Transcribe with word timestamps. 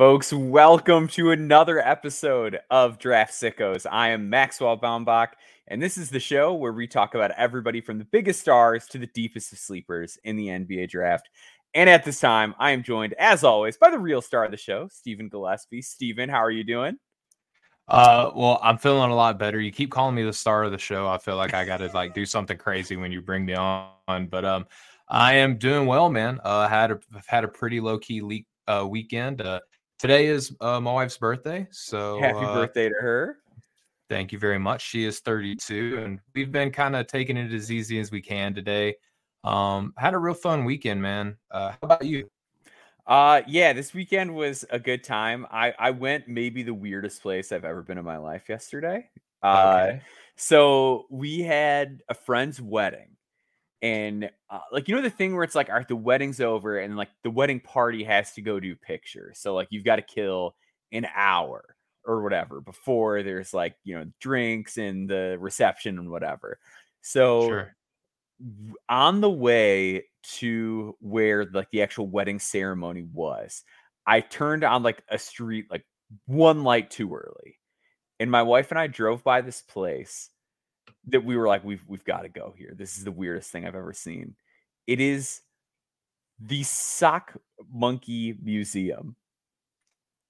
Folks, 0.00 0.32
welcome 0.32 1.08
to 1.08 1.30
another 1.30 1.78
episode 1.78 2.58
of 2.70 2.98
Draft 2.98 3.34
Sickos. 3.34 3.84
I 3.84 4.08
am 4.08 4.30
Maxwell 4.30 4.78
Baumbach, 4.78 5.32
and 5.68 5.82
this 5.82 5.98
is 5.98 6.08
the 6.08 6.18
show 6.18 6.54
where 6.54 6.72
we 6.72 6.86
talk 6.86 7.14
about 7.14 7.32
everybody 7.32 7.82
from 7.82 7.98
the 7.98 8.06
biggest 8.06 8.40
stars 8.40 8.86
to 8.86 8.98
the 8.98 9.08
deepest 9.08 9.52
of 9.52 9.58
sleepers 9.58 10.16
in 10.24 10.36
the 10.36 10.46
NBA 10.46 10.88
draft. 10.88 11.28
And 11.74 11.90
at 11.90 12.02
this 12.02 12.18
time, 12.18 12.54
I 12.58 12.70
am 12.70 12.82
joined, 12.82 13.12
as 13.18 13.44
always, 13.44 13.76
by 13.76 13.90
the 13.90 13.98
real 13.98 14.22
star 14.22 14.42
of 14.42 14.52
the 14.52 14.56
show, 14.56 14.88
Stephen 14.90 15.28
Gillespie. 15.28 15.82
Stephen, 15.82 16.30
how 16.30 16.38
are 16.38 16.50
you 16.50 16.64
doing? 16.64 16.96
Uh, 17.86 18.30
well, 18.34 18.58
I'm 18.62 18.78
feeling 18.78 19.10
a 19.10 19.14
lot 19.14 19.38
better. 19.38 19.60
You 19.60 19.70
keep 19.70 19.90
calling 19.90 20.14
me 20.14 20.22
the 20.22 20.32
star 20.32 20.64
of 20.64 20.72
the 20.72 20.78
show. 20.78 21.08
I 21.08 21.18
feel 21.18 21.36
like 21.36 21.52
I 21.52 21.66
got 21.66 21.76
to 21.76 21.88
like 21.88 22.14
do 22.14 22.24
something 22.24 22.56
crazy 22.56 22.96
when 22.96 23.12
you 23.12 23.20
bring 23.20 23.44
me 23.44 23.52
on, 23.52 24.28
but 24.30 24.46
um, 24.46 24.64
I 25.10 25.34
am 25.34 25.58
doing 25.58 25.86
well, 25.86 26.08
man. 26.08 26.40
Uh, 26.42 26.68
had 26.68 26.90
a 26.90 27.00
had 27.26 27.44
a 27.44 27.48
pretty 27.48 27.80
low 27.80 27.98
key 27.98 28.22
leak 28.22 28.46
uh, 28.66 28.86
weekend. 28.88 29.42
Uh, 29.42 29.60
today 30.00 30.26
is 30.26 30.56
uh, 30.60 30.80
my 30.80 30.92
wife's 30.92 31.18
birthday. 31.18 31.68
So 31.70 32.20
happy 32.20 32.44
uh, 32.44 32.54
birthday 32.54 32.88
to 32.88 32.94
her. 33.00 33.36
Thank 34.08 34.32
you 34.32 34.38
very 34.38 34.58
much. 34.58 34.82
She 34.82 35.04
is 35.04 35.20
32, 35.20 36.00
and 36.02 36.20
we've 36.34 36.50
been 36.50 36.72
kind 36.72 36.96
of 36.96 37.06
taking 37.06 37.36
it 37.36 37.52
as 37.52 37.70
easy 37.70 38.00
as 38.00 38.10
we 38.10 38.20
can 38.20 38.54
today. 38.54 38.96
Um, 39.44 39.94
had 39.96 40.14
a 40.14 40.18
real 40.18 40.34
fun 40.34 40.64
weekend, 40.64 41.00
man. 41.00 41.36
Uh, 41.50 41.70
how 41.70 41.78
about 41.82 42.04
you? 42.04 42.28
Uh 43.06 43.42
yeah, 43.48 43.72
this 43.72 43.92
weekend 43.94 44.34
was 44.34 44.64
a 44.70 44.78
good 44.78 45.02
time. 45.02 45.46
I 45.50 45.74
I 45.78 45.90
went 45.90 46.28
maybe 46.28 46.62
the 46.62 46.74
weirdest 46.74 47.22
place 47.22 47.50
I've 47.50 47.64
ever 47.64 47.82
been 47.82 47.98
in 47.98 48.04
my 48.04 48.18
life 48.18 48.48
yesterday. 48.48 49.08
Uh 49.42 49.86
Okay. 49.88 50.02
so 50.36 51.06
we 51.10 51.40
had 51.40 52.02
a 52.08 52.14
friend's 52.14 52.60
wedding 52.60 53.16
and 53.82 54.30
uh, 54.50 54.58
like 54.72 54.88
you 54.88 54.94
know 54.94 55.00
the 55.02 55.10
thing 55.10 55.34
where 55.34 55.44
it's 55.44 55.54
like 55.54 55.68
all 55.70 55.76
right 55.76 55.88
the 55.88 55.96
wedding's 55.96 56.40
over 56.40 56.78
and 56.78 56.96
like 56.96 57.08
the 57.24 57.30
wedding 57.30 57.60
party 57.60 58.04
has 58.04 58.32
to 58.32 58.42
go 58.42 58.60
do 58.60 58.76
pictures 58.76 59.38
so 59.40 59.54
like 59.54 59.68
you've 59.70 59.84
got 59.84 59.96
to 59.96 60.02
kill 60.02 60.54
an 60.92 61.06
hour 61.14 61.64
or 62.04 62.22
whatever 62.22 62.60
before 62.60 63.22
there's 63.22 63.54
like 63.54 63.74
you 63.84 63.96
know 63.98 64.04
drinks 64.20 64.76
and 64.76 65.08
the 65.08 65.36
reception 65.40 65.98
and 65.98 66.10
whatever 66.10 66.58
so 67.00 67.48
Sure. 67.48 67.76
on 68.88 69.20
the 69.20 69.30
way 69.30 70.04
to 70.22 70.96
where 71.00 71.46
like 71.46 71.70
the 71.70 71.82
actual 71.82 72.06
wedding 72.06 72.38
ceremony 72.38 73.06
was 73.12 73.62
i 74.06 74.20
turned 74.20 74.64
on 74.64 74.82
like 74.82 75.02
a 75.08 75.18
street 75.18 75.66
like 75.70 75.84
one 76.26 76.64
light 76.64 76.90
too 76.90 77.14
early 77.14 77.56
and 78.18 78.30
my 78.30 78.42
wife 78.42 78.70
and 78.70 78.78
i 78.78 78.86
drove 78.86 79.22
by 79.24 79.40
this 79.40 79.62
place 79.62 80.28
that 81.06 81.24
we 81.24 81.36
were 81.36 81.46
like 81.48 81.64
we've 81.64 81.84
we've 81.86 82.04
got 82.04 82.22
to 82.22 82.28
go 82.28 82.54
here 82.56 82.74
this 82.76 82.96
is 82.98 83.04
the 83.04 83.12
weirdest 83.12 83.50
thing 83.50 83.66
i've 83.66 83.74
ever 83.74 83.92
seen 83.92 84.34
it 84.86 85.00
is 85.00 85.40
the 86.40 86.62
sock 86.62 87.36
monkey 87.72 88.36
museum 88.42 89.14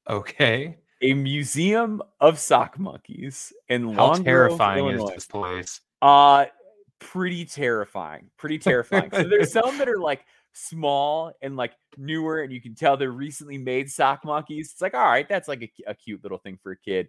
Okay. 0.09 0.77
a 1.03 1.15
museum 1.15 2.03
of 2.21 2.39
sock 2.39 2.79
monkeys 2.79 3.53
and 3.69 3.95
How 3.95 4.07
Long 4.07 4.15
Grove, 4.17 4.25
terrifying 4.25 4.87
is 4.89 5.05
this 5.15 5.27
place? 5.27 5.81
Uh 6.03 6.47
pretty 6.99 7.45
terrifying. 7.45 8.31
Pretty 8.37 8.59
terrifying. 8.59 9.11
so 9.13 9.25
there's 9.25 9.53
some 9.61 9.79
that 9.79 9.89
are 9.89 9.99
like 9.99 10.25
small 10.53 11.33
and 11.43 11.57
like 11.57 11.73
newer, 11.97 12.43
and 12.43 12.53
you 12.53 12.61
can 12.61 12.75
tell 12.75 12.97
they're 12.97 13.11
recently 13.11 13.59
made 13.59 13.91
sock 13.91 14.25
monkeys. 14.25 14.71
It's 14.73 14.83
like, 14.83 14.95
all 14.95 15.05
right, 15.05 15.29
that's 15.29 15.49
like 15.49 15.63
a, 15.63 15.91
a 15.91 15.95
cute 15.95 16.23
little 16.23 16.39
thing 16.39 16.59
for 16.63 16.73
a 16.73 16.77
kid. 16.77 17.09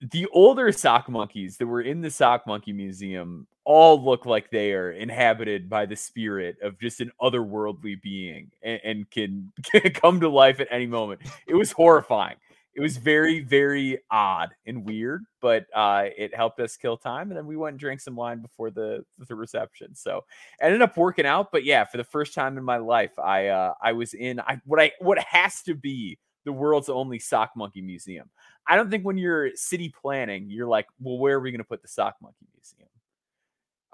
The 0.00 0.26
older 0.32 0.72
sock 0.72 1.08
monkeys 1.08 1.56
that 1.58 1.66
were 1.66 1.82
in 1.82 2.00
the 2.00 2.10
sock 2.10 2.46
monkey 2.46 2.72
museum 2.72 3.46
all 3.64 4.02
look 4.02 4.24
like 4.24 4.50
they 4.50 4.72
are 4.72 4.92
inhabited 4.92 5.68
by 5.68 5.86
the 5.86 5.96
spirit 5.96 6.56
of 6.62 6.80
just 6.80 7.00
an 7.00 7.12
otherworldly 7.20 8.00
being 8.00 8.50
and, 8.62 8.80
and 8.82 9.10
can, 9.10 9.52
can 9.62 9.90
come 9.94 10.20
to 10.20 10.28
life 10.28 10.58
at 10.60 10.68
any 10.70 10.86
moment. 10.86 11.20
It 11.46 11.54
was 11.54 11.70
horrifying 11.70 12.36
it 12.74 12.80
was 12.80 12.96
very 12.96 13.40
very 13.40 13.98
odd 14.10 14.50
and 14.66 14.84
weird 14.84 15.24
but 15.40 15.66
uh 15.74 16.04
it 16.16 16.34
helped 16.34 16.60
us 16.60 16.76
kill 16.76 16.96
time 16.96 17.30
and 17.30 17.36
then 17.36 17.46
we 17.46 17.56
went 17.56 17.74
and 17.74 17.80
drank 17.80 18.00
some 18.00 18.14
wine 18.14 18.40
before 18.40 18.70
the 18.70 19.04
the 19.28 19.34
reception 19.34 19.94
so 19.94 20.24
ended 20.60 20.82
up 20.82 20.96
working 20.96 21.26
out 21.26 21.50
but 21.50 21.64
yeah 21.64 21.84
for 21.84 21.96
the 21.96 22.04
first 22.04 22.34
time 22.34 22.56
in 22.56 22.64
my 22.64 22.76
life 22.76 23.18
i 23.18 23.48
uh 23.48 23.74
i 23.82 23.92
was 23.92 24.14
in 24.14 24.40
i 24.40 24.60
what 24.64 24.80
i 24.80 24.90
what 25.00 25.18
has 25.18 25.62
to 25.62 25.74
be 25.74 26.16
the 26.44 26.52
world's 26.52 26.88
only 26.88 27.18
sock 27.18 27.50
monkey 27.56 27.80
museum. 27.80 28.30
I 28.66 28.76
don't 28.76 28.90
think 28.90 29.04
when 29.04 29.18
you're 29.18 29.54
city 29.56 29.92
planning 30.00 30.48
you're 30.48 30.66
like 30.66 30.86
well 31.00 31.18
where 31.18 31.36
are 31.36 31.40
we 31.40 31.50
going 31.50 31.58
to 31.58 31.64
put 31.64 31.82
the 31.82 31.88
sock 31.88 32.16
monkey 32.22 32.46
museum? 32.54 32.88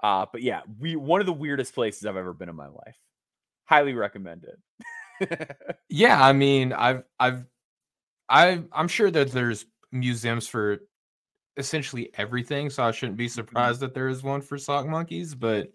Uh 0.01 0.25
but 0.31 0.41
yeah 0.41 0.61
we 0.79 0.95
one 0.95 1.19
of 1.19 1.25
the 1.25 1.33
weirdest 1.33 1.73
places 1.73 2.05
i've 2.05 2.17
ever 2.17 2.33
been 2.33 2.49
in 2.49 2.55
my 2.55 2.67
life. 2.67 2.97
Highly 3.65 3.93
recommend 3.93 4.45
it. 4.45 4.59
Yeah, 5.89 6.23
I 6.23 6.33
mean, 6.33 6.73
I've 6.73 7.03
I've 7.19 7.45
I 8.29 8.63
I'm 8.71 8.87
sure 8.87 9.09
that 9.11 9.31
there's 9.31 9.65
museums 9.91 10.47
for 10.47 10.79
essentially 11.57 12.11
everything, 12.15 12.69
so 12.69 12.83
I 12.83 12.91
shouldn't 12.91 13.17
be 13.17 13.27
surprised 13.27 13.79
that 13.79 13.93
there 13.93 14.09
is 14.09 14.21
one 14.21 14.41
for 14.41 14.57
sock 14.57 14.85
monkeys, 14.85 15.33
but 15.33 15.71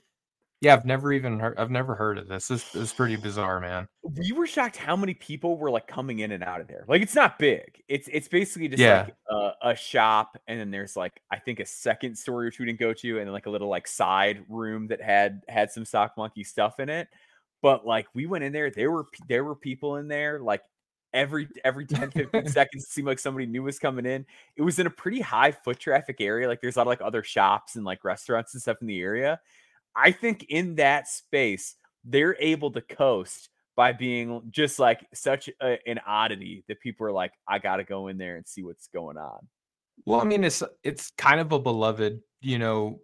yeah, 0.62 0.74
I've 0.74 0.84
never 0.84 1.12
even 1.12 1.40
heard 1.40 1.58
I've 1.58 1.72
never 1.72 1.96
heard 1.96 2.18
of 2.18 2.28
this. 2.28 2.46
This, 2.46 2.62
this 2.70 2.82
is 2.84 2.92
pretty 2.92 3.16
bizarre, 3.16 3.58
man. 3.58 3.88
we 4.04 4.30
were 4.30 4.46
shocked 4.46 4.76
how 4.76 4.94
many 4.94 5.12
people 5.12 5.58
were 5.58 5.70
like 5.72 5.88
coming 5.88 6.20
in 6.20 6.30
and 6.30 6.44
out 6.44 6.60
of 6.60 6.68
there. 6.68 6.84
Like 6.86 7.02
it's 7.02 7.16
not 7.16 7.36
big. 7.38 7.82
It's 7.88 8.08
it's 8.12 8.28
basically 8.28 8.68
just 8.68 8.80
Yeah. 8.80 9.02
like 9.06 9.14
a, 9.28 9.70
a 9.70 9.74
shop, 9.74 10.38
and 10.46 10.60
then 10.60 10.70
there's 10.70 10.96
like 10.96 11.20
I 11.32 11.38
think 11.40 11.58
a 11.58 11.66
second 11.66 12.16
story 12.16 12.46
or 12.46 12.50
two 12.52 12.64
to 12.64 12.72
go 12.74 12.92
to, 12.94 13.18
and 13.18 13.26
then 13.26 13.32
like 13.32 13.46
a 13.46 13.50
little 13.50 13.68
like 13.68 13.88
side 13.88 14.44
room 14.48 14.86
that 14.86 15.02
had 15.02 15.42
had 15.48 15.72
some 15.72 15.84
sock 15.84 16.16
monkey 16.16 16.44
stuff 16.44 16.78
in 16.78 16.88
it. 16.88 17.08
But 17.60 17.84
like 17.84 18.06
we 18.14 18.26
went 18.26 18.44
in 18.44 18.52
there, 18.52 18.70
there 18.70 18.92
were 18.92 19.06
there 19.28 19.42
were 19.44 19.56
people 19.56 19.96
in 19.96 20.06
there 20.06 20.38
like 20.38 20.62
every 21.12 21.46
every 21.64 21.84
10 21.84 22.10
15 22.10 22.46
seconds 22.48 22.84
it 22.84 22.88
seemed 22.88 23.06
like 23.06 23.18
somebody 23.18 23.44
new 23.44 23.62
was 23.62 23.78
coming 23.78 24.06
in 24.06 24.24
it 24.56 24.62
was 24.62 24.78
in 24.78 24.86
a 24.86 24.90
pretty 24.90 25.20
high 25.20 25.52
foot 25.52 25.78
traffic 25.78 26.22
area 26.22 26.48
like 26.48 26.62
there's 26.62 26.76
a 26.76 26.78
lot 26.78 26.84
of 26.84 26.86
like 26.86 27.02
other 27.02 27.22
shops 27.22 27.76
and 27.76 27.84
like 27.84 28.02
restaurants 28.02 28.54
and 28.54 28.62
stuff 28.62 28.78
in 28.80 28.86
the 28.86 28.98
area 28.98 29.38
i 29.96 30.10
think 30.10 30.44
in 30.48 30.76
that 30.76 31.08
space 31.08 31.76
they're 32.04 32.36
able 32.40 32.70
to 32.70 32.80
coast 32.80 33.48
by 33.74 33.92
being 33.92 34.42
just 34.50 34.78
like 34.78 35.06
such 35.14 35.48
a, 35.62 35.78
an 35.88 35.98
oddity 36.06 36.64
that 36.68 36.80
people 36.80 37.06
are 37.06 37.12
like 37.12 37.32
i 37.48 37.58
gotta 37.58 37.84
go 37.84 38.08
in 38.08 38.18
there 38.18 38.36
and 38.36 38.46
see 38.46 38.62
what's 38.62 38.88
going 38.88 39.16
on 39.16 39.48
Well, 40.04 40.20
I 40.20 40.24
mean, 40.24 40.42
it's 40.44 40.62
it's 40.82 41.12
kind 41.16 41.40
of 41.40 41.52
a 41.52 41.58
beloved, 41.58 42.20
you 42.40 42.58
know, 42.58 43.00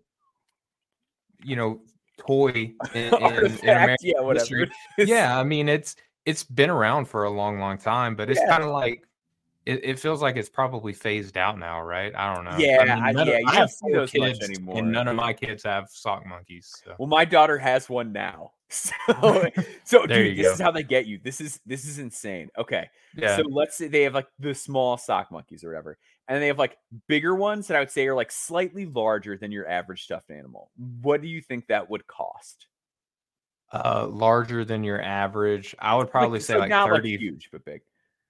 you 1.44 1.54
know, 1.56 1.80
toy 2.18 2.50
in, 2.94 3.14
in, 3.14 3.58
in 3.62 3.70
American 3.70 3.96
yeah 4.02 4.20
whatever 4.20 4.56
history. 4.56 4.70
Yeah, 4.98 5.38
I 5.38 5.44
mean, 5.44 5.68
it's 5.68 5.94
it's 6.26 6.44
been 6.44 6.70
around 6.70 7.06
for 7.06 7.24
a 7.24 7.30
long, 7.30 7.58
long 7.60 7.78
time, 7.78 8.16
but 8.16 8.28
it's 8.30 8.40
Yeah. 8.40 8.48
kind 8.50 8.62
of 8.64 8.70
like 8.70 9.02
it, 9.68 9.80
it 9.84 9.98
feels 9.98 10.22
like 10.22 10.36
it's 10.36 10.48
probably 10.48 10.92
phased 10.92 11.36
out 11.36 11.58
now, 11.58 11.80
right? 11.82 12.14
I 12.16 12.34
don't 12.34 12.44
know. 12.44 12.56
Yeah, 12.58 12.98
I- 13.00 13.12
none 13.12 13.22
of- 13.22 13.28
yeah, 13.28 13.38
you 13.38 13.46
I 13.46 13.50
don't 13.52 13.60
have 13.60 13.70
see 13.70 13.78
four 13.82 13.92
those 13.92 14.14
much 14.14 14.38
kids, 14.38 14.44
anymore. 14.50 14.78
and 14.78 14.90
none 14.90 15.08
of 15.08 15.16
my 15.16 15.32
kids 15.32 15.62
have 15.64 15.88
sock 15.90 16.26
monkeys. 16.26 16.72
So. 16.84 16.94
Well, 16.98 17.08
my 17.08 17.24
daughter 17.24 17.58
has 17.58 17.88
one 17.88 18.12
now. 18.12 18.52
So, 18.70 18.92
so 19.84 20.04
dude, 20.06 20.36
this 20.36 20.46
go. 20.46 20.52
is 20.52 20.60
how 20.60 20.70
they 20.70 20.82
get 20.82 21.06
you. 21.06 21.18
This 21.24 21.40
is 21.40 21.58
this 21.64 21.86
is 21.86 21.98
insane. 21.98 22.50
Okay. 22.58 22.90
yeah, 23.16 23.36
So 23.36 23.42
let's 23.48 23.78
say 23.78 23.88
they 23.88 24.02
have 24.02 24.12
like 24.12 24.28
the 24.38 24.54
small 24.54 24.98
sock 24.98 25.30
monkeys 25.32 25.64
or 25.64 25.68
whatever. 25.68 25.96
And 26.28 26.42
they 26.42 26.48
have 26.48 26.58
like 26.58 26.76
bigger 27.06 27.34
ones 27.34 27.66
that 27.68 27.78
I 27.78 27.80
would 27.80 27.90
say 27.90 28.06
are 28.08 28.14
like 28.14 28.30
slightly 28.30 28.84
larger 28.84 29.38
than 29.38 29.52
your 29.52 29.66
average 29.66 30.02
stuffed 30.04 30.30
animal. 30.30 30.70
What 31.00 31.22
do 31.22 31.28
you 31.28 31.40
think 31.40 31.68
that 31.68 31.88
would 31.88 32.06
cost? 32.06 32.66
uh, 33.72 34.06
larger 34.06 34.66
than 34.66 34.84
your 34.84 35.00
average. 35.00 35.74
I 35.78 35.94
would 35.96 36.10
probably 36.10 36.38
Like, 36.38 36.42
say 36.46 36.52
so 36.54 36.58
like 36.58 36.68
not 36.70 36.88
thirty. 36.90 37.12
like 37.12 37.20
huge, 37.20 37.48
but 37.50 37.64
big. 37.64 37.80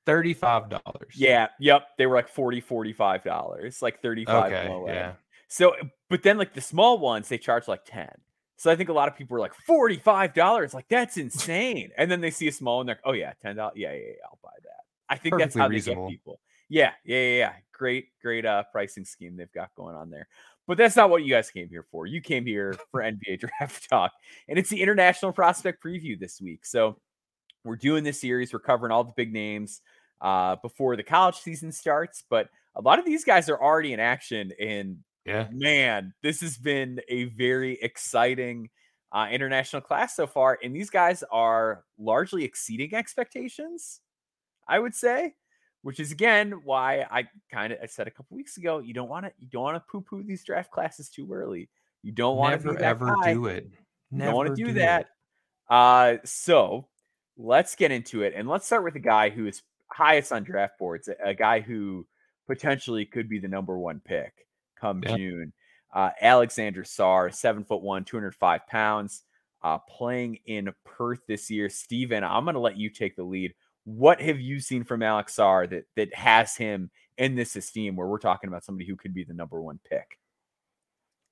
Thirty-five 0.07 0.71
dollars. 0.71 1.15
Yeah, 1.15 1.49
yep. 1.61 1.89
They 1.99 2.07
were 2.07 2.17
like 2.17 2.29
40 2.29 2.61
45 2.61 3.25
dollars, 3.25 3.83
like 3.83 4.01
35 4.01 4.53
Okay. 4.53 4.69
low 4.69 4.87
Yeah. 4.87 5.13
So, 5.49 5.75
but 6.09 6.23
then 6.23 6.39
like 6.39 6.55
the 6.55 6.61
small 6.61 6.99
ones, 6.99 7.29
they 7.29 7.39
charge 7.39 7.69
like 7.69 7.85
10. 7.87 8.09
So 8.57 8.71
I 8.71 8.77
think 8.77 8.89
a 8.89 8.93
lot 8.93 9.09
of 9.09 9.17
people 9.17 9.37
are 9.37 9.41
like 9.41 9.55
$45. 9.69 10.75
Like 10.75 10.89
that's 10.89 11.17
insane. 11.17 11.91
And 11.97 12.11
then 12.11 12.21
they 12.21 12.31
see 12.31 12.49
a 12.49 12.53
small 12.53 12.81
and 12.81 12.89
they're 12.89 12.97
like, 12.97 13.03
oh 13.05 13.13
yeah, 13.13 13.33
$10. 13.45 13.57
Yeah, 13.57 13.93
yeah, 13.93 13.93
yeah, 13.93 14.13
I'll 14.25 14.39
buy 14.43 14.51
that. 14.63 14.81
I 15.09 15.17
think 15.17 15.39
that's 15.39 15.57
how 15.57 15.69
reasonable. 15.69 16.07
they 16.07 16.13
get 16.13 16.19
people. 16.19 16.41
Yeah, 16.69 16.93
yeah, 17.05 17.19
yeah, 17.19 17.37
yeah. 17.37 17.53
Great, 17.73 18.09
great 18.21 18.45
uh 18.45 18.65
pricing 18.73 19.05
scheme 19.05 19.37
they've 19.37 19.53
got 19.53 19.75
going 19.75 19.95
on 19.95 20.11
there. 20.11 20.29
But 20.67 20.77
that's 20.77 20.97
not 20.97 21.09
what 21.09 21.23
you 21.23 21.31
guys 21.31 21.51
came 21.51 21.69
here 21.71 21.87
for. 21.91 22.05
You 22.07 22.21
came 22.21 22.45
here 22.45 22.77
for 22.91 23.01
NBA 23.01 23.41
draft 23.59 23.89
talk. 23.89 24.13
And 24.49 24.59
it's 24.59 24.69
the 24.69 24.83
international 24.83 25.33
prospect 25.33 25.83
preview 25.83 26.19
this 26.19 26.41
week. 26.43 26.67
So 26.67 26.99
we're 27.69 27.77
doing 27.77 28.05
this 28.05 28.21
series. 28.21 28.53
We're 28.53 28.59
covering 28.61 28.93
all 28.93 29.05
the 29.05 29.13
big 29.17 29.33
names 29.33 29.81
uh, 30.21 30.57
before 30.57 30.97
the 30.97 31.03
college 31.03 31.37
season 31.37 31.71
starts. 31.73 32.25
But 32.29 32.49
a 32.75 32.81
lot 32.81 32.99
of 32.99 33.05
these 33.05 33.25
guys 33.25 33.49
are 33.49 33.61
already 33.61 33.93
in 33.93 34.01
action. 34.01 34.53
And 34.61 34.99
Yeah. 35.25 35.49
man, 35.53 36.15
this 36.23 36.41
has 36.41 36.57
been 36.57 37.01
a 37.09 37.25
very 37.25 37.75
exciting 37.81 38.71
uh, 39.13 39.29
international 39.31 39.81
class 39.83 40.15
so 40.17 40.27
far. 40.27 40.59
And 40.63 40.75
these 40.75 40.91
guys 40.91 41.23
are 41.31 41.85
largely 41.99 42.45
exceeding 42.45 42.95
expectations, 42.95 44.01
I 44.69 44.79
would 44.79 44.95
say. 44.95 45.35
Which 45.83 46.01
is 46.01 46.11
again 46.11 46.51
why 46.65 47.07
I 47.09 47.29
kind 47.53 47.73
of 47.73 47.79
I 47.81 47.87
said 47.87 48.09
a 48.09 48.11
couple 48.11 48.37
weeks 48.37 48.57
ago, 48.57 48.81
you 48.81 48.93
don't 48.93 49.09
want 49.09 49.27
to 49.27 49.33
you 49.39 49.47
don't 49.47 49.63
want 49.63 49.77
to 49.77 49.85
poo 49.91 50.01
poo 50.01 50.25
these 50.25 50.43
draft 50.45 50.73
classes 50.73 51.09
too 51.09 51.33
early. 51.33 51.69
You 52.03 52.11
don't 52.11 52.37
want 52.37 52.61
to 52.61 52.67
Never 52.73 52.81
ever 52.85 53.15
do 53.25 53.47
it. 53.47 53.71
don't 54.15 54.35
want 54.35 54.49
to 54.49 54.55
do 54.57 54.71
it. 54.71 54.75
that. 54.75 55.07
Uh, 55.71 56.17
so 56.25 56.89
let's 57.39 57.77
get 57.77 57.93
into 57.93 58.23
it, 58.23 58.35
and 58.37 58.49
let's 58.49 58.67
start 58.67 58.85
with 58.85 58.97
a 58.97 59.01
guy 59.01 59.31
who 59.31 59.47
is 59.47 59.63
highest 59.91 60.33
on 60.33 60.43
draft 60.43 60.79
boards, 60.79 61.09
a, 61.25 61.33
guy 61.35 61.61
who 61.61 62.07
potentially 62.47 63.07
could 63.07 63.29
be 63.29 63.39
the 63.39 63.49
number 63.49 63.79
one 63.79 64.01
pick 64.05 64.47
come 64.79 65.03
Yeah. 65.03 65.17
June. 65.17 65.53
Uh, 65.95 66.11
Alexander 66.21 66.83
Sarr, 66.83 67.33
seven 67.33 67.65
foot 67.65 67.81
one, 67.81 68.05
two 68.05 68.17
hundred 68.17 68.35
five 68.35 68.67
pounds, 68.67 69.23
uh, 69.63 69.79
playing 69.79 70.39
in 70.45 70.69
Perth 70.85 71.21
this 71.27 71.51
year. 71.51 71.71
Stephen, 71.71 72.23
I'm 72.23 72.45
going 72.45 72.55
to 72.55 72.61
let 72.61 72.77
you 72.77 72.91
take 72.91 73.17
the 73.17 73.23
lead. 73.23 73.55
What 73.85 74.21
have 74.21 74.39
you 74.39 74.61
seen 74.61 74.85
from 74.85 75.03
Alex 75.03 75.37
Sarr 75.37 75.69
that 75.71 75.85
that 75.97 76.15
has 76.15 76.57
him 76.57 76.91
in 77.17 77.35
this 77.35 77.57
esteem, 77.57 77.97
where 77.97 78.07
we're 78.07 78.19
talking 78.19 78.49
about 78.49 78.65
somebody 78.65 78.87
who 78.87 78.97
could 78.97 79.15
be 79.15 79.25
the 79.25 79.33
number 79.33 79.63
one 79.63 79.81
pick? 79.89 80.19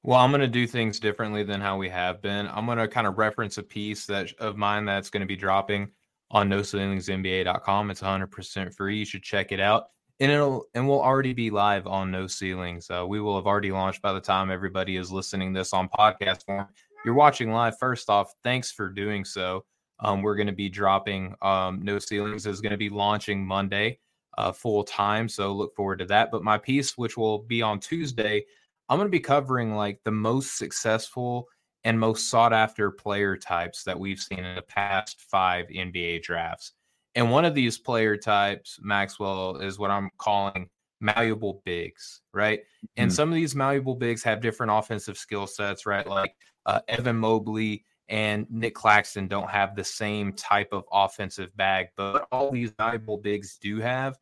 Well, 0.06 0.20
I'm 0.20 0.30
going 0.30 0.40
to 0.40 0.46
do 0.46 0.68
things 0.68 1.00
differently 1.00 1.42
than 1.42 1.60
how 1.60 1.76
we 1.76 1.88
have 1.88 2.22
been. 2.22 2.46
I'm 2.46 2.64
going 2.64 2.78
to 2.78 2.86
kind 2.86 3.08
of 3.08 3.18
reference 3.18 3.58
a 3.58 3.62
piece 3.64 4.06
that 4.06 4.32
of 4.38 4.56
mine 4.56 4.84
that's 4.84 5.10
going 5.10 5.22
to 5.22 5.26
be 5.26 5.34
dropping 5.34 5.90
on 6.30 6.48
NoCeilingsNBA.com. 6.48 7.90
It's 7.90 8.02
100% 8.02 8.72
free. 8.72 8.98
You 8.98 9.04
should 9.04 9.24
check 9.24 9.50
it 9.50 9.58
out, 9.58 9.86
and 10.20 10.30
it'll 10.30 10.66
and 10.76 10.88
we'll 10.88 11.02
already 11.02 11.32
be 11.32 11.50
live 11.50 11.88
on 11.88 12.12
No 12.12 12.28
Ceilings. 12.28 12.88
Uh, 12.88 13.04
we 13.04 13.20
will 13.20 13.34
have 13.34 13.48
already 13.48 13.72
launched 13.72 14.00
by 14.00 14.12
the 14.12 14.20
time 14.20 14.48
everybody 14.48 14.96
is 14.96 15.10
listening 15.10 15.52
this 15.52 15.72
on 15.72 15.88
podcast 15.88 16.44
form. 16.44 16.68
You're 17.04 17.14
watching 17.14 17.50
live. 17.50 17.76
First 17.76 18.08
off, 18.08 18.32
thanks 18.44 18.70
for 18.70 18.88
doing 18.88 19.24
so. 19.24 19.64
Um, 19.98 20.22
we're 20.22 20.36
going 20.36 20.46
to 20.46 20.52
be 20.52 20.68
dropping 20.68 21.34
um, 21.42 21.80
No 21.82 21.98
Ceilings 21.98 22.46
is 22.46 22.60
going 22.60 22.70
to 22.70 22.76
be 22.76 22.90
launching 22.90 23.44
Monday 23.44 23.98
uh, 24.38 24.52
full 24.52 24.84
time, 24.84 25.28
so 25.28 25.52
look 25.52 25.74
forward 25.74 25.98
to 25.98 26.06
that. 26.06 26.30
But 26.30 26.44
my 26.44 26.58
piece, 26.58 26.96
which 26.96 27.16
will 27.16 27.40
be 27.40 27.60
on 27.60 27.80
Tuesday. 27.80 28.44
I'm 28.88 28.98
going 28.98 29.06
to 29.08 29.10
be 29.10 29.20
covering 29.20 29.74
like 29.74 30.00
the 30.04 30.10
most 30.12 30.56
successful 30.56 31.48
and 31.84 31.98
most 31.98 32.30
sought 32.30 32.52
after 32.52 32.90
player 32.90 33.36
types 33.36 33.84
that 33.84 33.98
we've 33.98 34.20
seen 34.20 34.44
in 34.44 34.56
the 34.56 34.62
past 34.62 35.20
five 35.20 35.66
NBA 35.68 36.22
drafts. 36.22 36.72
And 37.14 37.30
one 37.30 37.44
of 37.44 37.54
these 37.54 37.78
player 37.78 38.16
types, 38.16 38.78
Maxwell, 38.82 39.56
is 39.56 39.78
what 39.78 39.90
I'm 39.90 40.10
calling 40.18 40.68
malleable 41.00 41.62
bigs, 41.64 42.22
right? 42.32 42.60
And 42.96 43.10
Mhm. 43.10 43.14
some 43.14 43.28
of 43.28 43.34
these 43.34 43.54
malleable 43.54 43.94
bigs 43.94 44.22
have 44.24 44.40
different 44.40 44.72
offensive 44.72 45.16
skill 45.18 45.46
sets, 45.46 45.86
right? 45.86 46.06
Like 46.06 46.34
uh, 46.66 46.80
Evan 46.88 47.16
Mobley 47.16 47.84
and 48.08 48.50
Nick 48.50 48.74
Claxton 48.74 49.28
don't 49.28 49.48
have 49.50 49.76
the 49.76 49.84
same 49.84 50.32
type 50.32 50.68
of 50.72 50.84
offensive 50.92 51.56
bag, 51.56 51.88
but 51.96 52.26
all 52.32 52.50
these 52.50 52.72
malleable 52.78 53.18
bigs 53.18 53.58
do 53.58 53.78
have 53.80 54.18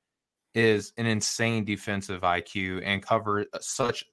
is 0.55 0.93
an 0.99 1.07
insane 1.07 1.65
defensive 1.65 2.23
IQ 2.23 2.83
and 2.85 3.03
cover 3.03 3.47
such 3.61 4.05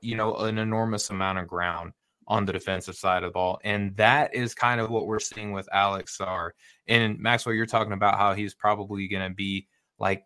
you 0.00 0.16
know 0.16 0.36
an 0.36 0.58
enormous 0.58 1.10
amount 1.10 1.38
of 1.38 1.48
ground 1.48 1.92
on 2.28 2.44
the 2.44 2.52
defensive 2.52 2.96
side 2.96 3.22
of 3.22 3.28
the 3.30 3.32
ball, 3.32 3.58
and 3.64 3.96
that 3.96 4.34
is 4.34 4.54
kind 4.54 4.80
of 4.80 4.90
what 4.90 5.06
we're 5.06 5.20
seeing 5.20 5.52
with 5.52 5.68
Alex 5.72 6.16
Sarr. 6.18 6.50
And 6.88 7.18
Maxwell, 7.18 7.54
you're 7.54 7.66
talking 7.66 7.92
about 7.92 8.18
how 8.18 8.34
he's 8.34 8.54
probably 8.54 9.08
going 9.08 9.28
to 9.28 9.34
be 9.34 9.68
like 9.98 10.24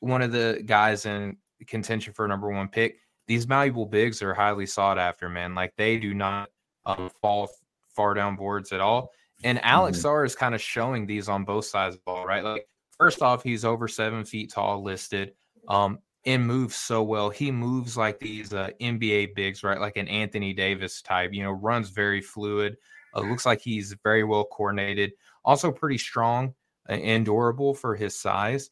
one 0.00 0.22
of 0.22 0.32
the 0.32 0.62
guys 0.64 1.06
in 1.06 1.36
contention 1.66 2.12
for 2.12 2.28
number 2.28 2.50
one 2.50 2.68
pick. 2.68 2.98
These 3.26 3.48
malleable 3.48 3.86
bigs 3.86 4.22
are 4.22 4.34
highly 4.34 4.66
sought 4.66 4.98
after, 4.98 5.28
man. 5.28 5.54
Like 5.54 5.72
they 5.76 5.98
do 5.98 6.12
not 6.14 6.50
um, 6.84 7.10
fall 7.22 7.48
far 7.94 8.14
down 8.14 8.36
boards 8.36 8.72
at 8.72 8.80
all. 8.80 9.10
And 9.42 9.62
Alex 9.64 9.98
Sarr 9.98 10.24
is 10.24 10.34
kind 10.34 10.54
of 10.54 10.60
showing 10.60 11.06
these 11.06 11.28
on 11.28 11.44
both 11.44 11.64
sides 11.66 11.94
of 11.94 12.00
the 12.00 12.04
ball, 12.04 12.26
right? 12.26 12.44
Like 12.44 12.68
first 12.98 13.22
off, 13.22 13.42
he's 13.42 13.64
over 13.64 13.88
seven 13.88 14.24
feet 14.24 14.52
tall 14.52 14.82
listed. 14.82 15.32
Um, 15.68 15.98
and 16.26 16.46
moves 16.46 16.76
so 16.76 17.02
well. 17.02 17.30
He 17.30 17.50
moves 17.50 17.96
like 17.96 18.18
these 18.18 18.52
uh, 18.52 18.70
NBA 18.80 19.34
bigs, 19.34 19.62
right? 19.62 19.80
Like 19.80 19.96
an 19.96 20.08
Anthony 20.08 20.52
Davis 20.52 21.02
type, 21.02 21.32
you 21.32 21.42
know, 21.42 21.52
runs 21.52 21.90
very 21.90 22.20
fluid. 22.20 22.76
Uh, 23.14 23.20
looks 23.20 23.46
like 23.46 23.60
he's 23.60 23.94
very 24.02 24.24
well 24.24 24.44
coordinated. 24.44 25.12
Also, 25.44 25.70
pretty 25.70 25.98
strong 25.98 26.54
uh, 26.88 26.94
and 26.94 27.24
durable 27.24 27.74
for 27.74 27.94
his 27.94 28.18
size. 28.18 28.70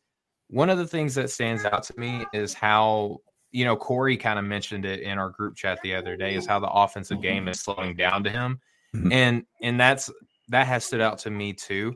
One 0.49 0.71
of 0.71 0.79
the 0.79 0.87
things 0.87 1.15
that 1.15 1.31
stands 1.31 1.65
out 1.65 1.83
to 1.85 1.99
me 1.99 2.27
is 2.33 2.55
how, 2.55 3.19
you 3.53 3.65
know, 3.65 3.77
Corey 3.77 4.17
kind 4.17 4.39
of 4.39 4.45
mentioned 4.45 4.85
it 4.85 5.01
in 5.01 5.19
our 5.19 5.31
group 5.31 5.57
chat 5.57 5.79
the 5.83 5.95
other 5.95 6.17
day 6.17 6.35
is 6.35 6.47
how 6.47 6.59
the 6.59 6.71
offensive 6.71 7.23
game 7.23 7.49
is 7.49 7.61
slowing 7.61 7.97
down 7.97 8.25
to 8.25 8.31
him. 8.31 8.61
Mhm. 8.95 9.13
And, 9.13 9.47
and 9.63 9.81
that's, 9.81 10.11
that 10.49 10.67
has 10.67 10.85
stood 10.85 11.01
out 11.01 11.19
to 11.21 11.31
me 11.31 11.53
too. 11.53 11.95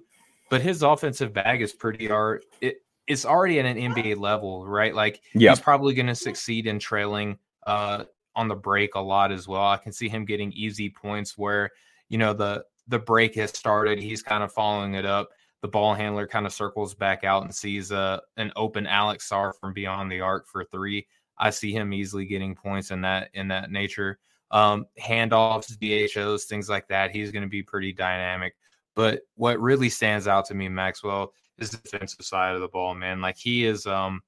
But 0.48 0.62
his 0.62 0.82
offensive 0.82 1.32
bag 1.32 1.60
is 1.60 1.72
pretty 1.72 2.10
art. 2.10 2.44
It, 2.60 2.76
it's 3.06 3.24
already 3.24 3.58
at 3.60 3.66
an 3.66 3.76
NBA 3.76 4.16
level, 4.18 4.66
right? 4.66 4.94
Like 4.94 5.20
Yeah. 5.34 5.50
he's 5.50 5.60
probably 5.60 5.94
going 5.94 6.06
to 6.06 6.14
succeed 6.14 6.66
in 6.66 6.78
trailing 6.78 7.38
uh, 7.66 8.04
on 8.34 8.48
the 8.48 8.54
break 8.56 8.94
a 8.94 9.00
lot 9.00 9.32
as 9.32 9.46
well. 9.48 9.64
I 9.66 9.76
can 9.76 9.92
see 9.92 10.08
him 10.08 10.24
getting 10.24 10.52
easy 10.52 10.90
points 10.90 11.38
where 11.38 11.70
you 12.08 12.18
know 12.18 12.32
the 12.32 12.64
the 12.88 12.98
break 12.98 13.34
has 13.34 13.50
started. 13.50 13.98
He's 13.98 14.22
kind 14.22 14.44
of 14.44 14.52
following 14.52 14.94
it 14.94 15.04
up. 15.06 15.30
The 15.62 15.68
ball 15.68 15.94
handler 15.94 16.26
kind 16.26 16.46
of 16.46 16.52
circles 16.52 16.94
back 16.94 17.24
out 17.24 17.42
and 17.42 17.54
sees 17.54 17.90
uh, 17.90 18.20
an 18.36 18.52
open 18.54 18.86
Alex 18.86 19.28
Sarr 19.28 19.52
from 19.58 19.72
beyond 19.72 20.12
the 20.12 20.20
arc 20.20 20.46
for 20.46 20.64
three. 20.64 21.06
I 21.38 21.50
see 21.50 21.72
him 21.72 21.92
easily 21.92 22.26
getting 22.26 22.54
points 22.54 22.90
in 22.90 23.00
that 23.02 23.30
in 23.34 23.48
that 23.48 23.70
nature. 23.70 24.18
Um, 24.52 24.86
handoffs, 25.02 25.76
DHOs, 25.78 26.44
things 26.44 26.68
like 26.68 26.86
that. 26.88 27.10
He's 27.10 27.32
going 27.32 27.42
to 27.42 27.48
be 27.48 27.62
pretty 27.62 27.92
dynamic. 27.92 28.54
But 28.94 29.22
what 29.34 29.60
really 29.60 29.88
stands 29.90 30.28
out 30.28 30.44
to 30.46 30.54
me, 30.54 30.68
Maxwell, 30.68 31.32
is 31.58 31.70
the 31.70 31.78
defensive 31.78 32.24
side 32.24 32.54
of 32.54 32.60
the 32.60 32.68
ball, 32.68 32.94
man. 32.94 33.20
Like 33.20 33.36
he 33.36 33.64
is 33.64 33.86
um 33.86 34.22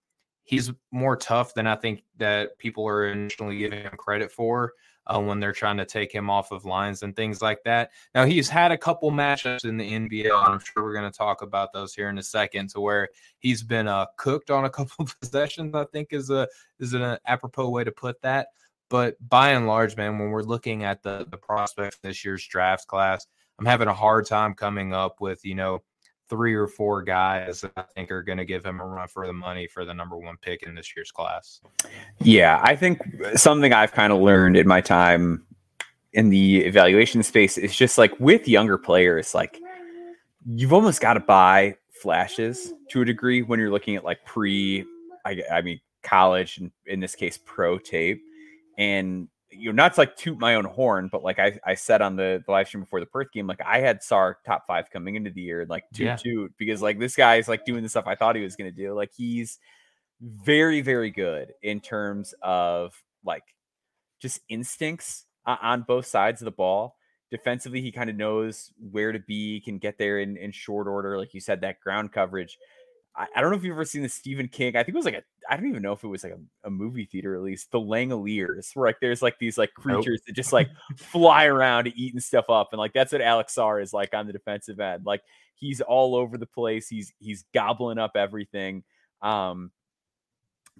he's 0.45 0.73
more 0.91 1.17
tough 1.17 1.55
than 1.55 1.67
I 1.67 1.77
think 1.77 2.03
that 2.17 2.59
people 2.59 2.87
are 2.89 3.11
initially 3.11 3.59
giving 3.59 3.83
him 3.83 3.93
credit 3.99 4.33
for 4.33 4.73
uh, 5.07 5.21
when 5.21 5.41
they're 5.41 5.53
trying 5.53 5.77
to 5.77 5.85
take 5.85 6.13
him 6.13 6.31
off 6.31 6.53
of 6.53 6.65
lines 6.65 7.03
and 7.03 7.15
things 7.15 7.41
like 7.43 7.63
that. 7.65 7.91
Now 8.15 8.25
he's 8.25 8.49
had 8.49 8.73
a 8.73 8.79
couple 8.79 9.11
matchups 9.11 9.65
in 9.65 9.77
the 9.77 9.91
NBA, 9.91 10.25
and 10.25 10.55
I'm 10.55 10.61
sure 10.61 10.83
we're 10.83 10.95
going 10.95 11.11
to 11.11 11.17
talk 11.17 11.43
about 11.43 11.73
those 11.73 11.95
here 11.95 12.09
in 12.09 12.19
a 12.19 12.23
second, 12.23 12.71
to 12.71 12.81
where 12.81 13.09
he's 13.39 13.63
been 13.63 13.89
uh, 13.89 14.07
cooked 14.17 14.51
on 14.51 14.65
a 14.65 14.71
couple 14.79 15.05
of 15.05 15.19
possessions. 15.21 15.75
I 15.75 15.85
think 15.87 16.09
is 16.13 16.31
a 16.31 16.49
is 16.79 16.95
an 16.95 17.19
apropos 17.27 17.69
way 17.69 17.85
to 17.85 17.93
put 17.93 18.21
that. 18.23 18.49
But 18.91 19.17
by 19.29 19.51
and 19.51 19.67
large, 19.67 19.97
man, 19.97 20.19
when 20.19 20.31
we're 20.31 20.43
looking 20.43 20.85
at 20.85 21.03
the 21.03 21.27
the 21.31 21.37
prospects 21.37 21.99
this 22.03 22.25
year's 22.25 22.47
draft 22.47 22.87
class, 22.87 23.27
I'm 23.59 23.67
having 23.67 23.89
a 23.89 23.95
hard 23.95 24.27
time 24.27 24.55
coming 24.55 24.95
up 24.95 25.21
with 25.21 25.45
you 25.45 25.55
know 25.55 25.83
three 26.29 26.55
or 26.55 26.67
four 26.67 27.03
guys 27.03 27.63
that 27.63 27.73
I 27.77 27.83
think 27.95 28.11
are 28.11 28.23
going 28.23 28.39
to 28.39 28.45
give 28.45 28.65
him 28.65 28.81
a 28.81 28.87
run 28.87 29.09
for 29.09 29.27
the 29.27 29.33
money 29.33 29.67
for 29.67 29.85
the 29.85 29.95
number 29.95 30.17
one 30.17 30.37
pick 30.41 30.63
in 30.63 30.75
this 30.75 30.95
year's 30.97 31.11
class. 31.11 31.61
Yeah, 32.21 32.61
I 32.63 32.77
think 32.77 33.01
something 33.35 33.73
I've 33.73 33.93
kind 33.93 34.13
of 34.13 34.21
learned 34.21 34.57
in 34.57 34.67
my 34.67 34.81
time 34.81 35.45
in 36.13 36.31
the 36.31 36.59
evaluation 36.59 37.23
space 37.23 37.59
is 37.59 37.77
just 37.77 37.99
like 37.99 38.19
with 38.19 38.49
younger 38.49 38.79
players, 38.79 39.35
like 39.35 39.59
you've 40.47 40.73
almost 40.73 41.01
got 41.01 41.15
to 41.15 41.21
buy 41.21 41.77
flashes 41.91 42.73
to 42.91 43.03
a 43.03 43.05
degree 43.05 43.43
when 43.43 43.59
you're 43.59 43.71
looking 43.71 43.97
at 43.97 44.05
like 44.05 44.25
pre, 44.25 44.85
I, 45.25 45.43
I 45.53 45.63
mean, 45.63 45.81
college 46.03 46.59
and 46.59 46.71
in 46.87 47.01
this 47.01 47.15
case, 47.15 47.39
pro 47.45 47.79
tape. 47.79 48.23
And 48.79 49.29
you 49.51 49.73
know, 49.73 49.83
not 49.83 49.95
to 49.95 50.01
like 50.01 50.17
toot 50.17 50.39
my 50.39 50.55
own 50.57 50.65
horn, 50.65 51.09
but 51.11 51.23
like 51.23 51.39
I, 51.39 51.59
I 51.65 51.75
said 51.75 52.03
on 52.03 52.17
the, 52.17 52.43
the 52.45 52.53
live 52.53 52.69
stream 52.69 52.83
before 52.85 53.01
the 53.01 53.07
Perth 53.07 53.33
game, 53.33 53.47
like 53.47 53.61
I 53.65 53.81
had 53.81 54.01
Sarr 54.01 54.35
top 54.45 54.67
five 54.67 54.91
coming 54.91 55.15
into 55.15 55.31
the 55.31 55.41
year, 55.41 55.67
like 55.69 55.85
toot 55.95 56.07
Yeah. 56.07 56.17
toot, 56.17 56.53
because 56.59 56.83
like 56.83 56.99
this 56.99 57.17
guy 57.17 57.37
is 57.37 57.49
like 57.49 57.65
doing 57.65 57.83
the 57.83 57.89
stuff 57.89 58.07
I 58.07 58.15
thought 58.15 58.37
he 58.37 58.43
was 58.43 58.57
going 58.57 58.71
to 58.71 58.77
do. 58.77 58.93
Like 58.95 59.11
he's 59.17 59.59
very, 60.21 60.81
very 60.81 61.11
good 61.11 61.53
in 61.63 61.81
terms 61.81 62.35
of 62.43 62.95
like 63.25 63.45
just 64.21 64.41
instincts 64.49 65.25
on 65.47 65.83
both 65.83 66.07
sides 66.07 66.41
of 66.43 66.45
the 66.45 66.51
ball. 66.51 66.97
Defensively, 67.31 67.81
he 67.81 67.93
kind 67.93 68.11
of 68.11 68.17
knows 68.17 68.73
where 68.91 69.13
to 69.13 69.19
be, 69.19 69.61
can 69.61 69.79
get 69.79 69.99
there 69.99 70.19
in, 70.19 70.37
in 70.37 70.51
short 70.51 70.87
order. 70.89 71.19
Like 71.19 71.35
you 71.35 71.41
said, 71.41 71.61
that 71.61 71.81
ground 71.81 72.13
coverage. 72.13 72.59
I, 73.19 73.27
I, 73.35 73.41
don't 73.41 73.51
know 73.51 73.57
if 73.57 73.65
you've 73.65 73.75
ever 73.75 73.85
seen 73.85 74.03
the 74.03 74.09
Stephen 74.09 74.49
King. 74.49 74.77
I 74.77 74.83
think 74.83 74.91
it 74.91 74.95
was 74.95 75.05
like 75.05 75.15
a 75.15 75.23
I 75.51 75.57
don't 75.57 75.69
even 75.69 75.83
know 75.83 75.93
if 75.93 76.05
it 76.05 76.09
was 76.09 76.23
like 76.23 76.35
a, 76.35 76.69
a 76.69 76.71
movie 76.71 77.05
theater 77.05 77.35
at 77.35 77.43
least. 77.43 77.71
The 77.73 77.81
Langoliers, 77.81 78.75
where 78.75 78.89
like 78.89 79.01
there's 79.01 79.23
like 79.23 79.39
these 79.39 79.59
like 79.59 79.75
creatures 79.75 80.21
nope. 80.21 80.27
that 80.27 80.33
just 80.35 80.53
like 80.53 80.69
fly 80.97 81.47
around 81.47 81.93
eating 81.97 82.21
stuff 82.21 82.49
up, 82.49 82.69
and 82.73 82.79
like 82.79 82.93
that's 82.93 83.13
what 83.13 83.21
Alex 83.21 83.55
Sarr 83.55 83.83
is 83.83 83.93
like 83.93 84.15
on 84.15 84.27
the 84.27 84.33
defensive 84.33 84.79
end. 84.79 85.05
Like 85.05 85.23
he's 85.55 85.81
all 85.81 86.15
over 86.15 86.39
the 86.39 86.47
place. 86.47 86.89
He's 86.89 87.13
he's 87.19 87.45
gobbling 87.53 87.99
up 87.99 88.13
everything. 88.15 88.85
Um, 89.21 89.73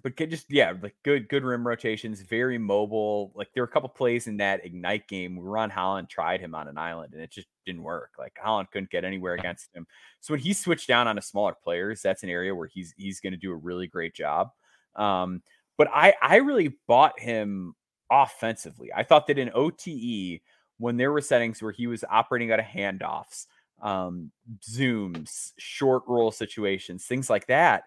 but 0.01 0.15
just 0.29 0.45
yeah, 0.49 0.73
like 0.81 0.95
good 1.03 1.29
good 1.29 1.43
rim 1.43 1.65
rotations, 1.65 2.21
very 2.21 2.57
mobile. 2.57 3.31
Like 3.35 3.49
there 3.53 3.63
were 3.63 3.67
a 3.67 3.71
couple 3.71 3.89
plays 3.89 4.27
in 4.27 4.37
that 4.37 4.65
ignite 4.65 5.07
game 5.07 5.35
where 5.35 5.49
Ron 5.49 5.69
Holland 5.69 6.09
tried 6.09 6.39
him 6.39 6.55
on 6.55 6.67
an 6.67 6.77
island 6.77 7.13
and 7.13 7.21
it 7.21 7.31
just 7.31 7.47
didn't 7.65 7.83
work. 7.83 8.11
Like 8.17 8.37
Holland 8.41 8.69
couldn't 8.71 8.89
get 8.91 9.03
anywhere 9.03 9.33
against 9.33 9.73
him. 9.75 9.87
So 10.19 10.33
when 10.33 10.41
he 10.41 10.53
switched 10.53 10.87
down 10.87 11.07
on 11.07 11.17
a 11.17 11.21
smaller 11.21 11.55
players, 11.63 12.01
that's 12.01 12.23
an 12.23 12.29
area 12.29 12.53
where 12.53 12.67
he's 12.67 12.93
he's 12.97 13.19
going 13.19 13.33
to 13.33 13.37
do 13.37 13.51
a 13.51 13.55
really 13.55 13.87
great 13.87 14.13
job. 14.13 14.49
Um, 14.95 15.41
but 15.77 15.87
I 15.93 16.13
I 16.21 16.37
really 16.37 16.77
bought 16.87 17.19
him 17.19 17.75
offensively. 18.11 18.91
I 18.95 19.03
thought 19.03 19.27
that 19.27 19.37
in 19.37 19.51
OTE 19.53 20.41
when 20.77 20.97
there 20.97 21.11
were 21.11 21.21
settings 21.21 21.61
where 21.61 21.71
he 21.71 21.87
was 21.87 22.03
operating 22.09 22.51
out 22.51 22.59
of 22.59 22.65
handoffs, 22.65 23.47
um, 23.81 24.31
zooms, 24.61 25.51
short 25.57 26.03
roll 26.07 26.31
situations, 26.31 27.05
things 27.05 27.29
like 27.29 27.47
that 27.47 27.83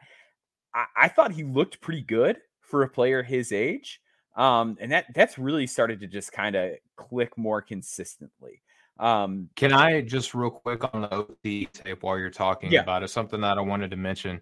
I, 0.75 0.85
I 0.97 1.09
thought 1.09 1.33
he 1.33 1.45
looked 1.45 1.81
pretty 1.81 2.03
good 2.03 2.39
for 2.61 2.83
a 2.83 2.89
player 2.89 3.23
his 3.23 3.53
age. 3.53 4.01
Um, 4.37 4.79
and 4.81 4.91
that 4.93 5.07
that's 5.15 5.39
really 5.39 5.67
started 5.67 6.01
to 6.01 6.07
just 6.07 6.33
kind 6.33 6.57
of 6.57 6.73
click 6.97 7.37
more 7.37 7.61
consistently. 7.61 8.63
Um, 8.99 9.51
Can 9.57 9.73
I 9.73 10.01
just 10.01 10.35
real 10.35 10.51
quick 10.51 10.83
on 10.95 11.03
the 11.03 11.15
OTE 11.15 11.73
tape 11.73 12.03
while 12.03 12.19
you're 12.19 12.31
talking 12.31 12.73
yeah. 12.73 12.81
about 12.81 13.03
it? 13.03 13.09
Something 13.09 13.41
that 13.43 13.59
I 13.59 13.61
wanted 13.61 13.91
to 13.91 13.97
mention. 13.97 14.41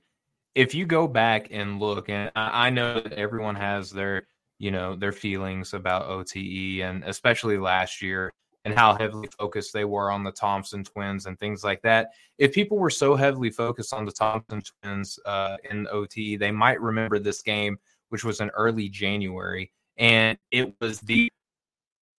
If 0.55 0.75
you 0.75 0.87
go 0.87 1.09
back 1.09 1.49
and 1.51 1.81
look, 1.81 2.09
and 2.09 2.31
I, 2.37 2.67
I 2.67 2.71
know 2.71 3.01
that 3.01 3.13
everyone 3.15 3.57
has 3.57 3.91
their 3.91 4.27
you 4.59 4.71
know 4.71 4.95
their 4.95 5.13
feelings 5.13 5.75
about 5.75 6.07
OTE, 6.07 6.83
and 6.83 7.03
especially 7.05 7.59
last 7.59 8.03
year 8.03 8.33
and 8.65 8.75
how 8.75 8.95
heavily 8.95 9.29
focused 9.39 9.73
they 9.73 9.85
were 9.85 10.11
on 10.11 10.23
the 10.23 10.33
Thompson 10.33 10.85
twins 10.85 11.27
and 11.27 11.39
things 11.39 11.65
like 11.65 11.83
that. 11.83 12.11
If 12.39 12.53
people 12.53 12.79
were 12.79 12.91
so 12.91 13.17
heavily 13.17 13.51
focused 13.51 13.95
on 13.95 14.05
the 14.05 14.13
Thompson 14.13 14.63
twins 14.83 15.19
uh, 15.25 15.57
in 15.71 15.87
OTE, 15.91 16.39
they 16.39 16.51
might 16.51 16.81
remember 16.81 17.19
this 17.19 17.43
game, 17.43 17.79
which 18.11 18.25
was 18.25 18.41
in 18.41 18.51
early 18.51 18.89
January, 18.89 19.73
and 19.97 20.37
it 20.51 20.75
was 20.81 21.01
the 21.01 21.31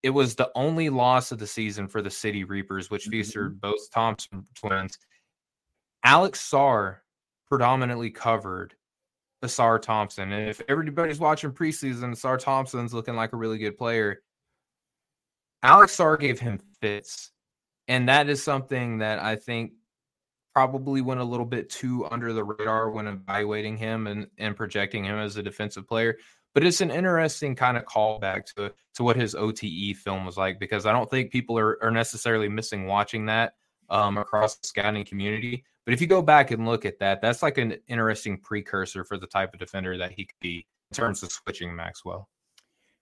it 0.03 0.09
was 0.09 0.33
the 0.33 0.51
only 0.55 0.89
loss 0.89 1.31
of 1.31 1.37
the 1.37 1.45
season 1.45 1.87
for 1.87 2.01
the 2.01 2.09
City 2.09 2.43
Reapers, 2.43 2.89
which 2.89 3.03
mm-hmm. 3.03 3.21
featured 3.21 3.61
both 3.61 3.91
Thompson 3.91 4.45
twins. 4.55 4.97
Alex 6.03 6.49
Sarr 6.49 6.97
predominantly 7.47 8.09
covered 8.09 8.73
Ausar 9.43 9.81
Thompson. 9.81 10.31
And 10.31 10.49
if 10.49 10.61
everybody's 10.67 11.19
watching 11.19 11.51
preseason, 11.51 12.13
Ausar 12.13 12.39
Thompson's 12.39 12.93
looking 12.93 13.15
like 13.15 13.33
a 13.33 13.37
really 13.37 13.57
good 13.57 13.77
player. 13.77 14.21
Alex 15.63 15.95
Sarr 15.95 16.19
gave 16.19 16.39
him 16.39 16.59
fits. 16.81 17.31
And 17.87 18.07
that 18.09 18.29
is 18.29 18.43
something 18.43 18.99
that 18.99 19.19
I 19.19 19.35
think 19.35 19.73
probably 20.53 21.01
went 21.01 21.19
a 21.19 21.25
little 21.25 21.45
bit 21.45 21.69
too 21.69 22.05
under 22.11 22.33
the 22.33 22.43
radar 22.43 22.91
when 22.91 23.07
evaluating 23.07 23.77
him 23.77 24.07
and, 24.07 24.27
and 24.37 24.55
projecting 24.55 25.03
him 25.03 25.17
as 25.17 25.37
a 25.37 25.43
defensive 25.43 25.87
player. 25.87 26.17
But 26.53 26.65
it's 26.65 26.81
an 26.81 26.91
interesting 26.91 27.55
kind 27.55 27.77
of 27.77 27.85
callback 27.85 28.45
to, 28.55 28.73
to 28.95 29.03
what 29.03 29.15
his 29.15 29.35
OTE 29.35 29.95
film 29.95 30.25
was 30.25 30.37
like 30.37 30.59
because 30.59 30.85
I 30.85 30.91
don't 30.91 31.09
think 31.09 31.31
people 31.31 31.57
are, 31.57 31.81
are 31.81 31.91
necessarily 31.91 32.49
missing 32.49 32.87
watching 32.87 33.25
that 33.27 33.53
um, 33.89 34.17
across 34.17 34.55
the 34.55 34.67
scouting 34.67 35.05
community. 35.05 35.63
But 35.85 35.93
if 35.93 36.01
you 36.01 36.07
go 36.07 36.21
back 36.21 36.51
and 36.51 36.65
look 36.65 36.85
at 36.85 36.99
that, 36.99 37.21
that's 37.21 37.41
like 37.41 37.57
an 37.57 37.77
interesting 37.87 38.37
precursor 38.37 39.03
for 39.03 39.17
the 39.17 39.27
type 39.27 39.53
of 39.53 39.59
defender 39.59 39.97
that 39.97 40.11
he 40.11 40.25
could 40.25 40.39
be 40.41 40.65
in 40.91 40.95
terms 40.95 41.23
of 41.23 41.31
switching 41.31 41.75
Maxwell. 41.75 42.29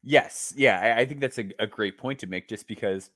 Yes, 0.04 0.54
yeah, 0.56 0.80
I, 0.80 1.02
I 1.02 1.06
think 1.06 1.20
that's 1.20 1.40
a, 1.40 1.50
a 1.60 1.68
great 1.68 1.98
point 1.98 2.20
to 2.20 2.28
make. 2.28 2.48
Just 2.48 2.68
because 2.68 3.10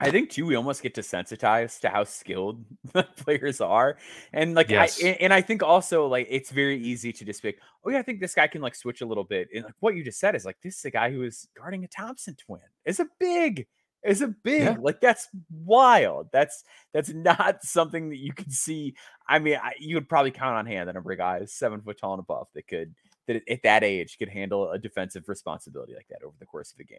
I 0.00 0.10
think 0.10 0.30
too, 0.30 0.46
we 0.46 0.54
almost 0.54 0.82
get 0.82 0.94
desensitized 0.94 1.80
to 1.80 1.88
how 1.88 2.04
skilled 2.04 2.64
the 2.92 3.02
players 3.02 3.60
are, 3.60 3.98
and 4.32 4.54
like, 4.54 4.70
yes. 4.70 5.02
I, 5.02 5.08
and 5.20 5.32
I 5.32 5.40
think 5.40 5.62
also 5.62 6.06
like 6.06 6.26
it's 6.30 6.50
very 6.50 6.80
easy 6.80 7.12
to 7.12 7.24
just 7.24 7.42
pick. 7.42 7.58
Oh 7.84 7.90
yeah, 7.90 7.98
I 7.98 8.02
think 8.02 8.20
this 8.20 8.34
guy 8.34 8.46
can 8.46 8.62
like 8.62 8.74
switch 8.74 9.00
a 9.00 9.06
little 9.06 9.24
bit. 9.24 9.48
And 9.54 9.64
like 9.64 9.74
what 9.80 9.96
you 9.96 10.04
just 10.04 10.20
said 10.20 10.34
is 10.34 10.44
like 10.44 10.56
this 10.62 10.78
is 10.78 10.84
a 10.84 10.90
guy 10.90 11.10
who 11.10 11.22
is 11.22 11.48
guarding 11.56 11.84
a 11.84 11.88
Thompson 11.88 12.36
twin. 12.36 12.60
Is 12.84 13.00
a 13.00 13.06
big, 13.18 13.66
is 14.04 14.22
a 14.22 14.28
big 14.28 14.62
yeah. 14.62 14.76
like 14.80 15.00
that's 15.00 15.28
wild. 15.50 16.28
That's 16.32 16.62
that's 16.92 17.10
not 17.14 17.64
something 17.64 18.10
that 18.10 18.18
you 18.18 18.32
can 18.32 18.50
see. 18.50 18.94
I 19.28 19.40
mean, 19.40 19.58
I, 19.60 19.72
you 19.80 19.96
would 19.96 20.08
probably 20.08 20.30
count 20.30 20.56
on 20.56 20.66
hand 20.66 20.88
the 20.88 20.92
number 20.92 21.12
of 21.12 21.18
guys 21.18 21.52
seven 21.52 21.80
foot 21.80 21.98
tall 21.98 22.14
and 22.14 22.20
above 22.20 22.46
that 22.54 22.68
could 22.68 22.94
that 23.28 23.42
at 23.48 23.62
that 23.62 23.84
age 23.84 24.18
could 24.18 24.28
handle 24.28 24.70
a 24.70 24.78
defensive 24.78 25.28
responsibility 25.28 25.94
like 25.94 26.08
that 26.08 26.24
over 26.24 26.34
the 26.40 26.46
course 26.46 26.72
of 26.72 26.80
a 26.80 26.84
game. 26.84 26.98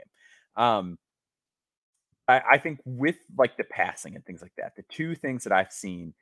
Um, 0.56 0.98
I, 2.28 2.42
I 2.54 2.58
think 2.58 2.80
with 2.86 3.18
like 3.38 3.58
the 3.58 3.66
passing 3.66 4.16
and 4.16 4.26
things 4.26 4.42
like 4.42 4.54
that, 4.58 4.74
the 4.78 4.84
two 4.90 5.16
things 5.16 5.44
that 5.44 5.52
I've 5.52 5.74
seen 5.74 6.14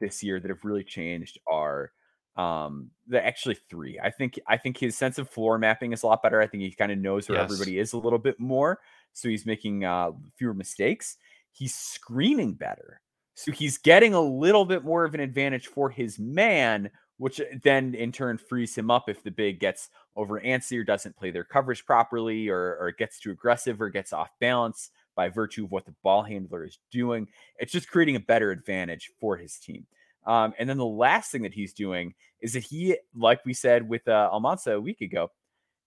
this 0.00 0.22
year 0.22 0.40
that 0.40 0.48
have 0.48 0.64
really 0.64 0.84
changed 0.84 1.38
are 1.46 1.90
um 2.36 2.90
the 3.06 3.24
actually 3.24 3.56
three 3.70 3.98
i 4.02 4.10
think 4.10 4.38
i 4.46 4.58
think 4.58 4.76
his 4.76 4.94
sense 4.94 5.16
of 5.16 5.28
floor 5.28 5.56
mapping 5.56 5.92
is 5.94 6.02
a 6.02 6.06
lot 6.06 6.22
better 6.22 6.40
i 6.40 6.46
think 6.46 6.62
he 6.62 6.70
kind 6.70 6.92
of 6.92 6.98
knows 6.98 7.28
where 7.28 7.38
yes. 7.38 7.44
everybody 7.44 7.78
is 7.78 7.94
a 7.94 7.98
little 7.98 8.18
bit 8.18 8.38
more 8.38 8.78
so 9.14 9.26
he's 9.26 9.46
making 9.46 9.84
uh 9.84 10.10
fewer 10.36 10.52
mistakes 10.52 11.16
he's 11.52 11.74
screening 11.74 12.52
better 12.52 13.00
so 13.34 13.52
he's 13.52 13.78
getting 13.78 14.12
a 14.12 14.20
little 14.20 14.66
bit 14.66 14.84
more 14.84 15.04
of 15.04 15.14
an 15.14 15.20
advantage 15.20 15.66
for 15.66 15.88
his 15.88 16.18
man 16.18 16.90
which 17.18 17.40
uh, 17.40 17.44
then 17.62 17.94
in 17.94 18.12
turn 18.12 18.38
frees 18.38 18.76
him 18.76 18.90
up 18.90 19.08
if 19.08 19.22
the 19.22 19.30
big 19.30 19.60
gets 19.60 19.88
over 20.16 20.40
antsy 20.40 20.78
or 20.78 20.84
doesn't 20.84 21.16
play 21.16 21.30
their 21.30 21.44
coverage 21.44 21.84
properly 21.84 22.48
or, 22.48 22.76
or 22.78 22.92
gets 22.98 23.18
too 23.18 23.30
aggressive 23.30 23.80
or 23.80 23.90
gets 23.90 24.12
off 24.12 24.30
balance 24.40 24.90
by 25.14 25.28
virtue 25.28 25.64
of 25.64 25.72
what 25.72 25.86
the 25.86 25.94
ball 26.02 26.22
handler 26.22 26.64
is 26.64 26.78
doing. 26.90 27.26
It's 27.58 27.72
just 27.72 27.90
creating 27.90 28.16
a 28.16 28.20
better 28.20 28.50
advantage 28.50 29.10
for 29.18 29.36
his 29.36 29.58
team. 29.58 29.86
Um, 30.26 30.54
and 30.58 30.68
then 30.68 30.76
the 30.76 30.84
last 30.84 31.30
thing 31.30 31.42
that 31.42 31.54
he's 31.54 31.72
doing 31.72 32.14
is 32.40 32.52
that 32.52 32.64
he, 32.64 32.96
like 33.14 33.44
we 33.44 33.54
said 33.54 33.88
with 33.88 34.06
uh, 34.08 34.28
Almansa 34.32 34.74
a 34.74 34.80
week 34.80 35.00
ago, 35.00 35.30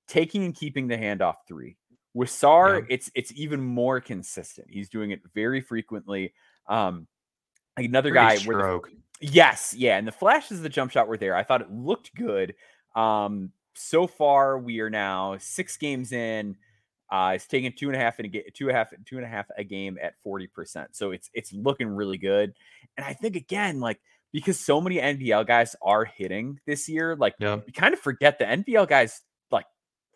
taking 0.08 0.46
and 0.46 0.56
keeping 0.56 0.88
the 0.88 0.98
handoff 0.98 1.36
three. 1.48 1.76
With 2.14 2.30
Sarr, 2.30 2.80
yeah. 2.80 2.86
it's 2.90 3.12
it's 3.14 3.32
even 3.36 3.62
more 3.62 4.02
consistent. 4.02 4.68
He's 4.70 4.90
doing 4.90 5.12
it 5.12 5.22
very 5.36 5.62
frequently. 5.62 6.34
Um, 6.68 7.08
another 7.78 8.10
Pretty 8.10 8.26
guy 8.26 8.36
stroke. 8.38 8.84
where 8.86 8.92
the, 8.92 8.98
Yes, 9.22 9.76
yeah, 9.78 9.98
and 9.98 10.08
the 10.08 10.12
flashes 10.12 10.58
of 10.58 10.64
the 10.64 10.70
jump 10.70 10.92
shot 10.92 11.08
were 11.08 11.18
there. 11.18 11.36
I 11.36 11.44
thought 11.44 11.62
it 11.62 11.72
looked 11.72 12.16
good. 12.16 12.56
Um, 12.96 13.52
so 13.74 14.08
far, 14.08 14.58
we 14.58 14.80
are 14.80 14.90
now 14.90 15.38
six 15.40 15.78
games 15.78 16.12
in. 16.12 16.56
Uh, 17.12 17.34
it's 17.36 17.48
taking 17.48 17.72
two 17.74 17.88
and 17.88 17.96
a 17.96 18.00
half 18.00 18.20
and 18.20 18.28
a 18.28 18.30
game, 18.30 18.44
two 18.54 18.68
and 18.68 18.76
a 18.76 18.78
half, 18.78 18.94
two 19.06 19.18
and 19.18 19.26
a 19.26 19.30
half 19.30 19.48
a 19.58 19.64
game 19.64 19.98
at 20.02 20.14
forty 20.24 20.48
percent. 20.48 20.96
So 20.96 21.12
it's 21.12 21.30
it's 21.34 21.52
looking 21.52 21.88
really 21.88 22.18
good. 22.18 22.54
And 22.98 23.06
I 23.06 23.14
think 23.14 23.36
again, 23.36 23.80
like 23.80 24.00
because 24.32 24.60
so 24.60 24.80
many 24.80 24.98
NBL 24.98 25.48
guys 25.48 25.76
are 25.82 26.06
hitting 26.06 26.60
this 26.66 26.88
year, 26.88 27.16
like 27.16 27.36
yeah. 27.40 27.60
we 27.66 27.72
kind 27.72 27.94
of 27.94 28.00
forget 28.00 28.38
the 28.38 28.46
NBL 28.46 28.88
guys, 28.88 29.22
like 29.52 29.66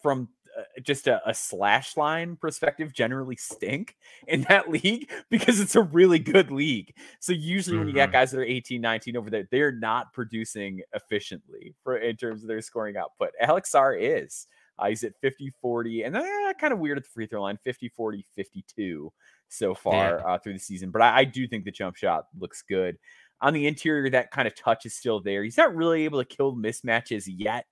from 0.01 0.29
uh, 0.57 0.63
just 0.81 1.07
a, 1.07 1.21
a, 1.27 1.33
slash 1.33 1.97
line 1.97 2.35
perspective 2.35 2.93
generally 2.93 3.35
stink 3.35 3.95
in 4.27 4.41
that 4.49 4.69
league 4.83 5.09
because 5.29 5.59
it's 5.59 5.75
a 5.75 5.81
really 5.81 6.19
good 6.19 6.51
league. 6.51 6.93
So 7.19 7.33
usually 7.33 7.75
mm-hmm. 7.75 7.79
when 7.79 7.87
you 7.87 7.93
get 7.93 8.09
mm-hmm. 8.09 8.13
guys 8.13 8.31
that 8.31 8.39
are 8.39 8.43
18, 8.43 8.81
19 8.81 9.17
over 9.17 9.29
there, 9.29 9.47
they're 9.51 9.71
not 9.71 10.13
producing 10.13 10.81
efficiently 10.93 11.75
for 11.83 11.97
in 11.97 12.15
terms 12.15 12.43
of 12.43 12.47
their 12.47 12.61
scoring 12.61 12.97
output. 12.97 13.31
Alex 13.41 13.71
Sarr 13.71 13.97
is. 13.99 14.47
Uh, 14.79 14.87
he's 14.87 15.03
at 15.03 15.13
50 15.21 15.53
40 15.61 16.03
and 16.03 16.17
uh, 16.17 16.53
kind 16.59 16.73
of 16.73 16.79
weird 16.79 16.97
at 16.97 17.03
the 17.03 17.09
free 17.09 17.27
throw 17.27 17.43
line 17.43 17.59
50 17.63 17.89
40 17.89 18.25
52 18.35 19.13
so 19.47 19.75
far 19.75 20.27
uh, 20.27 20.37
through 20.39 20.53
the 20.53 20.59
season. 20.59 20.89
But 20.89 21.03
I, 21.03 21.17
I 21.19 21.23
do 21.25 21.47
think 21.47 21.63
the 21.63 21.71
jump 21.71 21.95
shot 21.95 22.25
looks 22.39 22.63
good. 22.67 22.97
On 23.41 23.53
the 23.53 23.67
interior, 23.67 24.09
that 24.09 24.31
kind 24.31 24.47
of 24.47 24.55
touch 24.55 24.85
is 24.85 24.95
still 24.95 25.19
there. 25.19 25.43
He's 25.43 25.57
not 25.57 25.75
really 25.75 26.05
able 26.05 26.23
to 26.23 26.25
kill 26.25 26.55
mismatches 26.55 27.25
yet. 27.27 27.65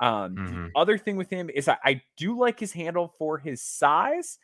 Um, 0.00 0.36
mm-hmm. 0.36 0.64
The 0.64 0.70
other 0.74 0.98
thing 0.98 1.16
with 1.16 1.30
him 1.30 1.50
is 1.50 1.68
I, 1.68 1.76
I, 1.84 2.02
do 2.16 2.38
like 2.38 2.58
his 2.58 2.72
handle 2.72 3.14
for 3.18 3.38
his 3.38 3.62
size. 3.62 4.38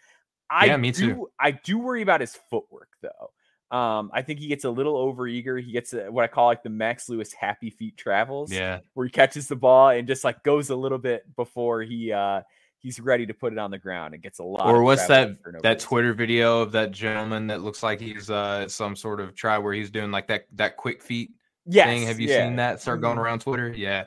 I 0.49 0.67
yeah, 0.67 0.77
me 0.77 0.93
do, 0.93 1.15
too. 1.15 1.31
I 1.39 1.51
do 1.51 1.79
worry 1.79 2.03
about 2.03 2.21
his 2.21 2.39
footwork 2.51 2.89
though. 3.03 3.77
Um, 3.77 4.11
I 4.13 4.23
think 4.23 4.41
he 4.41 4.49
gets 4.49 4.65
a 4.65 4.71
little 4.71 4.97
over 4.97 5.29
eager. 5.29 5.57
He 5.59 5.71
gets 5.71 5.93
a, 5.93 6.11
what 6.11 6.25
I 6.25 6.27
call 6.27 6.47
like 6.47 6.63
the 6.63 6.71
Max 6.71 7.09
Lewis 7.09 7.33
happy 7.33 7.71
feet 7.71 7.97
travels. 7.97 8.53
Yeah, 8.53 8.81
where 8.95 9.07
he 9.07 9.13
catches 9.13 9.47
the 9.47 9.57
ball 9.57 9.91
and 9.91 10.09
just 10.09 10.25
like 10.25 10.43
goes 10.43 10.71
a 10.71 10.77
little 10.77 10.99
bit 10.99 11.25
before 11.37 11.83
he 11.83 12.13
uh 12.13 12.43
he's 12.81 12.99
ready 12.99 13.27
to 13.27 13.35
put 13.35 13.53
it 13.53 13.59
on 13.59 13.71
the 13.71 13.79
ground 13.79 14.15
and 14.15 14.23
gets 14.23 14.41
a 14.41 14.45
lot. 14.45 14.67
Or 14.67 14.83
what's 14.83 15.07
that 15.07 15.37
that 15.63 15.79
Twitter 15.79 16.15
video 16.15 16.61
of 16.63 16.73
that 16.73 16.91
gentleman 16.91 17.47
that 17.49 17.61
looks 17.61 17.83
like 17.83 18.01
he's 18.01 18.29
uh 18.29 18.69
some 18.69 18.97
sort 18.97 19.21
of 19.21 19.35
try 19.37 19.59
where 19.59 19.73
he's 19.73 19.91
doing 19.91 20.11
like 20.11 20.27
that 20.29 20.47
that 20.55 20.77
quick 20.77 21.01
feet 21.01 21.31
yes, 21.65 21.87
thing? 21.87 22.03
Have 22.09 22.19
you 22.19 22.29
yeah. 22.29 22.47
seen 22.47 22.57
that 22.57 22.81
start 22.81 23.01
going 23.01 23.15
mm-hmm. 23.15 23.21
around 23.21 23.41
Twitter? 23.41 23.73
Yeah. 23.77 24.07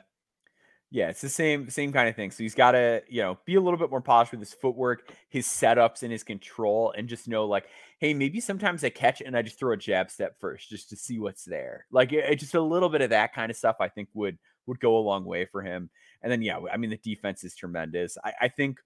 Yeah, 0.94 1.08
it's 1.08 1.20
the 1.20 1.28
same 1.28 1.68
same 1.70 1.92
kind 1.92 2.08
of 2.08 2.14
thing. 2.14 2.30
So 2.30 2.44
he's 2.44 2.54
got 2.54 2.70
to, 2.70 3.02
you 3.08 3.20
know, 3.20 3.36
be 3.44 3.56
a 3.56 3.60
little 3.60 3.80
bit 3.80 3.90
more 3.90 4.00
polished 4.00 4.30
with 4.30 4.38
his 4.38 4.54
footwork, 4.54 5.12
his 5.28 5.44
setups, 5.44 6.04
and 6.04 6.12
his 6.12 6.22
control, 6.22 6.94
and 6.96 7.08
just 7.08 7.26
know 7.26 7.46
like, 7.46 7.66
hey, 7.98 8.14
maybe 8.14 8.38
sometimes 8.38 8.84
I 8.84 8.90
catch 8.90 9.20
and 9.20 9.36
I 9.36 9.42
just 9.42 9.58
throw 9.58 9.72
a 9.72 9.76
jab 9.76 10.08
step 10.08 10.36
first 10.38 10.68
just 10.68 10.90
to 10.90 10.96
see 10.96 11.18
what's 11.18 11.44
there. 11.46 11.86
Like, 11.90 12.12
it, 12.12 12.38
just 12.38 12.54
a 12.54 12.60
little 12.60 12.88
bit 12.88 13.00
of 13.00 13.10
that 13.10 13.34
kind 13.34 13.50
of 13.50 13.56
stuff, 13.56 13.74
I 13.80 13.88
think 13.88 14.08
would 14.14 14.38
would 14.68 14.78
go 14.78 14.96
a 14.96 15.00
long 15.00 15.24
way 15.24 15.46
for 15.46 15.62
him. 15.62 15.90
And 16.22 16.30
then, 16.30 16.42
yeah, 16.42 16.60
I 16.72 16.76
mean, 16.76 16.90
the 16.90 16.96
defense 16.98 17.42
is 17.42 17.56
tremendous. 17.56 18.16
I, 18.24 18.32
I 18.42 18.48
think 18.48 18.78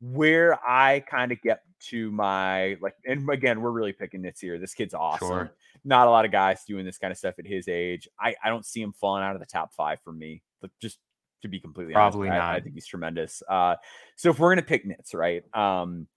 where 0.00 0.60
I 0.64 1.00
kind 1.00 1.32
of 1.32 1.42
get 1.42 1.62
to 1.88 2.12
my 2.12 2.76
like, 2.80 2.94
and 3.04 3.28
again, 3.28 3.60
we're 3.60 3.72
really 3.72 3.92
picking 3.92 4.22
nits 4.22 4.40
here. 4.40 4.60
This 4.60 4.74
kid's 4.74 4.94
awesome. 4.94 5.28
Sure. 5.28 5.52
Not 5.84 6.06
a 6.06 6.10
lot 6.10 6.26
of 6.26 6.30
guys 6.30 6.62
doing 6.64 6.84
this 6.84 6.98
kind 6.98 7.10
of 7.10 7.18
stuff 7.18 7.34
at 7.40 7.46
his 7.46 7.66
age. 7.66 8.06
I, 8.20 8.36
I 8.40 8.50
don't 8.50 8.64
see 8.64 8.80
him 8.80 8.92
falling 8.92 9.24
out 9.24 9.34
of 9.34 9.40
the 9.40 9.46
top 9.46 9.74
five 9.74 9.98
for 10.04 10.12
me. 10.12 10.44
But 10.60 10.70
just 10.80 10.98
to 11.42 11.48
be 11.48 11.60
completely 11.60 11.92
probably 11.92 12.28
honest, 12.28 12.40
not. 12.40 12.52
I, 12.52 12.56
I, 12.56 12.60
think 12.60 12.74
he's 12.74 12.86
tremendous. 12.86 13.42
Uh, 13.48 13.76
so 14.16 14.30
if 14.30 14.38
we're 14.38 14.50
gonna 14.50 14.62
pick 14.62 14.86
nits, 14.86 15.14
right? 15.14 15.42
Um, 15.54 16.08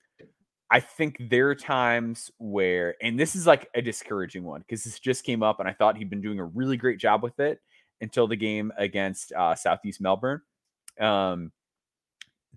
I 0.72 0.80
think 0.80 1.18
there 1.30 1.50
are 1.50 1.56
times 1.56 2.30
where, 2.38 2.96
and 3.02 3.20
this 3.20 3.36
is 3.36 3.48
like 3.48 3.70
a 3.74 3.82
discouraging 3.82 4.44
one 4.44 4.62
because 4.62 4.84
this 4.84 5.00
just 5.00 5.24
came 5.24 5.42
up, 5.42 5.60
and 5.60 5.68
I 5.68 5.74
thought 5.74 5.98
he'd 5.98 6.10
been 6.10 6.22
doing 6.22 6.40
a 6.40 6.46
really 6.46 6.78
great 6.78 7.00
job 7.00 7.24
with 7.24 7.40
it 7.40 7.60
until 8.02 8.28
the 8.28 8.36
game 8.36 8.72
against 8.78 9.34
uh, 9.34 9.56
Southeast 9.56 10.00
Melbourne. 10.00 10.42
Um, 11.00 11.52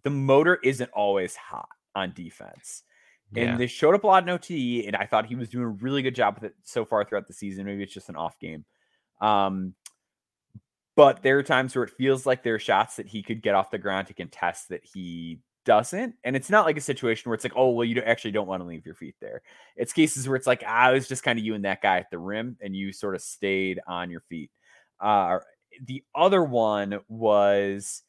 the 0.03 0.11
motor 0.11 0.59
isn't 0.63 0.91
always 0.91 1.37
hot 1.37 1.69
on 1.95 2.13
defense. 2.13 2.83
Yeah. 3.33 3.45
And 3.45 3.61
they 3.61 3.67
showed 3.67 3.95
up 3.95 4.05
a 4.05 4.07
lot 4.07 4.25
in 4.25 4.29
OTE, 4.29 4.87
and 4.87 4.95
I 4.95 5.07
thought 5.07 5.27
he 5.27 5.37
was 5.37 5.49
doing 5.49 5.65
a 5.65 5.69
really 5.69 6.03
good 6.03 6.15
job 6.15 6.35
with 6.35 6.45
it 6.45 6.55
so 6.65 6.85
far 6.85 7.05
throughout 7.05 7.27
the 7.27 7.33
season. 7.33 7.65
Maybe 7.65 7.83
it's 7.83 7.95
just 7.95 8.11
an 8.11 8.17
off 8.17 8.39
game. 8.39 8.67
Um, 9.23 9.75
but 10.97 11.23
there 11.23 11.39
are 11.39 11.43
times 11.43 11.75
where 11.75 11.85
it 11.85 11.91
feels 11.97 12.27
like 12.27 12.43
there 12.43 12.57
are 12.57 12.61
shots 12.61 12.97
that 12.97 13.07
he 13.07 13.23
could 13.23 13.43
get 13.43 13.55
off 13.55 13.71
the 13.71 13.79
ground 13.79 14.09
to 14.09 14.15
contest 14.15 14.69
that 14.69 14.85
he 14.85 15.39
doesn't. 15.65 16.15
And 16.25 16.37
it's 16.37 16.51
not 16.51 16.67
like 16.67 16.77
a 16.77 16.83
situation 16.83 17.29
where 17.29 17.35
it's 17.35 17.45
like, 17.45 17.57
oh, 17.57 17.71
well, 17.71 17.85
you 17.85 18.01
actually 18.03 18.33
don't 18.33 18.49
want 18.49 18.63
to 18.63 18.67
leave 18.67 18.85
your 18.85 18.95
feet 18.95 19.15
there. 19.21 19.43
It's 19.77 19.93
cases 19.93 20.29
where 20.29 20.37
it's 20.37 20.47
like, 20.47 20.65
ah, 20.67 20.91
it 20.91 20.95
was 20.95 21.09
just 21.09 21.23
kind 21.23 21.39
of 21.39 21.45
you 21.45 21.55
and 21.55 21.65
that 21.65 21.83
guy 21.83 21.99
at 21.99 22.11
the 22.11 22.19
rim, 22.19 22.57
and 22.61 22.77
you 22.77 22.93
sort 22.93 23.15
of 23.15 23.23
stayed 23.23 23.81
on 23.87 24.11
your 24.11 24.21
feet. 24.21 24.51
Uh, 25.01 25.39
the 25.87 26.03
other 26.15 26.45
one 26.45 27.01
was 27.09 28.03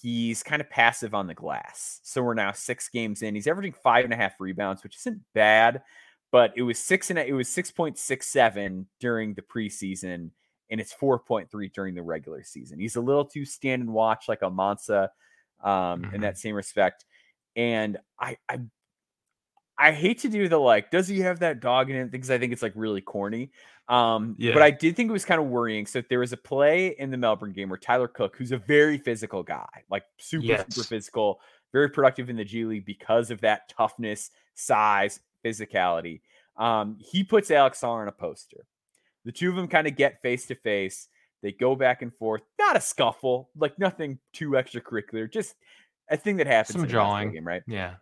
he's 0.00 0.42
kind 0.42 0.60
of 0.60 0.70
passive 0.70 1.14
on 1.14 1.26
the 1.26 1.34
glass. 1.34 2.00
So 2.02 2.22
we're 2.22 2.34
now 2.34 2.52
six 2.52 2.88
games 2.88 3.22
in. 3.22 3.34
He's 3.34 3.46
averaging 3.46 3.74
five 3.82 4.04
and 4.04 4.12
a 4.12 4.16
half 4.16 4.38
rebounds, 4.38 4.82
which 4.82 4.96
isn't 4.96 5.20
bad, 5.34 5.82
but 6.30 6.52
it 6.56 6.62
was 6.62 6.78
six 6.78 7.10
and 7.10 7.18
a, 7.18 7.26
it 7.26 7.32
was 7.32 7.48
six 7.48 7.70
point 7.70 7.98
six 7.98 8.28
seven 8.28 8.86
during 9.00 9.34
the 9.34 9.42
preseason, 9.42 10.30
and 10.70 10.80
it's 10.80 10.92
four 10.92 11.18
point 11.18 11.50
three 11.50 11.68
during 11.68 11.94
the 11.94 12.02
regular 12.02 12.42
season. 12.42 12.78
He's 12.78 12.96
a 12.96 13.00
little 13.00 13.24
too 13.24 13.44
stand 13.44 13.82
and 13.82 13.92
watch 13.92 14.28
like 14.28 14.40
Almansa 14.40 15.08
um, 15.62 16.02
mm-hmm. 16.02 16.14
in 16.14 16.20
that 16.22 16.38
same 16.38 16.54
respect. 16.54 17.04
And 17.56 17.98
I, 18.20 18.36
I 18.48 18.60
I 19.78 19.92
hate 19.92 20.18
to 20.20 20.28
do 20.28 20.48
the 20.48 20.58
like, 20.58 20.90
does 20.90 21.06
he 21.06 21.20
have 21.20 21.38
that 21.38 21.60
dog 21.60 21.88
in 21.90 21.96
it? 21.96 22.10
Because 22.10 22.30
I 22.30 22.38
think 22.38 22.52
it's 22.52 22.62
like 22.62 22.72
really 22.74 23.00
corny. 23.00 23.52
Um, 23.88 24.34
yeah. 24.36 24.52
But 24.52 24.62
I 24.62 24.70
did 24.70 24.96
think 24.96 25.08
it 25.08 25.12
was 25.12 25.24
kind 25.24 25.40
of 25.40 25.46
worrying. 25.46 25.86
So 25.86 26.02
there 26.10 26.18
was 26.18 26.32
a 26.32 26.36
play 26.36 26.88
in 26.98 27.10
the 27.10 27.16
Melbourne 27.16 27.52
game 27.52 27.68
where 27.68 27.78
Tyler 27.78 28.08
Cook, 28.08 28.36
who's 28.36 28.52
a 28.52 28.58
very 28.58 28.98
physical 28.98 29.42
guy, 29.42 29.68
like 29.88 30.02
super, 30.18 30.44
yes. 30.44 30.66
super 30.74 30.86
physical, 30.86 31.40
very 31.72 31.88
productive 31.88 32.28
in 32.28 32.36
the 32.36 32.44
G 32.44 32.64
League 32.64 32.84
because 32.84 33.30
of 33.30 33.40
that 33.42 33.68
toughness, 33.68 34.30
size, 34.54 35.20
physicality. 35.44 36.20
Um, 36.56 36.98
he 37.00 37.22
puts 37.22 37.50
Alex 37.50 37.80
Sarr 37.80 38.02
on 38.02 38.08
a 38.08 38.12
poster. 38.12 38.66
The 39.28 39.32
two 39.32 39.50
of 39.50 39.56
them 39.56 39.68
kind 39.68 39.86
of 39.86 39.94
get 39.94 40.22
face 40.22 40.46
to 40.46 40.54
face. 40.54 41.06
They 41.42 41.52
go 41.52 41.76
back 41.76 42.00
and 42.00 42.14
forth. 42.14 42.40
Not 42.58 42.78
a 42.78 42.80
scuffle, 42.80 43.50
like 43.54 43.78
nothing 43.78 44.18
too 44.32 44.52
extracurricular, 44.52 45.30
just 45.30 45.54
a 46.08 46.16
thing 46.16 46.38
that 46.38 46.46
happens. 46.46 46.78
Some 46.78 46.88
drawing, 46.88 47.32
game, 47.32 47.46
right? 47.46 47.62
Yeah. 47.66 47.96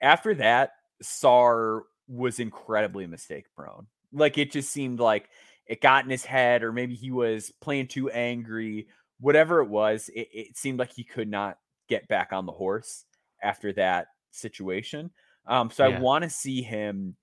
After 0.00 0.36
that, 0.36 0.74
Sarr 1.02 1.80
was 2.06 2.38
incredibly 2.38 3.08
mistake 3.08 3.46
prone. 3.56 3.88
Like 4.12 4.38
it 4.38 4.52
just 4.52 4.70
seemed 4.70 5.00
like 5.00 5.28
it 5.66 5.80
got 5.80 6.04
in 6.04 6.10
his 6.10 6.24
head, 6.24 6.62
or 6.62 6.72
maybe 6.72 6.94
he 6.94 7.10
was 7.10 7.52
playing 7.60 7.88
too 7.88 8.08
angry. 8.10 8.86
Whatever 9.18 9.60
it 9.62 9.68
was, 9.68 10.08
it, 10.14 10.28
it 10.32 10.56
seemed 10.56 10.78
like 10.78 10.92
he 10.92 11.02
could 11.02 11.28
not 11.28 11.58
get 11.88 12.06
back 12.06 12.32
on 12.32 12.46
the 12.46 12.52
horse 12.52 13.04
after 13.42 13.72
that 13.72 14.06
situation. 14.30 15.10
Um, 15.44 15.72
so 15.72 15.88
yeah. 15.88 15.96
I 15.96 16.00
want 16.00 16.22
to 16.22 16.30
see 16.30 16.62
him 16.62 17.16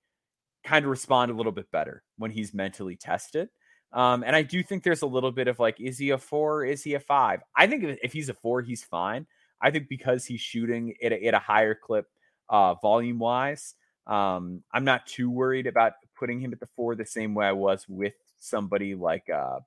kind 0.66 0.84
of 0.84 0.90
respond 0.90 1.30
a 1.30 1.34
little 1.34 1.52
bit 1.52 1.70
better 1.70 2.02
when 2.18 2.30
he's 2.30 2.52
mentally 2.52 2.96
tested. 2.96 3.48
Um, 3.92 4.24
and 4.24 4.34
I 4.34 4.42
do 4.42 4.62
think 4.62 4.82
there's 4.82 5.02
a 5.02 5.06
little 5.06 5.30
bit 5.30 5.48
of 5.48 5.58
like, 5.58 5.80
is 5.80 5.96
he 5.96 6.10
a 6.10 6.18
four? 6.18 6.64
Is 6.64 6.82
he 6.82 6.94
a 6.94 7.00
five? 7.00 7.40
I 7.54 7.66
think 7.66 7.98
if 8.02 8.12
he's 8.12 8.28
a 8.28 8.34
four, 8.34 8.60
he's 8.60 8.82
fine. 8.82 9.26
I 9.60 9.70
think 9.70 9.88
because 9.88 10.24
he's 10.26 10.40
shooting 10.40 10.94
at 11.02 11.12
a, 11.12 11.24
at 11.24 11.34
a 11.34 11.38
higher 11.38 11.74
clip 11.74 12.06
uh, 12.48 12.74
volume 12.74 13.18
wise. 13.18 13.74
Um, 14.06 14.62
I'm 14.72 14.84
not 14.84 15.06
too 15.06 15.30
worried 15.30 15.66
about 15.66 15.94
putting 16.18 16.40
him 16.40 16.52
at 16.52 16.60
the 16.60 16.68
four 16.76 16.94
the 16.94 17.06
same 17.06 17.34
way 17.34 17.46
I 17.46 17.52
was 17.52 17.86
with 17.88 18.14
somebody 18.38 18.94
like 18.94 19.28
uh, 19.30 19.60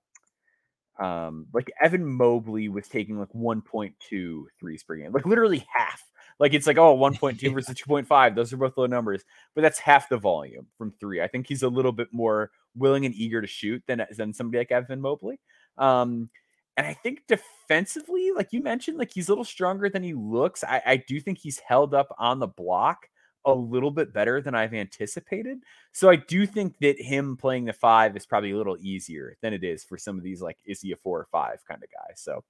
um, 1.04 1.48
like 1.54 1.72
Evan 1.82 2.06
Mobley 2.06 2.68
was 2.70 2.88
taking 2.88 3.18
like 3.18 3.30
1.2 3.30 4.44
threes 4.60 4.84
per 4.84 4.96
game, 4.96 5.12
like 5.12 5.26
literally 5.26 5.66
half. 5.74 6.04
Like 6.40 6.54
it's 6.54 6.68
like 6.68 6.78
oh 6.78 6.98
1.2 6.98 7.54
versus 7.54 7.76
2.5. 7.76 8.36
Those 8.36 8.54
are 8.54 8.58
both 8.58 8.78
low 8.78 8.86
numbers, 8.86 9.24
but 9.56 9.62
that's 9.62 9.80
half 9.80 10.10
the 10.10 10.18
volume 10.18 10.68
from 10.78 10.94
three. 11.00 11.22
I 11.22 11.28
think 11.28 11.48
he's 11.48 11.64
a 11.64 11.70
little 11.70 11.92
bit 11.92 12.10
more 12.12 12.52
willing 12.76 13.06
and 13.06 13.16
eager 13.16 13.42
to 13.42 13.48
shoot 13.48 13.84
than 13.88 14.06
than 14.16 14.34
somebody 14.34 14.60
like 14.60 14.72
Evan 14.72 15.02
Mobley. 15.02 15.40
Um, 15.78 16.30
and 16.78 16.88
I 16.88 16.94
think 16.94 17.24
defensively, 17.28 18.32
like 18.32 18.54
you 18.54 18.64
mentioned, 18.64 18.98
like 18.98 19.12
he's 19.14 19.28
a 19.28 19.32
little 19.32 19.44
stronger 19.44 19.90
than 19.90 20.02
he 20.02 20.14
looks. 20.14 20.64
I, 20.64 20.82
I 20.86 20.98
do 20.98 21.20
think 21.20 21.38
he's 21.38 21.60
held 21.60 21.94
up 21.94 22.16
on 22.18 22.40
the 22.40 22.48
block 22.48 23.10
a 23.46 23.54
little 23.54 23.92
bit 23.92 24.14
better 24.14 24.42
than 24.42 24.56
I've 24.56 24.74
anticipated. 24.74 25.60
So 25.92 26.10
I 26.10 26.16
do 26.16 26.46
think 26.46 26.78
that 26.80 27.02
him 27.02 27.38
playing 27.38 27.66
the 27.66 27.74
five 27.74 28.16
is 28.16 28.26
probably 28.26 28.52
a 28.52 28.58
little 28.58 28.78
easier 28.80 29.36
than 29.42 29.54
it 29.54 29.64
is 29.64 29.84
for 29.84 29.98
some 29.98 30.18
of 30.18 30.24
these 30.24 30.42
like 30.42 30.58
is 30.66 30.82
he 30.82 30.92
a 30.92 30.96
four 30.96 31.20
or 31.20 31.28
five 31.32 31.60
kind 31.68 31.84
of 31.84 31.90
guy. 31.92 32.14
So 32.16 32.44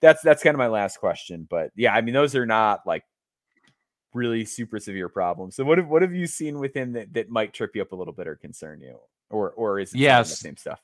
that's 0.00 0.22
that's 0.22 0.42
kind 0.42 0.54
of 0.54 0.58
my 0.58 0.68
last 0.68 0.98
question. 0.98 1.46
But 1.48 1.70
yeah, 1.76 1.94
I 1.94 2.00
mean 2.00 2.14
those 2.14 2.34
are 2.34 2.46
not 2.46 2.80
like 2.86 3.04
really 4.16 4.44
super 4.44 4.80
severe 4.80 5.08
problems. 5.08 5.54
So 5.54 5.64
what 5.64 5.78
have 5.78 5.88
what 5.88 6.02
have 6.02 6.14
you 6.14 6.26
seen 6.26 6.58
with 6.58 6.74
him 6.74 6.92
that, 6.94 7.12
that 7.14 7.30
might 7.30 7.52
trip 7.52 7.76
you 7.76 7.82
up 7.82 7.92
a 7.92 7.96
little 7.96 8.12
bit 8.12 8.26
or 8.26 8.36
concern 8.36 8.80
you? 8.80 8.98
Or 9.30 9.50
or 9.52 9.78
is 9.78 9.92
it 9.92 9.98
yes. 9.98 10.30
the 10.30 10.36
same 10.36 10.56
stuff? 10.56 10.80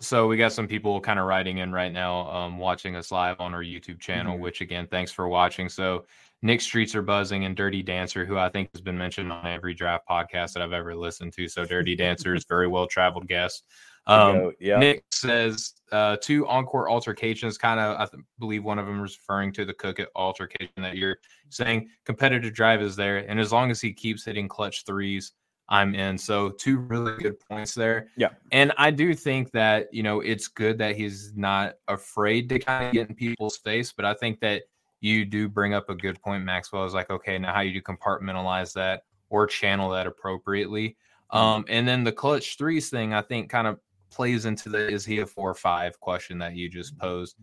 So 0.00 0.26
we 0.26 0.36
got 0.36 0.52
some 0.52 0.66
people 0.66 1.00
kind 1.00 1.18
of 1.18 1.26
writing 1.26 1.58
in 1.58 1.72
right 1.72 1.92
now, 1.92 2.28
um, 2.30 2.58
watching 2.58 2.96
us 2.96 3.10
live 3.12 3.40
on 3.40 3.54
our 3.54 3.62
YouTube 3.62 4.00
channel. 4.00 4.34
Mm-hmm. 4.34 4.42
Which 4.42 4.60
again, 4.60 4.86
thanks 4.90 5.12
for 5.12 5.28
watching. 5.28 5.68
So 5.68 6.04
Nick 6.42 6.60
Streets 6.60 6.94
are 6.94 7.02
buzzing 7.02 7.44
and 7.46 7.56
Dirty 7.56 7.82
Dancer, 7.82 8.26
who 8.26 8.36
I 8.36 8.50
think 8.50 8.68
has 8.74 8.82
been 8.82 8.98
mentioned 8.98 9.32
on 9.32 9.46
every 9.46 9.72
draft 9.72 10.04
podcast 10.08 10.52
that 10.52 10.62
I've 10.62 10.72
ever 10.72 10.94
listened 10.94 11.32
to. 11.34 11.48
So 11.48 11.64
Dirty 11.64 11.96
Dancer 11.96 12.34
is 12.34 12.44
very 12.46 12.68
well 12.68 12.86
traveled 12.86 13.28
guest. 13.28 13.64
Um, 14.06 14.52
yeah. 14.60 14.78
Nick 14.78 15.04
says 15.10 15.74
uh, 15.90 16.16
two 16.20 16.46
encore 16.46 16.90
altercations. 16.90 17.56
Kind 17.56 17.80
of, 17.80 17.98
I 17.98 18.06
th- 18.06 18.22
believe 18.38 18.64
one 18.64 18.78
of 18.78 18.86
them 18.86 19.02
is 19.04 19.18
referring 19.18 19.52
to 19.54 19.64
the 19.64 19.74
Cook 19.74 19.98
altercation 20.14 20.82
that 20.82 20.96
you're 20.96 21.16
saying. 21.48 21.88
Competitive 22.04 22.52
drive 22.52 22.82
is 22.82 22.96
there, 22.96 23.18
and 23.18 23.40
as 23.40 23.52
long 23.52 23.70
as 23.70 23.80
he 23.80 23.92
keeps 23.92 24.24
hitting 24.24 24.48
clutch 24.48 24.84
threes, 24.84 25.32
I'm 25.68 25.94
in. 25.94 26.18
So 26.18 26.50
two 26.50 26.76
really 26.76 27.16
good 27.16 27.40
points 27.40 27.72
there. 27.74 28.08
Yeah. 28.16 28.28
And 28.52 28.72
I 28.76 28.90
do 28.90 29.14
think 29.14 29.50
that, 29.52 29.88
you 29.92 30.02
know, 30.02 30.20
it's 30.20 30.48
good 30.48 30.76
that 30.78 30.96
he's 30.96 31.32
not 31.34 31.76
afraid 31.88 32.50
to 32.50 32.58
kind 32.58 32.86
of 32.86 32.92
get 32.92 33.08
in 33.08 33.14
people's 33.14 33.56
face, 33.56 33.90
but 33.90 34.04
I 34.04 34.12
think 34.12 34.40
that 34.40 34.64
you 35.00 35.24
do 35.24 35.48
bring 35.48 35.72
up 35.72 35.88
a 35.88 35.94
good 35.94 36.20
point, 36.20 36.44
Maxwell, 36.44 36.84
is 36.84 36.92
like, 36.92 37.10
okay, 37.10 37.38
now 37.38 37.54
how 37.54 37.60
you 37.60 37.72
do 37.72 37.80
compartmentalize 37.80 38.74
that 38.74 39.04
or 39.30 39.46
channel 39.46 39.88
that 39.90 40.06
appropriately. 40.06 40.96
Mm-hmm. 41.32 41.36
Um, 41.36 41.64
and 41.68 41.88
then 41.88 42.04
the 42.04 42.12
clutch 42.12 42.58
threes 42.58 42.90
thing, 42.90 43.14
I 43.14 43.22
think 43.22 43.48
kind 43.48 43.66
of 43.66 43.78
plays 44.14 44.46
into 44.46 44.68
the 44.68 44.88
is 44.88 45.04
he 45.04 45.20
a 45.20 45.26
four 45.26 45.50
or 45.50 45.54
five 45.54 45.98
question 46.00 46.38
that 46.38 46.54
you 46.54 46.68
just 46.68 46.96
posed. 46.98 47.36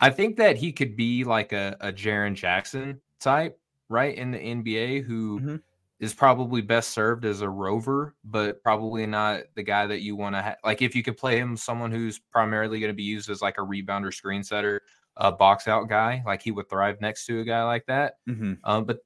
I 0.00 0.10
think 0.10 0.36
that 0.36 0.56
he 0.56 0.72
could 0.72 0.96
be 0.96 1.24
like 1.24 1.52
a, 1.52 1.76
a 1.80 1.92
Jaren 1.92 2.34
Jackson 2.34 3.00
type, 3.20 3.58
right? 3.88 4.16
In 4.16 4.32
the 4.32 4.38
NBA 4.38 5.04
who 5.04 5.40
mm-hmm 5.40 5.56
is 6.00 6.12
probably 6.12 6.60
best 6.60 6.90
served 6.90 7.24
as 7.24 7.40
a 7.40 7.48
rover, 7.48 8.14
but 8.24 8.62
probably 8.62 9.06
not 9.06 9.42
the 9.54 9.62
guy 9.62 9.86
that 9.86 10.00
you 10.00 10.16
want 10.16 10.34
to 10.34 10.42
ha- 10.42 10.56
like. 10.64 10.82
If 10.82 10.94
you 10.94 11.02
could 11.02 11.16
play 11.16 11.38
him, 11.38 11.56
someone 11.56 11.90
who's 11.90 12.18
primarily 12.18 12.80
going 12.80 12.90
to 12.90 12.96
be 12.96 13.04
used 13.04 13.30
as 13.30 13.40
like 13.40 13.58
a 13.58 13.62
rebounder, 13.62 14.12
screen 14.12 14.42
setter, 14.42 14.82
a 15.16 15.30
box 15.30 15.68
out 15.68 15.88
guy, 15.88 16.22
like 16.26 16.42
he 16.42 16.50
would 16.50 16.68
thrive 16.68 17.00
next 17.00 17.26
to 17.26 17.40
a 17.40 17.44
guy 17.44 17.62
like 17.64 17.86
that. 17.86 18.14
Mm-hmm. 18.28 18.54
Um, 18.64 18.84
but 18.84 18.98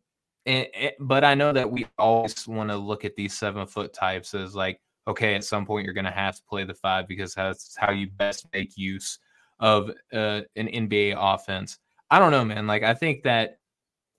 and, 0.46 0.66
but 0.98 1.24
I 1.24 1.34
know 1.34 1.52
that 1.52 1.70
we 1.70 1.86
always 1.98 2.48
want 2.48 2.70
to 2.70 2.76
look 2.76 3.04
at 3.04 3.14
these 3.16 3.38
seven 3.38 3.66
foot 3.66 3.92
types 3.92 4.34
as 4.34 4.54
like, 4.56 4.80
okay, 5.08 5.34
at 5.34 5.42
some 5.42 5.66
point 5.66 5.84
you're 5.84 5.94
going 5.94 6.04
to 6.04 6.10
have 6.10 6.36
to 6.36 6.42
play 6.48 6.64
the 6.64 6.74
five 6.74 7.08
because 7.08 7.34
that's 7.34 7.74
how 7.78 7.90
you 7.90 8.08
best 8.16 8.46
make 8.52 8.76
use 8.76 9.18
of 9.58 9.90
uh, 10.12 10.42
an 10.54 10.68
NBA 10.68 11.14
offense. 11.18 11.78
I 12.10 12.18
don't 12.18 12.30
know, 12.30 12.44
man. 12.44 12.66
Like 12.66 12.82
I 12.82 12.94
think 12.94 13.22
that 13.24 13.58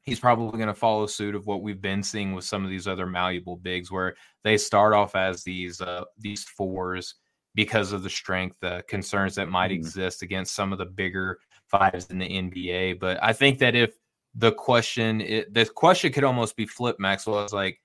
he's 0.02 0.20
probably 0.20 0.58
going 0.58 0.68
to 0.68 0.74
follow 0.74 1.06
suit 1.06 1.36
of 1.36 1.46
what 1.46 1.62
we've 1.62 1.82
been 1.82 2.04
seeing 2.04 2.34
with 2.34 2.44
some 2.44 2.64
of 2.64 2.70
these 2.70 2.88
other 2.88 3.06
malleable 3.06 3.58
bigs 3.58 3.92
where 3.92 4.16
they 4.44 4.58
start 4.58 4.94
off 4.94 5.16
as 5.16 5.44
these 5.44 5.80
uh, 5.80 6.04
these 6.18 6.44
fours 6.44 7.16
because 7.56 7.92
of 7.92 8.04
the 8.04 8.10
strength 8.10 8.56
the 8.62 8.84
concerns 8.88 9.36
that 9.36 9.50
might 9.50 9.72
mm. 9.72 9.76
exist 9.76 10.22
against 10.22 10.56
some 10.56 10.72
of 10.72 10.78
the 10.78 10.86
bigger 10.86 11.40
fives 11.68 12.08
in 12.10 12.20
the 12.20 12.28
NBA 12.28 13.00
but 13.00 13.22
I 13.24 13.34
think 13.34 13.60
that 13.60 13.76
if 13.76 13.96
the 14.36 14.52
question 14.52 15.22
it, 15.22 15.54
the 15.54 15.66
question 15.66 16.12
could 16.12 16.24
almost 16.24 16.56
be 16.56 16.66
flipped 16.66 17.00
Maxwell 17.00 17.44
is 17.44 17.54
like 17.54 17.80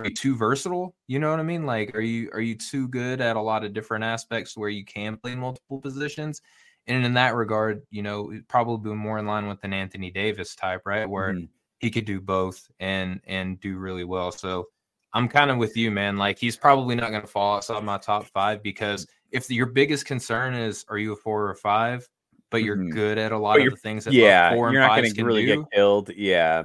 are 0.00 0.04
you 0.04 0.14
too 0.14 0.36
versatile 0.36 0.94
you 1.06 1.18
know 1.18 1.30
what 1.30 1.40
I 1.40 1.44
mean 1.44 1.66
like 1.66 1.94
are 1.94 2.00
you 2.00 2.30
are 2.32 2.40
you 2.40 2.54
too 2.54 2.88
good 2.88 3.20
at 3.20 3.36
a 3.36 3.40
lot 3.40 3.64
of 3.64 3.72
different 3.72 4.04
aspects 4.04 4.56
where 4.56 4.68
you 4.68 4.84
can 4.84 5.16
play 5.16 5.34
multiple 5.34 5.80
positions 5.80 6.40
And 6.86 7.04
in 7.04 7.14
that 7.14 7.34
regard, 7.34 7.82
you 7.90 8.02
know, 8.02 8.32
probably 8.48 8.94
more 8.94 9.18
in 9.18 9.26
line 9.26 9.48
with 9.48 9.62
an 9.64 9.72
Anthony 9.72 10.10
Davis 10.10 10.54
type, 10.54 10.82
right? 10.86 11.08
Where 11.08 11.32
mm-hmm. 11.32 11.46
he 11.78 11.90
could 11.90 12.04
do 12.04 12.20
both 12.20 12.68
and 12.78 13.20
and 13.26 13.60
do 13.60 13.76
really 13.76 14.04
well. 14.04 14.30
So 14.30 14.66
I'm 15.12 15.28
kind 15.28 15.50
of 15.50 15.58
with 15.58 15.76
you, 15.76 15.90
man. 15.90 16.16
Like 16.16 16.38
he's 16.38 16.56
probably 16.56 16.94
not 16.94 17.10
going 17.10 17.22
to 17.22 17.26
fall 17.26 17.56
outside 17.56 17.82
my 17.82 17.98
top 17.98 18.26
five 18.26 18.62
because 18.62 19.06
if 19.32 19.46
the, 19.48 19.54
your 19.54 19.66
biggest 19.66 20.06
concern 20.06 20.54
is 20.54 20.84
are 20.88 20.98
you 20.98 21.12
a 21.12 21.16
four 21.16 21.48
or 21.48 21.54
five, 21.56 22.08
but 22.50 22.62
you're 22.62 22.76
mm-hmm. 22.76 22.90
good 22.90 23.18
at 23.18 23.32
a 23.32 23.38
lot 23.38 23.60
of 23.60 23.68
the 23.68 23.76
things 23.76 24.04
that 24.04 24.14
yeah, 24.14 24.54
four 24.54 24.72
you're 24.72 24.80
not 24.80 24.96
going 24.96 25.12
to 25.12 25.24
really 25.24 25.46
do, 25.46 25.62
get 25.62 25.72
killed. 25.72 26.10
Yeah. 26.16 26.64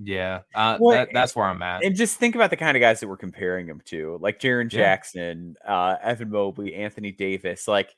Yeah, 0.00 0.40
uh, 0.54 0.78
well, 0.80 0.96
that, 0.96 1.10
that's 1.12 1.36
where 1.36 1.46
I'm 1.46 1.62
at. 1.62 1.84
And 1.84 1.94
just 1.94 2.16
think 2.16 2.34
about 2.34 2.50
the 2.50 2.56
kind 2.56 2.76
of 2.76 2.80
guys 2.80 3.00
that 3.00 3.08
we're 3.08 3.16
comparing 3.16 3.66
him 3.66 3.82
to, 3.86 4.18
like 4.20 4.40
Jaren 4.40 4.68
Jackson, 4.68 5.56
yeah. 5.64 5.74
uh, 5.74 5.98
Evan 6.02 6.30
Mobley, 6.30 6.74
Anthony 6.74 7.12
Davis. 7.12 7.68
Like 7.68 7.94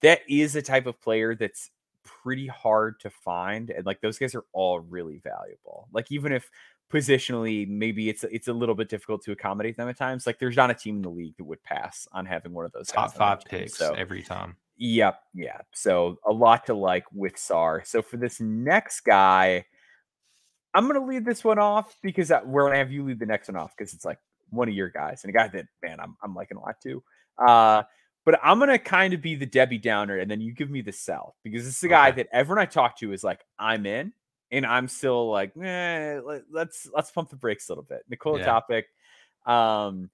that 0.00 0.20
is 0.28 0.54
a 0.54 0.62
type 0.62 0.86
of 0.86 1.00
player 1.00 1.34
that's 1.34 1.70
pretty 2.04 2.46
hard 2.46 3.00
to 3.00 3.10
find, 3.10 3.70
and 3.70 3.84
like 3.84 4.00
those 4.00 4.18
guys 4.18 4.34
are 4.34 4.44
all 4.52 4.80
really 4.80 5.18
valuable. 5.18 5.88
Like 5.92 6.12
even 6.12 6.32
if 6.32 6.48
positionally 6.92 7.68
maybe 7.68 8.08
it's 8.08 8.24
it's 8.24 8.48
a 8.48 8.52
little 8.52 8.74
bit 8.74 8.88
difficult 8.88 9.22
to 9.22 9.32
accommodate 9.32 9.76
them 9.76 9.88
at 9.88 9.96
times. 9.96 10.26
Like 10.26 10.38
there's 10.38 10.56
not 10.56 10.70
a 10.70 10.74
team 10.74 10.96
in 10.96 11.02
the 11.02 11.10
league 11.10 11.36
that 11.36 11.44
would 11.44 11.62
pass 11.62 12.08
on 12.12 12.26
having 12.26 12.52
one 12.52 12.64
of 12.64 12.72
those 12.72 12.88
top 12.88 13.14
five 13.14 13.44
picks 13.44 13.76
so, 13.76 13.92
every 13.94 14.22
time. 14.22 14.56
Yep, 14.78 15.20
yeah. 15.34 15.58
So 15.74 16.18
a 16.24 16.32
lot 16.32 16.66
to 16.66 16.74
like 16.74 17.04
with 17.12 17.34
Sarr. 17.34 17.86
So 17.86 18.00
for 18.00 18.16
this 18.16 18.40
next 18.40 19.00
guy, 19.00 19.64
I'm 20.74 20.86
gonna 20.86 21.04
lead 21.04 21.24
this 21.24 21.44
one 21.44 21.58
off 21.58 21.96
because 22.02 22.32
we're 22.44 22.66
gonna 22.66 22.78
have 22.78 22.92
you 22.92 23.04
lead 23.04 23.18
the 23.18 23.26
next 23.26 23.48
one 23.48 23.56
off 23.56 23.74
because 23.76 23.94
it's 23.94 24.04
like 24.04 24.18
one 24.50 24.68
of 24.68 24.74
your 24.74 24.90
guys 24.90 25.24
and 25.24 25.30
a 25.30 25.32
guy 25.32 25.48
that 25.48 25.66
man 25.82 25.98
I'm 26.00 26.16
I'm 26.22 26.34
liking 26.34 26.56
a 26.56 26.60
lot 26.60 26.80
too. 26.80 27.02
Uh, 27.38 27.82
but 28.24 28.38
I'm 28.42 28.58
gonna 28.58 28.78
kind 28.78 29.14
of 29.14 29.22
be 29.22 29.36
the 29.36 29.46
Debbie 29.46 29.78
Downer, 29.78 30.18
and 30.18 30.30
then 30.30 30.40
you 30.40 30.52
give 30.52 30.68
me 30.68 30.82
the 30.82 30.92
sell 30.92 31.36
because 31.42 31.64
this 31.64 31.78
is 31.78 31.82
a 31.82 31.88
guy 31.88 32.08
okay. 32.08 32.16
that 32.22 32.28
everyone 32.30 32.60
I 32.60 32.66
talk 32.66 32.98
to 32.98 33.12
is 33.12 33.24
like, 33.24 33.40
I'm 33.58 33.86
in, 33.86 34.12
and 34.50 34.66
I'm 34.66 34.86
still 34.88 35.30
like, 35.30 35.56
eh, 35.56 36.20
let, 36.22 36.68
us 36.68 36.86
let's 36.94 37.10
pump 37.10 37.30
the 37.30 37.36
brakes 37.36 37.68
a 37.68 37.72
little 37.72 37.84
bit. 37.84 38.02
Nikola 38.10 38.40
yeah. 38.40 38.44
Topic, 38.44 38.86
um, 39.46 40.10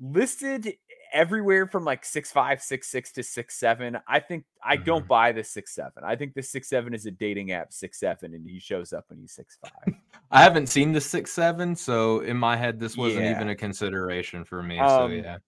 listed 0.00 0.74
everywhere 1.12 1.66
from 1.66 1.84
like 1.84 2.04
six 2.04 2.30
five, 2.30 2.62
six 2.62 2.88
six 2.88 3.12
to 3.12 3.22
six 3.22 3.58
seven. 3.58 3.98
I 4.06 4.20
think 4.20 4.44
I 4.62 4.76
mm-hmm. 4.76 4.84
don't 4.84 5.08
buy 5.08 5.32
the 5.32 5.44
six 5.44 5.74
seven. 5.74 6.04
I 6.04 6.16
think 6.16 6.34
the 6.34 6.42
six 6.42 6.68
seven 6.68 6.94
is 6.94 7.06
a 7.06 7.10
dating 7.10 7.52
app 7.52 7.72
six 7.72 8.00
seven, 8.00 8.34
and 8.34 8.48
he 8.48 8.58
shows 8.58 8.92
up 8.92 9.04
when 9.08 9.20
he's 9.20 9.32
six 9.32 9.58
five. 9.62 9.94
I 10.30 10.42
haven't 10.42 10.68
seen 10.68 10.92
the 10.92 11.00
six 11.00 11.32
seven, 11.32 11.74
so 11.74 12.20
in 12.20 12.36
my 12.36 12.56
head, 12.56 12.78
this 12.78 12.96
wasn't 12.96 13.24
yeah. 13.24 13.30
even 13.32 13.48
a 13.48 13.56
consideration 13.56 14.44
for 14.44 14.62
me. 14.62 14.78
Um, 14.78 14.88
so 14.88 15.06
yeah. 15.08 15.38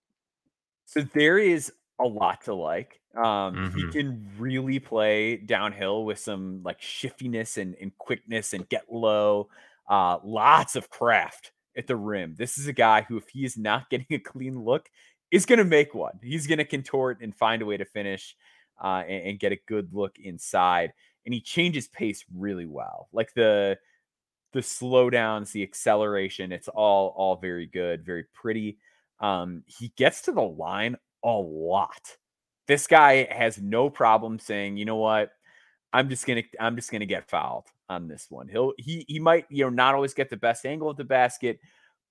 So 0.86 1.02
there 1.02 1.38
is 1.38 1.72
a 2.00 2.04
lot 2.04 2.42
to 2.44 2.54
like. 2.54 3.00
Um, 3.16 3.22
mm-hmm. 3.24 3.76
He 3.76 3.88
can 3.88 4.28
really 4.38 4.78
play 4.78 5.36
downhill 5.36 6.04
with 6.04 6.18
some 6.18 6.62
like 6.64 6.80
shiftiness 6.80 7.56
and, 7.56 7.76
and 7.80 7.96
quickness 7.98 8.52
and 8.52 8.68
get 8.68 8.84
low. 8.90 9.48
Uh, 9.88 10.18
lots 10.24 10.76
of 10.76 10.88
craft 10.88 11.52
at 11.76 11.86
the 11.86 11.96
rim. 11.96 12.34
This 12.38 12.58
is 12.58 12.66
a 12.66 12.72
guy 12.72 13.02
who, 13.02 13.16
if 13.16 13.28
he 13.28 13.44
is 13.44 13.56
not 13.56 13.90
getting 13.90 14.06
a 14.10 14.18
clean 14.18 14.62
look, 14.64 14.88
is 15.30 15.46
going 15.46 15.58
to 15.58 15.64
make 15.64 15.94
one. 15.94 16.18
He's 16.22 16.46
going 16.46 16.58
to 16.58 16.64
contort 16.64 17.20
and 17.20 17.34
find 17.34 17.62
a 17.62 17.66
way 17.66 17.76
to 17.76 17.84
finish 17.84 18.36
uh, 18.82 19.04
and, 19.06 19.28
and, 19.28 19.38
get 19.38 19.52
a 19.52 19.60
good 19.66 19.92
look 19.92 20.18
inside. 20.18 20.92
And 21.24 21.34
he 21.34 21.40
changes 21.40 21.86
pace 21.88 22.24
really 22.34 22.66
well. 22.66 23.08
Like 23.12 23.34
the 23.34 23.78
the 24.52 24.60
slowdowns, 24.60 25.52
the 25.52 25.62
acceleration, 25.62 26.50
it's 26.50 26.68
all 26.68 27.14
all 27.16 27.36
very 27.36 27.66
good, 27.66 28.04
very 28.04 28.24
pretty. 28.32 28.78
Um, 29.20 29.62
he 29.66 29.92
gets 29.96 30.22
to 30.22 30.32
the 30.32 30.42
line 30.42 30.96
a 31.22 31.30
lot. 31.30 32.16
This 32.66 32.86
guy 32.86 33.28
has 33.30 33.60
no 33.60 33.90
problem 33.90 34.38
saying, 34.38 34.76
you 34.76 34.86
know 34.86 34.96
what, 34.96 35.30
I'm 35.92 36.08
just 36.08 36.26
gonna 36.26 36.42
I'm 36.58 36.76
just 36.76 36.90
gonna 36.90 37.06
get 37.06 37.28
fouled 37.28 37.66
on 37.88 38.08
this 38.08 38.26
one. 38.30 38.48
He'll 38.48 38.72
he 38.78 39.04
he 39.08 39.18
might 39.18 39.46
you 39.50 39.64
know 39.64 39.70
not 39.70 39.94
always 39.94 40.14
get 40.14 40.30
the 40.30 40.36
best 40.36 40.64
angle 40.64 40.88
of 40.88 40.96
the 40.96 41.04
basket, 41.04 41.60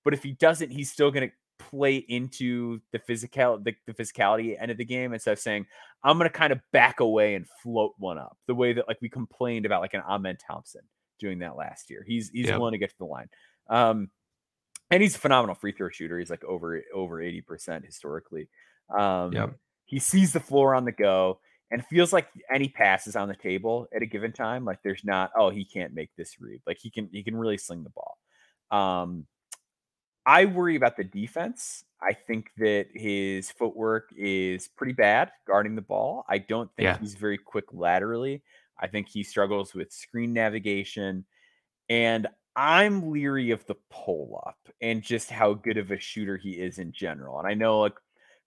but 0.04 0.14
if 0.14 0.24
he 0.24 0.34
doesn't, 0.34 0.70
he's 0.70 0.92
still 0.92 1.12
gonna 1.12 1.32
play 1.60 1.98
into 1.98 2.80
the 2.92 3.00
physical 3.00 3.60
the, 3.60 3.76
the 3.86 3.94
physicality 3.94 4.56
end 4.60 4.72
of 4.72 4.78
the 4.78 4.86
game 4.86 5.14
instead 5.14 5.34
of 5.34 5.40
saying 5.40 5.66
I'm 6.04 6.18
gonna 6.18 6.30
kind 6.30 6.54
of 6.54 6.62
back 6.72 7.00
away 7.02 7.36
and 7.36 7.46
float 7.62 7.94
one 7.98 8.18
up 8.18 8.38
the 8.48 8.56
way 8.56 8.74
that 8.74 8.88
like 8.88 8.98
we 9.02 9.10
complained 9.10 9.66
about 9.66 9.82
like 9.82 9.94
an 9.94 10.02
Amen 10.08 10.38
Thompson 10.46 10.82
doing 11.20 11.40
that 11.40 11.56
last 11.56 11.90
year. 11.90 12.04
He's 12.08 12.30
he's 12.30 12.48
yep. 12.48 12.58
willing 12.58 12.72
to 12.72 12.78
get 12.78 12.90
to 12.90 12.98
the 12.98 13.06
line. 13.06 13.28
Um, 13.70 14.10
and 14.92 15.04
he's 15.04 15.16
a 15.16 15.20
phenomenal 15.20 15.56
free 15.56 15.72
throw 15.72 15.90
shooter. 15.90 16.18
He's 16.18 16.30
like 16.32 16.44
over 16.44 16.82
over 16.94 17.18
80% 17.18 17.86
historically. 17.86 18.48
Um, 18.98 19.34
yep. 19.34 19.56
He 19.86 20.00
sees 20.00 20.34
the 20.34 20.40
floor 20.40 20.74
on 20.74 20.86
the 20.86 20.92
go 20.92 21.40
and 21.72 21.86
feels 21.86 22.12
like 22.12 22.28
any 22.52 22.70
pass 22.70 23.08
is 23.08 23.16
on 23.16 23.28
the 23.28 23.36
table 23.36 23.88
at 23.94 24.02
a 24.02 24.06
given 24.06 24.32
time. 24.32 24.66
Like 24.66 24.80
there's 24.84 25.04
not, 25.04 25.32
oh, 25.38 25.50
he 25.50 25.66
can't 25.66 25.94
make 25.94 26.10
this 26.16 26.40
read. 26.40 26.62
Like 26.66 26.78
he 26.80 26.90
can, 26.90 27.10
he 27.12 27.24
can 27.24 27.36
really 27.36 27.58
sling 27.58 27.84
the 27.84 27.92
ball. 27.92 28.18
Um, 28.72 29.26
I 30.26 30.46
worry 30.46 30.76
about 30.76 30.98
the 30.98 31.04
defense. 31.04 31.84
I 32.02 32.14
think 32.14 32.52
that 32.58 32.88
his 32.94 33.52
footwork 33.52 34.10
is 34.16 34.68
pretty 34.68 34.94
bad 34.94 35.32
guarding 35.48 35.76
the 35.76 35.82
ball. 35.82 36.26
I 36.30 36.38
don't 36.38 36.70
think 36.76 36.86
yeah. 36.86 36.98
he's 36.98 37.16
very 37.16 37.38
quick 37.38 37.66
laterally. 37.74 38.44
I 38.80 38.88
think 38.88 39.10
he 39.10 39.24
struggles 39.24 39.74
with 39.74 39.92
screen 39.92 40.34
navigation. 40.34 41.26
And 41.90 42.28
I'm 42.56 43.12
leery 43.12 43.52
of 43.52 43.66
the 43.66 43.76
pull 43.90 44.42
up 44.46 44.60
and 44.82 45.02
just 45.02 45.30
how 45.30 45.54
good 45.54 45.78
of 45.78 45.92
a 45.92 46.00
shooter 46.00 46.38
he 46.38 46.52
is 46.52 46.78
in 46.78 46.92
general. 46.92 47.40
And 47.40 47.48
I 47.48 47.54
know 47.54 47.80
like 47.82 47.96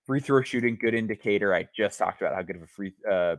free 0.06 0.20
throw 0.20 0.42
shooting, 0.42 0.78
good 0.80 0.94
indicator. 0.94 1.54
I 1.54 1.68
just 1.76 1.98
talked 1.98 2.20
about 2.20 2.34
how 2.34 2.42
good 2.42 2.56
of 2.56 2.62
a 2.62 2.66
free 2.66 2.94
uh, 3.10 3.36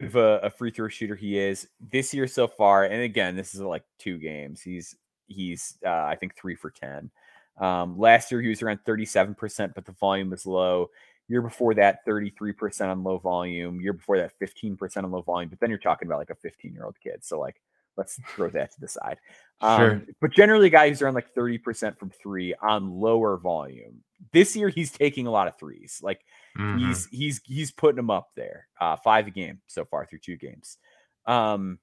of 0.00 0.16
a, 0.16 0.40
a, 0.42 0.50
free 0.50 0.70
throw 0.70 0.88
shooter 0.88 1.16
he 1.16 1.38
is 1.38 1.68
this 1.80 2.12
year 2.12 2.26
so 2.26 2.46
far. 2.46 2.84
And 2.84 3.02
again, 3.02 3.34
this 3.34 3.54
is 3.54 3.60
like 3.60 3.84
two 3.98 4.18
games. 4.18 4.60
He's 4.60 4.94
he's 5.26 5.78
uh, 5.84 5.90
I 5.90 6.16
think 6.16 6.36
three 6.36 6.54
for 6.54 6.70
ten. 6.70 7.10
Um, 7.58 7.98
last 7.98 8.30
year 8.30 8.42
he 8.42 8.48
was 8.48 8.62
around 8.62 8.80
37%, 8.86 9.74
but 9.74 9.86
the 9.86 9.92
volume 9.92 10.30
was 10.30 10.46
low. 10.46 10.90
Year 11.28 11.42
before 11.42 11.74
that, 11.74 12.06
33% 12.06 12.88
on 12.88 13.02
low 13.02 13.18
volume. 13.18 13.80
Year 13.80 13.92
before 13.92 14.18
that, 14.18 14.32
15% 14.40 15.04
on 15.04 15.10
low 15.10 15.22
volume. 15.22 15.48
But 15.48 15.58
then 15.60 15.70
you're 15.70 15.78
talking 15.78 16.06
about 16.06 16.18
like 16.18 16.30
a 16.30 16.34
15 16.34 16.72
year 16.72 16.84
old 16.84 16.96
kid. 17.00 17.24
So 17.24 17.40
like 17.40 17.60
let's 17.96 18.20
throw 18.28 18.50
that 18.50 18.72
to 18.74 18.80
the 18.80 18.88
side. 18.88 19.18
Um, 19.60 19.80
sure. 19.80 20.02
But 20.20 20.32
generally, 20.32 20.70
guys 20.70 21.00
are 21.02 21.08
on 21.08 21.14
like 21.14 21.34
30% 21.34 21.98
from 21.98 22.10
three 22.10 22.54
on 22.62 22.90
lower 23.00 23.38
volume. 23.38 24.02
This 24.32 24.54
year, 24.54 24.68
he's 24.68 24.92
taking 24.92 25.26
a 25.26 25.30
lot 25.30 25.48
of 25.48 25.58
threes. 25.58 26.00
Like 26.02 26.20
mm-hmm. 26.58 26.86
he's 26.86 27.06
he's 27.06 27.40
he's 27.44 27.70
putting 27.70 27.96
them 27.96 28.10
up 28.10 28.30
there. 28.36 28.68
Uh, 28.80 28.96
five 28.96 29.26
a 29.26 29.30
game 29.30 29.60
so 29.66 29.84
far 29.84 30.06
through 30.06 30.20
two 30.20 30.36
games. 30.36 30.78
Um, 31.26 31.78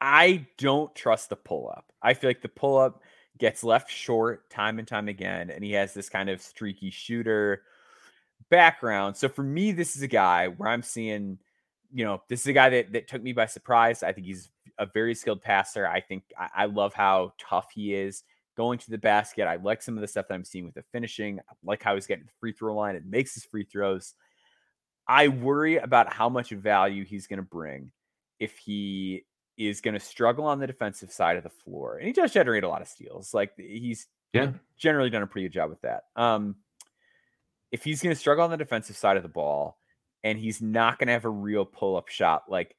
I 0.00 0.46
don't 0.58 0.94
trust 0.94 1.30
the 1.30 1.36
pull 1.36 1.68
up. 1.68 1.92
I 2.02 2.14
feel 2.14 2.30
like 2.30 2.42
the 2.42 2.48
pull 2.48 2.78
up 2.78 3.02
gets 3.38 3.64
left 3.64 3.90
short 3.90 4.48
time 4.50 4.78
and 4.78 4.86
time 4.86 5.08
again, 5.08 5.50
and 5.50 5.64
he 5.64 5.72
has 5.72 5.94
this 5.94 6.08
kind 6.08 6.28
of 6.28 6.40
streaky 6.40 6.90
shooter 6.90 7.62
background. 8.50 9.16
So 9.16 9.28
for 9.28 9.42
me, 9.42 9.72
this 9.72 9.96
is 9.96 10.02
a 10.02 10.08
guy 10.08 10.48
where 10.48 10.68
I'm 10.68 10.82
seeing 10.82 11.38
you 11.92 12.04
know, 12.04 12.22
this 12.28 12.40
is 12.40 12.46
a 12.46 12.52
guy 12.52 12.68
that, 12.70 12.92
that 12.92 13.08
took 13.08 13.22
me 13.22 13.32
by 13.32 13.46
surprise. 13.46 14.02
I 14.02 14.12
think 14.12 14.26
he's 14.26 14.50
a 14.78 14.86
very 14.86 15.14
skilled 15.14 15.42
passer. 15.42 15.86
I 15.86 16.00
think 16.00 16.24
I, 16.38 16.48
I, 16.54 16.64
love 16.66 16.92
how 16.92 17.32
tough 17.38 17.70
he 17.74 17.94
is 17.94 18.24
going 18.56 18.78
to 18.80 18.90
the 18.90 18.98
basket. 18.98 19.46
I 19.46 19.56
like 19.56 19.82
some 19.82 19.96
of 19.96 20.02
the 20.02 20.08
stuff 20.08 20.28
that 20.28 20.34
I'm 20.34 20.44
seeing 20.44 20.66
with 20.66 20.74
the 20.74 20.84
finishing. 20.92 21.38
I 21.38 21.52
like 21.64 21.82
how 21.82 21.94
he's 21.94 22.06
getting 22.06 22.26
the 22.26 22.32
free 22.40 22.52
throw 22.52 22.74
line. 22.74 22.94
It 22.94 23.06
makes 23.06 23.34
his 23.34 23.44
free 23.44 23.64
throws. 23.64 24.14
I 25.06 25.28
worry 25.28 25.78
about 25.78 26.12
how 26.12 26.28
much 26.28 26.50
value 26.50 27.04
he's 27.04 27.26
going 27.26 27.38
to 27.38 27.42
bring 27.42 27.90
if 28.38 28.58
he 28.58 29.24
is 29.58 29.80
going 29.80 29.94
to 29.94 30.00
struggle 30.00 30.46
on 30.46 30.60
the 30.60 30.66
defensive 30.66 31.10
side 31.10 31.36
of 31.36 31.42
the 31.42 31.50
floor. 31.50 31.98
And 31.98 32.06
he 32.06 32.12
does 32.12 32.32
generate 32.32 32.64
a 32.64 32.68
lot 32.68 32.80
of 32.80 32.88
steals. 32.88 33.34
Like 33.34 33.52
he's 33.56 34.06
yeah. 34.32 34.52
generally 34.78 35.10
done 35.10 35.22
a 35.22 35.26
pretty 35.26 35.48
good 35.48 35.54
job 35.54 35.68
with 35.68 35.80
that. 35.82 36.04
Um, 36.16 36.56
if 37.72 37.84
he's 37.84 38.00
going 38.00 38.14
to 38.14 38.18
struggle 38.18 38.44
on 38.44 38.50
the 38.50 38.56
defensive 38.56 38.96
side 38.96 39.16
of 39.16 39.22
the 39.22 39.28
ball, 39.28 39.78
and 40.24 40.38
he's 40.38 40.62
not 40.62 40.98
going 40.98 41.08
to 41.08 41.12
have 41.12 41.24
a 41.24 41.30
real 41.30 41.64
pull 41.64 41.96
up 41.96 42.08
shot. 42.08 42.44
Like, 42.48 42.74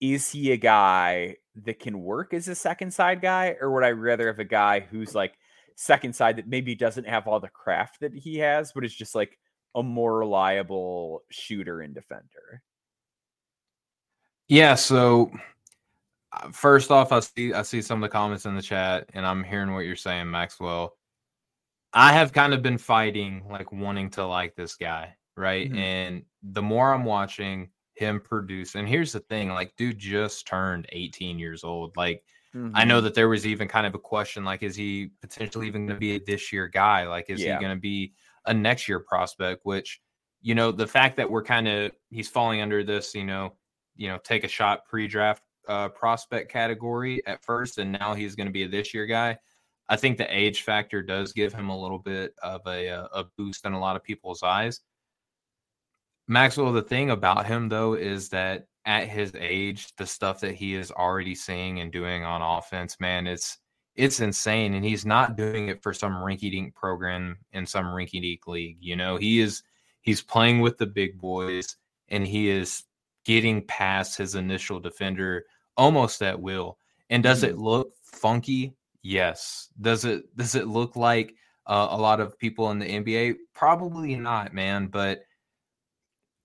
is 0.00 0.30
he 0.30 0.52
a 0.52 0.56
guy 0.56 1.36
that 1.64 1.80
can 1.80 2.02
work 2.02 2.34
as 2.34 2.48
a 2.48 2.54
second 2.54 2.92
side 2.92 3.20
guy, 3.20 3.56
or 3.60 3.70
would 3.72 3.84
I 3.84 3.90
rather 3.90 4.26
have 4.26 4.38
a 4.38 4.44
guy 4.44 4.80
who's 4.80 5.14
like 5.14 5.34
second 5.76 6.14
side 6.14 6.36
that 6.36 6.48
maybe 6.48 6.74
doesn't 6.74 7.06
have 7.06 7.26
all 7.26 7.40
the 7.40 7.48
craft 7.48 8.00
that 8.00 8.14
he 8.14 8.38
has, 8.38 8.72
but 8.72 8.84
is 8.84 8.94
just 8.94 9.14
like 9.14 9.38
a 9.74 9.82
more 9.82 10.18
reliable 10.18 11.22
shooter 11.30 11.80
and 11.80 11.94
defender? 11.94 12.62
Yeah. 14.48 14.74
So 14.74 15.30
first 16.52 16.90
off, 16.90 17.12
I 17.12 17.20
see 17.20 17.52
I 17.52 17.62
see 17.62 17.82
some 17.82 18.02
of 18.02 18.08
the 18.08 18.12
comments 18.12 18.46
in 18.46 18.54
the 18.54 18.62
chat, 18.62 19.10
and 19.14 19.26
I'm 19.26 19.44
hearing 19.44 19.74
what 19.74 19.86
you're 19.86 19.96
saying, 19.96 20.30
Maxwell. 20.30 20.96
I 21.92 22.12
have 22.12 22.32
kind 22.32 22.52
of 22.52 22.62
been 22.62 22.78
fighting, 22.78 23.44
like 23.48 23.70
wanting 23.70 24.10
to 24.10 24.26
like 24.26 24.56
this 24.56 24.74
guy 24.74 25.14
right? 25.36 25.68
Mm-hmm. 25.68 25.78
And 25.78 26.22
the 26.42 26.62
more 26.62 26.92
I'm 26.92 27.04
watching 27.04 27.70
him 27.94 28.20
produce, 28.20 28.74
and 28.74 28.88
here's 28.88 29.12
the 29.12 29.20
thing 29.20 29.50
like, 29.50 29.74
dude 29.76 29.98
just 29.98 30.46
turned 30.46 30.86
18 30.90 31.38
years 31.38 31.64
old. 31.64 31.96
Like, 31.96 32.22
mm-hmm. 32.54 32.74
I 32.74 32.84
know 32.84 32.96
mm-hmm. 32.96 33.04
that 33.04 33.14
there 33.14 33.28
was 33.28 33.46
even 33.46 33.68
kind 33.68 33.86
of 33.86 33.94
a 33.94 33.98
question 33.98 34.44
like, 34.44 34.62
is 34.62 34.76
he 34.76 35.10
potentially 35.20 35.66
even 35.66 35.86
going 35.86 35.96
to 35.96 36.00
be 36.00 36.16
a 36.16 36.20
this 36.20 36.52
year 36.52 36.68
guy? 36.68 37.06
Like, 37.06 37.26
is 37.28 37.42
yeah. 37.42 37.56
he 37.56 37.64
going 37.64 37.76
to 37.76 37.80
be 37.80 38.12
a 38.46 38.54
next 38.54 38.88
year 38.88 39.00
prospect? 39.00 39.64
Which, 39.64 40.00
you 40.42 40.54
know, 40.54 40.72
the 40.72 40.86
fact 40.86 41.16
that 41.16 41.30
we're 41.30 41.44
kind 41.44 41.68
of 41.68 41.92
he's 42.10 42.28
falling 42.28 42.60
under 42.60 42.84
this, 42.84 43.14
you 43.14 43.24
know, 43.24 43.54
you 43.96 44.08
know, 44.08 44.18
take 44.22 44.44
a 44.44 44.48
shot 44.48 44.86
pre-draft 44.86 45.42
uh, 45.68 45.88
prospect 45.90 46.50
category 46.50 47.22
at 47.26 47.44
first, 47.44 47.78
and 47.78 47.92
now 47.92 48.14
he's 48.14 48.34
going 48.34 48.46
to 48.46 48.52
be 48.52 48.64
a 48.64 48.68
this 48.68 48.94
year 48.94 49.06
guy. 49.06 49.38
I 49.88 49.96
think 49.96 50.16
the 50.16 50.34
age 50.34 50.62
factor 50.62 51.02
does 51.02 51.32
give 51.32 51.52
him 51.52 51.68
a 51.68 51.80
little 51.80 51.98
bit 51.98 52.34
of 52.42 52.62
a, 52.66 52.88
uh, 52.88 53.08
a 53.12 53.24
boost 53.36 53.66
in 53.66 53.74
a 53.74 53.80
lot 53.80 53.96
of 53.96 54.02
people's 54.02 54.42
eyes. 54.42 54.80
Maxwell, 56.26 56.72
the 56.72 56.82
thing 56.82 57.10
about 57.10 57.46
him 57.46 57.68
though 57.68 57.94
is 57.94 58.30
that 58.30 58.66
at 58.86 59.08
his 59.08 59.32
age, 59.38 59.94
the 59.96 60.06
stuff 60.06 60.40
that 60.40 60.54
he 60.54 60.74
is 60.74 60.90
already 60.90 61.34
seeing 61.34 61.80
and 61.80 61.92
doing 61.92 62.24
on 62.24 62.42
offense, 62.42 62.98
man, 63.00 63.26
it's 63.26 63.58
it's 63.94 64.20
insane. 64.20 64.74
And 64.74 64.84
he's 64.84 65.06
not 65.06 65.36
doing 65.36 65.68
it 65.68 65.82
for 65.82 65.92
some 65.92 66.14
rinky 66.14 66.50
dink 66.50 66.74
program 66.74 67.38
in 67.52 67.66
some 67.66 67.86
rinky 67.86 68.20
dink 68.20 68.46
league. 68.46 68.78
You 68.80 68.96
know, 68.96 69.16
he 69.16 69.40
is 69.40 69.62
he's 70.00 70.22
playing 70.22 70.60
with 70.60 70.78
the 70.78 70.86
big 70.86 71.18
boys 71.18 71.76
and 72.08 72.26
he 72.26 72.48
is 72.48 72.84
getting 73.24 73.66
past 73.66 74.18
his 74.18 74.34
initial 74.34 74.80
defender 74.80 75.44
almost 75.76 76.22
at 76.22 76.40
will. 76.40 76.78
And 77.10 77.22
does 77.22 77.42
it 77.42 77.52
mm-hmm. 77.54 77.64
look 77.64 77.92
funky? 78.02 78.74
Yes. 79.02 79.68
Does 79.80 80.04
it 80.04 80.34
does 80.36 80.54
it 80.54 80.66
look 80.66 80.96
like 80.96 81.34
uh, 81.66 81.88
a 81.90 81.98
lot 81.98 82.20
of 82.20 82.38
people 82.38 82.70
in 82.70 82.78
the 82.78 82.86
NBA? 82.86 83.36
Probably 83.54 84.14
not, 84.16 84.54
man. 84.54 84.86
But 84.86 85.22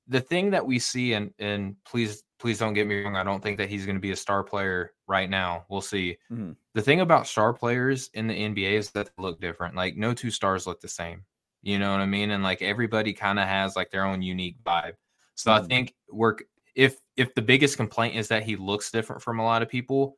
the 0.07 0.21
thing 0.21 0.51
that 0.51 0.65
we 0.65 0.79
see, 0.79 1.13
and 1.13 1.33
and 1.39 1.75
please 1.85 2.23
please 2.39 2.59
don't 2.59 2.73
get 2.73 2.87
me 2.87 3.03
wrong, 3.03 3.15
I 3.15 3.23
don't 3.23 3.41
think 3.41 3.57
that 3.57 3.69
he's 3.69 3.85
going 3.85 3.95
to 3.95 4.01
be 4.01 4.11
a 4.11 4.15
star 4.15 4.43
player 4.43 4.93
right 5.07 5.29
now. 5.29 5.65
We'll 5.69 5.81
see. 5.81 6.17
Mm-hmm. 6.31 6.51
The 6.73 6.81
thing 6.81 7.01
about 7.01 7.27
star 7.27 7.53
players 7.53 8.09
in 8.13 8.27
the 8.27 8.33
NBA 8.33 8.71
is 8.73 8.91
that 8.91 9.07
they 9.07 9.23
look 9.23 9.41
different. 9.41 9.75
Like 9.75 9.97
no 9.97 10.13
two 10.13 10.31
stars 10.31 10.65
look 10.65 10.81
the 10.81 10.87
same. 10.87 11.25
You 11.61 11.79
know 11.79 11.91
what 11.91 11.99
I 11.99 12.05
mean? 12.05 12.31
And 12.31 12.43
like 12.43 12.61
everybody 12.61 13.13
kind 13.13 13.39
of 13.39 13.47
has 13.47 13.75
like 13.75 13.91
their 13.91 14.05
own 14.05 14.21
unique 14.21 14.57
vibe. 14.63 14.93
So 15.35 15.51
mm-hmm. 15.51 15.63
I 15.63 15.67
think 15.67 15.95
we're 16.09 16.35
if 16.75 16.97
if 17.19 17.35
the 17.35 17.41
biggest 17.41 17.75
complaint 17.75 18.15
is 18.15 18.29
that 18.29 18.43
he 18.43 18.55
looks 18.55 18.91
different 18.91 19.21
from 19.21 19.39
a 19.39 19.43
lot 19.43 19.61
of 19.61 19.67
people, 19.67 20.17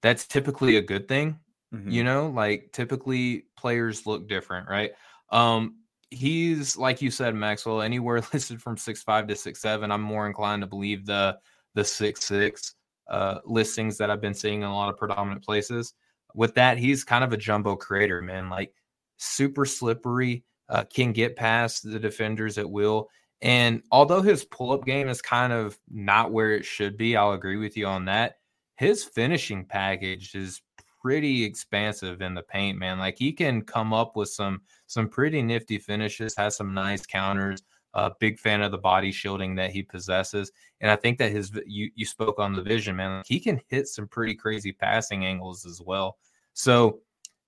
that's 0.00 0.26
typically 0.26 0.76
a 0.76 0.82
good 0.82 1.08
thing. 1.08 1.40
Mm-hmm. 1.74 1.90
You 1.90 2.04
know, 2.04 2.28
like 2.28 2.70
typically 2.72 3.46
players 3.58 4.06
look 4.06 4.28
different, 4.28 4.68
right? 4.68 4.92
Um, 5.30 5.80
he's 6.10 6.76
like 6.76 7.02
you 7.02 7.10
said, 7.10 7.34
Maxwell, 7.34 7.82
anywhere 7.82 8.22
listed 8.32 8.62
from 8.62 8.76
six 8.76 9.02
five 9.02 9.26
to 9.26 9.34
six 9.34 9.60
seven. 9.60 9.90
I'm 9.90 10.02
more 10.02 10.26
inclined 10.26 10.62
to 10.62 10.68
believe 10.68 11.04
the 11.04 11.36
the 11.74 11.84
six 11.84 12.24
six 12.24 12.74
uh, 13.10 13.40
listings 13.44 13.98
that 13.98 14.10
I've 14.10 14.20
been 14.20 14.34
seeing 14.34 14.62
in 14.62 14.68
a 14.68 14.74
lot 14.74 14.88
of 14.88 14.96
predominant 14.96 15.44
places. 15.44 15.94
With 16.34 16.54
that, 16.54 16.78
he's 16.78 17.02
kind 17.02 17.24
of 17.24 17.32
a 17.32 17.36
jumbo 17.36 17.74
creator, 17.74 18.22
man. 18.22 18.48
Like 18.48 18.72
super 19.16 19.64
slippery, 19.64 20.44
uh, 20.68 20.84
can 20.84 21.12
get 21.12 21.36
past 21.36 21.82
the 21.82 21.98
defenders 21.98 22.58
at 22.58 22.70
will. 22.70 23.08
And 23.42 23.82
although 23.92 24.22
his 24.22 24.44
pull 24.44 24.72
up 24.72 24.84
game 24.84 25.08
is 25.08 25.20
kind 25.20 25.52
of 25.52 25.78
not 25.90 26.32
where 26.32 26.52
it 26.52 26.64
should 26.64 26.96
be, 26.96 27.16
I'll 27.16 27.32
agree 27.32 27.56
with 27.56 27.76
you 27.76 27.86
on 27.86 28.06
that. 28.06 28.36
His 28.76 29.04
finishing 29.04 29.64
package 29.64 30.34
is 30.34 30.62
pretty 31.00 31.44
expansive 31.44 32.20
in 32.20 32.34
the 32.34 32.42
paint, 32.42 32.78
man. 32.78 32.98
Like 32.98 33.16
he 33.16 33.32
can 33.32 33.62
come 33.62 33.92
up 33.92 34.16
with 34.16 34.28
some 34.28 34.62
some 34.86 35.08
pretty 35.08 35.42
nifty 35.42 35.78
finishes, 35.78 36.34
has 36.36 36.56
some 36.56 36.74
nice 36.74 37.06
counters. 37.06 37.62
A 37.94 37.98
uh, 37.98 38.10
big 38.20 38.38
fan 38.38 38.60
of 38.60 38.72
the 38.72 38.78
body 38.78 39.10
shielding 39.10 39.54
that 39.54 39.70
he 39.70 39.82
possesses, 39.82 40.52
and 40.82 40.90
I 40.90 40.96
think 40.96 41.16
that 41.18 41.32
his 41.32 41.58
you 41.64 41.90
you 41.94 42.04
spoke 42.04 42.38
on 42.38 42.52
the 42.52 42.60
vision, 42.60 42.96
man. 42.96 43.22
He 43.24 43.40
can 43.40 43.58
hit 43.68 43.88
some 43.88 44.06
pretty 44.06 44.34
crazy 44.34 44.70
passing 44.72 45.24
angles 45.24 45.64
as 45.64 45.80
well. 45.80 46.18
So 46.52 47.00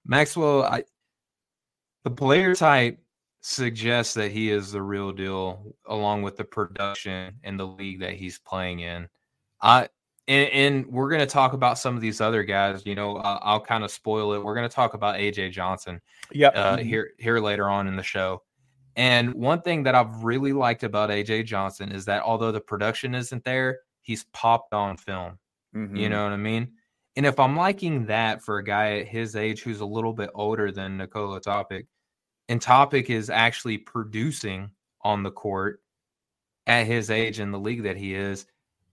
Maxwell, 0.07 0.63
I 0.63 0.85
the 2.05 2.11
player 2.11 2.55
type 2.55 2.99
suggests 3.41 4.15
that 4.15 4.31
he 4.31 4.51
is 4.51 4.73
the 4.73 4.83
real 4.83 5.13
deal, 5.13 5.75
along 5.87 6.23
with 6.23 6.37
the 6.37 6.45
production 6.45 7.35
and 7.45 7.59
the 7.59 7.67
league 7.67 8.01
that 8.01 8.15
he's 8.15 8.39
playing 8.39 8.81
in. 8.81 9.09
I 9.61 9.89
and, 10.27 10.51
and 10.51 10.87
we're 10.87 11.09
going 11.09 11.21
to 11.21 11.27
talk 11.27 11.55
about 11.55 11.79
some 11.79 11.95
of 11.97 12.03
these 12.03 12.21
other 12.21 12.45
guys. 12.45 12.85
You 12.85 12.95
know, 12.95 13.17
I'll, 13.17 13.41
I'll 13.43 13.61
kind 13.61 13.83
of 13.83 13.91
spoil 13.91 14.35
it. 14.35 14.45
We're 14.45 14.55
going 14.55 14.69
to 14.69 14.75
talk 14.75 14.95
about 14.95 15.17
AJ 15.17 15.53
Johnson. 15.53 16.01
Yeah. 16.33 16.49
Uh, 16.49 16.77
mm-hmm. 16.77 16.87
Here 16.87 17.11
here 17.19 17.41
later 17.41 17.69
on 17.69 17.89
in 17.89 17.97
the 17.97 18.03
show. 18.03 18.43
And 18.95 19.33
one 19.35 19.63
thing 19.63 19.85
that 19.85 19.95
I've 19.95 20.25
really 20.25 20.53
liked 20.53 20.83
about 20.83 21.11
AJ 21.11 21.47
Johnson 21.47 21.93
is 21.93 22.05
that 22.07 22.23
although 22.23 22.53
the 22.53 22.61
production 22.61 23.15
isn't 23.15 23.45
there, 23.45 23.79
he's 24.03 24.25
popped 24.33 24.75
on 24.75 24.97
film. 24.97 25.39
Mm-hmm. 25.75 25.97
You 25.97 26.09
know 26.09 26.25
what 26.25 26.33
I 26.33 26.37
mean? 26.37 26.73
And 27.17 27.25
if 27.25 27.39
I'm 27.39 27.57
liking 27.57 28.07
that 28.07 28.43
for 28.43 28.59
a 28.59 28.65
guy 28.65 28.99
at 28.99 29.09
his 29.09 29.37
age 29.37 29.63
who's 29.63 29.81
a 29.81 29.87
little 29.87 30.13
bit 30.13 30.31
older 30.35 30.71
than 30.73 30.97
Nikola 30.97 31.41
Topic, 31.41 31.87
and 32.49 32.61
Topic 32.61 33.11
is 33.11 33.31
actually 33.31 33.79
producing 33.79 34.71
on 35.03 35.23
the 35.23 35.31
court 35.31 35.81
at 36.67 36.87
his 36.87 37.11
age 37.11 37.41
in 37.41 37.51
the 37.51 37.59
league 37.59 37.83
that 37.85 37.97
he 37.97 38.15
is, 38.15 38.47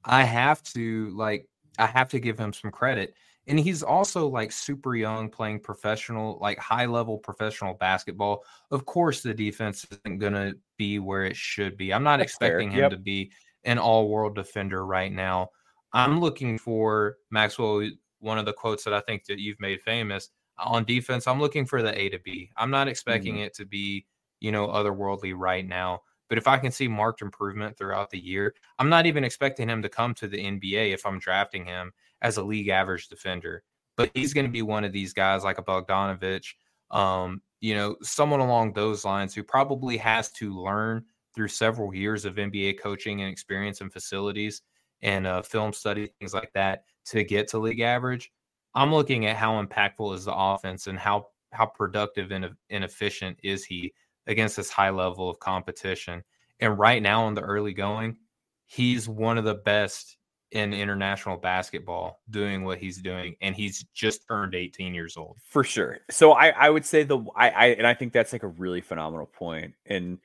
I 0.03 0.23
have 0.23 0.61
to 0.73 1.09
like 1.15 1.47
I 1.77 1.85
have 1.87 2.09
to 2.09 2.19
give 2.19 2.39
him 2.39 2.53
some 2.53 2.71
credit. 2.71 3.13
And 3.47 3.59
he's 3.59 3.83
also 3.83 4.27
like 4.27 4.51
super 4.51 4.95
young 4.95 5.29
playing 5.29 5.59
professional, 5.59 6.39
like 6.41 6.57
high 6.57 6.85
level 6.85 7.17
professional 7.17 7.75
basketball. 7.75 8.43
Of 8.71 8.85
course, 8.85 9.21
the 9.21 9.33
defense 9.33 9.85
isn't 9.91 10.17
going 10.17 10.33
to 10.33 10.55
be 10.77 10.99
where 10.99 11.25
it 11.25 11.35
should 11.35 11.77
be. 11.77 11.93
I'm 11.93 12.03
not 12.03 12.17
That's 12.17 12.31
expecting 12.31 12.71
fair. 12.71 12.77
him 12.77 12.83
yep. 12.83 12.91
to 12.91 12.97
be 12.97 13.31
an 13.63 13.77
all 13.77 14.09
world 14.09 14.35
defender 14.35 14.85
right 14.85 15.11
now. 15.11 15.49
I'm 15.93 16.19
looking 16.19 16.57
for 16.57 17.17
Maxwell. 17.29 17.87
One 18.19 18.39
of 18.39 18.45
the 18.45 18.53
quotes 18.53 18.83
that 18.85 18.93
I 18.93 19.01
think 19.01 19.25
that 19.25 19.39
you've 19.39 19.59
made 19.59 19.81
famous 19.81 20.29
on 20.57 20.85
defense, 20.85 21.27
I'm 21.27 21.39
looking 21.39 21.65
for 21.65 21.81
the 21.81 21.97
A 21.99 22.09
to 22.09 22.19
B. 22.19 22.51
I'm 22.57 22.71
not 22.71 22.87
expecting 22.87 23.35
mm-hmm. 23.35 23.43
it 23.43 23.53
to 23.55 23.65
be, 23.65 24.05
you 24.39 24.51
know, 24.51 24.67
otherworldly 24.67 25.33
right 25.35 25.67
now. 25.67 26.01
But 26.27 26.37
if 26.37 26.47
I 26.47 26.57
can 26.57 26.71
see 26.71 26.87
marked 26.87 27.21
improvement 27.21 27.77
throughout 27.77 28.09
the 28.09 28.19
year, 28.19 28.55
I'm 28.79 28.89
not 28.89 29.05
even 29.05 29.23
expecting 29.23 29.69
him 29.69 29.81
to 29.81 29.89
come 29.89 30.13
to 30.15 30.27
the 30.27 30.37
NBA 30.37 30.93
if 30.93 31.05
I'm 31.05 31.19
drafting 31.19 31.65
him 31.65 31.91
as 32.21 32.37
a 32.37 32.43
league 32.43 32.69
average 32.69 33.07
defender. 33.07 33.63
But 33.95 34.11
he's 34.13 34.33
going 34.33 34.45
to 34.45 34.51
be 34.51 34.61
one 34.61 34.83
of 34.83 34.91
these 34.91 35.13
guys 35.13 35.43
like 35.43 35.59
a 35.59 35.63
Bogdanovich, 35.63 36.53
um, 36.91 37.41
you 37.61 37.75
know, 37.75 37.95
someone 38.01 38.39
along 38.39 38.73
those 38.73 39.05
lines 39.05 39.33
who 39.33 39.43
probably 39.43 39.97
has 39.97 40.31
to 40.33 40.59
learn 40.59 41.05
through 41.35 41.47
several 41.49 41.93
years 41.93 42.25
of 42.25 42.35
NBA 42.35 42.79
coaching 42.79 43.21
and 43.21 43.31
experience 43.31 43.81
and 43.81 43.91
facilities 43.91 44.61
and 45.01 45.27
uh, 45.27 45.41
film 45.41 45.73
study, 45.73 46.09
things 46.19 46.33
like 46.33 46.51
that, 46.53 46.83
to 47.05 47.23
get 47.23 47.47
to 47.49 47.59
league 47.59 47.81
average. 47.81 48.31
I'm 48.75 48.93
looking 48.93 49.25
at 49.25 49.37
how 49.37 49.63
impactful 49.63 50.13
is 50.15 50.25
the 50.25 50.35
offense 50.35 50.87
and 50.87 50.99
how 50.99 51.27
how 51.51 51.65
productive 51.65 52.31
and, 52.31 52.49
and 52.69 52.83
efficient 52.83 53.37
is 53.41 53.63
he 53.63 53.93
against 54.27 54.57
this 54.57 54.69
high 54.69 54.89
level 54.89 55.29
of 55.29 55.39
competition. 55.39 56.21
And 56.59 56.77
right 56.77 57.01
now 57.01 57.27
in 57.27 57.33
the 57.33 57.41
early 57.41 57.73
going, 57.73 58.17
he's 58.65 59.07
one 59.07 59.37
of 59.37 59.45
the 59.45 59.55
best 59.55 60.17
in 60.51 60.73
international 60.73 61.37
basketball 61.37 62.21
doing 62.29 62.63
what 62.63 62.77
he's 62.77 63.01
doing 63.01 63.35
and 63.41 63.55
he's 63.55 63.83
just 63.93 64.27
turned 64.27 64.53
18 64.53 64.93
years 64.93 65.17
old 65.17 65.37
for 65.43 65.63
sure 65.63 65.97
so 66.09 66.33
i 66.33 66.49
i 66.49 66.69
would 66.69 66.85
say 66.85 67.03
the 67.03 67.17
i, 67.35 67.49
I 67.49 67.65
and 67.67 67.85
i 67.85 67.95
think 67.95 68.13
that's 68.13 68.31
like 68.31 68.43
a 68.43 68.47
really 68.47 68.79
phenomenal 68.79 69.25
point 69.25 69.73
and 69.87 70.19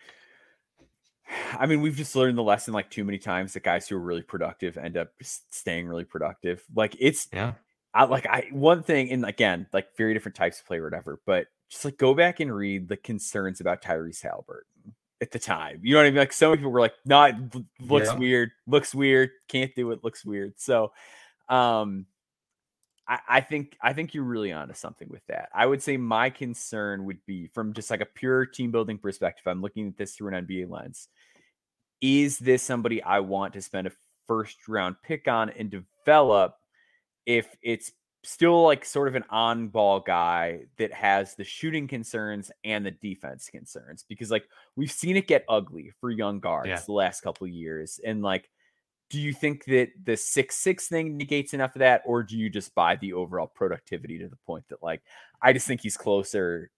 I 1.53 1.67
mean, 1.67 1.81
we've 1.81 1.97
just 1.97 2.17
learned 2.17 2.37
the 2.37 2.43
lesson 2.43 2.75
like 2.75 2.91
too 2.91 3.05
many 3.05 3.19
times 3.19 3.53
that 3.53 3.63
guys 3.63 3.89
who 3.89 3.97
are 3.97 4.01
really 4.01 4.23
productive 4.23 4.77
end 4.77 4.97
up 4.97 5.11
staying 5.21 5.87
really 5.87 6.05
productive. 6.05 6.65
Like 6.75 6.97
it's 6.99 7.29
yeah, 7.33 7.53
I 7.92 8.05
like 8.05 8.26
I 8.26 8.48
one 8.53 8.83
thing, 8.83 9.11
and 9.11 9.24
again, 9.24 9.66
like 9.72 9.96
very 9.96 10.14
different 10.14 10.37
types 10.37 10.61
of 10.61 10.66
play 10.66 10.79
or 10.79 10.85
whatever, 10.85 11.20
but 11.26 11.46
just 11.68 11.85
like 11.85 11.98
go 11.98 12.14
back 12.14 12.40
and 12.40 12.55
read 12.55 12.88
the 12.88 12.96
concerns 12.96 13.61
about 13.61 13.83
Tyrese 13.83 14.24
Haliburton 14.24 14.92
at 15.20 15.31
the 15.33 15.38
time. 15.38 15.81
You 15.83 15.94
know 15.94 16.00
what 16.00 16.07
I 16.07 16.11
mean? 16.11 16.18
Like 16.18 16.33
some 16.33 16.53
people 16.57 16.70
were 16.70 16.81
like, 16.81 16.94
"Not 17.05 17.35
looks 17.81 18.09
yeah. 18.09 18.16
weird, 18.16 18.50
looks 18.66 18.94
weird, 18.94 19.31
can't 19.48 19.74
do 19.74 19.90
it, 19.90 20.05
looks 20.05 20.24
weird." 20.24 20.55
So, 20.57 20.92
um, 21.48 22.07
I, 23.09 23.18
I 23.29 23.40
think 23.40 23.76
I 23.83 23.92
think 23.92 24.14
you're 24.14 24.24
really 24.24 24.53
onto 24.53 24.74
something 24.74 25.09
with 25.11 25.26
that. 25.26 25.48
I 25.53 25.66
would 25.66 25.83
say 25.83 25.96
my 25.96 26.31
concern 26.31 27.05
would 27.07 27.24
be 27.26 27.48
from 27.48 27.72
just 27.72 27.90
like 27.90 28.00
a 28.00 28.07
pure 28.07 28.46
team 28.46 28.70
building 28.70 28.98
perspective. 28.98 29.46
I'm 29.46 29.62
looking 29.62 29.88
at 29.88 29.96
this 29.96 30.14
through 30.14 30.35
an 30.35 30.46
NBA 30.46 30.70
lens. 30.70 31.09
Is 32.00 32.38
this 32.38 32.62
somebody 32.62 33.03
I 33.03 33.20
want 33.20 33.53
to 33.55 33.62
spend 33.62 33.88
a 33.88 33.92
first 34.26 34.68
round 34.68 34.96
pick 35.03 35.29
on 35.29 35.50
and 35.50 35.70
develop? 35.70 36.55
If 37.31 37.57
it's 37.62 37.93
still 38.25 38.64
like 38.64 38.85
sort 38.85 39.07
of 39.07 39.14
an 39.14 39.25
on 39.31 39.69
ball 39.69 40.01
guy 40.01 40.61
that 40.79 40.93
has 40.93 41.37
the 41.37 41.45
shooting 41.45 41.87
concerns 41.87 42.51
and 42.64 42.85
the 42.85 42.90
defense 42.90 43.49
concerns 43.49 44.05
because 44.09 44.33
like 44.33 44.45
we've 44.75 44.90
seen 44.90 45.16
it 45.16 45.29
get 45.29 45.45
ugly 45.49 45.93
for 46.01 46.11
young 46.11 46.40
guards 46.40 46.69
yeah. 46.69 46.81
the 46.85 46.93
last 46.93 47.21
couple 47.21 47.47
of 47.47 47.53
years 47.53 48.01
and 48.05 48.21
like 48.21 48.51
do 49.11 49.21
you 49.21 49.33
think 49.33 49.64
that 49.64 49.88
the 50.05 50.16
six 50.16 50.57
six 50.57 50.88
thing 50.88 51.16
negates 51.16 51.55
enough 51.55 51.77
of 51.77 51.79
that 51.79 52.03
or 52.05 52.23
do 52.23 52.37
you 52.37 52.51
just 52.51 52.75
buy 52.75 52.97
the 52.97 53.12
overall 53.12 53.47
productivity 53.47 54.19
to 54.19 54.29
the 54.29 54.38
point 54.45 54.64
that 54.69 54.83
like 54.83 55.01
i 55.40 55.53
just 55.53 55.66
think 55.66 55.81
he's 55.81 55.97
closer 55.97 56.69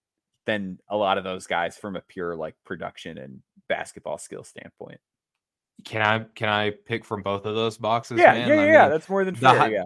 than 0.45 0.77
a 0.87 0.95
lot 0.95 1.17
of 1.17 1.23
those 1.23 1.47
guys 1.47 1.75
from 1.75 1.95
a 1.95 2.01
pure 2.01 2.35
like 2.35 2.55
production 2.63 3.17
and 3.17 3.41
basketball 3.67 4.17
skill 4.17 4.43
standpoint 4.43 4.99
can 5.83 6.01
i 6.01 6.19
can 6.35 6.47
i 6.47 6.69
pick 6.69 7.03
from 7.03 7.21
both 7.21 7.45
of 7.45 7.55
those 7.55 7.77
boxes 7.77 8.17
yeah 8.17 8.33
man? 8.33 8.47
yeah 8.47 8.55
yeah, 8.55 8.71
yeah 8.71 8.87
that's 8.87 9.09
more 9.09 9.25
than 9.25 9.35
fair 9.35 9.69
yeah 9.69 9.83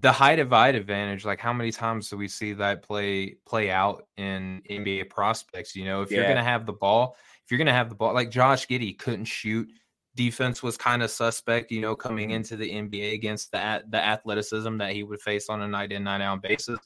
the 0.00 0.12
high 0.12 0.36
divide 0.36 0.74
advantage 0.74 1.24
like 1.24 1.40
how 1.40 1.52
many 1.52 1.72
times 1.72 2.08
do 2.08 2.16
we 2.16 2.28
see 2.28 2.52
that 2.52 2.82
play 2.82 3.36
play 3.46 3.70
out 3.70 4.06
in 4.16 4.62
nba 4.70 5.08
prospects 5.10 5.74
you 5.74 5.84
know 5.84 6.02
if 6.02 6.10
yeah. 6.10 6.18
you're 6.18 6.26
going 6.26 6.36
to 6.36 6.42
have 6.42 6.66
the 6.66 6.72
ball 6.72 7.16
if 7.48 7.52
you're 7.52 7.58
going 7.58 7.66
to 7.66 7.72
have 7.72 7.88
the 7.88 7.94
ball, 7.94 8.12
like 8.12 8.30
Josh 8.30 8.66
Giddey 8.66 8.98
couldn't 8.98 9.24
shoot. 9.24 9.70
Defense 10.14 10.62
was 10.62 10.76
kind 10.76 11.02
of 11.02 11.10
suspect, 11.10 11.72
you 11.72 11.80
know, 11.80 11.96
coming 11.96 12.32
into 12.32 12.56
the 12.56 12.70
NBA 12.70 13.14
against 13.14 13.52
the 13.52 13.82
the 13.88 14.04
athleticism 14.04 14.76
that 14.76 14.92
he 14.92 15.02
would 15.02 15.22
face 15.22 15.48
on 15.48 15.62
a 15.62 15.68
night 15.68 15.90
in 15.90 16.04
night 16.04 16.20
out 16.20 16.42
basis. 16.42 16.78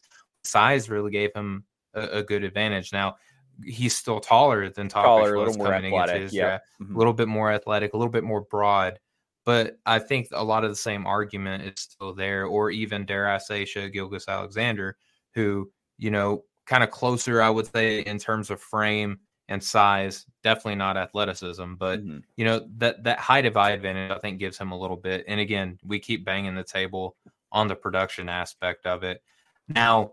Size 0.44 0.88
really 0.88 1.10
gave 1.10 1.34
him 1.34 1.64
a, 1.94 2.02
a 2.18 2.22
good 2.22 2.44
advantage. 2.44 2.92
Now 2.92 3.16
he's 3.64 3.96
still 3.96 4.20
taller 4.20 4.70
than 4.70 4.88
Topic 4.88 5.34
was 5.34 5.56
coming 5.56 5.86
athletic, 5.86 6.14
into 6.14 6.24
his 6.26 6.32
yeah. 6.32 6.42
draft. 6.42 6.64
Mm-hmm. 6.80 6.94
A 6.94 6.98
little 6.98 7.12
bit 7.12 7.26
more 7.26 7.50
athletic, 7.50 7.92
a 7.94 7.96
little 7.96 8.12
bit 8.12 8.22
more 8.22 8.42
broad. 8.42 9.00
But 9.44 9.78
I 9.86 9.98
think 9.98 10.28
a 10.32 10.44
lot 10.44 10.64
of 10.64 10.70
the 10.70 10.76
same 10.76 11.06
argument 11.06 11.64
is 11.64 11.74
still 11.76 12.14
there, 12.14 12.46
or 12.46 12.70
even 12.70 13.04
dare 13.04 13.28
I 13.28 13.38
say, 13.38 13.64
Shai 13.64 13.88
Gilgeous-Alexander, 13.88 14.96
who 15.34 15.70
you 15.98 16.10
know 16.10 16.44
kind 16.66 16.84
of 16.84 16.90
closer, 16.90 17.42
I 17.42 17.50
would 17.50 17.72
say, 17.72 18.00
in 18.00 18.18
terms 18.18 18.50
of 18.50 18.60
frame 18.60 19.18
and 19.48 19.62
size. 19.62 20.26
Definitely 20.42 20.76
not 20.76 20.96
athleticism, 20.96 21.74
but 21.74 22.00
mm-hmm. 22.00 22.18
you 22.36 22.44
know 22.44 22.66
that 22.78 23.02
that 23.04 23.18
height 23.18 23.46
of 23.46 23.56
eye 23.56 23.72
advantage 23.72 24.10
I 24.10 24.18
think 24.18 24.38
gives 24.38 24.58
him 24.58 24.72
a 24.72 24.78
little 24.78 24.96
bit. 24.96 25.24
And 25.26 25.40
again, 25.40 25.78
we 25.84 25.98
keep 25.98 26.24
banging 26.24 26.54
the 26.54 26.64
table 26.64 27.16
on 27.50 27.68
the 27.68 27.76
production 27.76 28.28
aspect 28.28 28.86
of 28.86 29.02
it. 29.02 29.22
Now, 29.68 30.12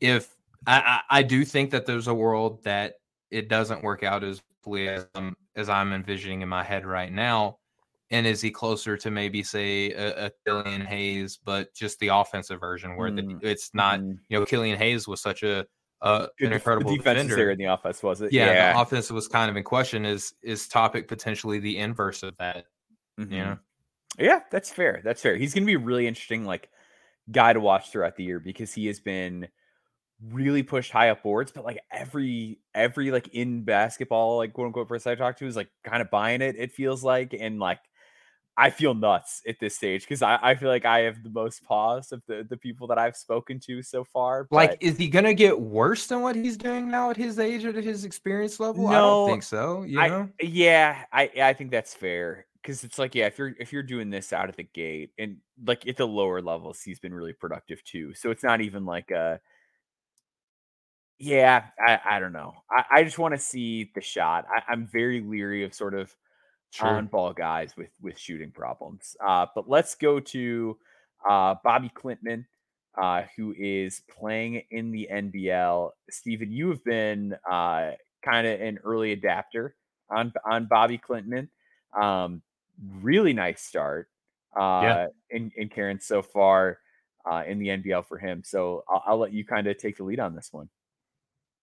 if 0.00 0.34
I, 0.66 1.00
I, 1.10 1.18
I 1.18 1.22
do 1.22 1.44
think 1.44 1.70
that 1.70 1.86
there's 1.86 2.08
a 2.08 2.14
world 2.14 2.62
that 2.64 2.94
it 3.30 3.48
doesn't 3.48 3.82
work 3.82 4.02
out 4.02 4.22
as 4.22 4.42
fully 4.62 4.88
as 4.88 5.06
I'm, 5.14 5.36
as 5.54 5.68
I'm 5.68 5.92
envisioning 5.92 6.42
in 6.42 6.48
my 6.48 6.62
head 6.62 6.84
right 6.84 7.12
now. 7.12 7.58
And 8.10 8.26
is 8.26 8.40
he 8.40 8.50
closer 8.50 8.96
to 8.96 9.10
maybe 9.10 9.42
say 9.42 9.90
a, 9.92 10.26
a 10.26 10.30
Killian 10.46 10.82
Hayes, 10.82 11.38
but 11.44 11.74
just 11.74 11.98
the 11.98 12.08
offensive 12.08 12.60
version 12.60 12.96
where 12.96 13.10
mm. 13.10 13.40
the, 13.40 13.48
it's 13.48 13.74
not, 13.74 14.00
mm. 14.00 14.16
you 14.28 14.38
know, 14.38 14.46
Killian 14.46 14.78
Hayes 14.78 15.08
was 15.08 15.20
such 15.20 15.42
a 15.42 15.66
uh, 16.02 16.26
an 16.40 16.52
incredible 16.52 16.90
the 16.90 16.98
defense 16.98 17.34
there 17.34 17.50
in 17.50 17.58
the 17.58 17.64
offense, 17.64 18.02
was 18.02 18.20
it? 18.20 18.32
Yeah, 18.32 18.46
yeah, 18.46 18.72
the 18.72 18.80
offense 18.80 19.10
was 19.10 19.28
kind 19.28 19.50
of 19.50 19.56
in 19.56 19.64
question. 19.64 20.04
Is 20.04 20.34
is 20.42 20.68
Topic 20.68 21.08
potentially 21.08 21.58
the 21.58 21.78
inverse 21.78 22.22
of 22.22 22.36
that? 22.36 22.66
Mm-hmm. 23.18 23.32
You 23.32 23.38
know? 23.38 23.58
Yeah, 24.18 24.40
that's 24.50 24.70
fair. 24.70 25.00
That's 25.04 25.22
fair. 25.22 25.36
He's 25.36 25.54
going 25.54 25.64
to 25.64 25.66
be 25.66 25.74
a 25.74 25.78
really 25.78 26.06
interesting 26.06 26.44
like 26.44 26.68
guy 27.30 27.52
to 27.52 27.60
watch 27.60 27.90
throughout 27.90 28.16
the 28.16 28.24
year 28.24 28.40
because 28.40 28.72
he 28.72 28.86
has 28.86 29.00
been 29.00 29.48
really 30.30 30.62
pushed 30.62 30.92
high 30.92 31.10
up 31.10 31.22
boards, 31.22 31.52
but 31.52 31.64
like 31.64 31.80
every 31.90 32.58
every 32.74 33.10
like 33.10 33.28
in 33.28 33.64
basketball, 33.64 34.38
like 34.38 34.52
quote 34.52 34.66
unquote 34.66 34.88
person 34.88 35.12
I 35.12 35.14
talked 35.14 35.38
to 35.40 35.46
is 35.46 35.56
like 35.56 35.70
kind 35.84 36.02
of 36.02 36.10
buying 36.10 36.42
it, 36.42 36.56
it 36.58 36.72
feels 36.72 37.02
like. 37.02 37.34
And 37.38 37.58
like 37.58 37.80
I 38.58 38.70
feel 38.70 38.94
nuts 38.94 39.42
at 39.46 39.60
this 39.60 39.76
stage 39.76 40.02
because 40.02 40.22
I, 40.22 40.38
I 40.42 40.54
feel 40.54 40.70
like 40.70 40.86
I 40.86 41.00
have 41.00 41.22
the 41.22 41.30
most 41.30 41.62
pause 41.64 42.10
of 42.12 42.22
the, 42.26 42.46
the 42.48 42.56
people 42.56 42.86
that 42.86 42.98
I've 42.98 43.16
spoken 43.16 43.60
to 43.60 43.82
so 43.82 44.04
far. 44.04 44.44
But... 44.44 44.56
Like, 44.56 44.78
is 44.80 44.96
he 44.96 45.08
gonna 45.08 45.34
get 45.34 45.60
worse 45.60 46.06
than 46.06 46.22
what 46.22 46.36
he's 46.36 46.56
doing 46.56 46.90
now 46.90 47.10
at 47.10 47.16
his 47.16 47.38
age 47.38 47.64
or 47.64 47.70
at 47.70 47.84
his 47.84 48.04
experience 48.04 48.58
level? 48.58 48.84
No, 48.84 48.88
I 48.88 48.92
don't 48.92 49.30
think 49.30 49.42
so. 49.42 49.82
You 49.82 49.96
know? 49.96 50.28
Yeah, 50.40 51.04
I 51.12 51.30
I 51.40 51.52
think 51.52 51.70
that's 51.70 51.92
fair 51.92 52.46
because 52.62 52.82
it's 52.82 52.98
like 52.98 53.14
yeah, 53.14 53.26
if 53.26 53.38
you're 53.38 53.54
if 53.60 53.72
you're 53.72 53.82
doing 53.82 54.10
this 54.10 54.32
out 54.32 54.48
of 54.48 54.56
the 54.56 54.64
gate 54.64 55.10
and 55.18 55.36
like 55.64 55.86
at 55.86 55.96
the 55.96 56.06
lower 56.06 56.40
levels, 56.40 56.82
he's 56.82 56.98
been 56.98 57.14
really 57.14 57.34
productive 57.34 57.84
too. 57.84 58.14
So 58.14 58.30
it's 58.30 58.42
not 58.42 58.60
even 58.60 58.86
like 58.86 59.10
a 59.10 59.38
yeah, 61.18 61.64
I, 61.78 62.00
I 62.04 62.20
don't 62.20 62.32
know. 62.32 62.54
I, 62.70 62.84
I 62.90 63.04
just 63.04 63.18
want 63.18 63.34
to 63.34 63.40
see 63.40 63.90
the 63.94 64.00
shot. 64.00 64.46
I, 64.50 64.72
am 64.72 64.86
very 64.86 65.20
leery 65.20 65.64
of 65.64 65.72
sort 65.72 65.94
of 65.94 66.14
sure. 66.76 66.88
on 66.88 67.06
ball 67.06 67.32
guys 67.32 67.76
with 67.76 67.90
with 68.00 68.18
shooting 68.18 68.50
problems. 68.50 69.16
Uh, 69.24 69.46
but 69.54 69.68
let's 69.68 69.94
go 69.94 70.20
to 70.20 70.76
uh, 71.28 71.54
Bobi 71.64 71.90
Klintman, 71.92 72.44
uh, 73.00 73.22
who 73.36 73.54
is 73.58 74.02
playing 74.08 74.62
in 74.70 74.90
the 74.90 75.08
NBL. 75.10 75.90
Stephen, 76.10 76.52
you 76.52 76.68
have 76.70 76.84
been 76.84 77.34
uh, 77.48 77.92
kind 78.24 78.46
of 78.46 78.60
an 78.60 78.78
early 78.84 79.12
adapter 79.12 79.74
on 80.10 80.32
on 80.44 80.66
Bobi 80.66 81.00
Klintman. 81.00 81.48
Um, 81.96 82.42
really 83.00 83.32
nice 83.32 83.62
start 83.62 84.08
uh, 84.56 84.80
yeah. 84.82 85.06
in 85.30 85.50
in 85.56 85.68
Cairns 85.68 86.06
so 86.06 86.22
far 86.22 86.78
uh, 87.30 87.42
in 87.46 87.58
the 87.58 87.68
NBL 87.68 88.06
for 88.06 88.18
him. 88.18 88.42
So 88.44 88.84
I'll, 88.88 89.02
I'll 89.06 89.18
let 89.18 89.32
you 89.32 89.44
kind 89.44 89.66
of 89.66 89.76
take 89.78 89.96
the 89.96 90.04
lead 90.04 90.20
on 90.20 90.34
this 90.34 90.52
one. 90.52 90.68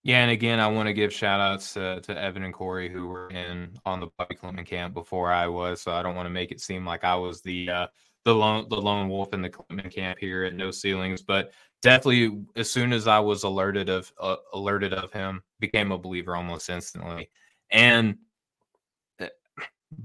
Yeah, 0.06 0.22
and 0.22 0.32
again, 0.32 0.60
I 0.60 0.68
want 0.68 0.88
to 0.88 0.94
give 0.94 1.13
shout 1.13 1.39
outs 1.39 1.74
to, 1.76 2.02
to 2.02 2.22
Evan 2.22 2.44
and 2.44 2.54
Corey 2.54 2.89
who 2.89 3.08
were 3.08 3.30
in 3.30 3.78
on 3.86 4.02
the 4.02 4.08
Bobi 4.08 4.38
Klintman 4.38 4.66
camp 4.66 4.94
before 4.94 5.32
I 5.32 5.48
was. 5.48 5.82
So 5.82 5.94
I 5.94 6.04
don't 6.04 6.16
want 6.16 6.26
to 6.26 6.32
make 6.32 6.52
it 6.52 6.60
seem 6.60 6.86
like 6.86 7.06
I 7.06 7.16
was 7.16 7.42
the 7.42 7.70
uh, 7.70 7.88
the 8.26 8.36
lone 8.36 8.68
the 8.70 8.82
lone 8.82 9.08
wolf 9.08 9.34
in 9.34 9.42
the 9.42 9.50
Klintman 9.50 9.94
camp 9.94 10.20
here 10.20 10.44
at 10.44 10.56
No 10.56 10.72
Ceilings, 10.72 11.22
but 11.22 11.54
definitely 11.82 12.44
as 12.58 12.70
soon 12.70 12.92
as 12.92 13.08
I 13.08 13.20
was 13.20 13.44
alerted 13.44 13.88
of 13.88 14.12
uh, 14.20 14.36
alerted 14.52 14.94
of 14.94 15.13
him, 15.13 15.42
became 15.62 15.94
a 15.94 15.98
believer 15.98 16.36
almost 16.36 16.70
instantly. 16.70 17.30
And 17.72 18.18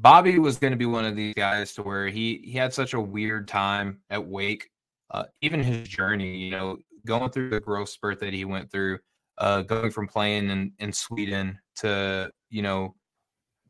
Bobi 0.01 0.39
was 0.39 0.59
going 0.59 0.73
to 0.73 0.77
be 0.77 0.87
one 0.87 1.05
of 1.05 1.17
these 1.17 1.35
guys 1.35 1.75
to 1.75 1.83
where 1.83 2.07
he 2.07 2.41
he 2.45 2.53
had 2.53 2.73
such 2.73 2.95
a 2.95 3.01
weird 3.01 3.49
time 3.49 4.01
at 4.11 4.25
Wake, 4.25 4.71
uh, 5.11 5.25
even 5.43 5.61
his 5.61 5.89
journey, 5.89 6.37
you 6.37 6.53
know, 6.53 6.79
going 7.05 7.31
through 7.31 7.51
the 7.51 7.61
growth 7.61 7.89
spurt 7.89 8.21
that 8.21 8.33
he 8.33 8.45
went 8.45 8.71
through 8.71 8.99
uh, 9.39 9.63
going 9.63 9.91
from 9.91 10.09
playing 10.09 10.51
in, 10.51 10.73
in 10.79 10.93
Sweden 10.93 11.59
to, 11.77 12.31
you 12.51 12.63
know, 12.63 12.95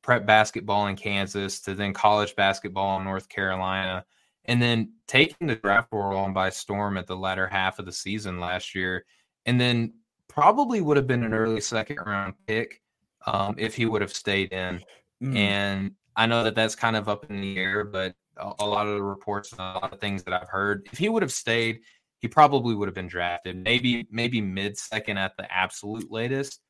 prep 0.02 0.26
basketball 0.26 0.86
in 0.86 0.96
Kansas 0.96 1.60
to 1.60 1.74
then 1.74 1.92
college 1.92 2.34
basketball 2.34 2.98
in 2.98 3.04
North 3.04 3.28
Carolina, 3.28 4.04
and 4.46 4.60
then 4.60 4.92
taking 5.06 5.46
the 5.46 5.56
draft 5.56 5.92
world 5.92 6.16
on 6.16 6.32
by 6.32 6.50
storm 6.50 6.96
at 6.96 7.06
the 7.06 7.16
latter 7.16 7.46
half 7.46 7.78
of 7.78 7.84
the 7.84 7.92
season 7.92 8.40
last 8.40 8.74
year, 8.74 9.04
and 9.44 9.60
then 9.60 9.92
probably 10.28 10.80
would 10.80 10.96
have 10.96 11.06
been 11.06 11.24
an 11.24 11.34
early 11.34 11.60
second 11.60 11.98
round 12.06 12.34
pick 12.46 12.80
um, 13.26 13.54
if 13.58 13.74
he 13.74 13.86
would 13.86 14.00
have 14.00 14.12
stayed 14.12 14.52
in. 14.52 14.82
Mm. 15.22 15.36
And 15.36 15.90
I 16.16 16.26
know 16.26 16.44
that 16.44 16.54
that's 16.54 16.74
kind 16.74 16.96
of 16.96 17.08
up 17.08 17.28
in 17.30 17.40
the 17.40 17.58
air, 17.58 17.84
but 17.84 18.14
a, 18.38 18.52
a 18.60 18.66
lot 18.66 18.86
of 18.86 18.94
the 18.94 19.02
reports 19.02 19.52
a 19.52 19.56
lot 19.56 19.92
of 19.92 20.00
things 20.00 20.22
that 20.22 20.32
I've 20.32 20.48
heard, 20.48 20.88
if 20.92 20.98
he 20.98 21.08
would 21.08 21.22
have 21.22 21.32
stayed, 21.32 21.80
he 22.20 22.28
probably 22.28 22.74
would 22.74 22.88
have 22.88 22.94
been 22.94 23.08
drafted 23.08 23.56
maybe 23.56 24.06
maybe 24.10 24.40
mid 24.40 24.76
second 24.76 25.18
at 25.18 25.36
the 25.36 25.50
absolute 25.52 26.10
latest 26.10 26.60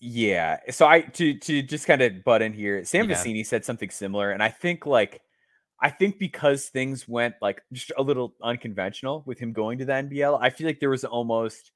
yeah 0.00 0.58
so 0.70 0.86
i 0.86 1.00
to 1.00 1.38
to 1.38 1.62
just 1.62 1.86
kind 1.86 2.02
of 2.02 2.24
butt 2.24 2.42
in 2.42 2.52
here 2.52 2.84
sam 2.84 3.08
yeah. 3.08 3.16
Vecenie 3.16 3.46
said 3.46 3.64
something 3.64 3.90
similar 3.90 4.30
and 4.30 4.42
i 4.42 4.48
think 4.48 4.86
like 4.86 5.20
i 5.80 5.90
think 5.90 6.18
because 6.18 6.66
things 6.66 7.06
went 7.08 7.34
like 7.40 7.62
just 7.72 7.92
a 7.96 8.02
little 8.02 8.34
unconventional 8.42 9.22
with 9.26 9.38
him 9.38 9.52
going 9.52 9.78
to 9.78 9.84
the 9.84 9.92
nbl 9.92 10.38
i 10.40 10.50
feel 10.50 10.66
like 10.66 10.80
there 10.80 10.90
was 10.90 11.04
almost 11.04 11.70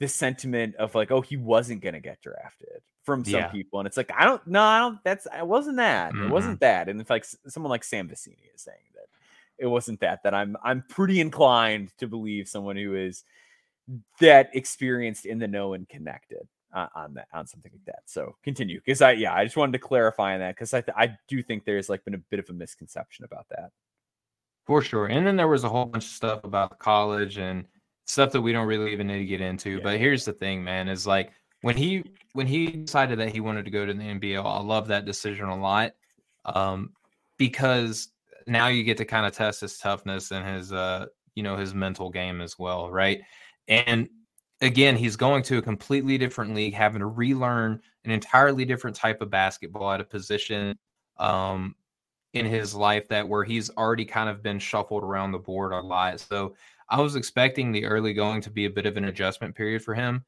the 0.00 0.08
sentiment 0.08 0.74
of 0.76 0.94
like 0.94 1.10
oh 1.10 1.20
he 1.20 1.36
wasn't 1.36 1.80
going 1.80 1.94
to 1.94 2.00
get 2.00 2.20
drafted 2.22 2.82
from 3.04 3.24
some 3.24 3.34
yeah. 3.34 3.48
people 3.48 3.80
and 3.80 3.86
it's 3.86 3.96
like 3.96 4.10
i 4.16 4.24
don't 4.24 4.44
no 4.46 4.62
i 4.62 4.78
don't 4.78 4.98
that's 5.04 5.26
it 5.26 5.46
wasn't 5.46 5.76
that 5.76 6.12
mm-hmm. 6.12 6.24
it 6.24 6.30
wasn't 6.30 6.58
that 6.60 6.88
and 6.88 7.00
if 7.00 7.10
like 7.10 7.24
someone 7.48 7.70
like 7.70 7.84
sam 7.84 8.08
Vecenie 8.08 8.48
is 8.54 8.62
saying 8.62 8.78
that 8.94 9.06
it 9.62 9.66
wasn't 9.66 10.00
that 10.00 10.22
that 10.24 10.34
I'm 10.34 10.56
I'm 10.62 10.84
pretty 10.88 11.20
inclined 11.20 11.92
to 11.98 12.08
believe 12.08 12.48
someone 12.48 12.76
who 12.76 12.96
is 12.96 13.24
that 14.20 14.50
experienced 14.54 15.24
in 15.24 15.38
the 15.38 15.48
know 15.48 15.74
and 15.74 15.88
connected 15.88 16.48
uh, 16.74 16.88
on 16.94 17.14
that 17.14 17.28
on 17.32 17.46
something 17.46 17.70
like 17.72 17.84
that. 17.86 18.02
So 18.06 18.34
continue 18.42 18.80
because 18.84 19.00
I 19.00 19.12
yeah 19.12 19.34
I 19.34 19.44
just 19.44 19.56
wanted 19.56 19.72
to 19.72 19.78
clarify 19.78 20.34
on 20.34 20.40
that 20.40 20.56
because 20.56 20.74
I 20.74 20.80
th- 20.80 20.96
I 20.96 21.16
do 21.28 21.42
think 21.42 21.64
there's 21.64 21.88
like 21.88 22.04
been 22.04 22.14
a 22.14 22.18
bit 22.30 22.40
of 22.40 22.50
a 22.50 22.52
misconception 22.52 23.24
about 23.24 23.46
that. 23.50 23.70
For 24.66 24.82
sure, 24.82 25.06
and 25.06 25.26
then 25.26 25.36
there 25.36 25.48
was 25.48 25.64
a 25.64 25.68
whole 25.68 25.86
bunch 25.86 26.04
of 26.04 26.10
stuff 26.10 26.44
about 26.44 26.78
college 26.78 27.38
and 27.38 27.64
stuff 28.06 28.32
that 28.32 28.40
we 28.40 28.52
don't 28.52 28.66
really 28.66 28.92
even 28.92 29.06
need 29.06 29.18
to 29.18 29.24
get 29.24 29.40
into. 29.40 29.70
Yeah. 29.70 29.80
But 29.82 29.98
here's 29.98 30.24
the 30.24 30.32
thing, 30.32 30.62
man, 30.62 30.88
is 30.88 31.06
like 31.06 31.32
when 31.62 31.76
he 31.76 32.04
when 32.32 32.46
he 32.46 32.66
decided 32.66 33.18
that 33.20 33.32
he 33.32 33.40
wanted 33.40 33.64
to 33.64 33.70
go 33.70 33.86
to 33.86 33.92
the 33.92 34.02
NBL, 34.02 34.44
I 34.44 34.60
love 34.60 34.88
that 34.88 35.04
decision 35.04 35.46
a 35.46 35.60
lot. 35.60 35.92
Um, 36.44 36.92
because 37.38 38.08
now 38.46 38.68
you 38.68 38.82
get 38.84 38.96
to 38.98 39.04
kind 39.04 39.26
of 39.26 39.32
test 39.32 39.60
his 39.60 39.78
toughness 39.78 40.30
and 40.30 40.46
his 40.46 40.72
uh 40.72 41.06
you 41.34 41.42
know 41.42 41.56
his 41.56 41.74
mental 41.74 42.10
game 42.10 42.40
as 42.40 42.58
well, 42.58 42.90
right? 42.90 43.20
And 43.68 44.08
again, 44.60 44.96
he's 44.96 45.16
going 45.16 45.42
to 45.44 45.58
a 45.58 45.62
completely 45.62 46.16
different 46.16 46.54
league, 46.54 46.74
having 46.74 47.00
to 47.00 47.06
relearn 47.06 47.80
an 48.04 48.10
entirely 48.10 48.64
different 48.64 48.96
type 48.96 49.20
of 49.20 49.30
basketball 49.30 49.92
at 49.92 50.00
a 50.00 50.04
position 50.04 50.78
um, 51.18 51.74
in 52.32 52.46
his 52.46 52.74
life 52.74 53.08
that 53.08 53.28
where 53.28 53.44
he's 53.44 53.70
already 53.70 54.04
kind 54.04 54.30
of 54.30 54.42
been 54.42 54.58
shuffled 54.58 55.02
around 55.02 55.32
the 55.32 55.38
board 55.38 55.72
a 55.72 55.80
lot. 55.80 56.20
So 56.20 56.54
I 56.88 57.00
was 57.00 57.16
expecting 57.16 57.72
the 57.72 57.84
early 57.84 58.14
going 58.14 58.40
to 58.42 58.50
be 58.50 58.64
a 58.64 58.70
bit 58.70 58.86
of 58.86 58.96
an 58.96 59.04
adjustment 59.04 59.54
period 59.54 59.82
for 59.82 59.94
him, 59.94 60.24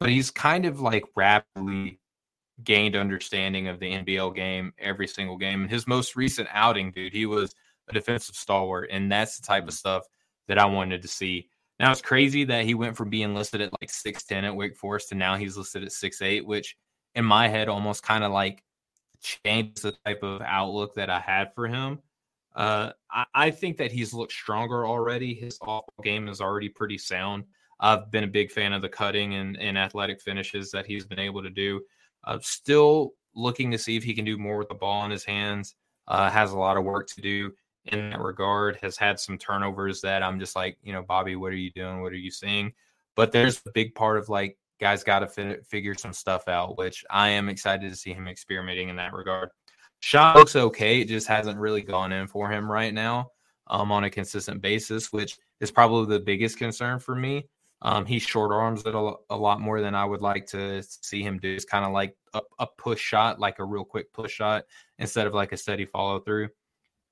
but 0.00 0.08
he's 0.08 0.30
kind 0.30 0.64
of 0.64 0.80
like 0.80 1.04
rapidly 1.14 2.00
gained 2.64 2.96
understanding 2.96 3.68
of 3.68 3.80
the 3.80 3.92
NBL 3.92 4.34
game 4.34 4.72
every 4.78 5.06
single 5.06 5.36
game. 5.36 5.62
And 5.62 5.70
his 5.70 5.86
most 5.86 6.16
recent 6.16 6.48
outing, 6.52 6.90
dude, 6.90 7.12
he 7.12 7.26
was 7.26 7.54
a 7.88 7.92
defensive 7.92 8.34
stalwart, 8.34 8.88
and 8.90 9.10
that's 9.10 9.38
the 9.38 9.46
type 9.46 9.64
of 9.64 9.74
mm. 9.74 9.78
stuff 9.78 10.04
that 10.48 10.58
I 10.58 10.66
wanted 10.66 11.02
to 11.02 11.08
see. 11.08 11.48
Now 11.78 11.92
it's 11.92 12.02
crazy 12.02 12.44
that 12.44 12.64
he 12.64 12.74
went 12.74 12.96
from 12.96 13.10
being 13.10 13.34
listed 13.34 13.60
at 13.60 13.72
like 13.80 13.90
six 13.90 14.24
ten 14.24 14.44
at 14.44 14.56
Wake 14.56 14.76
Forest 14.76 15.10
to 15.10 15.14
now 15.14 15.36
he's 15.36 15.56
listed 15.56 15.82
at 15.82 15.92
six 15.92 16.22
eight, 16.22 16.46
which 16.46 16.76
in 17.14 17.24
my 17.24 17.48
head 17.48 17.68
almost 17.68 18.02
kind 18.02 18.24
of 18.24 18.32
like 18.32 18.62
changed 19.20 19.82
the 19.82 19.92
type 20.04 20.22
of 20.22 20.40
outlook 20.42 20.94
that 20.94 21.10
I 21.10 21.20
had 21.20 21.54
for 21.54 21.66
him. 21.66 21.98
Uh, 22.54 22.92
I, 23.10 23.24
I, 23.34 23.50
think 23.50 23.76
that 23.76 23.92
he's 23.92 24.14
looked 24.14 24.32
stronger 24.32 24.86
already. 24.86 25.34
His 25.34 25.58
off 25.60 25.84
game 26.02 26.26
is 26.28 26.40
already 26.40 26.70
pretty 26.70 26.96
sound. 26.96 27.44
I've 27.80 28.10
been 28.10 28.24
a 28.24 28.28
big 28.28 28.50
fan 28.50 28.72
of 28.72 28.80
the 28.80 28.88
cutting 28.88 29.34
and, 29.34 29.58
and 29.58 29.76
athletic 29.76 30.22
finishes 30.22 30.70
that 30.70 30.86
he's 30.86 31.04
been 31.04 31.18
able 31.18 31.42
to 31.42 31.50
do. 31.50 31.82
Uh, 32.26 32.38
still 32.42 33.12
looking 33.34 33.70
to 33.70 33.78
see 33.78 33.96
if 33.96 34.04
he 34.04 34.14
can 34.14 34.24
do 34.24 34.38
more 34.38 34.58
with 34.58 34.68
the 34.68 34.74
ball 34.74 35.04
in 35.04 35.10
his 35.10 35.24
hands. 35.24 35.74
Uh, 36.08 36.30
has 36.30 36.52
a 36.52 36.58
lot 36.58 36.76
of 36.76 36.84
work 36.84 37.08
to 37.08 37.20
do 37.20 37.52
in 37.86 38.10
that 38.10 38.20
regard. 38.20 38.78
Has 38.82 38.96
had 38.96 39.18
some 39.18 39.38
turnovers 39.38 40.00
that 40.00 40.22
I'm 40.22 40.38
just 40.38 40.56
like, 40.56 40.78
you 40.82 40.92
know, 40.92 41.02
Bobi, 41.02 41.36
what 41.36 41.52
are 41.52 41.56
you 41.56 41.70
doing? 41.72 42.00
What 42.00 42.12
are 42.12 42.16
you 42.16 42.30
seeing? 42.30 42.72
But 43.14 43.32
there's 43.32 43.60
a 43.66 43.70
big 43.72 43.94
part 43.94 44.18
of 44.18 44.28
like 44.28 44.56
guys 44.80 45.02
got 45.02 45.20
to 45.20 45.26
fi- 45.26 45.58
figure 45.68 45.94
some 45.94 46.12
stuff 46.12 46.48
out, 46.48 46.76
which 46.78 47.04
I 47.10 47.30
am 47.30 47.48
excited 47.48 47.90
to 47.90 47.96
see 47.96 48.12
him 48.12 48.28
experimenting 48.28 48.88
in 48.88 48.96
that 48.96 49.12
regard. 49.12 49.50
Shot 50.00 50.36
looks 50.36 50.56
okay. 50.56 51.00
It 51.00 51.08
just 51.08 51.26
hasn't 51.26 51.58
really 51.58 51.82
gone 51.82 52.12
in 52.12 52.26
for 52.26 52.50
him 52.50 52.70
right 52.70 52.92
now 52.92 53.30
um, 53.68 53.90
on 53.90 54.04
a 54.04 54.10
consistent 54.10 54.60
basis, 54.60 55.12
which 55.12 55.38
is 55.60 55.70
probably 55.70 56.14
the 56.14 56.22
biggest 56.22 56.58
concern 56.58 56.98
for 56.98 57.14
me. 57.14 57.48
Um, 57.82 58.06
he 58.06 58.18
short 58.18 58.52
arms 58.52 58.84
it 58.86 58.94
a, 58.94 59.12
a, 59.28 59.36
lot 59.36 59.60
more 59.60 59.82
than 59.82 59.94
I 59.94 60.04
would 60.04 60.22
like 60.22 60.46
to 60.48 60.82
see 60.82 61.22
him 61.22 61.38
do. 61.38 61.54
It's 61.54 61.66
kind 61.66 61.84
of 61.84 61.92
like 61.92 62.16
a, 62.32 62.40
a, 62.58 62.66
push 62.66 63.00
shot, 63.00 63.38
like 63.38 63.58
a 63.58 63.64
real 63.64 63.84
quick 63.84 64.12
push 64.14 64.32
shot, 64.32 64.64
instead 64.98 65.26
of 65.26 65.34
like 65.34 65.52
a 65.52 65.58
steady 65.58 65.84
follow 65.84 66.18
through. 66.20 66.48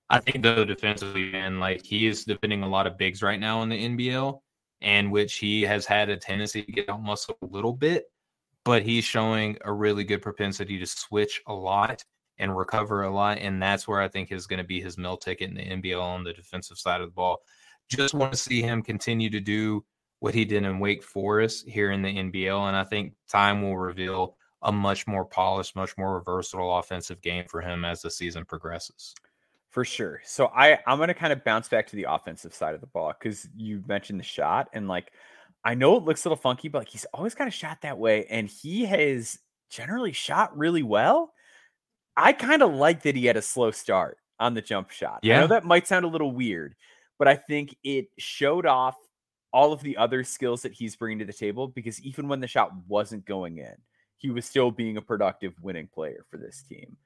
I 0.09 0.21
think 0.21 0.43
though 0.43 0.65
defensively, 0.65 1.31
man, 1.31 1.61
like 1.61 1.85
he 1.85 2.07
is 2.07 2.25
defending 2.25 2.63
a 2.63 2.69
lot 2.69 2.87
of 2.87 2.97
bigs 2.97 3.23
right 3.23 3.39
now 3.39 3.63
in 3.63 3.69
the 3.69 3.89
NBL, 3.89 4.41
and 4.81 5.13
which 5.13 5.37
he 5.37 5.63
has 5.63 5.87
had 5.87 6.09
a 6.09 6.17
tendency 6.17 6.63
to 6.63 6.73
get 6.73 6.89
almost 6.89 7.31
a 7.31 7.47
little 7.47 7.73
bit, 7.73 8.05
but 8.65 8.83
he's 8.83 9.05
showing 9.05 9.59
a 9.65 9.73
really 9.73 10.05
good 10.05 10.23
propensity 10.23 10.79
to 10.79 10.87
switch 10.87 11.43
a 11.47 11.55
lot 11.55 12.05
and 12.39 12.57
recover 12.57 13.03
a 13.03 13.15
lot, 13.15 13.39
and 13.39 13.63
that's 13.63 13.87
where 13.87 14.01
I 14.01 14.09
think 14.09 14.33
is 14.33 14.47
going 14.47 14.59
to 14.59 14.65
be 14.65 14.81
his 14.81 14.99
mill 14.99 15.17
ticket 15.17 15.51
in 15.51 15.55
the 15.55 15.63
NBL 15.63 16.03
on 16.03 16.25
the 16.25 16.33
defensive 16.33 16.79
side 16.79 17.01
of 17.01 17.09
the 17.09 17.15
ball. 17.15 17.39
Just 17.89 18.15
want 18.15 18.33
to 18.33 18.39
see 18.39 18.63
him 18.63 18.83
continue 18.83 19.31
to 19.31 19.41
do 19.41 19.85
what 20.25 20.35
he 20.35 20.47
did 20.47 20.65
in 20.65 20.79
Wake 20.79 21.03
Forest 21.03 21.69
here 21.69 21.91
in 21.91 22.01
the 22.01 22.09
NBL. 22.09 22.67
And 22.67 22.75
I 22.75 22.83
think 22.85 23.13
time 23.29 23.61
will 23.61 23.77
reveal 23.77 24.39
a 24.63 24.73
much 24.73 25.07
more 25.07 25.27
polished, 25.27 25.77
much 25.77 25.99
more 25.99 26.23
versatile 26.25 26.79
offensive 26.79 27.21
game 27.21 27.45
for 27.47 27.61
him 27.61 27.85
as 27.85 28.01
the 28.01 28.11
season 28.11 28.47
progresses. 28.47 29.15
For 29.69 29.85
sure. 29.85 30.23
So 30.25 30.47
I 30.47 30.79
I'm 30.87 30.99
gonna 30.99 31.13
kind 31.13 31.35
of 31.35 31.45
bounce 31.45 31.69
back 31.69 31.89
to 31.89 31.97
the 31.97 32.07
offensive 32.09 32.55
side 32.55 32.75
of 32.75 32.81
the 32.81 32.87
ball 32.87 33.13
because 33.13 33.47
you 33.55 33.85
mentioned 33.87 34.19
the 34.19 34.25
shot 34.25 34.71
and 34.73 34.89
like 34.89 35.13
I 35.63 35.75
know 35.75 35.99
it 35.99 36.05
looks 36.05 36.25
a 36.25 36.31
little 36.31 36.41
funky, 36.41 36.69
but 36.69 36.79
like 36.79 36.89
he's 36.89 37.05
always 37.13 37.35
kind 37.35 37.49
of 37.49 37.53
shot 37.53 37.83
that 37.83 37.99
way, 37.99 38.25
and 38.31 38.49
he 38.49 38.87
has 38.87 39.39
generally 39.69 40.13
shot 40.13 40.57
really 40.57 40.83
well. 40.83 41.35
I 42.17 42.33
kind 42.33 42.63
of 42.63 42.73
like 42.73 43.03
that 43.03 43.15
he 43.15 43.27
had 43.27 43.37
a 43.37 43.43
slow 43.43 43.73
start 43.73 44.17
on 44.41 44.55
the 44.55 44.63
jump 44.63 44.91
shot. 44.91 45.21
Yeah. 45.23 45.37
I 45.37 45.41
know 45.43 45.47
that 45.49 45.65
might 45.65 45.87
sound 45.87 46.07
a 46.07 46.09
little 46.09 46.33
weird, 46.33 46.77
but 47.19 47.29
I 47.29 47.37
think 47.37 47.77
it 47.85 48.07
showed 48.17 48.65
off 48.65 48.97
all 49.55 49.73
of 49.73 49.81
the 49.83 49.97
other 49.97 50.25
skills 50.25 50.63
that 50.63 50.73
he's 50.73 50.97
bringing 50.97 51.21
to 51.21 51.25
the 51.25 51.33
table 51.33 51.69
because 51.69 52.01
even 52.01 52.27
when 52.27 52.41
the 52.41 52.49
shot 52.49 52.73
wasn't 52.89 53.25
going 53.25 53.59
in, 53.59 53.75
he 54.17 54.29
was 54.29 54.45
still 54.45 54.73
being 54.73 54.97
a 54.97 55.03
productive 55.03 55.55
winning 55.63 55.87
player 55.87 56.27
for 56.29 56.39
this 56.39 56.63
team. 56.69 56.97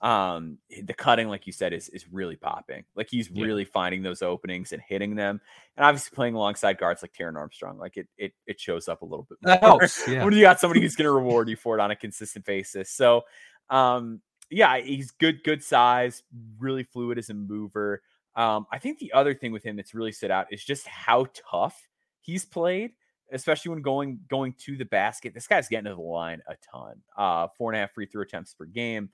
Um, 0.00 0.56
the 0.84 0.94
cutting, 0.94 1.28
like 1.28 1.46
you 1.46 1.52
said, 1.52 1.72
is 1.72 1.88
is 1.90 2.06
really 2.10 2.36
popping. 2.36 2.84
Like 2.94 3.08
he's 3.10 3.28
yeah. 3.30 3.44
really 3.44 3.64
finding 3.64 4.02
those 4.02 4.22
openings 4.22 4.72
and 4.72 4.80
hitting 4.80 5.16
them, 5.16 5.40
and 5.76 5.84
obviously 5.84 6.14
playing 6.14 6.34
alongside 6.34 6.78
guards 6.78 7.02
like 7.02 7.12
Taran 7.12 7.36
Armstrong, 7.36 7.78
like 7.78 7.96
it 7.96 8.08
it 8.16 8.32
it 8.46 8.58
shows 8.58 8.88
up 8.88 9.02
a 9.02 9.04
little 9.04 9.26
bit. 9.28 9.38
More. 9.42 9.54
That 9.54 9.62
helps. 9.62 10.08
Yeah. 10.08 10.24
when 10.24 10.32
you 10.32 10.40
got 10.40 10.60
somebody 10.60 10.80
who's 10.80 10.96
going 10.96 11.06
to 11.06 11.12
reward 11.12 11.48
you 11.48 11.56
for 11.56 11.76
it 11.76 11.80
on 11.80 11.90
a 11.90 11.96
consistent 11.96 12.44
basis. 12.46 12.90
So, 12.90 13.24
um, 13.68 14.22
yeah, 14.50 14.78
he's 14.78 15.10
good, 15.10 15.42
good 15.42 15.62
size, 15.62 16.22
really 16.58 16.84
fluid 16.84 17.18
as 17.18 17.28
a 17.28 17.34
mover. 17.34 18.00
Um, 18.36 18.66
I 18.70 18.78
think 18.78 19.00
the 19.00 19.12
other 19.12 19.34
thing 19.34 19.50
with 19.50 19.64
him 19.64 19.74
that's 19.74 19.94
really 19.94 20.12
stood 20.12 20.30
out 20.30 20.46
is 20.52 20.64
just 20.64 20.86
how 20.86 21.26
tough 21.50 21.87
he's 22.28 22.44
played, 22.44 22.92
especially 23.32 23.70
when 23.70 23.82
going 23.82 24.20
going 24.28 24.54
to 24.66 24.76
the 24.76 24.84
basket. 24.84 25.32
This 25.34 25.46
guy's 25.46 25.66
getting 25.66 25.86
to 25.86 25.94
the 25.94 26.00
line 26.00 26.42
a 26.46 26.54
ton. 26.70 27.00
Uh, 27.16 27.48
four 27.56 27.72
and 27.72 27.78
a 27.78 27.80
half 27.80 27.92
free 27.92 28.06
throw 28.06 28.22
attempts 28.22 28.54
per 28.54 28.66
game. 28.66 29.08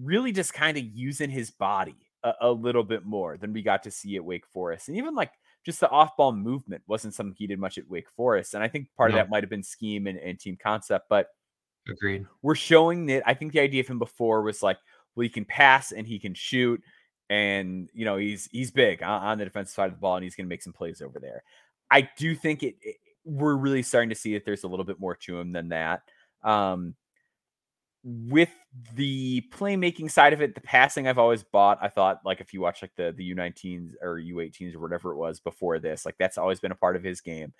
Really, 0.00 0.32
just 0.32 0.54
kind 0.54 0.78
of 0.78 0.84
using 0.84 1.28
his 1.28 1.50
body 1.50 1.96
a, 2.22 2.32
a, 2.40 2.50
little 2.50 2.84
bit 2.84 3.04
more 3.04 3.36
than 3.36 3.52
we 3.52 3.62
got 3.62 3.82
to 3.82 3.90
see 3.90 4.16
at 4.16 4.24
Wake 4.24 4.46
Forest, 4.46 4.88
and 4.88 4.96
even 4.96 5.14
like 5.14 5.32
just 5.66 5.80
the 5.80 5.90
off 5.90 6.16
ball 6.16 6.32
movement 6.32 6.82
wasn't 6.86 7.14
something 7.14 7.34
he 7.36 7.46
did 7.46 7.58
much 7.58 7.78
at 7.78 7.88
Wake 7.90 8.08
Forest. 8.16 8.54
And 8.54 8.62
I 8.62 8.68
think 8.68 8.88
part 8.96 9.10
no. 9.10 9.18
of 9.18 9.18
that 9.18 9.30
might 9.30 9.42
have 9.42 9.50
been 9.50 9.62
scheme 9.62 10.06
and, 10.06 10.18
and 10.18 10.38
team 10.38 10.56
concept, 10.60 11.06
but 11.10 11.26
agreed. 11.88 12.26
We're 12.42 12.54
showing 12.54 13.06
that. 13.06 13.24
I 13.26 13.34
think 13.34 13.52
the 13.52 13.60
idea 13.60 13.80
of 13.80 13.88
him 13.88 13.98
before 13.98 14.42
was 14.42 14.62
like, 14.62 14.78
well, 15.14 15.24
he 15.24 15.28
can 15.28 15.44
pass 15.44 15.92
and 15.92 16.06
he 16.06 16.18
can 16.18 16.34
shoot 16.34 16.80
and 17.30 17.88
you 17.94 18.04
know 18.04 18.16
he's 18.16 18.48
he's 18.50 18.70
big 18.70 19.02
on, 19.02 19.22
on, 19.22 19.38
the 19.38 19.44
defensive 19.44 19.74
side 19.74 19.86
of 19.86 19.92
the 19.92 19.98
ball 19.98 20.16
and 20.16 20.24
he's 20.24 20.34
going 20.34 20.44
to 20.44 20.48
make 20.48 20.62
some 20.62 20.72
plays 20.72 21.00
over 21.00 21.18
there. 21.18 21.42
I 21.92 22.08
do 22.16 22.34
think 22.34 22.62
it, 22.62 22.76
it, 22.80 22.96
we're 23.24 23.54
really 23.54 23.82
starting 23.82 24.08
to 24.08 24.16
see 24.16 24.32
that 24.34 24.44
there's 24.44 24.64
a 24.64 24.68
little 24.68 24.84
bit 24.84 24.98
more 24.98 25.14
to 25.14 25.38
him 25.38 25.52
than 25.52 25.68
that. 25.68 26.02
Um, 26.42 26.94
with 28.04 28.50
the 28.94 29.44
playmaking 29.52 30.10
side 30.10 30.32
of 30.32 30.42
it, 30.42 30.54
the 30.54 30.60
passing 30.60 31.06
I've 31.06 31.18
always 31.18 31.44
bought. 31.44 31.78
I 31.80 31.88
thought 31.88 32.20
like 32.24 32.40
if 32.40 32.52
you 32.52 32.60
watch 32.60 32.82
like 32.82 32.94
the 32.96 33.14
the 33.16 33.34
U19s 33.34 33.92
or 34.02 34.18
U18s 34.18 34.74
or 34.74 34.80
whatever 34.80 35.12
it 35.12 35.16
was 35.16 35.38
before 35.38 35.78
this, 35.78 36.04
like 36.04 36.16
that's 36.18 36.38
always 36.38 36.58
been 36.58 36.72
a 36.72 36.76
part 36.76 36.96
of 36.96 37.04
his 37.04 37.20
game. 37.20 37.52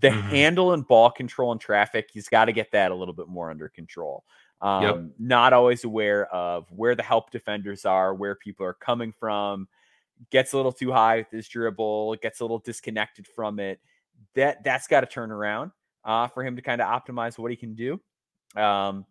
The 0.00 0.08
mm-hmm. 0.08 0.28
handle 0.28 0.72
and 0.72 0.86
ball 0.86 1.10
control 1.10 1.52
and 1.52 1.60
traffic, 1.60 2.08
he's 2.12 2.28
got 2.28 2.46
to 2.46 2.52
get 2.52 2.72
that 2.72 2.90
a 2.90 2.94
little 2.94 3.14
bit 3.14 3.28
more 3.28 3.50
under 3.50 3.68
control. 3.68 4.24
Um, 4.62 4.82
yep. 4.82 5.04
not 5.18 5.52
always 5.52 5.84
aware 5.84 6.26
of 6.34 6.66
where 6.70 6.94
the 6.94 7.02
help 7.02 7.30
defenders 7.30 7.84
are, 7.84 8.14
where 8.14 8.34
people 8.34 8.64
are 8.64 8.74
coming 8.74 9.12
from, 9.12 9.68
gets 10.30 10.52
a 10.52 10.56
little 10.56 10.72
too 10.72 10.92
high 10.92 11.18
with 11.18 11.30
his 11.30 11.48
dribble, 11.48 12.16
gets 12.16 12.40
a 12.40 12.44
little 12.44 12.58
disconnected 12.58 13.26
from 13.26 13.58
it. 13.58 13.80
That 14.34 14.64
that's 14.64 14.86
got 14.86 15.00
to 15.00 15.06
turn 15.06 15.30
around 15.30 15.72
uh, 16.04 16.28
for 16.28 16.44
him 16.44 16.56
to 16.56 16.62
kind 16.62 16.80
of 16.80 16.88
optimize 16.88 17.38
what 17.38 17.50
he 17.50 17.56
can 17.56 17.74
do. 17.74 18.00
Um, 18.54 19.04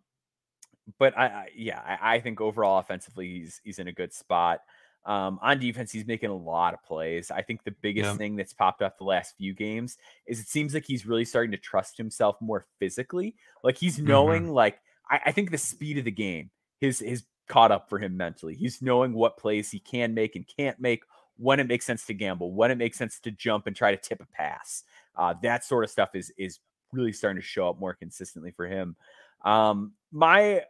but 0.98 1.16
I, 1.16 1.26
I 1.26 1.48
yeah, 1.54 1.80
I, 1.80 2.16
I, 2.16 2.20
think 2.20 2.40
overall 2.40 2.78
offensively 2.78 3.28
he's 3.28 3.60
he's 3.64 3.78
in 3.78 3.88
a 3.88 3.92
good 3.92 4.12
spot. 4.12 4.60
Um, 5.04 5.38
on 5.40 5.60
defense, 5.60 5.92
he's 5.92 6.06
making 6.06 6.30
a 6.30 6.36
lot 6.36 6.74
of 6.74 6.82
plays. 6.82 7.30
I 7.30 7.42
think 7.42 7.62
the 7.62 7.74
biggest 7.80 8.10
yeah. 8.10 8.16
thing 8.16 8.34
that's 8.34 8.52
popped 8.52 8.82
up 8.82 8.98
the 8.98 9.04
last 9.04 9.36
few 9.36 9.54
games 9.54 9.98
is 10.26 10.40
it 10.40 10.48
seems 10.48 10.74
like 10.74 10.84
he's 10.84 11.06
really 11.06 11.24
starting 11.24 11.52
to 11.52 11.56
trust 11.56 11.96
himself 11.96 12.36
more 12.40 12.66
physically. 12.80 13.36
Like 13.62 13.78
he's 13.78 14.00
knowing, 14.00 14.44
mm-hmm. 14.44 14.52
like 14.52 14.80
I, 15.08 15.20
I 15.26 15.32
think 15.32 15.52
the 15.52 15.58
speed 15.58 15.98
of 15.98 16.04
the 16.04 16.10
game, 16.10 16.50
his 16.80 16.98
his 16.98 17.24
caught 17.48 17.72
up 17.72 17.88
for 17.88 17.98
him 17.98 18.16
mentally. 18.16 18.54
He's 18.54 18.82
knowing 18.82 19.12
what 19.12 19.36
plays 19.36 19.70
he 19.70 19.78
can 19.78 20.14
make 20.14 20.36
and 20.36 20.46
can't 20.46 20.78
make, 20.80 21.04
when 21.38 21.60
it 21.60 21.66
makes 21.66 21.84
sense 21.84 22.06
to 22.06 22.14
gamble, 22.14 22.52
when 22.52 22.70
it 22.70 22.78
makes 22.78 22.96
sense 22.96 23.20
to 23.20 23.30
jump 23.30 23.66
and 23.66 23.76
try 23.76 23.90
to 23.90 23.96
tip 23.96 24.20
a 24.20 24.26
pass. 24.26 24.84
Uh, 25.16 25.34
that 25.42 25.64
sort 25.64 25.84
of 25.84 25.90
stuff 25.90 26.10
is 26.14 26.32
is 26.38 26.60
really 26.92 27.12
starting 27.12 27.40
to 27.40 27.46
show 27.46 27.68
up 27.68 27.78
more 27.78 27.94
consistently 27.94 28.50
for 28.50 28.66
him. 28.66 28.96
Um, 29.44 29.92
my 30.12 30.62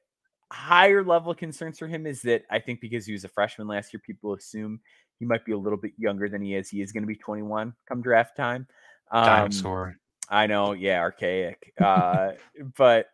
higher 0.50 1.02
level 1.04 1.34
concerns 1.34 1.78
for 1.78 1.86
him 1.86 2.06
is 2.06 2.22
that 2.22 2.42
I 2.50 2.58
think 2.58 2.80
because 2.80 3.06
he 3.06 3.12
was 3.12 3.24
a 3.24 3.28
freshman 3.28 3.66
last 3.66 3.92
year, 3.92 4.00
people 4.04 4.34
assume 4.34 4.80
he 5.18 5.24
might 5.24 5.44
be 5.44 5.52
a 5.52 5.58
little 5.58 5.78
bit 5.78 5.92
younger 5.96 6.28
than 6.28 6.42
he 6.42 6.54
is. 6.54 6.68
He 6.68 6.82
is 6.82 6.92
going 6.92 7.02
to 7.02 7.08
be 7.08 7.16
21 7.16 7.74
come 7.88 8.02
draft 8.02 8.36
time. 8.36 8.66
Um, 9.10 9.24
Dinosaur. 9.24 9.96
I 10.28 10.46
know, 10.46 10.72
yeah, 10.72 11.00
archaic. 11.00 11.72
Uh, 11.80 12.32
but 12.76 13.06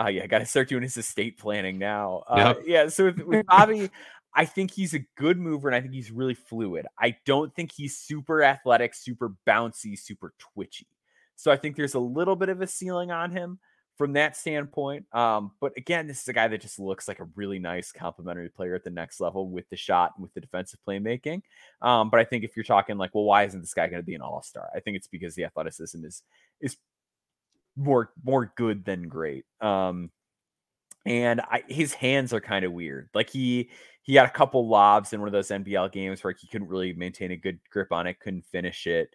uh, 0.00 0.08
yeah, 0.08 0.22
I 0.22 0.26
got 0.26 0.38
to 0.38 0.46
start 0.46 0.68
doing 0.68 0.82
his 0.82 0.96
estate 0.96 1.38
planning 1.38 1.78
now. 1.78 2.24
Uh, 2.28 2.54
yep. 2.56 2.62
Yeah, 2.66 2.88
so 2.88 3.06
with, 3.06 3.20
with 3.20 3.46
Bobi, 3.50 3.90
I 4.34 4.44
think 4.44 4.70
he's 4.70 4.94
a 4.94 5.00
good 5.16 5.38
mover 5.38 5.68
and 5.68 5.74
I 5.74 5.80
think 5.80 5.92
he's 5.92 6.10
really 6.10 6.34
fluid. 6.34 6.86
I 6.98 7.16
don't 7.26 7.54
think 7.54 7.72
he's 7.72 7.96
super 7.96 8.42
athletic, 8.42 8.94
super 8.94 9.34
bouncy, 9.46 9.98
super 9.98 10.32
twitchy. 10.38 10.86
So 11.36 11.50
I 11.50 11.56
think 11.56 11.76
there's 11.76 11.94
a 11.94 12.00
little 12.00 12.36
bit 12.36 12.48
of 12.48 12.60
a 12.60 12.66
ceiling 12.66 13.10
on 13.10 13.30
him 13.30 13.58
from 13.96 14.14
that 14.14 14.36
standpoint. 14.36 15.04
Um, 15.12 15.50
but 15.60 15.72
again, 15.76 16.06
this 16.06 16.22
is 16.22 16.28
a 16.28 16.32
guy 16.32 16.48
that 16.48 16.60
just 16.60 16.78
looks 16.78 17.08
like 17.08 17.18
a 17.18 17.28
really 17.34 17.58
nice 17.58 17.92
complementary 17.92 18.48
player 18.48 18.74
at 18.74 18.84
the 18.84 18.90
next 18.90 19.20
level 19.20 19.50
with 19.50 19.68
the 19.68 19.76
shot 19.76 20.12
and 20.16 20.22
with 20.22 20.32
the 20.32 20.40
defensive 20.40 20.80
playmaking. 20.88 21.42
Um, 21.82 22.08
but 22.08 22.20
I 22.20 22.24
think 22.24 22.44
if 22.44 22.56
you're 22.56 22.64
talking 22.64 22.96
like, 22.96 23.14
well, 23.14 23.24
why 23.24 23.44
isn't 23.44 23.60
this 23.60 23.74
guy 23.74 23.88
going 23.88 24.00
to 24.00 24.06
be 24.06 24.14
an 24.14 24.22
all 24.22 24.42
star? 24.42 24.70
I 24.74 24.80
think 24.80 24.96
it's 24.96 25.08
because 25.08 25.34
the 25.34 25.44
athleticism 25.44 26.04
is 26.04 26.22
is 26.60 26.76
more 27.76 28.12
more 28.24 28.52
good 28.56 28.84
than 28.84 29.08
great. 29.08 29.44
Um, 29.60 30.10
and 31.06 31.40
I, 31.40 31.62
his 31.68 31.94
hands 31.94 32.32
are 32.32 32.40
kind 32.40 32.64
of 32.64 32.72
weird. 32.72 33.08
Like 33.14 33.30
he 33.30 33.70
he 34.02 34.14
had 34.14 34.26
a 34.26 34.30
couple 34.30 34.68
lobs 34.68 35.12
in 35.12 35.20
one 35.20 35.28
of 35.28 35.32
those 35.32 35.48
NBL 35.48 35.92
games 35.92 36.22
where 36.22 36.34
he 36.38 36.46
couldn't 36.48 36.68
really 36.68 36.92
maintain 36.92 37.32
a 37.32 37.36
good 37.36 37.60
grip 37.70 37.92
on 37.92 38.06
it, 38.06 38.20
couldn't 38.20 38.46
finish 38.46 38.86
it. 38.86 39.10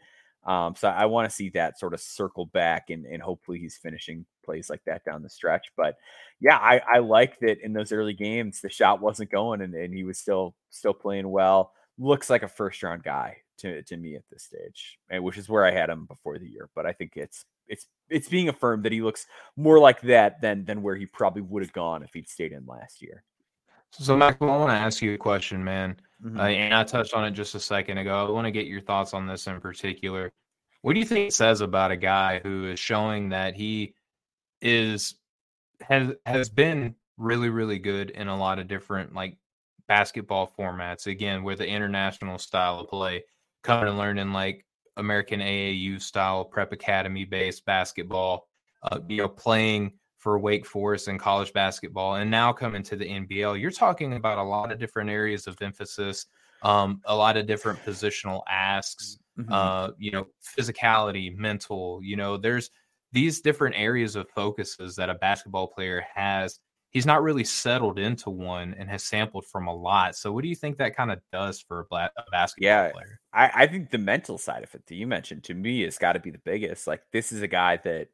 Um, 0.45 0.75
so 0.75 0.87
I 0.87 1.05
want 1.05 1.27
to 1.27 1.35
see 1.35 1.49
that 1.49 1.79
sort 1.79 1.95
of 1.95 1.99
circle 1.99 2.45
back 2.45 2.91
and, 2.91 3.05
and 3.05 3.21
hopefully 3.21 3.57
he's 3.57 3.77
finishing 3.77 4.27
plays 4.45 4.69
like 4.69 4.83
that 4.85 5.03
down 5.03 5.23
the 5.23 5.29
stretch. 5.29 5.71
But 5.75 5.95
yeah, 6.39 6.57
I, 6.57 6.81
I 6.87 6.99
like 6.99 7.39
that 7.39 7.63
in 7.63 7.73
those 7.73 7.91
early 7.91 8.13
games 8.13 8.61
the 8.61 8.69
shot 8.69 9.01
wasn't 9.01 9.31
going 9.31 9.61
and, 9.61 9.73
and 9.73 9.93
he 9.93 10.03
was 10.03 10.19
still 10.19 10.53
still 10.69 10.93
playing 10.93 11.29
well. 11.29 11.73
Looks 11.97 12.29
like 12.29 12.43
a 12.43 12.47
first 12.47 12.83
round 12.83 13.01
guy 13.01 13.37
to, 13.59 13.81
to 13.83 13.97
me 13.97 14.15
at 14.15 14.23
this 14.31 14.43
stage, 14.43 14.99
which 15.11 15.37
is 15.37 15.49
where 15.49 15.65
I 15.65 15.71
had 15.71 15.89
him 15.89 16.05
before 16.05 16.37
the 16.37 16.47
year. 16.47 16.69
But 16.75 16.85
I 16.85 16.93
think 16.93 17.13
it's 17.15 17.45
it's 17.67 17.87
it's 18.09 18.29
being 18.29 18.49
affirmed 18.49 18.83
that 18.83 18.91
he 18.91 19.01
looks 19.01 19.25
more 19.55 19.79
like 19.79 20.01
that 20.01 20.41
than 20.41 20.65
than 20.65 20.81
where 20.81 20.95
he 20.95 21.05
probably 21.05 21.41
would 21.41 21.63
have 21.63 21.73
gone 21.73 22.03
if 22.03 22.13
he'd 22.13 22.29
stayed 22.29 22.51
in 22.51 22.65
last 22.65 23.01
year. 23.01 23.23
So, 23.91 24.17
Michael, 24.17 24.51
I 24.51 24.57
want 24.57 24.71
to 24.71 24.75
ask 24.75 25.01
you 25.01 25.13
a 25.13 25.17
question, 25.17 25.63
man. 25.63 25.95
Mm-hmm. 26.23 26.39
Uh, 26.39 26.43
and 26.43 26.73
I 26.73 26.83
touched 26.83 27.13
on 27.13 27.23
it 27.23 27.31
just 27.31 27.55
a 27.55 27.59
second 27.59 27.97
ago. 27.97 28.27
I 28.27 28.29
want 28.29 28.45
to 28.45 28.51
get 28.51 28.67
your 28.67 28.81
thoughts 28.81 29.13
on 29.13 29.25
this 29.25 29.47
in 29.47 29.61
particular. 29.61 30.33
What 30.81 30.93
do 30.93 30.99
you 30.99 31.05
think 31.05 31.29
it 31.29 31.33
says 31.33 31.61
about 31.61 31.91
a 31.91 31.97
guy 31.97 32.41
who 32.43 32.69
is 32.69 32.79
showing 32.79 33.29
that 33.29 33.55
he 33.55 33.95
is 34.61 35.15
has 35.81 36.13
has 36.25 36.49
been 36.49 36.95
really, 37.17 37.49
really 37.49 37.79
good 37.79 38.09
in 38.09 38.27
a 38.27 38.37
lot 38.37 38.59
of 38.59 38.67
different 38.67 39.13
like 39.13 39.37
basketball 39.87 40.51
formats. 40.57 41.07
Again, 41.07 41.43
with 41.43 41.59
the 41.59 41.67
international 41.67 42.37
style 42.37 42.79
of 42.79 42.89
play, 42.89 43.23
coming 43.63 43.89
and 43.89 43.97
learning 43.97 44.31
like 44.31 44.65
American 44.97 45.39
AAU 45.39 46.01
style 46.01 46.45
prep 46.45 46.71
academy 46.71 47.25
based 47.25 47.65
basketball, 47.65 48.47
uh, 48.83 48.99
you 49.07 49.17
know, 49.17 49.27
playing 49.27 49.93
for 50.17 50.39
Wake 50.39 50.65
Forest 50.65 51.07
and 51.07 51.19
college 51.19 51.53
basketball, 51.53 52.15
and 52.15 52.31
now 52.31 52.51
coming 52.51 52.81
to 52.83 52.95
the 52.95 53.05
NBL. 53.05 53.59
You're 53.59 53.71
talking 53.71 54.13
about 54.13 54.39
a 54.39 54.43
lot 54.43 54.71
of 54.71 54.79
different 54.79 55.09
areas 55.09 55.45
of 55.45 55.61
emphasis, 55.61 56.25
um, 56.63 57.01
a 57.05 57.15
lot 57.15 57.37
of 57.37 57.45
different 57.45 57.79
positional 57.85 58.41
asks, 58.49 59.19
mm-hmm. 59.37 59.51
uh, 59.51 59.89
you 59.99 60.11
know, 60.11 60.25
physicality, 60.57 61.35
mental. 61.35 61.99
You 62.01 62.15
know, 62.15 62.37
there's 62.37 62.71
these 63.11 63.41
different 63.41 63.75
areas 63.77 64.15
of 64.15 64.27
focuses 64.29 64.95
that 64.95 65.09
a 65.09 65.15
basketball 65.15 65.67
player 65.67 66.03
has 66.13 66.59
he's 66.95 67.05
not 67.05 67.21
really 67.21 67.43
settled 67.43 67.99
into 67.99 68.29
one 68.29 68.73
and 68.79 68.89
has 68.89 69.03
sampled 69.03 69.45
from 69.45 69.67
a 69.67 69.75
lot. 69.75 70.15
So, 70.15 70.31
what 70.31 70.43
do 70.43 70.47
you 70.47 70.55
think 70.55 70.77
that 70.77 70.95
kind 70.95 71.11
of 71.11 71.19
does 71.29 71.59
for 71.59 71.85
a, 71.91 71.95
a 71.95 72.09
basketball 72.31 72.65
yeah, 72.65 72.89
player? 72.89 73.19
I, 73.33 73.51
I 73.53 73.67
think 73.67 73.91
the 73.91 73.97
mental 73.97 74.37
side 74.37 74.63
of 74.63 74.73
it 74.73 74.85
that 74.87 74.95
you 74.95 75.05
mentioned 75.05 75.43
to 75.43 75.53
me 75.53 75.81
has 75.81 75.97
got 75.97 76.13
to 76.13 76.21
be 76.21 76.31
the 76.31 76.37
biggest. 76.37 76.87
Like, 76.87 77.01
this 77.11 77.33
is 77.33 77.41
a 77.41 77.49
guy 77.49 77.81
that, 77.83 78.07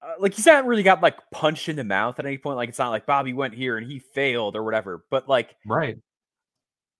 uh, 0.00 0.12
like, 0.20 0.34
he's 0.34 0.46
not 0.46 0.66
really 0.66 0.84
got 0.84 1.02
like 1.02 1.18
punched 1.32 1.68
in 1.68 1.74
the 1.74 1.82
mouth 1.82 2.16
at 2.20 2.26
any 2.26 2.38
point. 2.38 2.56
Like, 2.56 2.68
it's 2.68 2.78
not 2.78 2.90
like 2.90 3.06
Bobi 3.06 3.34
went 3.34 3.54
here 3.54 3.76
and 3.76 3.90
he 3.90 3.98
failed 3.98 4.54
or 4.54 4.62
whatever. 4.62 5.04
But 5.10 5.28
like, 5.28 5.56
right. 5.66 5.98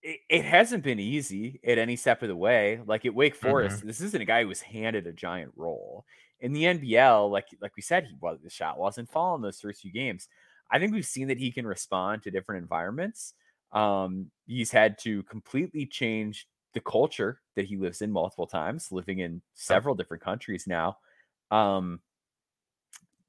It, 0.03 0.19
it 0.29 0.45
hasn't 0.45 0.83
been 0.83 0.99
easy 0.99 1.61
at 1.65 1.79
any 1.79 1.95
step 1.95 2.23
of 2.23 2.29
the 2.29 2.35
way. 2.37 2.81
Like 2.85 3.07
at 3.07 3.15
Wake 3.15 3.37
Forest, 3.37 3.79
mm-hmm. 3.79 3.87
this 3.87 4.01
isn't 4.01 4.23
a 4.23 4.25
guy 4.25 4.43
who 4.43 4.49
was 4.49 4.63
handed 4.63 5.07
a 5.07 5.13
giant 5.13 5.53
role. 5.55 6.05
In 6.41 6.53
the 6.53 6.65
NBL, 6.65 7.31
like 7.31 7.47
like 7.61 7.77
we 7.77 7.83
said, 7.83 8.07
he 8.07 8.17
was 8.19 8.39
the 8.43 8.49
shot 8.49 8.79
wasn't 8.79 9.13
falling 9.13 9.43
those 9.43 9.61
first 9.61 9.83
few 9.83 9.93
games. 9.93 10.27
I 10.71 10.79
think 10.79 10.93
we've 10.93 11.07
seen 11.07 11.29
that 11.29 11.39
he 11.39 11.51
can 11.51 11.67
respond 11.67 12.23
to 12.23 12.31
different 12.31 12.63
environments. 12.63 13.35
Um, 13.73 14.31
he's 14.47 14.71
had 14.71 14.99
to 15.01 15.23
completely 15.25 15.87
change 15.87 16.47
the 16.75 16.81
culture 16.81 17.41
that 17.57 17.67
he 17.67 17.77
lives 17.77 18.03
in 18.03 18.13
multiple 18.13 18.47
times, 18.47 18.93
living 18.93 19.19
in 19.19 19.43
several 19.55 19.95
different 19.95 20.23
countries 20.23 20.67
now. 20.67 20.99
Um, 21.51 22.01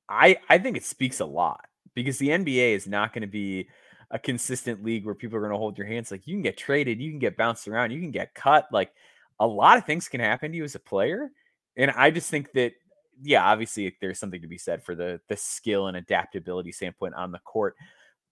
I 0.07 0.37
I 0.49 0.57
think 0.57 0.77
it 0.77 0.83
speaks 0.83 1.19
a 1.19 1.25
lot 1.25 1.65
because 1.95 2.17
the 2.17 2.29
NBA 2.29 2.75
is 2.75 2.87
not 2.87 3.13
going 3.13 3.21
to 3.21 3.27
be 3.27 3.69
a 4.11 4.19
consistent 4.19 4.83
league 4.83 5.05
where 5.05 5.15
people 5.15 5.37
are 5.37 5.41
going 5.41 5.53
to 5.53 5.57
hold 5.57 5.77
your 5.77 5.87
hands. 5.87 6.11
Like 6.11 6.27
you 6.27 6.35
can 6.35 6.41
get 6.41 6.57
traded, 6.57 6.99
you 6.99 7.09
can 7.11 7.19
get 7.19 7.37
bounced 7.37 7.67
around, 7.67 7.91
you 7.91 7.99
can 8.01 8.11
get 8.11 8.33
cut. 8.35 8.67
Like 8.71 8.91
a 9.39 9.47
lot 9.47 9.77
of 9.77 9.85
things 9.85 10.07
can 10.07 10.19
happen 10.19 10.51
to 10.51 10.57
you 10.57 10.63
as 10.63 10.75
a 10.75 10.79
player. 10.79 11.31
And 11.77 11.91
I 11.91 12.11
just 12.11 12.29
think 12.29 12.51
that 12.53 12.73
yeah, 13.21 13.45
obviously 13.45 13.95
there's 14.01 14.19
something 14.19 14.41
to 14.41 14.47
be 14.47 14.57
said 14.57 14.83
for 14.83 14.95
the 14.95 15.19
the 15.27 15.37
skill 15.37 15.87
and 15.87 15.97
adaptability 15.97 16.71
standpoint 16.71 17.13
on 17.15 17.31
the 17.31 17.39
court. 17.39 17.75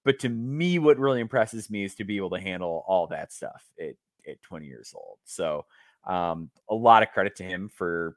But 0.05 0.19
to 0.19 0.29
me, 0.29 0.79
what 0.79 0.97
really 0.97 1.19
impresses 1.19 1.69
me 1.69 1.83
is 1.83 1.95
to 1.95 2.03
be 2.03 2.17
able 2.17 2.31
to 2.31 2.39
handle 2.39 2.83
all 2.87 3.07
that 3.07 3.31
stuff 3.31 3.63
at, 3.79 3.95
at 4.27 4.41
20 4.41 4.65
years 4.65 4.93
old. 4.95 5.17
So 5.25 5.65
um, 6.07 6.49
a 6.69 6.75
lot 6.75 7.03
of 7.03 7.11
credit 7.11 7.35
to 7.37 7.43
him 7.43 7.69
for 7.69 8.15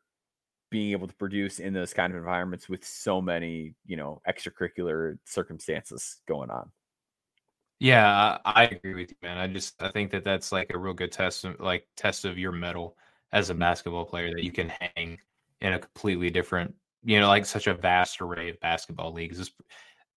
being 0.70 0.92
able 0.92 1.08
to 1.08 1.14
produce 1.14 1.58
in 1.58 1.74
those 1.74 1.92
kind 1.92 2.12
of 2.12 2.16
environments 2.16 2.68
with 2.68 2.84
so 2.84 3.20
many, 3.20 3.74
you 3.84 3.96
know, 3.96 4.22
extracurricular 4.28 5.18
circumstances 5.24 6.20
going 6.26 6.50
on. 6.50 6.70
Yeah, 7.78 8.38
I 8.44 8.64
agree 8.66 8.94
with 8.94 9.10
you, 9.10 9.16
man. 9.22 9.38
I 9.38 9.48
just 9.48 9.82
I 9.82 9.90
think 9.90 10.12
that 10.12 10.24
that's 10.24 10.52
like 10.52 10.70
a 10.72 10.78
real 10.78 10.94
good 10.94 11.10
test, 11.10 11.44
like 11.58 11.84
test 11.96 12.24
of 12.24 12.38
your 12.38 12.52
metal 12.52 12.96
as 13.32 13.50
a 13.50 13.54
basketball 13.54 14.04
player 14.04 14.30
that 14.34 14.44
you 14.44 14.52
can 14.52 14.72
hang 14.94 15.18
in 15.62 15.72
a 15.72 15.78
completely 15.78 16.28
different, 16.28 16.74
you 17.04 17.18
know, 17.18 17.28
like 17.28 17.46
such 17.46 17.68
a 17.68 17.74
vast 17.74 18.20
array 18.20 18.50
of 18.50 18.60
basketball 18.60 19.12
leagues. 19.12 19.40
It's, 19.40 19.50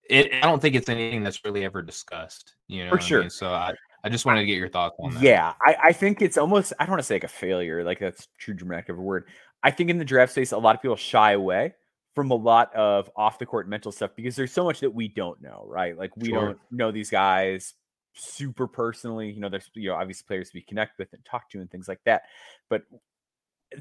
it, 0.09 0.33
I 0.33 0.41
don't 0.41 0.61
think 0.61 0.75
it's 0.75 0.89
anything 0.89 1.23
that's 1.23 1.45
really 1.45 1.63
ever 1.63 1.81
discussed, 1.81 2.55
you 2.67 2.83
know. 2.83 2.91
For 2.91 2.99
sure. 2.99 3.19
I 3.19 3.23
mean? 3.23 3.29
So 3.29 3.53
I, 3.53 3.73
I 4.03 4.09
just 4.09 4.25
wanted 4.25 4.41
to 4.41 4.45
get 4.45 4.57
your 4.57 4.69
thoughts 4.69 4.95
on 4.99 5.13
that. 5.13 5.23
Yeah, 5.23 5.53
I, 5.61 5.75
I 5.85 5.91
think 5.93 6.21
it's 6.21 6.37
almost 6.37 6.73
I 6.79 6.85
don't 6.85 6.91
want 6.91 6.99
to 6.99 7.05
say 7.05 7.15
like 7.15 7.23
a 7.23 7.29
failure, 7.29 7.83
like 7.83 7.99
that's 7.99 8.27
true 8.37 8.53
dramatic 8.53 8.89
of 8.89 8.97
a 8.97 9.01
word. 9.01 9.25
I 9.63 9.71
think 9.71 9.89
in 9.89 9.97
the 9.97 10.05
draft 10.05 10.33
space, 10.33 10.51
a 10.51 10.57
lot 10.57 10.75
of 10.75 10.81
people 10.81 10.95
shy 10.95 11.31
away 11.31 11.73
from 12.13 12.31
a 12.31 12.35
lot 12.35 12.73
of 12.75 13.09
off 13.15 13.39
the 13.39 13.45
court 13.45 13.67
mental 13.67 13.91
stuff 13.91 14.11
because 14.15 14.35
there's 14.35 14.51
so 14.51 14.63
much 14.63 14.79
that 14.79 14.93
we 14.93 15.07
don't 15.07 15.41
know, 15.41 15.65
right? 15.67 15.97
Like 15.97 16.15
we 16.17 16.29
sure. 16.29 16.45
don't 16.45 16.59
know 16.71 16.91
these 16.91 17.09
guys 17.09 17.73
super 18.13 18.67
personally. 18.67 19.31
You 19.31 19.41
know, 19.41 19.49
there's 19.49 19.69
you 19.73 19.89
know 19.89 19.95
obviously 19.95 20.25
players 20.27 20.51
we 20.53 20.61
connect 20.61 20.97
with 20.99 21.11
and 21.13 21.23
talk 21.25 21.49
to 21.51 21.59
and 21.59 21.69
things 21.69 21.87
like 21.87 22.01
that. 22.05 22.23
But 22.69 22.83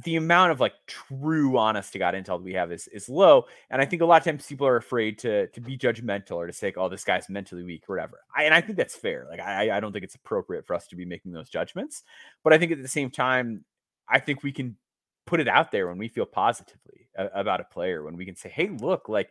the 0.04 0.16
amount 0.16 0.50
of 0.50 0.60
like 0.60 0.74
true 0.86 1.56
honest 1.58 1.92
to 1.92 1.98
god 1.98 2.14
intel 2.14 2.38
that 2.38 2.42
we 2.42 2.54
have 2.54 2.72
is 2.72 2.88
is 2.88 3.08
low 3.08 3.44
and 3.70 3.80
i 3.80 3.84
think 3.84 4.02
a 4.02 4.04
lot 4.04 4.20
of 4.20 4.24
times 4.24 4.46
people 4.46 4.66
are 4.66 4.76
afraid 4.76 5.18
to 5.18 5.46
to 5.48 5.60
be 5.60 5.76
judgmental 5.76 6.32
or 6.32 6.46
to 6.46 6.52
say 6.52 6.72
oh 6.76 6.88
this 6.88 7.04
guy's 7.04 7.28
mentally 7.28 7.62
weak 7.62 7.84
or 7.88 7.96
whatever 7.96 8.20
I, 8.34 8.44
and 8.44 8.54
i 8.54 8.60
think 8.60 8.76
that's 8.76 8.96
fair 8.96 9.26
like 9.30 9.40
I, 9.40 9.76
I 9.76 9.80
don't 9.80 9.92
think 9.92 10.04
it's 10.04 10.14
appropriate 10.14 10.66
for 10.66 10.74
us 10.74 10.86
to 10.88 10.96
be 10.96 11.04
making 11.04 11.32
those 11.32 11.48
judgments 11.48 12.02
but 12.42 12.52
i 12.52 12.58
think 12.58 12.72
at 12.72 12.82
the 12.82 12.88
same 12.88 13.10
time 13.10 13.64
i 14.08 14.18
think 14.18 14.42
we 14.42 14.52
can 14.52 14.76
put 15.26 15.40
it 15.40 15.48
out 15.48 15.70
there 15.70 15.86
when 15.88 15.98
we 15.98 16.08
feel 16.08 16.26
positively 16.26 17.08
about 17.16 17.60
a 17.60 17.64
player 17.64 18.02
when 18.02 18.16
we 18.16 18.24
can 18.24 18.36
say 18.36 18.48
hey 18.48 18.68
look 18.68 19.08
like 19.08 19.30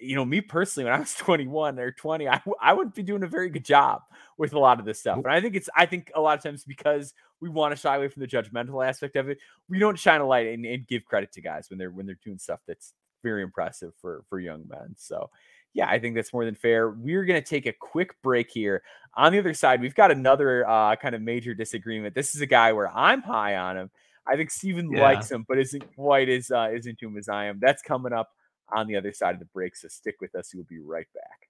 you 0.00 0.14
know, 0.14 0.24
me 0.24 0.40
personally, 0.40 0.84
when 0.84 0.94
I 0.94 1.00
was 1.00 1.14
21 1.18 1.78
or 1.78 1.92
20, 1.92 2.28
I, 2.28 2.40
I 2.60 2.72
wouldn't 2.72 2.94
be 2.94 3.02
doing 3.02 3.22
a 3.22 3.28
very 3.28 3.48
good 3.48 3.64
job 3.64 4.02
with 4.38 4.52
a 4.52 4.58
lot 4.58 4.78
of 4.78 4.84
this 4.84 5.00
stuff. 5.00 5.18
And 5.18 5.26
I 5.26 5.40
think 5.40 5.56
it's, 5.56 5.68
I 5.74 5.86
think 5.86 6.10
a 6.14 6.20
lot 6.20 6.36
of 6.36 6.42
times 6.42 6.64
because 6.64 7.14
we 7.40 7.48
want 7.48 7.72
to 7.72 7.80
shy 7.80 7.96
away 7.96 8.08
from 8.08 8.20
the 8.20 8.28
judgmental 8.28 8.86
aspect 8.86 9.16
of 9.16 9.28
it, 9.28 9.38
we 9.68 9.78
don't 9.78 9.98
shine 9.98 10.20
a 10.20 10.26
light 10.26 10.48
and, 10.48 10.64
and 10.64 10.86
give 10.86 11.04
credit 11.04 11.32
to 11.32 11.40
guys 11.40 11.70
when 11.70 11.78
they're, 11.78 11.90
when 11.90 12.06
they're 12.06 12.18
doing 12.24 12.38
stuff 12.38 12.60
that's 12.66 12.94
very 13.22 13.42
impressive 13.42 13.92
for, 14.00 14.24
for 14.28 14.40
young 14.40 14.64
men. 14.68 14.94
So, 14.96 15.30
yeah, 15.72 15.88
I 15.88 15.98
think 15.98 16.14
that's 16.16 16.32
more 16.32 16.44
than 16.44 16.54
fair. 16.54 16.90
We're 16.90 17.24
going 17.24 17.40
to 17.40 17.48
take 17.48 17.66
a 17.66 17.72
quick 17.72 18.20
break 18.22 18.50
here. 18.50 18.82
On 19.14 19.32
the 19.32 19.38
other 19.38 19.54
side, 19.54 19.80
we've 19.80 19.94
got 19.94 20.10
another 20.10 20.68
uh, 20.68 20.96
kind 20.96 21.14
of 21.14 21.22
major 21.22 21.54
disagreement. 21.54 22.14
This 22.14 22.34
is 22.34 22.40
a 22.40 22.46
guy 22.46 22.72
where 22.72 22.90
I'm 22.90 23.22
high 23.22 23.56
on 23.56 23.76
him. 23.76 23.90
I 24.26 24.36
think 24.36 24.50
Stephen 24.50 24.90
yeah. 24.92 25.02
likes 25.02 25.30
him, 25.30 25.44
but 25.48 25.58
isn't 25.58 25.94
quite 25.94 26.28
as 26.28 26.50
uh, 26.50 26.68
as 26.74 26.86
into 26.86 27.06
him 27.06 27.16
as 27.16 27.28
I 27.28 27.46
am. 27.46 27.58
That's 27.60 27.82
coming 27.82 28.12
up 28.12 28.30
on 28.72 28.86
the 28.86 28.96
other 28.96 29.12
side 29.12 29.34
of 29.34 29.40
the 29.40 29.46
break. 29.46 29.76
So 29.76 29.88
stick 29.88 30.16
with 30.20 30.34
us. 30.34 30.52
We'll 30.54 30.64
be 30.64 30.78
right 30.78 31.08
back. 31.14 31.49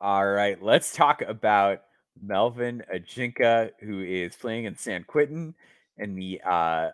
All 0.00 0.26
right, 0.26 0.62
let's 0.62 0.94
talk 0.94 1.22
about 1.22 1.82
Melvin 2.22 2.84
Ajinca, 2.94 3.70
who 3.80 4.00
is 4.00 4.36
playing 4.36 4.64
in 4.64 4.76
Saint-Quentin 4.76 5.54
in 5.96 6.14
the 6.14 6.40
uh, 6.46 6.90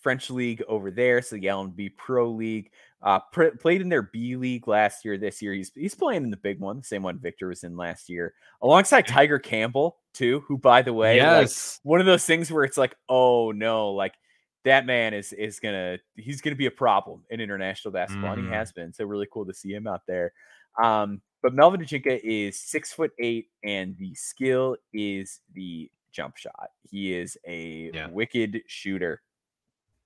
French 0.00 0.30
league 0.30 0.62
over 0.68 0.92
there, 0.92 1.20
so 1.22 1.34
the 1.34 1.42
LNB 1.42 1.96
Pro 1.96 2.30
League. 2.30 2.70
Uh, 3.02 3.18
pr- 3.32 3.56
played 3.60 3.80
in 3.80 3.88
their 3.88 4.02
B 4.02 4.36
League 4.36 4.68
last 4.68 5.04
year. 5.04 5.18
This 5.18 5.42
year, 5.42 5.52
he's 5.52 5.72
he's 5.74 5.94
playing 5.94 6.22
in 6.22 6.30
the 6.30 6.36
big 6.36 6.60
one, 6.60 6.78
the 6.78 6.84
same 6.84 7.02
one 7.02 7.18
Victor 7.18 7.48
was 7.48 7.64
in 7.64 7.76
last 7.76 8.08
year, 8.08 8.32
alongside 8.62 9.06
Tiger 9.06 9.38
Campbell 9.38 9.98
too. 10.14 10.44
Who, 10.46 10.56
by 10.56 10.82
the 10.82 10.92
way, 10.92 11.16
yes, 11.16 11.80
like, 11.84 11.88
one 11.88 12.00
of 12.00 12.06
those 12.06 12.24
things 12.24 12.50
where 12.50 12.64
it's 12.64 12.78
like, 12.78 12.94
oh 13.08 13.50
no, 13.50 13.90
like 13.90 14.14
that 14.64 14.86
man 14.86 15.14
is 15.14 15.32
is 15.32 15.60
gonna 15.60 15.98
he's 16.14 16.40
gonna 16.40 16.56
be 16.56 16.66
a 16.66 16.70
problem 16.70 17.22
in 17.28 17.40
international 17.40 17.92
basketball, 17.92 18.30
mm. 18.30 18.34
and 18.34 18.42
he 18.42 18.46
mm-hmm. 18.46 18.54
has 18.54 18.72
been. 18.72 18.92
So 18.92 19.04
really 19.04 19.28
cool 19.32 19.46
to 19.46 19.54
see 19.54 19.72
him 19.72 19.86
out 19.86 20.02
there. 20.06 20.32
Um, 20.82 21.20
but 21.46 21.54
Melvin 21.54 21.80
Ajinca 21.80 22.18
is 22.24 22.58
six 22.58 22.92
foot 22.92 23.12
eight, 23.20 23.50
and 23.62 23.96
the 23.98 24.12
skill 24.16 24.74
is 24.92 25.38
the 25.54 25.88
jump 26.10 26.36
shot. 26.36 26.70
He 26.82 27.14
is 27.14 27.38
a 27.46 27.92
yeah. 27.94 28.08
wicked 28.08 28.62
shooter. 28.66 29.22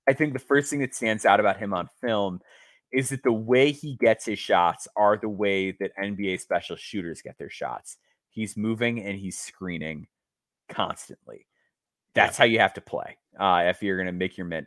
I 0.06 0.12
think 0.12 0.34
the 0.34 0.38
first 0.38 0.68
thing 0.68 0.80
that 0.80 0.94
stands 0.94 1.24
out 1.24 1.40
about 1.40 1.56
him 1.56 1.72
on 1.72 1.88
film 2.02 2.40
is 2.92 3.08
that 3.08 3.22
the 3.22 3.32
way 3.32 3.72
he 3.72 3.96
gets 3.96 4.26
his 4.26 4.38
shots 4.38 4.86
are 4.96 5.16
the 5.16 5.30
way 5.30 5.70
that 5.80 5.96
NBA 5.96 6.42
special 6.42 6.76
shooters 6.76 7.22
get 7.22 7.38
their 7.38 7.48
shots. 7.48 7.96
He's 8.28 8.54
moving 8.54 9.02
and 9.02 9.18
he's 9.18 9.38
screening 9.38 10.08
constantly. 10.68 11.46
That's 12.12 12.38
yeah. 12.38 12.42
how 12.42 12.48
you 12.48 12.58
have 12.58 12.74
to 12.74 12.82
play 12.82 13.16
uh, 13.38 13.62
if 13.64 13.82
you're 13.82 13.96
going 13.96 14.08
to 14.08 14.12
make 14.12 14.36
your 14.36 14.46
mint 14.46 14.66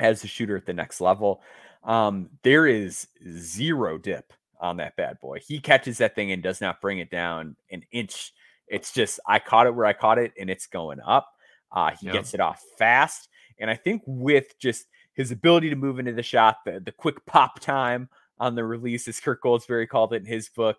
as 0.00 0.24
a 0.24 0.26
shooter 0.26 0.56
at 0.56 0.66
the 0.66 0.72
next 0.72 1.00
level. 1.00 1.42
Um, 1.84 2.28
there 2.42 2.66
is 2.66 3.06
zero 3.24 3.98
dip 3.98 4.32
on 4.60 4.76
that 4.76 4.96
bad 4.96 5.18
boy. 5.20 5.40
He 5.46 5.58
catches 5.60 5.98
that 5.98 6.14
thing 6.14 6.32
and 6.32 6.42
does 6.42 6.60
not 6.60 6.80
bring 6.80 6.98
it 6.98 7.10
down 7.10 7.56
an 7.70 7.82
inch 7.92 8.32
It's 8.68 8.92
just 8.92 9.18
I 9.26 9.38
caught 9.38 9.66
it 9.66 9.74
where 9.74 9.86
I 9.86 9.92
caught 9.92 10.18
it, 10.18 10.32
and 10.38 10.48
it's 10.50 10.66
going 10.66 11.00
up. 11.00 11.28
Uh, 11.72 11.92
he 11.98 12.08
gets 12.10 12.34
it 12.34 12.40
off 12.40 12.62
fast, 12.78 13.28
and 13.58 13.70
I 13.70 13.76
think 13.76 14.02
with 14.06 14.58
just 14.58 14.86
his 15.14 15.30
ability 15.30 15.70
to 15.70 15.76
move 15.76 15.98
into 15.98 16.12
the 16.12 16.22
shot, 16.22 16.58
the 16.64 16.80
the 16.80 16.92
quick 16.92 17.24
pop 17.26 17.60
time 17.60 18.08
on 18.38 18.54
the 18.54 18.64
release, 18.64 19.06
as 19.08 19.20
Kirk 19.20 19.42
Goldsberry 19.42 19.88
called 19.88 20.12
it 20.12 20.22
in 20.22 20.26
his 20.26 20.48
book, 20.48 20.78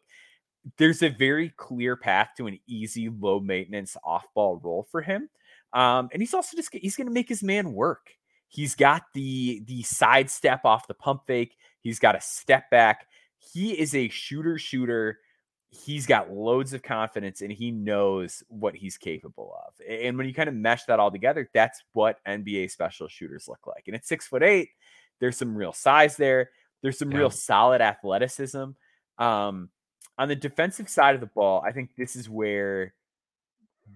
there's 0.78 1.02
a 1.04 1.10
very 1.10 1.50
clear 1.58 1.96
path 1.96 2.30
to 2.38 2.48
an 2.48 2.60
easy, 2.68 3.10
low 3.10 3.40
maintenance 3.40 3.98
off 4.04 4.26
ball 4.34 4.60
role 4.64 4.88
for 4.92 5.02
him. 5.02 5.30
Um, 5.74 6.10
and 6.12 6.22
he's 6.22 6.34
also 6.34 6.58
just 6.58 6.74
he's 6.74 6.96
going 6.96 7.08
to 7.08 7.14
make 7.14 7.30
his 7.30 7.44
man 7.44 7.74
work. 7.74 8.12
He's 8.48 8.76
got 8.76 9.04
the 9.14 9.64
the 9.66 9.84
side 9.84 10.30
step 10.30 10.66
off 10.66 10.88
the 10.88 10.94
pump 10.94 11.22
fake. 11.26 11.56
He's 11.82 12.00
got 12.00 12.16
a 12.16 12.22
step 12.22 12.70
back. 12.70 13.08
He 13.54 13.78
is 13.80 13.96
a 13.96 14.08
shooter 14.10 14.58
shooter. 14.58 15.20
He's 15.70 16.06
got 16.06 16.32
loads 16.32 16.74
of 16.74 16.84
confidence 16.84 17.42
and 17.42 17.52
he 17.52 17.72
knows 17.72 18.44
what 18.50 18.76
he's 18.76 18.98
capable 18.98 19.56
of. 19.66 19.74
And 19.88 20.18
when 20.18 20.28
you 20.28 20.34
kind 20.34 20.50
of 20.50 20.56
mesh 20.56 20.84
that 20.86 21.00
all 21.00 21.12
together, 21.12 21.50
that's 21.54 21.82
what 21.94 22.20
NBA 22.28 22.70
special 22.72 23.08
shooters 23.08 23.48
look 23.48 23.66
like. 23.68 23.84
And 23.88 23.96
at 23.96 24.06
six 24.06 24.28
foot 24.28 24.44
eight, 24.44 24.70
there's 25.20 25.38
some 25.38 25.56
real 25.56 25.72
size 25.74 26.18
there. 26.18 26.52
There's 26.82 26.98
some 27.00 27.12
Yeah. 27.12 27.20
real 27.20 27.30
solid 27.30 27.82
athleticism. 27.82 28.72
Um, 29.18 29.70
on 30.18 30.28
the 30.28 30.36
defensive 30.36 30.90
side 30.90 31.16
of 31.16 31.22
the 31.22 31.28
ball, 31.28 31.62
I 31.66 31.72
think 31.72 31.96
this 31.96 32.16
is 32.16 32.30
where 32.30 32.94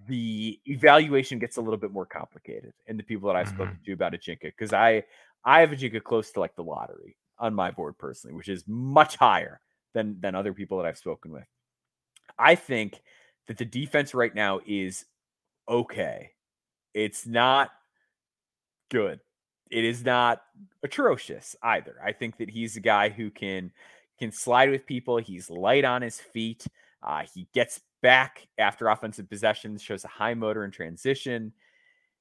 the 0.08 0.60
evaluation 0.66 1.40
gets 1.40 1.58
a 1.58 1.62
little 1.62 1.78
bit 1.78 1.92
more 1.92 2.06
complicated 2.06 2.74
And 2.88 3.00
the 3.00 3.04
people 3.04 3.28
that 3.28 3.36
I've 3.36 3.48
spoken 3.48 3.80
to 3.86 3.92
about 3.94 4.14
Ajinca 4.14 4.42
because 4.44 4.74
I 4.74 5.04
I 5.44 5.62
have 5.62 5.70
Ajinca 5.70 6.04
close 6.04 6.32
to 6.32 6.40
like 6.40 6.56
the 6.56 6.64
lottery 6.64 7.16
on 7.40 7.54
my 7.54 7.72
board 7.72 7.98
personally, 7.98 8.36
which 8.36 8.50
is 8.50 8.64
much 8.68 9.16
higher 9.16 9.60
than 9.94 10.20
than 10.22 10.36
other 10.36 10.54
people 10.54 10.78
that 10.78 10.86
I've 10.86 10.98
spoken 10.98 11.32
with. 11.32 11.46
I 12.38 12.56
think 12.56 13.02
that 13.48 13.58
the 13.58 13.66
defense 13.66 14.14
right 14.14 14.34
now 14.34 14.60
is 14.66 15.06
okay. 15.68 16.32
It's 16.94 17.26
not 17.26 17.72
good. 18.90 19.20
It 19.72 19.84
is 19.84 20.04
not 20.06 20.42
atrocious 20.84 21.56
either. 21.64 21.96
I 22.04 22.12
think 22.12 22.38
that 22.38 22.50
he's 22.50 22.78
a 22.78 22.82
guy 22.82 23.10
who 23.10 23.30
can 23.30 23.72
can 24.20 24.32
slide 24.32 24.70
with 24.70 24.86
people. 24.86 25.18
He's 25.18 25.50
light 25.50 25.84
on 25.84 26.02
his 26.02 26.20
feet. 26.20 26.66
Uh, 27.04 27.24
he 27.34 27.48
gets 27.54 27.82
back 28.02 28.48
after 28.58 28.88
offensive 28.88 29.30
possessions, 29.30 29.82
shows 29.82 30.06
a 30.06 30.10
high 30.10 30.34
motor 30.34 30.64
in 30.64 30.72
transition. 30.72 31.52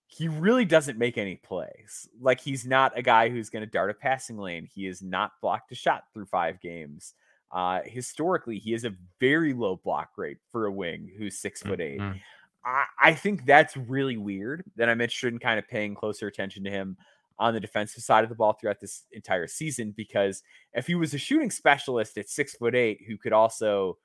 He 0.07 0.28
really 0.28 0.64
doesn't 0.64 0.98
make 0.98 1.18
any 1.18 1.36
plays. 1.36 2.09
Like 2.20 2.40
he's 2.40 2.64
not 2.66 2.96
a 2.96 3.02
guy 3.02 3.28
who's 3.30 3.50
going 3.50 3.64
to 3.64 3.70
dart 3.70 3.90
a 3.90 3.94
passing 3.94 4.38
lane. 4.38 4.68
He 4.72 4.84
has 4.86 5.02
not 5.02 5.32
blocked 5.40 5.72
a 5.72 5.74
shot 5.74 6.05
through 6.12 6.26
five 6.26 6.61
games. 6.61 7.14
Uh, 7.50 7.80
historically, 7.84 8.59
he 8.59 8.72
has 8.72 8.84
a 8.84 8.94
very 9.20 9.52
low 9.52 9.76
block 9.76 10.11
rate 10.16 10.38
for 10.50 10.66
a 10.66 10.72
wing 10.72 11.11
who's 11.16 11.38
six 11.38 11.62
foot 11.62 11.80
8 11.80 12.00
Mhm. 12.00 12.20
I, 12.64 12.84
I 12.98 13.14
think 13.14 13.44
that's 13.44 13.76
really 13.76 14.16
weird. 14.16 14.64
That 14.76 14.88
I'm 14.88 15.00
interested 15.00 15.32
in 15.32 15.38
kind 15.38 15.59
of 15.59 15.68
paying 15.68 15.94
closer 15.94 16.26
attention 16.26 16.64
to 16.64 16.70
him 16.70 16.96
on 17.38 17.52
the 17.52 17.61
defensive 17.61 18.02
side 18.02 18.22
of 18.24 18.30
the 18.30 18.36
ball 18.36 18.52
throughout 18.55 18.80
this 18.80 19.05
entire 19.12 19.46
season 19.46 19.90
because 19.90 20.42
if 20.72 20.86
he 20.86 20.94
was 20.94 21.12
a 21.14 21.18
shooting 21.18 21.50
specialist 21.50 22.16
at 22.16 22.28
six 22.28 22.55
foot 22.55 22.74
eight 22.74 23.02
who 23.07 23.18
could 23.18 23.32
also 23.32 23.98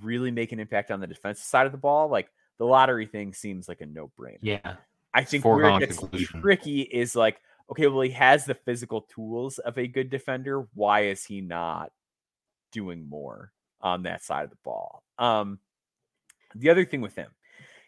really 0.00 0.30
make 0.30 0.52
an 0.52 0.60
impact 0.60 0.90
on 0.90 1.00
the 1.00 1.06
defensive 1.06 1.44
side 1.44 1.66
of 1.66 1.72
the 1.72 1.78
ball, 1.78 2.08
like 2.08 2.30
the 2.58 2.64
lottery 2.64 3.06
thing 3.06 3.34
seems 3.34 3.68
like 3.68 3.80
a 3.80 3.86
no 3.86 4.10
brainer. 4.18 4.38
Yeah. 4.42 4.76
I 5.14 5.24
think 5.24 5.44
where 5.44 5.64
it 5.64 5.80
gets 5.80 6.00
tricky 6.40 6.82
is 6.82 7.14
like, 7.14 7.40
okay, 7.70 7.86
well, 7.86 8.00
he 8.00 8.10
has 8.10 8.44
the 8.44 8.54
physical 8.54 9.02
tools 9.02 9.58
of 9.58 9.78
a 9.78 9.86
good 9.86 10.10
defender. 10.10 10.66
Why 10.74 11.00
is 11.04 11.24
he 11.24 11.40
not 11.40 11.92
doing 12.70 13.08
more 13.08 13.52
on 13.80 14.02
that 14.04 14.22
side 14.22 14.44
of 14.44 14.50
the 14.50 14.56
ball? 14.64 15.02
Um, 15.18 15.58
the 16.54 16.70
other 16.70 16.84
thing 16.84 17.00
with 17.00 17.14
him, 17.14 17.30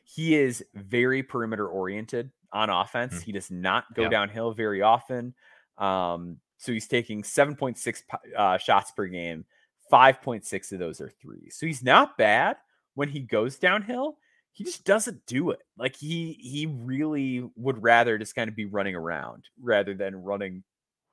he 0.05 0.35
is 0.35 0.65
very 0.75 1.23
perimeter 1.23 1.67
oriented 1.67 2.31
on 2.53 2.71
offense. 2.71 3.15
Mhm. 3.15 3.23
He 3.23 3.33
does 3.33 3.51
not 3.51 3.93
go 3.95 4.03
Yeah. 4.03 4.09
downhill 4.11 4.53
very 4.53 4.83
often. 4.83 5.35
Um, 5.79 6.41
so 6.59 6.73
he's 6.73 6.87
taking 6.89 7.23
7.6 7.23 8.03
uh, 8.37 8.59
shots 8.59 8.91
per 8.93 9.07
game. 9.07 9.45
5.6 9.91 10.73
of 10.73 10.79
those 10.79 11.01
are 11.01 11.11
threes. 11.11 11.57
So 11.59 11.67
he's 11.67 11.83
not 11.83 12.17
bad 12.17 12.57
when 12.95 13.09
he 13.09 13.21
goes 13.21 13.59
downhill. 13.59 14.19
He 14.55 14.65
just 14.65 14.85
doesn't 14.85 15.27
do 15.27 15.51
it. 15.51 15.63
Like 15.77 15.97
he 15.97 16.35
he 16.35 16.67
really 16.67 17.51
would 17.57 17.83
rather 17.83 18.19
just 18.19 18.35
kind 18.37 18.49
of 18.49 18.57
be 18.57 18.67
running 18.67 18.97
around 18.97 19.51
rather 19.63 19.95
than 19.95 20.17
running 20.17 20.65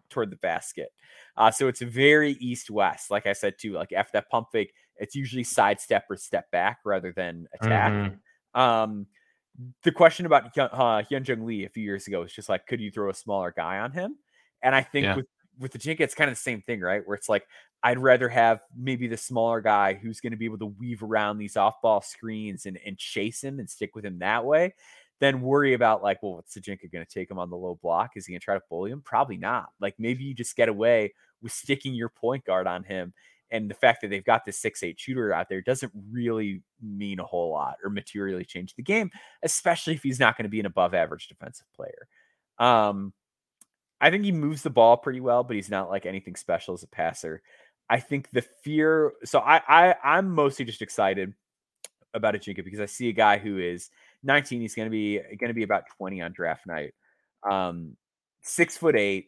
toward 0.09 0.29
the 0.31 0.37
basket. 0.37 0.91
Uh, 1.37 1.51
so 1.51 1.67
it's 1.67 1.81
very 1.81 2.33
east 2.33 2.69
west. 2.71 3.11
Like 3.11 3.27
I 3.27 3.33
said 3.33 3.55
too, 3.59 3.73
like 3.73 3.93
after 3.93 4.11
that 4.13 4.29
pump 4.29 4.49
fake, 4.51 4.73
it's 4.97 5.15
usually 5.15 5.43
sidestep 5.43 6.05
or 6.09 6.17
step 6.17 6.51
back 6.51 6.79
rather 6.85 7.11
than 7.13 7.47
attack. 7.53 7.91
Mhm. 7.93 8.19
Um, 8.53 9.07
the 9.83 9.91
question 9.91 10.25
about 10.25 10.53
Hyun- 10.55 10.69
uh, 10.73 11.03
Hyun 11.03 11.27
Jung 11.27 11.45
Lee 11.45 11.65
a 11.65 11.69
few 11.69 11.83
years 11.83 12.07
ago 12.07 12.21
was 12.21 12.33
just 12.33 12.49
like, 12.49 12.67
could 12.67 12.79
you 12.81 12.91
throw 12.91 13.09
a 13.09 13.13
smaller 13.13 13.53
guy 13.55 13.79
on 13.79 13.91
him? 13.91 14.17
And 14.61 14.75
I 14.75 14.81
think 14.83 15.05
Yeah. 15.05 15.15
with 15.15 15.27
with 15.59 15.73
Ajinca, 15.73 15.99
it's 15.99 16.15
kind 16.15 16.29
of 16.29 16.35
the 16.37 16.41
same 16.41 16.61
thing, 16.63 16.79
right? 16.81 17.05
Where 17.05 17.15
it's 17.15 17.29
like, 17.29 17.45
I'd 17.83 17.99
rather 17.99 18.29
have 18.29 18.61
maybe 18.77 19.07
the 19.07 19.17
smaller 19.17 19.59
guy 19.59 19.93
who's 19.93 20.19
going 20.19 20.31
to 20.31 20.37
be 20.37 20.45
able 20.45 20.59
to 20.59 20.67
weave 20.67 21.01
around 21.01 21.37
these 21.37 21.57
off 21.57 21.81
ball 21.81 22.01
screens 22.01 22.65
and, 22.65 22.79
and 22.85 22.97
chase 22.97 23.43
him 23.43 23.59
and 23.59 23.69
stick 23.69 23.95
with 23.95 24.05
him 24.05 24.19
that 24.19 24.45
way 24.45 24.75
than 25.19 25.41
worry 25.41 25.73
about 25.73 26.03
like, 26.03 26.21
well, 26.21 26.35
what's 26.35 26.55
Ajinca 26.55 26.91
going 26.91 27.05
to 27.05 27.11
take 27.11 27.29
him 27.29 27.39
on 27.39 27.49
the 27.49 27.55
low 27.55 27.79
block? 27.81 28.11
Is 28.15 28.25
he 28.25 28.33
going 28.33 28.39
to 28.39 28.43
try 28.43 28.55
to 28.55 28.61
bully 28.69 28.91
him? 28.91 29.01
Probably 29.01 29.37
not. 29.37 29.69
Like 29.79 29.95
maybe 29.97 30.23
you 30.23 30.33
just 30.33 30.55
get 30.55 30.69
away 30.69 31.13
with 31.41 31.51
sticking 31.51 31.93
your 31.93 32.09
point 32.09 32.45
guard 32.45 32.67
on 32.67 32.83
him. 32.83 33.13
And 33.51 33.69
the 33.69 33.75
fact 33.75 34.01
that 34.01 34.09
they've 34.09 34.23
got 34.23 34.45
this 34.45 34.57
six 34.57 34.81
eight 34.81 34.99
shooter 34.99 35.33
out 35.33 35.49
there 35.49 35.61
doesn't 35.61 35.91
really 36.11 36.61
mean 36.81 37.19
a 37.19 37.25
whole 37.25 37.51
lot 37.51 37.75
or 37.83 37.89
materially 37.89 38.45
change 38.45 38.75
the 38.75 38.83
game, 38.83 39.11
especially 39.43 39.93
if 39.93 40.03
he's 40.03 40.19
not 40.19 40.37
going 40.37 40.45
to 40.45 40.49
be 40.49 40.59
an 40.59 40.65
above 40.65 40.93
average 40.93 41.27
defensive 41.27 41.67
player. 41.75 42.07
Um, 42.59 43.13
I 43.99 44.09
think 44.09 44.23
he 44.23 44.31
moves 44.31 44.63
the 44.63 44.69
ball 44.69 44.97
pretty 44.97 45.19
well, 45.19 45.43
but 45.43 45.55
he's 45.55 45.69
not 45.69 45.89
like 45.89 46.05
anything 46.05 46.35
special 46.35 46.73
as 46.73 46.83
a 46.83 46.87
passer. 46.87 47.41
I 47.91 47.99
think 47.99 48.29
the 48.31 48.41
fear. 48.41 49.11
So 49.25 49.39
I, 49.39 49.61
I 49.67 49.95
I'm 50.01 50.31
mostly 50.33 50.63
just 50.63 50.81
excited 50.81 51.33
about 52.13 52.35
Ajinca 52.35 52.63
because 52.63 52.79
I 52.79 52.85
see 52.85 53.09
a 53.09 53.13
guy 53.13 53.37
who 53.37 53.57
is 53.57 53.89
19. 54.23 54.61
He's 54.61 54.75
going 54.75 54.85
to 54.85 54.89
be 54.89 55.19
going 55.19 55.49
to 55.49 55.53
be 55.53 55.63
about 55.63 55.83
20 55.97 56.21
on 56.21 56.31
draft 56.31 56.65
night. 56.65 56.93
Um, 57.49 57.97
six 58.43 58.77
foot 58.77 58.95
eight. 58.95 59.27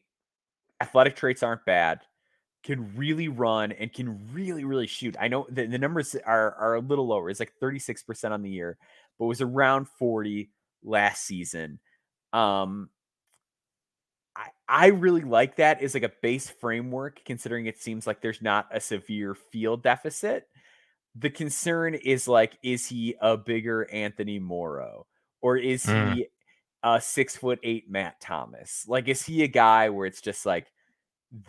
Athletic 0.81 1.17
traits 1.17 1.43
aren't 1.43 1.65
bad. 1.65 1.99
Can 2.63 2.95
really 2.95 3.27
run 3.27 3.73
and 3.73 3.91
can 3.91 4.31
really 4.31 4.63
really 4.63 4.87
shoot. 4.87 5.17
I 5.19 5.27
know 5.27 5.45
the, 5.49 5.65
the 5.65 5.77
numbers 5.77 6.15
are 6.25 6.55
are 6.55 6.75
a 6.75 6.79
little 6.79 7.05
lower. 7.05 7.29
It's 7.29 7.41
like 7.41 7.51
36 7.59 8.03
percent 8.03 8.33
on 8.33 8.43
the 8.43 8.49
year, 8.49 8.77
but 9.19 9.25
was 9.25 9.41
around 9.41 9.89
40 9.99 10.49
last 10.85 11.25
season. 11.25 11.79
Um, 12.31 12.89
I, 14.73 14.85
I 14.85 14.87
really 14.87 15.21
like 15.21 15.57
that 15.57 15.81
as 15.81 15.93
like 15.93 16.03
a 16.03 16.11
base 16.21 16.49
framework, 16.49 17.21
considering 17.25 17.67
it 17.67 17.77
seems 17.77 18.07
like 18.07 18.21
there's 18.21 18.41
not 18.41 18.67
a 18.71 18.79
severe 18.79 19.35
field 19.35 19.83
deficit. 19.83 20.47
The 21.15 21.29
concern 21.29 21.93
is 21.93 22.27
like, 22.27 22.57
is 22.63 22.87
he 22.87 23.15
a 23.21 23.37
bigger 23.37 23.87
Anthony 23.91 24.39
Morrow 24.39 25.05
or 25.41 25.57
is 25.57 25.85
Mm. 25.85 26.15
he 26.15 26.27
a 26.81 26.99
six 26.99 27.35
foot 27.37 27.59
eight 27.63 27.89
Matt 27.89 28.19
Thomas? 28.19 28.85
Like, 28.87 29.07
is 29.07 29.23
he 29.23 29.43
a 29.43 29.47
guy 29.47 29.89
where 29.89 30.07
it's 30.07 30.21
just 30.21 30.45
like, 30.45 30.67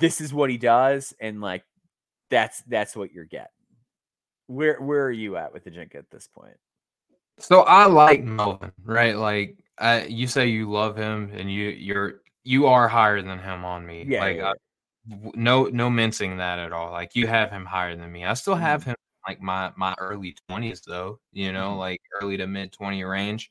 this 0.00 0.20
is 0.20 0.32
what 0.32 0.50
he 0.50 0.58
does, 0.58 1.14
and 1.20 1.40
like 1.40 1.64
that's 2.30 2.62
that's 2.62 2.96
what 2.96 3.12
you're 3.12 3.24
getting. 3.24 3.48
Where 4.46 4.80
where 4.80 5.04
are 5.04 5.12
you 5.12 5.36
at 5.36 5.52
with 5.52 5.64
Ajinca 5.66 5.96
at 5.96 6.10
this 6.10 6.26
point? 6.26 6.56
So 7.38 7.62
I 7.62 7.86
like 7.86 8.22
Melvin, 8.22 8.72
right? 8.84 9.16
Like 9.16 9.58
uh, 9.78 10.02
you 10.08 10.26
say 10.26 10.46
you 10.46 10.70
love 10.70 10.96
him 10.96 11.30
and 11.34 11.52
you 11.52 11.68
you're 11.68 12.22
you 12.44 12.66
are 12.66 12.88
higher 12.88 13.22
than 13.22 13.38
him 13.38 13.64
on 13.64 13.86
me. 13.86 14.04
Yeah, 14.06 14.20
like 14.20 14.36
yeah, 14.38 14.50
I- 14.52 14.54
w- 15.10 15.32
no 15.36 15.64
no 15.66 15.90
mincing 15.90 16.38
that 16.38 16.58
at 16.58 16.72
all. 16.72 16.92
Like 16.92 17.16
you 17.16 17.26
have 17.26 17.50
him 17.50 17.66
higher 17.66 17.96
than 17.96 18.12
me. 18.12 18.24
I 18.24 18.34
still 18.34 18.54
have 18.56 18.84
him 18.84 18.96
like 19.28 19.40
my 19.40 19.72
my 19.76 19.94
early 19.98 20.36
20s 20.48 20.82
though, 20.82 21.20
you 21.32 21.52
know, 21.52 21.72
Mhm. 21.74 21.78
like 21.78 22.02
early 22.20 22.36
to 22.38 22.46
mid 22.46 22.72
20 22.72 23.04
range. 23.04 23.50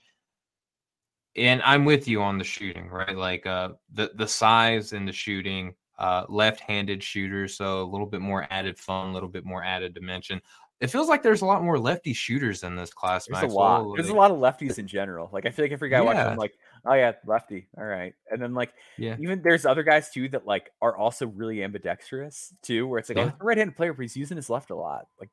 And 1.36 1.62
I'm 1.64 1.86
with 1.86 2.08
you 2.08 2.22
on 2.22 2.38
the 2.38 2.44
shooting, 2.44 2.90
right? 2.90 3.16
Like 3.16 3.46
uh 3.46 3.70
the 3.94 4.12
the 4.16 4.28
size 4.28 4.94
and 4.94 5.08
the 5.08 5.12
shooting, 5.14 5.74
uh 5.98 6.26
left-handed 6.30 7.04
shooter, 7.04 7.48
so 7.48 7.82
a 7.82 7.90
little 7.90 8.06
bit 8.08 8.22
more 8.22 8.48
added 8.52 8.78
fun, 8.78 9.10
a 9.10 9.14
little 9.14 9.30
bit 9.30 9.46
more 9.46 9.64
added 9.64 9.94
dimension. 9.96 10.42
It 10.84 10.88
feels 10.92 11.08
like 11.08 11.24
there's 11.24 11.42
a 11.42 11.46
lot 11.46 11.64
more 11.64 11.80
lefty 11.80 12.12
shooters 12.12 12.64
in 12.64 12.76
this 12.76 12.94
class. 12.94 13.26
There's 13.26 13.42
a 13.42 13.56
lot. 13.56 13.96
There's 13.96 14.10
a 14.10 14.14
lot 14.14 14.32
of 14.32 14.38
lefties 14.38 14.80
in 14.80 14.86
general. 14.86 15.30
Like 15.32 15.46
I 15.46 15.50
feel 15.50 15.64
like 15.64 15.72
every 15.72 15.88
guy 15.88 16.02
watching, 16.02 16.20
I'm 16.20 16.36
like, 16.36 16.56
oh 16.86 16.94
yeah, 16.94 17.14
lefty. 17.26 17.68
All 17.78 17.86
right. 17.86 18.14
And 18.30 18.42
then 18.42 18.54
like 18.54 18.74
Yeah. 18.98 19.16
even 19.18 19.42
there's 19.42 19.66
other 19.66 19.84
guys 19.84 20.10
too 20.10 20.28
that 20.30 20.46
like 20.46 20.72
are 20.82 20.98
also 20.98 21.28
really 21.28 21.64
ambidextrous 21.64 22.54
too, 22.62 22.86
where 22.86 23.00
it's 23.00 23.08
like, 23.08 23.18
oh, 23.18 23.26
Yeah. 23.28 23.32
right-handed 23.40 23.78
player, 23.78 23.94
but 23.94 24.02
he's 24.02 24.18
using 24.18 24.36
his 24.36 24.50
left 24.50 24.72
a 24.72 24.76
lot. 24.76 25.08
Like 25.22 25.30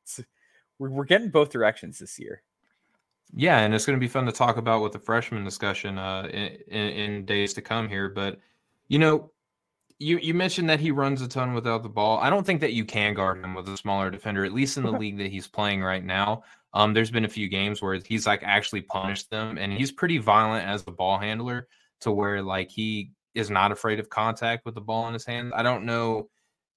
we're 0.79 0.91
we're 0.91 1.05
getting 1.05 1.31
both 1.31 1.51
directions 1.51 1.99
this 1.99 2.17
year. 2.21 2.43
Yeah, 3.35 3.59
and 3.59 3.75
it's 3.75 3.87
going 3.87 3.99
to 3.99 4.01
be 4.01 4.07
fun 4.09 4.27
to 4.27 4.33
talk 4.33 4.57
about 4.57 4.83
with 4.83 4.93
the 4.93 5.01
freshman 5.01 5.43
discussion 5.45 5.99
uh, 5.99 6.29
in, 6.33 6.59
in, 6.69 6.89
in 6.91 7.25
days 7.25 7.55
to 7.55 7.61
come 7.61 7.89
here. 7.89 8.09
But 8.09 8.39
you 8.87 9.01
know, 9.01 9.33
you 10.01 10.19
you 10.19 10.35
mentioned 10.35 10.71
that 10.71 10.81
he 10.81 10.91
runs 10.91 11.23
a 11.23 11.29
ton 11.29 11.55
without 11.55 11.85
the 11.85 11.89
ball. 11.91 12.19
I 12.19 12.31
don't 12.31 12.45
think 12.47 12.63
that 12.63 12.73
you 12.73 12.85
can 12.87 13.15
guard 13.15 13.45
him 13.45 13.55
with 13.55 13.69
a 13.69 13.77
smaller 13.77 14.11
defender, 14.11 14.45
at 14.45 14.53
least 14.53 14.79
in 14.79 14.85
the 14.85 14.93
league 14.93 15.19
that 15.19 15.31
he's 15.31 15.49
playing 15.49 15.83
right 15.83 16.05
now. 16.05 16.45
Um, 16.75 16.95
there's 16.95 17.11
been 17.13 17.27
a 17.27 17.29
few 17.29 17.49
games 17.49 17.83
where 17.83 18.01
he's 18.05 18.27
like 18.27 18.43
actually 18.43 18.83
punished 18.83 19.31
them, 19.31 19.59
and 19.59 19.73
he's 19.73 19.93
pretty 19.93 20.19
violent 20.19 20.67
as 20.67 20.85
a 20.89 20.93
ball 20.93 21.19
handler 21.19 21.69
to 22.03 22.13
where 22.13 22.43
like 22.43 22.71
he 22.71 23.13
is 23.35 23.51
not 23.51 23.73
afraid 23.73 24.01
of 24.01 24.09
contact 24.11 24.65
with 24.67 24.75
the 24.75 24.81
ball 24.81 25.07
in 25.09 25.15
his 25.15 25.27
hands. 25.27 25.53
I 25.55 25.63
don't 25.63 25.85
know. 25.85 26.31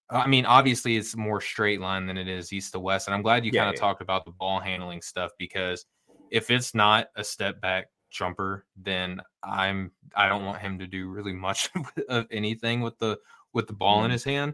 I 0.09 0.27
mean, 0.27 0.45
obviously, 0.45 0.97
it's 0.97 1.15
more 1.15 1.41
straight 1.41 1.81
line 1.81 2.07
than 2.07 2.17
it 2.17 2.27
is 2.27 2.53
east 2.53 2.73
to 2.73 2.79
west. 2.79 3.07
And 3.07 3.15
I'm 3.15 3.23
glad 3.23 3.45
you 3.45 3.51
Yeah, 3.51 3.61
kind 3.61 3.69
of 3.69 3.75
yeah. 3.75 3.79
talked 3.79 4.01
about 4.01 4.25
the 4.25 4.31
ball 4.31 4.59
handling 4.59 5.01
stuff 5.01 5.31
because 5.39 5.85
if 6.29 6.51
it's 6.51 6.75
not 6.75 7.07
a 7.15 7.23
step 7.23 7.61
back 7.61 7.87
jumper, 8.13 8.65
then 8.77 9.19
I'm 9.43 9.91
I 10.15 10.29
don't 10.29 10.45
want 10.45 10.61
him 10.61 10.79
to 10.79 10.87
do 10.87 11.09
really 11.09 11.33
much 11.33 11.69
of 12.09 12.27
anything 12.31 12.81
with 12.81 12.97
the 12.99 13.19
with 13.51 13.67
the 13.67 13.73
ball 13.73 14.03
in 14.05 14.09
Mhm. 14.09 14.13
his 14.13 14.23
hand. 14.23 14.53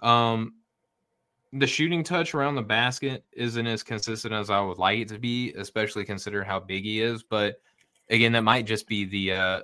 Um, 0.00 0.56
the 1.52 1.66
shooting 1.66 2.02
touch 2.04 2.34
around 2.34 2.56
the 2.56 2.62
basket 2.62 3.24
isn't 3.32 3.66
as 3.66 3.82
consistent 3.82 4.34
as 4.34 4.50
I 4.50 4.60
would 4.60 4.78
like 4.78 4.98
it 4.98 5.08
to 5.08 5.18
be, 5.18 5.52
especially 5.54 6.04
considering 6.04 6.46
how 6.46 6.60
big 6.60 6.84
he 6.84 7.00
is. 7.00 7.22
But 7.22 7.62
again, 8.10 8.32
that 8.32 8.42
might 8.44 8.66
just 8.66 8.86
be 8.86 9.04
the 9.04 9.32
uh, 9.32 9.62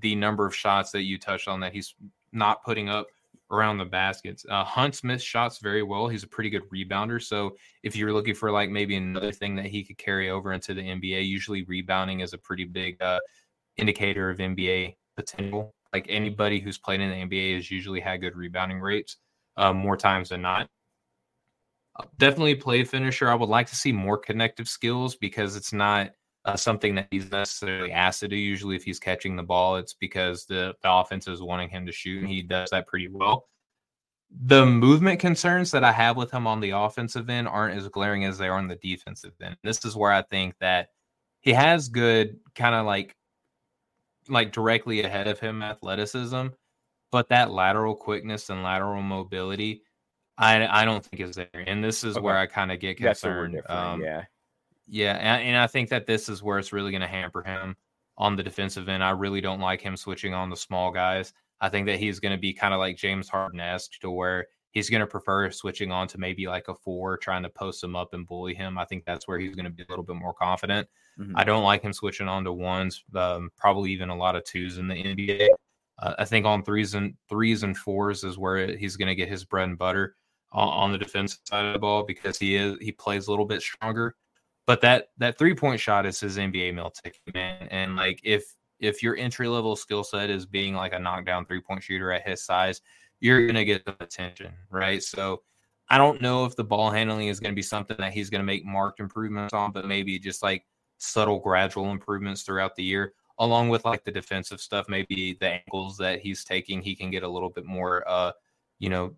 the 0.00 0.14
number 0.14 0.46
of 0.46 0.54
shots 0.56 0.92
that 0.92 1.02
you 1.02 1.18
touched 1.18 1.48
on 1.48 1.60
that 1.60 1.72
he's 1.72 1.94
not 2.32 2.64
putting 2.64 2.88
up 2.88 3.08
around 3.50 3.78
the 3.78 3.84
baskets. 3.84 4.44
Uh, 4.48 4.64
Hunt 4.64 4.94
Smith 4.94 5.22
shots 5.22 5.58
very 5.58 5.82
well. 5.82 6.08
He's 6.08 6.24
a 6.24 6.28
pretty 6.28 6.50
good 6.50 6.62
rebounder. 6.74 7.22
So 7.22 7.56
if 7.82 7.94
you're 7.94 8.12
looking 8.12 8.34
for 8.34 8.50
like 8.50 8.70
maybe 8.70 8.96
another 8.96 9.32
thing 9.32 9.54
that 9.56 9.66
he 9.66 9.84
could 9.84 9.98
carry 9.98 10.30
over 10.30 10.52
into 10.52 10.74
the 10.74 10.82
NBA, 10.82 11.26
usually 11.26 11.62
rebounding 11.64 12.20
is 12.20 12.32
a 12.32 12.38
pretty 12.38 12.64
big 12.64 13.00
uh, 13.00 13.20
indicator 13.76 14.30
of 14.30 14.38
NBA 14.38 14.96
potential. 15.16 15.74
Like 15.92 16.06
anybody 16.08 16.60
who's 16.60 16.78
played 16.78 17.00
in 17.00 17.10
the 17.10 17.36
NBA 17.36 17.56
has 17.56 17.70
usually 17.70 18.00
had 18.00 18.20
good 18.20 18.36
rebounding 18.36 18.80
rates 18.80 19.16
uh, 19.56 19.72
more 19.72 19.96
times 19.96 20.30
than 20.30 20.42
not. 20.42 20.68
Definitely 22.18 22.56
play 22.56 22.84
finisher. 22.84 23.30
I 23.30 23.34
would 23.34 23.48
like 23.48 23.68
to 23.68 23.76
see 23.76 23.92
more 23.92 24.18
connective 24.18 24.68
skills 24.68 25.16
because 25.16 25.56
it's 25.56 25.72
not 25.72 26.10
uh, 26.46 26.56
something 26.56 26.94
that 26.94 27.08
he's 27.10 27.30
necessarily 27.30 27.92
asked 27.92 28.20
to 28.20 28.28
do. 28.28 28.36
Usually, 28.36 28.76
if 28.76 28.84
he's 28.84 28.98
catching 29.00 29.36
the 29.36 29.42
ball, 29.42 29.76
it's 29.76 29.94
because 29.94 30.46
the, 30.46 30.74
the 30.82 30.90
offense 30.90 31.28
is 31.28 31.42
wanting 31.42 31.68
him 31.68 31.84
to 31.86 31.92
shoot, 31.92 32.20
and 32.22 32.30
he 32.30 32.40
does 32.40 32.70
that 32.70 32.86
pretty 32.86 33.08
well. 33.08 33.48
The 34.46 34.64
movement 34.66 35.20
concerns 35.20 35.70
that 35.72 35.84
I 35.84 35.92
have 35.92 36.16
with 36.16 36.30
him 36.30 36.46
on 36.46 36.60
the 36.60 36.70
offensive 36.70 37.28
end 37.30 37.48
aren't 37.48 37.78
as 37.78 37.88
glaring 37.88 38.24
as 38.24 38.38
they 38.38 38.48
are 38.48 38.58
on 38.58 38.68
the 38.68 38.76
defensive 38.76 39.32
end. 39.42 39.56
This 39.62 39.84
is 39.84 39.94
where 39.96 40.12
I 40.12 40.22
think 40.22 40.54
that 40.60 40.88
he 41.40 41.52
has 41.52 41.88
good 41.88 42.38
kind 42.54 42.74
of 42.74 42.86
like 42.86 43.14
like 44.28 44.50
directly 44.50 45.02
ahead 45.02 45.28
of 45.28 45.38
him 45.38 45.62
athleticism, 45.62 46.48
but 47.12 47.28
that 47.28 47.52
lateral 47.52 47.94
quickness 47.94 48.50
and 48.50 48.64
lateral 48.64 49.02
mobility, 49.02 49.82
I 50.36 50.66
I 50.66 50.84
don't 50.84 51.04
think 51.04 51.22
is 51.22 51.36
there. 51.36 51.48
And 51.54 51.82
this 51.82 52.02
is 52.02 52.16
Okay. 52.16 52.24
where 52.24 52.36
I 52.36 52.46
kind 52.46 52.72
of 52.72 52.80
get 52.80 53.00
That's 53.00 53.22
where 53.22 53.36
we're 53.38 53.48
concerned. 53.50 53.70
Um, 53.70 54.02
yeah. 54.02 54.24
Yeah, 54.86 55.14
and, 55.14 55.48
and 55.48 55.56
I 55.56 55.66
think 55.66 55.88
that 55.90 56.06
this 56.06 56.28
is 56.28 56.42
where 56.42 56.58
it's 56.58 56.72
really 56.72 56.90
going 56.90 57.00
to 57.02 57.06
hamper 57.06 57.42
him 57.42 57.76
on 58.18 58.36
the 58.36 58.42
defensive 58.42 58.88
end. 58.88 59.04
I 59.04 59.10
really 59.10 59.40
don't 59.40 59.60
like 59.60 59.80
him 59.80 59.96
switching 59.96 60.34
on 60.34 60.50
the 60.50 60.56
small 60.56 60.90
guys. 60.90 61.32
I 61.60 61.68
think 61.68 61.86
that 61.86 61.98
he's 61.98 62.20
going 62.20 62.32
to 62.32 62.40
be 62.40 62.52
kind 62.52 62.74
of 62.74 62.80
like 62.80 62.96
James 62.96 63.28
Harden 63.28 63.60
esque 63.60 63.98
to 64.00 64.10
where 64.10 64.46
he's 64.72 64.90
going 64.90 65.00
to 65.00 65.06
prefer 65.06 65.50
switching 65.50 65.90
on 65.90 66.06
to 66.08 66.18
maybe 66.18 66.46
like 66.46 66.68
a 66.68 66.74
four, 66.74 67.16
trying 67.16 67.42
to 67.42 67.48
post 67.48 67.82
him 67.82 67.96
up 67.96 68.12
and 68.12 68.26
bully 68.26 68.54
him. 68.54 68.76
I 68.76 68.84
think 68.84 69.04
that's 69.04 69.26
where 69.26 69.38
he's 69.38 69.54
going 69.54 69.64
to 69.64 69.70
be 69.70 69.82
a 69.82 69.86
little 69.88 70.04
bit 70.04 70.16
more 70.16 70.34
confident. 70.34 70.86
Mhm. 71.18 71.32
I 71.34 71.44
don't 71.44 71.64
like 71.64 71.82
him 71.82 71.94
switching 71.94 72.28
on 72.28 72.44
to 72.44 72.52
ones, 72.52 73.02
um, 73.14 73.50
probably 73.56 73.90
even 73.92 74.10
a 74.10 74.16
lot 74.16 74.36
of 74.36 74.44
twos 74.44 74.76
in 74.76 74.86
the 74.86 74.94
NBA. 74.94 75.48
Uh, 75.98 76.14
I 76.18 76.26
think 76.26 76.44
on 76.44 76.62
threes 76.62 76.94
and 76.94 77.14
threes 77.28 77.62
and 77.62 77.76
fours 77.76 78.22
is 78.22 78.36
where 78.36 78.76
he's 78.76 78.96
going 78.96 79.08
to 79.08 79.14
get 79.14 79.30
his 79.30 79.44
bread 79.44 79.68
and 79.68 79.78
butter 79.78 80.14
on, 80.52 80.68
on 80.68 80.92
the 80.92 80.98
defensive 80.98 81.40
side 81.44 81.64
of 81.64 81.72
the 81.72 81.78
ball 81.78 82.02
because 82.02 82.38
he 82.38 82.56
is 82.56 82.76
he 82.80 82.92
plays 82.92 83.28
a 83.28 83.30
little 83.30 83.46
bit 83.46 83.62
stronger. 83.62 84.14
But 84.66 84.80
that 84.80 85.10
that 85.18 85.38
three 85.38 85.54
point 85.54 85.80
shot 85.80 86.06
is 86.06 86.20
his 86.20 86.38
NBA 86.38 86.74
meal 86.74 86.90
ticket, 86.90 87.20
man. 87.34 87.68
And 87.70 87.96
like 87.96 88.20
if 88.24 88.44
if 88.80 89.02
your 89.02 89.16
entry 89.16 89.48
level 89.48 89.76
skill 89.76 90.04
set 90.04 90.28
is 90.28 90.44
being 90.44 90.74
like 90.74 90.92
a 90.92 90.98
knockdown 90.98 91.46
three 91.46 91.60
point 91.60 91.82
shooter 91.82 92.12
at 92.12 92.26
his 92.26 92.44
size, 92.44 92.82
you're 93.20 93.46
gonna 93.46 93.64
get 93.64 93.84
the 93.84 93.96
attention, 94.00 94.52
right? 94.70 95.02
So 95.02 95.42
I 95.88 95.98
don't 95.98 96.20
know 96.20 96.44
if 96.44 96.56
the 96.56 96.64
ball 96.64 96.90
handling 96.90 97.28
is 97.28 97.38
to 97.40 97.52
be 97.52 97.62
something 97.62 97.96
that 97.98 98.12
he's 98.12 98.28
to 98.30 98.42
make 98.42 98.64
marked 98.64 98.98
improvements 98.98 99.54
on, 99.54 99.70
but 99.70 99.86
maybe 99.86 100.18
just 100.18 100.42
like 100.42 100.66
subtle, 100.98 101.38
gradual 101.38 101.90
improvements 101.90 102.42
throughout 102.42 102.74
the 102.74 102.82
year, 102.82 103.12
along 103.38 103.68
with 103.68 103.84
like 103.84 104.04
the 104.04 104.10
defensive 104.10 104.60
stuff. 104.60 104.88
Maybe 104.88 105.36
the 105.40 105.60
angles 105.68 105.96
that 105.98 106.20
he's 106.20 106.44
taking, 106.44 106.82
he 106.82 106.96
can 106.96 107.10
get 107.10 107.22
a 107.22 107.28
little 107.28 107.50
bit 107.50 107.66
more, 107.66 108.06
uh, 108.08 108.32
you 108.80 108.88
know, 108.88 109.14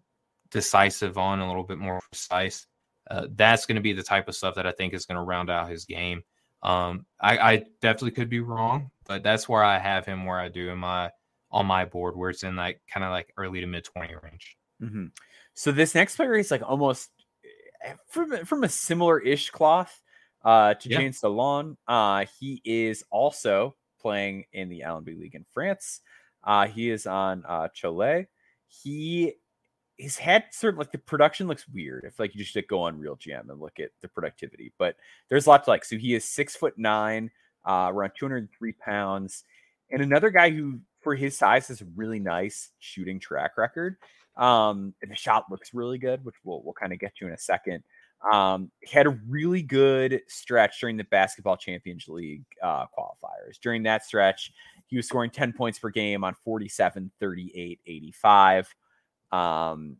decisive 0.50 1.16
on, 1.16 1.40
a 1.40 1.46
little 1.46 1.64
bit 1.64 1.78
more 1.78 2.00
precise. 2.10 2.66
Uh, 3.10 3.26
that's 3.34 3.66
going 3.66 3.76
to 3.76 3.82
be 3.82 3.92
the 3.92 4.02
type 4.02 4.28
of 4.28 4.36
stuff 4.36 4.54
that 4.56 4.66
I 4.66 4.72
think 4.72 4.92
is 4.92 5.06
going 5.06 5.16
to 5.16 5.22
round 5.22 5.50
out 5.50 5.70
his 5.70 5.84
game. 5.84 6.22
Um, 6.62 7.06
I, 7.20 7.38
I 7.38 7.56
definitely 7.80 8.10
could 8.12 8.28
be 8.28 8.40
wrong, 8.40 8.90
but 9.06 9.22
that's 9.22 9.48
where 9.48 9.62
I 9.62 9.78
have 9.78 10.04
him 10.06 10.24
where 10.24 10.38
I 10.38 10.48
do 10.48 10.70
in 10.70 10.78
my 10.78 11.10
on 11.50 11.66
my 11.66 11.84
board, 11.84 12.16
where 12.16 12.30
it's 12.30 12.42
in 12.42 12.56
like 12.56 12.80
kind 12.92 13.04
of 13.04 13.10
like 13.10 13.32
early 13.36 13.60
to 13.60 13.66
mid 13.66 13.84
twenty 13.84 14.14
range. 14.22 14.56
hmm 14.80 15.06
So 15.54 15.72
this 15.72 15.94
next 15.94 16.16
player 16.16 16.34
is 16.34 16.50
like 16.50 16.62
almost 16.62 17.10
eh, 17.84 17.94
from 18.08 18.44
from 18.44 18.64
a 18.64 18.68
similar 18.68 19.20
ish 19.20 19.50
cloth 19.50 20.00
uh, 20.44 20.74
to 20.74 20.88
Yeah. 20.88 20.98
James 20.98 21.20
Delon. 21.20 21.76
Uh, 21.86 22.26
he 22.38 22.60
is 22.64 23.04
also 23.10 23.76
playing 24.00 24.44
in 24.52 24.68
the 24.68 24.80
LNB 24.80 25.18
League 25.18 25.34
in 25.34 25.44
France. 25.52 26.00
Uh, 26.44 26.66
he 26.66 26.90
is 26.90 27.06
on 27.06 27.44
uh, 27.48 27.68
Cholet. 27.74 28.26
He 28.68 29.34
he's 29.98 30.18
sort 30.50 30.74
of 30.74 30.78
like 30.78 30.92
the 30.92 30.98
production 30.98 31.48
looks 31.48 31.68
weird 31.68 32.04
if 32.04 32.18
like 32.18 32.34
you 32.34 32.44
just 32.44 32.68
go 32.68 32.80
on 32.82 32.98
Real 32.98 33.16
GM 33.16 33.50
and 33.50 33.60
look 33.60 33.80
at 33.80 33.90
the 34.00 34.08
productivity, 34.08 34.72
but 34.78 34.96
there's 35.28 35.46
a 35.46 35.50
lot 35.50 35.64
to 35.64 35.70
like. 35.70 35.84
So 35.84 35.96
he 35.96 36.14
is 36.14 36.24
six 36.24 36.56
foot 36.56 36.78
nine, 36.78 37.30
uh, 37.66 37.90
around 37.92 38.12
203 38.18 38.72
pounds, 38.72 39.44
and 39.90 40.00
another 40.00 40.30
guy 40.30 40.50
who 40.50 40.78
for 41.00 41.14
his 41.14 41.36
size 41.36 41.68
has 41.68 41.82
a 41.82 41.86
really 41.96 42.20
nice 42.20 42.70
shooting 42.78 43.20
track 43.20 43.58
record. 43.58 43.96
Um, 44.36 44.94
and 45.02 45.10
the 45.10 45.16
shot 45.16 45.46
looks 45.50 45.74
really 45.74 45.98
good, 45.98 46.24
which 46.24 46.36
we'll 46.44 46.62
we'll 46.62 46.74
kind 46.74 46.92
of 46.92 47.00
get 47.00 47.16
to 47.16 47.26
in 47.26 47.32
a 47.32 47.38
second. 47.38 47.82
Um, 48.32 48.70
he 48.80 48.96
had 48.96 49.06
a 49.06 49.18
really 49.28 49.62
good 49.62 50.22
stretch 50.28 50.80
during 50.80 50.96
the 50.96 51.04
basketball 51.04 51.56
champions 51.56 52.08
league 52.08 52.44
uh, 52.62 52.86
qualifiers. 52.96 53.58
During 53.62 53.84
that 53.84 54.04
stretch, 54.04 54.52
he 54.86 54.96
was 54.96 55.06
scoring 55.06 55.30
10 55.30 55.52
points 55.52 55.78
per 55.78 55.90
game 55.90 56.24
on 56.24 56.34
47, 56.44 57.10
38, 57.20 57.80
85. 57.86 58.74
Um, 59.32 59.96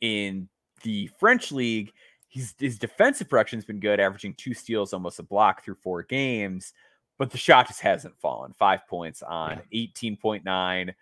in 0.00 0.48
the 0.82 1.08
French 1.18 1.52
league, 1.52 1.92
he's, 2.28 2.54
his 2.58 2.78
defensive 2.78 3.28
production 3.28 3.58
has 3.58 3.64
been 3.64 3.80
good, 3.80 4.00
averaging 4.00 4.34
two 4.34 4.54
steals, 4.54 4.92
almost 4.92 5.18
a 5.18 5.22
block 5.22 5.64
through 5.64 5.76
four 5.76 6.02
games, 6.02 6.72
but 7.18 7.30
the 7.30 7.38
shot 7.38 7.68
just 7.68 7.80
hasn't 7.80 8.18
fallen. 8.20 8.54
Five 8.58 8.86
points 8.88 9.22
on 9.22 9.60
18.9, 9.72 10.94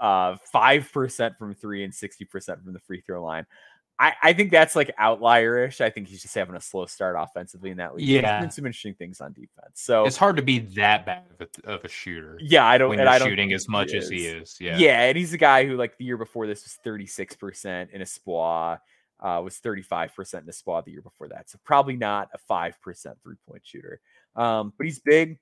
uh, 0.00 0.36
5% 0.54 1.36
from 1.36 1.54
three 1.54 1.84
and 1.84 1.92
60% 1.92 2.64
from 2.64 2.72
the 2.72 2.80
free 2.80 3.00
throw 3.00 3.22
line. 3.22 3.46
I, 4.00 4.12
I 4.22 4.32
think 4.32 4.52
that's 4.52 4.76
like 4.76 4.94
outlierish. 4.96 5.80
I 5.80 5.90
think 5.90 6.06
he's 6.06 6.22
just 6.22 6.34
having 6.34 6.54
a 6.54 6.60
slow 6.60 6.86
start 6.86 7.16
offensively 7.18 7.70
in 7.70 7.78
that 7.78 7.96
league. 7.96 8.06
There's 8.06 8.22
Yeah. 8.22 8.40
been 8.40 8.50
some 8.50 8.64
interesting 8.64 8.94
things 8.94 9.20
on 9.20 9.32
defense. 9.32 9.72
So 9.80 10.04
It's 10.04 10.16
hard 10.16 10.36
to 10.36 10.42
be 10.42 10.60
that 10.60 11.04
bad 11.04 11.24
of 11.40 11.48
a, 11.64 11.68
of 11.68 11.84
a 11.84 11.88
shooter 11.88 12.38
yeah, 12.40 12.64
I 12.64 12.78
don't. 12.78 12.90
when 12.90 13.00
and 13.00 13.06
you're 13.06 13.14
I 13.14 13.18
don't 13.18 13.28
shooting 13.28 13.52
as 13.52 13.68
much 13.68 13.94
as 13.94 14.08
he 14.08 14.26
is. 14.26 14.56
Yeah. 14.60 14.76
yeah. 14.78 15.02
and 15.02 15.18
he's 15.18 15.32
a 15.32 15.38
guy 15.38 15.66
who 15.66 15.76
like 15.76 15.98
the 15.98 16.04
year 16.04 16.16
before 16.16 16.46
this 16.46 16.62
was 16.62 16.78
36% 16.86 17.90
in 17.90 18.00
a 18.00 18.04
SPLA, 18.04 18.78
uh, 19.20 19.40
was 19.42 19.56
35% 19.58 20.42
in 20.42 20.48
a 20.48 20.52
SPLA 20.52 20.84
the 20.84 20.92
year 20.92 21.02
before 21.02 21.28
that. 21.28 21.50
So 21.50 21.58
probably 21.64 21.96
not 21.96 22.28
a 22.32 22.38
5% 22.38 22.72
three-point 23.22 23.62
shooter. 23.66 24.00
Um, 24.36 24.72
but 24.78 24.84
he's 24.86 25.00
big. 25.00 25.38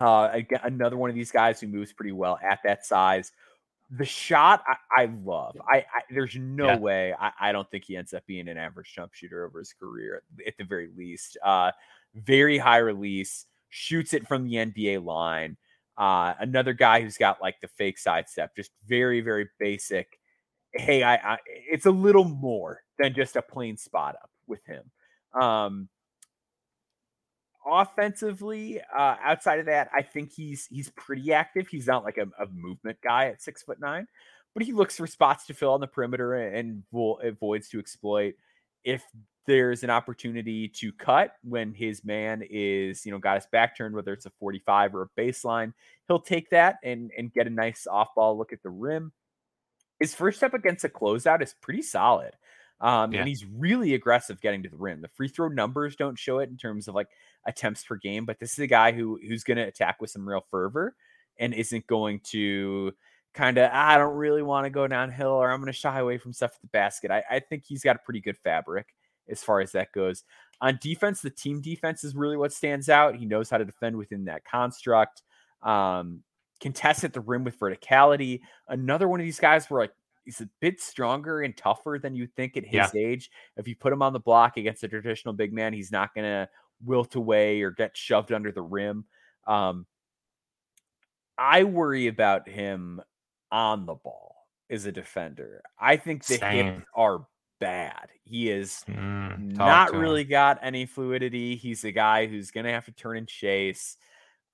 Uh, 0.00 0.30
again, 0.32 0.60
another 0.64 0.96
one 0.96 1.10
of 1.10 1.14
these 1.16 1.30
guys 1.30 1.60
who 1.60 1.66
moves 1.68 1.92
pretty 1.92 2.12
well 2.12 2.38
at 2.42 2.60
that 2.64 2.86
size. 2.86 3.30
The 3.96 4.04
shot 4.04 4.64
I, 4.66 5.02
I 5.02 5.04
love. 5.24 5.56
I, 5.68 5.78
I 5.78 6.02
there's 6.10 6.34
no 6.36 6.66
Yeah. 6.68 6.76
way 6.76 7.14
I, 7.18 7.32
I 7.40 7.52
don't 7.52 7.70
think 7.70 7.84
he 7.84 7.96
ends 7.96 8.14
up 8.14 8.26
being 8.26 8.48
an 8.48 8.56
average 8.58 8.92
jump 8.94 9.14
shooter 9.14 9.44
over 9.46 9.58
his 9.58 9.72
career 9.72 10.22
at, 10.46 10.56
the 10.58 10.64
very 10.64 10.88
least. 10.96 11.36
Uh, 11.44 11.70
very 12.14 12.58
high 12.58 12.78
release, 12.78 13.46
shoots 13.68 14.14
it 14.14 14.26
from 14.26 14.44
the 14.48 14.54
NBA 14.56 15.04
line. 15.04 15.56
Uh, 15.96 16.34
another 16.40 16.72
guy 16.72 17.00
who's 17.02 17.16
got 17.18 17.40
like 17.40 17.60
the 17.60 17.68
fake 17.68 17.98
sidestep, 17.98 18.56
just 18.56 18.72
very, 18.86 19.20
very 19.20 19.48
basic. 19.60 20.18
Hey, 20.72 21.02
I, 21.04 21.34
I 21.34 21.38
it's 21.46 21.86
a 21.86 21.90
little 21.90 22.24
more 22.24 22.82
than 22.98 23.14
just 23.14 23.36
a 23.36 23.42
plain 23.42 23.76
spot 23.76 24.16
up 24.20 24.30
with 24.46 24.64
him. 24.66 24.90
Um, 25.40 25.88
offensively, 27.66 28.80
uh, 28.96 29.16
outside 29.22 29.58
of 29.58 29.66
that, 29.66 29.88
I 29.94 30.02
think 30.02 30.32
he's 30.32 30.66
he's 30.66 30.90
pretty 30.90 31.32
active. 31.32 31.68
He's 31.68 31.86
not 31.86 32.04
like 32.04 32.18
a, 32.18 32.26
a 32.42 32.46
movement 32.52 32.98
guy 33.02 33.26
at 33.26 33.42
six 33.42 33.62
foot 33.62 33.80
nine, 33.80 34.06
but 34.54 34.62
he 34.62 34.72
looks 34.72 34.96
for 34.96 35.06
spots 35.06 35.46
to 35.46 35.54
fill 35.54 35.72
on 35.72 35.80
the 35.80 35.86
perimeter 35.86 36.34
and 36.34 36.82
vo- 36.92 37.20
avoids 37.22 37.68
to 37.70 37.78
exploit. 37.78 38.34
If 38.84 39.02
there's 39.46 39.82
an 39.82 39.90
opportunity 39.90 40.68
to 40.68 40.92
cut 40.92 41.34
when 41.42 41.74
his 41.74 42.04
man 42.04 42.42
is, 42.48 43.04
you 43.04 43.12
know, 43.12 43.18
got 43.18 43.36
his 43.36 43.46
back 43.46 43.76
turned, 43.76 43.94
whether 43.94 44.12
it's 44.12 44.26
a 44.26 44.32
45 44.40 44.94
or 44.94 45.02
a 45.02 45.20
baseline, 45.20 45.72
he'll 46.08 46.20
take 46.20 46.50
that 46.50 46.76
and 46.82 47.10
and 47.16 47.32
get 47.32 47.46
a 47.46 47.50
nice 47.50 47.86
off 47.86 48.14
ball 48.14 48.36
look 48.38 48.52
at 48.52 48.62
the 48.62 48.70
rim. 48.70 49.12
His 50.00 50.14
first 50.14 50.38
step 50.38 50.54
against 50.54 50.84
a 50.84 50.88
closeout 50.88 51.42
is 51.42 51.54
pretty 51.60 51.82
solid. 51.82 52.32
Um, 52.80 53.12
Yeah. 53.12 53.20
and 53.20 53.28
he's 53.28 53.44
really 53.46 53.94
aggressive 53.94 54.40
getting 54.40 54.62
to 54.64 54.68
the 54.68 54.76
rim. 54.76 55.00
The 55.00 55.08
free 55.08 55.28
throw 55.28 55.48
numbers 55.48 55.96
don't 55.96 56.18
show 56.18 56.38
it 56.40 56.50
in 56.50 56.56
terms 56.56 56.88
of 56.88 56.94
like 56.94 57.08
attempts 57.46 57.84
per 57.84 57.96
game, 57.96 58.24
but 58.26 58.38
this 58.38 58.52
is 58.52 58.58
a 58.58 58.66
guy 58.66 58.92
who 58.92 59.18
who's 59.26 59.44
going 59.44 59.56
to 59.58 59.64
attack 59.64 60.00
with 60.00 60.10
some 60.10 60.28
real 60.28 60.44
fervor 60.50 60.94
and 61.38 61.54
isn't 61.54 61.86
going 61.86 62.20
to 62.24 62.92
kind 63.32 63.58
of 63.58 63.70
I 63.72 63.96
don't 63.98 64.14
really 64.14 64.42
want 64.42 64.66
to 64.66 64.70
go 64.70 64.86
downhill 64.86 65.30
or 65.30 65.50
I'm 65.50 65.60
going 65.60 65.72
to 65.72 65.78
shy 65.78 65.98
away 65.98 66.18
from 66.18 66.32
stuff 66.32 66.52
at 66.54 66.60
the 66.60 66.68
basket. 66.68 67.10
I, 67.10 67.22
I 67.30 67.40
think 67.40 67.64
he's 67.66 67.82
got 67.82 67.96
a 67.96 68.00
pretty 68.00 68.20
good 68.20 68.38
fabric 68.38 68.94
as 69.28 69.42
far 69.42 69.60
as 69.60 69.72
that 69.72 69.92
goes. 69.92 70.24
On 70.60 70.78
defense, 70.80 71.20
the 71.20 71.30
team 71.30 71.60
defense 71.60 72.04
is 72.04 72.14
really 72.14 72.36
what 72.36 72.52
stands 72.52 72.88
out. 72.88 73.16
He 73.16 73.26
knows 73.26 73.50
how 73.50 73.58
to 73.58 73.64
defend 73.64 73.96
within 73.96 74.24
that 74.26 74.44
construct. 74.44 75.22
Um, 75.62 76.22
contest 76.60 77.04
at 77.04 77.12
the 77.12 77.20
rim 77.20 77.44
with 77.44 77.58
verticality. 77.58 78.40
Another 78.68 79.08
one 79.08 79.20
of 79.20 79.24
these 79.24 79.40
guys 79.40 79.68
where 79.68 79.80
like 79.82 79.92
he's 80.24 80.40
a 80.40 80.48
bit 80.60 80.80
stronger 80.80 81.42
and 81.42 81.56
tougher 81.56 81.98
than 82.02 82.14
you 82.14 82.26
think 82.26 82.56
at 82.56 82.64
his 82.66 82.94
age. 82.94 83.30
If 83.56 83.68
you 83.68 83.76
put 83.76 83.92
him 83.92 84.02
on 84.02 84.12
the 84.12 84.20
block 84.20 84.56
against 84.56 84.82
a 84.84 84.88
traditional 84.88 85.34
big 85.34 85.52
man, 85.52 85.72
he's 85.72 85.92
not 85.92 86.14
gonna 86.14 86.48
wilt 86.84 87.14
away 87.14 87.62
or 87.62 87.70
get 87.70 87.96
shoved 87.96 88.32
under 88.32 88.52
the 88.52 88.62
rim. 88.62 89.04
Um, 89.46 89.86
I 91.38 91.64
worry 91.64 92.06
about 92.06 92.48
him 92.48 93.00
on 93.50 93.86
the 93.86 93.94
ball 93.94 94.46
as 94.70 94.86
a 94.86 94.92
defender. 94.92 95.62
I 95.78 95.96
think 95.96 96.26
the 96.26 96.38
Same. 96.38 96.66
hips 96.66 96.86
are 96.94 97.26
bad. 97.60 98.08
He 98.22 98.50
is 98.50 98.84
Mm, 98.88 99.56
not 99.56 99.88
to 99.88 99.96
him. 99.96 100.00
really 100.00 100.24
got 100.24 100.58
any 100.62 100.86
fluidity. 100.86 101.56
He's 101.56 101.84
a 101.84 101.92
guy 101.92 102.26
who's 102.26 102.50
going 102.50 102.66
to 102.66 102.72
have 102.72 102.84
to 102.86 102.92
turn 102.92 103.16
and 103.18 103.28
chase. 103.28 103.96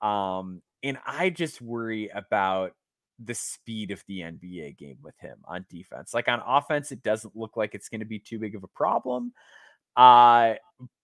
Um, 0.00 0.62
and 0.82 0.98
I 1.06 1.30
just 1.30 1.60
worry 1.60 2.08
about 2.08 2.74
the 3.22 3.34
speed 3.34 3.90
of 3.90 4.02
the 4.08 4.20
NBA 4.20 4.76
game 4.78 4.98
with 5.02 5.18
him 5.18 5.38
on 5.44 5.66
defense. 5.68 6.14
Like 6.14 6.28
on 6.28 6.42
offense, 6.46 6.92
it 6.92 7.02
doesn't 7.02 7.36
look 7.36 7.56
like 7.56 7.74
it's 7.74 7.88
going 7.88 8.00
to 8.00 8.06
be 8.06 8.18
too 8.18 8.38
big 8.38 8.54
of 8.54 8.64
a 8.64 8.68
problem. 8.68 9.32
Uh, 9.96 10.54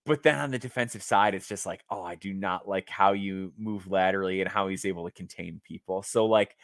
but 0.07 0.23
then 0.23 0.37
on 0.37 0.51
the 0.51 0.59
defensive 0.59 1.03
side, 1.03 1.35
it's 1.35 1.49
just 1.49 1.67
like, 1.67 1.83
oh, 1.91 2.03
I 2.03 2.14
do 2.14 2.33
not 2.33 2.69
like 2.69 2.89
how 2.89 3.12
you 3.12 3.53
move 3.59 3.91
laterally 3.91 4.41
and 4.41 4.51
how 4.51 4.69
he's 4.69 4.85
able 4.85 5.05
to 5.05 5.11
contain 5.11 5.61
people. 5.67 6.03
So, 6.03 6.27
like, 6.27 6.57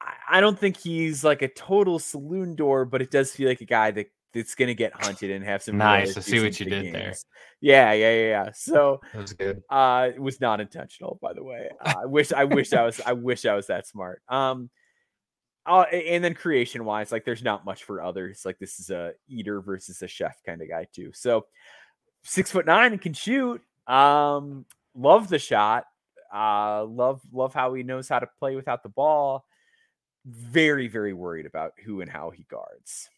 I- 0.00 0.38
I 0.38 0.40
don't 0.40 0.58
think 0.58 0.76
he's 0.76 1.24
like 1.24 1.42
a 1.42 1.48
total 1.48 1.98
saloon 1.98 2.54
door, 2.54 2.84
but 2.84 3.02
it 3.02 3.10
does 3.10 3.32
feel 3.32 3.48
like 3.48 3.60
a 3.60 3.64
guy 3.66 3.90
that 3.92 4.06
going 4.32 4.68
to 4.68 4.74
get 4.74 4.92
hunted 4.94 5.30
and 5.30 5.44
have 5.44 5.62
some 5.62 5.76
Nice. 5.78 6.16
I 6.16 6.20
see 6.20 6.40
what 6.40 6.58
you 6.60 6.66
did 6.66 6.94
there. 6.94 7.14
Yeah, 7.60 7.92
yeah, 7.92 8.12
yeah, 8.12 8.28
yeah. 8.28 8.50
So 8.52 9.00
That 9.12 9.22
was 9.22 9.32
good. 9.32 9.62
uh 9.70 10.10
it 10.14 10.20
was 10.20 10.40
not 10.40 10.60
intentional, 10.60 11.18
by 11.20 11.32
the 11.32 11.42
way. 11.42 11.70
Uh, 11.80 11.94
I 12.02 12.06
wish 12.06 12.32
I 12.32 12.44
wish 12.44 12.72
I 12.72 12.82
was 12.84 13.00
I 13.04 13.12
wish 13.14 13.44
I 13.46 13.54
was 13.54 13.66
that 13.68 13.86
smart. 13.86 14.22
Um 14.28 14.70
uh, 15.66 15.84
a- 15.92 16.14
and 16.14 16.24
then 16.24 16.34
creation 16.34 16.84
wise, 16.84 17.12
like 17.12 17.24
there's 17.26 17.42
not 17.42 17.64
much 17.66 17.84
for 17.84 18.02
others. 18.02 18.42
Like 18.44 18.58
this 18.58 18.80
is 18.80 18.90
a 18.90 19.12
eater 19.28 19.60
versus 19.60 20.00
a 20.02 20.08
chef 20.08 20.40
kind 20.46 20.62
of 20.62 20.68
guy 20.68 20.86
too. 20.92 21.10
So 21.12 21.46
six 22.22 22.50
foot 22.50 22.64
nine 22.66 22.92
and 22.92 23.00
can 23.02 23.12
shoot. 23.12 23.60
Um, 23.86 24.64
love 24.94 25.28
the 25.28 25.38
shot. 25.38 25.84
Uh, 26.32 26.84
love 26.84 27.20
love 27.32 27.54
how 27.54 27.74
he 27.74 27.82
knows 27.82 28.08
how 28.08 28.18
to 28.18 28.28
play 28.38 28.54
without 28.56 28.82
the 28.82 28.88
ball. 28.88 29.44
Very 30.24 30.88
very 30.88 31.12
worried 31.12 31.46
about 31.46 31.72
who 31.84 32.00
and 32.02 32.10
how 32.10 32.30
he 32.30 32.44
guards. 32.44 33.08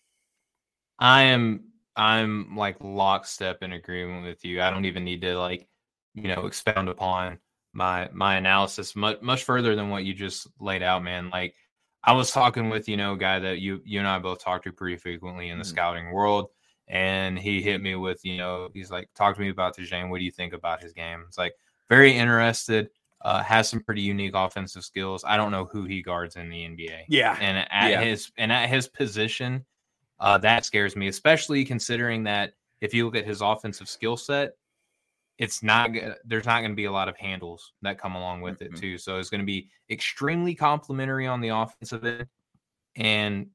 I 1.01 1.22
am 1.22 1.72
I'm 1.96 2.57
like 2.57 2.76
lockstep 2.80 3.62
in 3.62 3.72
agreement 3.72 4.24
with 4.24 4.44
you. 4.44 4.62
I 4.62 4.70
don't 4.70 4.84
even 4.84 5.05
need 5.05 5.22
to 5.22 5.38
like, 5.38 5.68
you 6.14 6.28
know, 6.34 6.46
expound 6.46 6.88
upon 6.88 7.38
my 7.72 8.09
my 8.12 8.36
analysis 8.36 8.96
much 8.96 9.20
much 9.22 9.44
further 9.44 9.76
than 9.76 9.90
what 9.90 10.05
you 10.05 10.14
just 10.14 10.48
laid 10.61 10.82
out, 10.82 11.03
man. 11.03 11.30
Like 11.30 11.55
I 12.05 12.12
was 12.12 12.30
talking 12.32 12.70
with, 12.70 12.88
you 12.88 12.96
know, 12.96 13.12
a 13.14 13.18
guy 13.18 13.38
that 13.40 13.61
you 13.61 13.82
you 13.84 13.98
and 13.98 14.09
I 14.09 14.18
both 14.18 14.40
talk 14.42 14.62
to 14.64 14.72
pretty 14.72 14.96
frequently 14.96 15.51
in 15.51 15.59
the 15.59 15.64
Mhm. 15.64 15.64
scouting 15.64 16.12
world. 16.12 16.51
And 16.88 17.38
he 17.38 17.62
hit 17.62 17.80
me 17.80 17.94
with, 17.94 18.24
you 18.24 18.36
know, 18.36 18.68
he's 18.74 18.90
like, 18.90 19.09
talk 19.14 19.36
to 19.36 19.40
me 19.40 19.48
about 19.51 19.76
Tidjane. 19.76 20.11
What 20.11 20.18
do 20.18 20.24
you 20.24 20.32
think 20.32 20.53
about 20.53 20.82
his 20.82 20.92
game? 20.92 21.24
It's 21.28 21.38
like 21.38 21.55
very 21.88 22.12
interested, 22.16 22.90
uh, 23.22 23.42
has 23.44 23.68
some 23.68 23.80
pretty 23.82 24.03
unique 24.03 24.32
offensive 24.34 24.84
skills. 24.84 25.22
I 25.24 25.36
don't 25.36 25.53
know 25.53 25.66
who 25.66 25.84
he 25.84 26.03
guards 26.03 26.34
in 26.36 26.48
the 26.51 26.64
NBA 26.64 27.09
Yeah, 27.09 27.38
and 27.38 27.59
at 27.70 27.92
Yeah. 27.92 28.01
his 28.01 28.32
and 28.36 28.51
at 28.53 28.68
his 28.68 28.88
position, 28.88 29.64
uh, 30.21 30.39
that 30.39 30.64
scares 30.64 30.97
me, 30.97 31.09
especially 31.09 31.64
considering 31.64 32.23
that 32.25 32.53
if 32.81 32.95
you 32.95 33.05
look 33.05 33.16
at 33.16 33.27
his 33.27 33.41
offensive 33.41 33.89
skill 33.89 34.16
set, 34.16 34.53
it's 35.39 35.62
not 35.62 35.91
there's 36.25 36.45
not 36.47 36.61
going 36.61 36.71
to 36.73 36.77
be 36.77 36.85
a 36.85 36.93
lot 36.93 37.09
of 37.09 37.16
handles 37.16 37.73
that 37.83 37.99
come 37.99 38.14
along 38.14 38.43
with 38.43 38.59
Mhm. 38.59 38.66
it 38.66 38.77
too. 38.77 38.99
So 38.99 39.18
it's 39.18 39.31
going 39.31 39.41
to 39.41 39.47
be 39.47 39.71
extremely 39.91 40.55
complimentary 40.55 41.27
on 41.27 41.41
the 41.41 41.49
offensive 41.49 42.05
end 42.05 42.29
and 42.97 43.51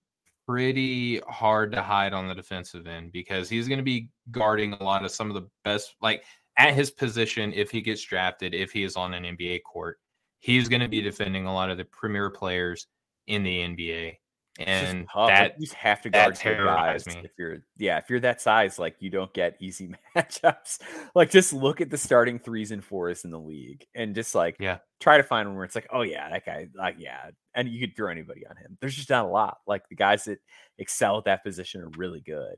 pretty 0.48 1.20
hard 1.28 1.72
to 1.72 1.82
hide 1.82 2.14
on 2.14 2.28
the 2.28 2.36
defensive 2.36 2.88
end 2.88 3.12
because 3.12 3.50
he's 3.50 3.68
going 3.68 3.80
to 3.80 3.84
be 3.84 4.10
guarding 4.32 4.74
a 4.74 4.84
lot 4.84 5.04
of 5.04 5.12
some 5.12 5.30
of 5.30 5.34
the 5.36 5.48
best 5.64 5.96
like 6.02 6.24
at 6.58 6.74
his 6.74 6.92
position 6.92 7.52
if 7.54 7.72
he 7.72 7.82
gets 7.82 8.02
drafted 8.04 8.54
if 8.54 8.72
he 8.72 8.84
is 8.84 8.96
on 8.96 9.14
an 9.16 9.24
NBA 9.38 9.60
court 9.64 10.00
he's 10.40 10.70
going 10.70 10.82
to 10.82 10.88
be 10.88 11.02
defending 11.02 11.48
a 11.48 11.54
lot 11.54 11.70
of 11.72 11.78
the 11.78 11.86
premier 11.86 12.30
players 12.30 12.86
in 13.28 13.42
the 13.44 13.60
NBA 13.62 14.18
and 14.60 15.06
that 15.28 15.56
you 15.60 15.68
have 15.76 16.02
to 16.02 16.10
guard 16.10 16.38
guys 16.42 17.06
me. 17.08 17.22
if 17.26 17.32
you're 17.38 17.58
yeah 17.78 17.98
if 17.98 18.10
you're 18.10 18.22
that 18.22 18.40
size 18.42 18.80
like 18.80 18.96
you 19.00 19.10
don't 19.10 19.34
get 19.34 19.58
easy 19.60 19.94
matchups 20.16 20.80
like 21.14 21.30
just 21.30 21.52
look 21.52 21.82
at 21.82 21.90
the 21.90 21.98
starting 21.98 22.40
threes 22.40 22.72
and 22.72 22.84
fours 22.84 23.26
in 23.26 23.32
the 23.32 23.40
league 23.40 23.86
and 23.96 24.16
just 24.16 24.34
like 24.34 24.56
Yeah. 24.60 24.78
try 25.02 25.18
to 25.18 25.24
find 25.24 25.48
one 25.50 25.56
where 25.58 25.66
it's 25.66 25.76
like 25.76 25.88
oh 25.92 26.04
yeah 26.04 26.30
that 26.30 26.46
guy 26.46 26.68
like 26.74 26.96
yeah 27.00 27.32
and 27.54 27.68
you 27.68 27.86
could 27.86 27.96
throw 27.98 28.10
anybody 28.10 28.46
on 28.48 28.56
him 28.56 28.78
there's 28.80 28.96
just 28.96 29.10
not 29.10 29.26
a 29.26 29.30
lot 29.30 29.58
like 29.68 29.88
the 29.90 29.96
guys 29.96 30.24
that 30.24 30.40
excel 30.78 31.18
at 31.18 31.26
that 31.26 31.44
position 31.44 31.82
are 31.82 31.90
really 31.98 32.22
good 32.22 32.56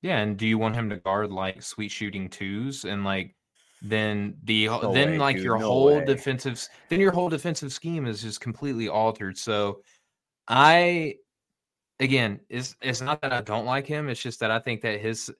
Yeah, 0.00 0.18
and 0.18 0.36
do 0.38 0.46
you 0.46 0.56
want 0.56 0.74
him 0.76 0.88
to 0.90 0.96
guard 0.96 1.30
like 1.30 1.62
sweet 1.62 1.90
shooting 1.90 2.30
twos 2.30 2.84
and 2.86 3.04
like 3.04 3.36
then 3.84 4.36
the 4.44 4.66
No 4.66 4.92
then 4.92 5.10
way, 5.10 5.18
like 5.18 5.36
dude, 5.36 5.44
your 5.44 5.58
no 5.58 5.66
whole 5.66 5.96
way. 5.98 6.04
defensive 6.04 6.64
then 6.88 7.00
your 7.00 7.10
whole 7.12 7.28
defensive 7.28 7.72
scheme 7.72 8.06
is 8.06 8.22
just 8.22 8.40
completely 8.40 8.88
altered. 8.88 9.36
So 9.36 9.82
I 10.52 11.16
again, 12.00 12.40
it's 12.48 12.76
it's 12.82 13.00
not 13.00 13.20
that 13.22 13.32
I 13.32 13.40
don't 13.42 13.66
like 13.66 13.86
him, 13.86 14.08
it's 14.08 14.22
just 14.22 14.40
that 14.40 14.50
I 14.50 14.58
think 14.60 14.82
that 14.82 15.00
his 15.00 15.32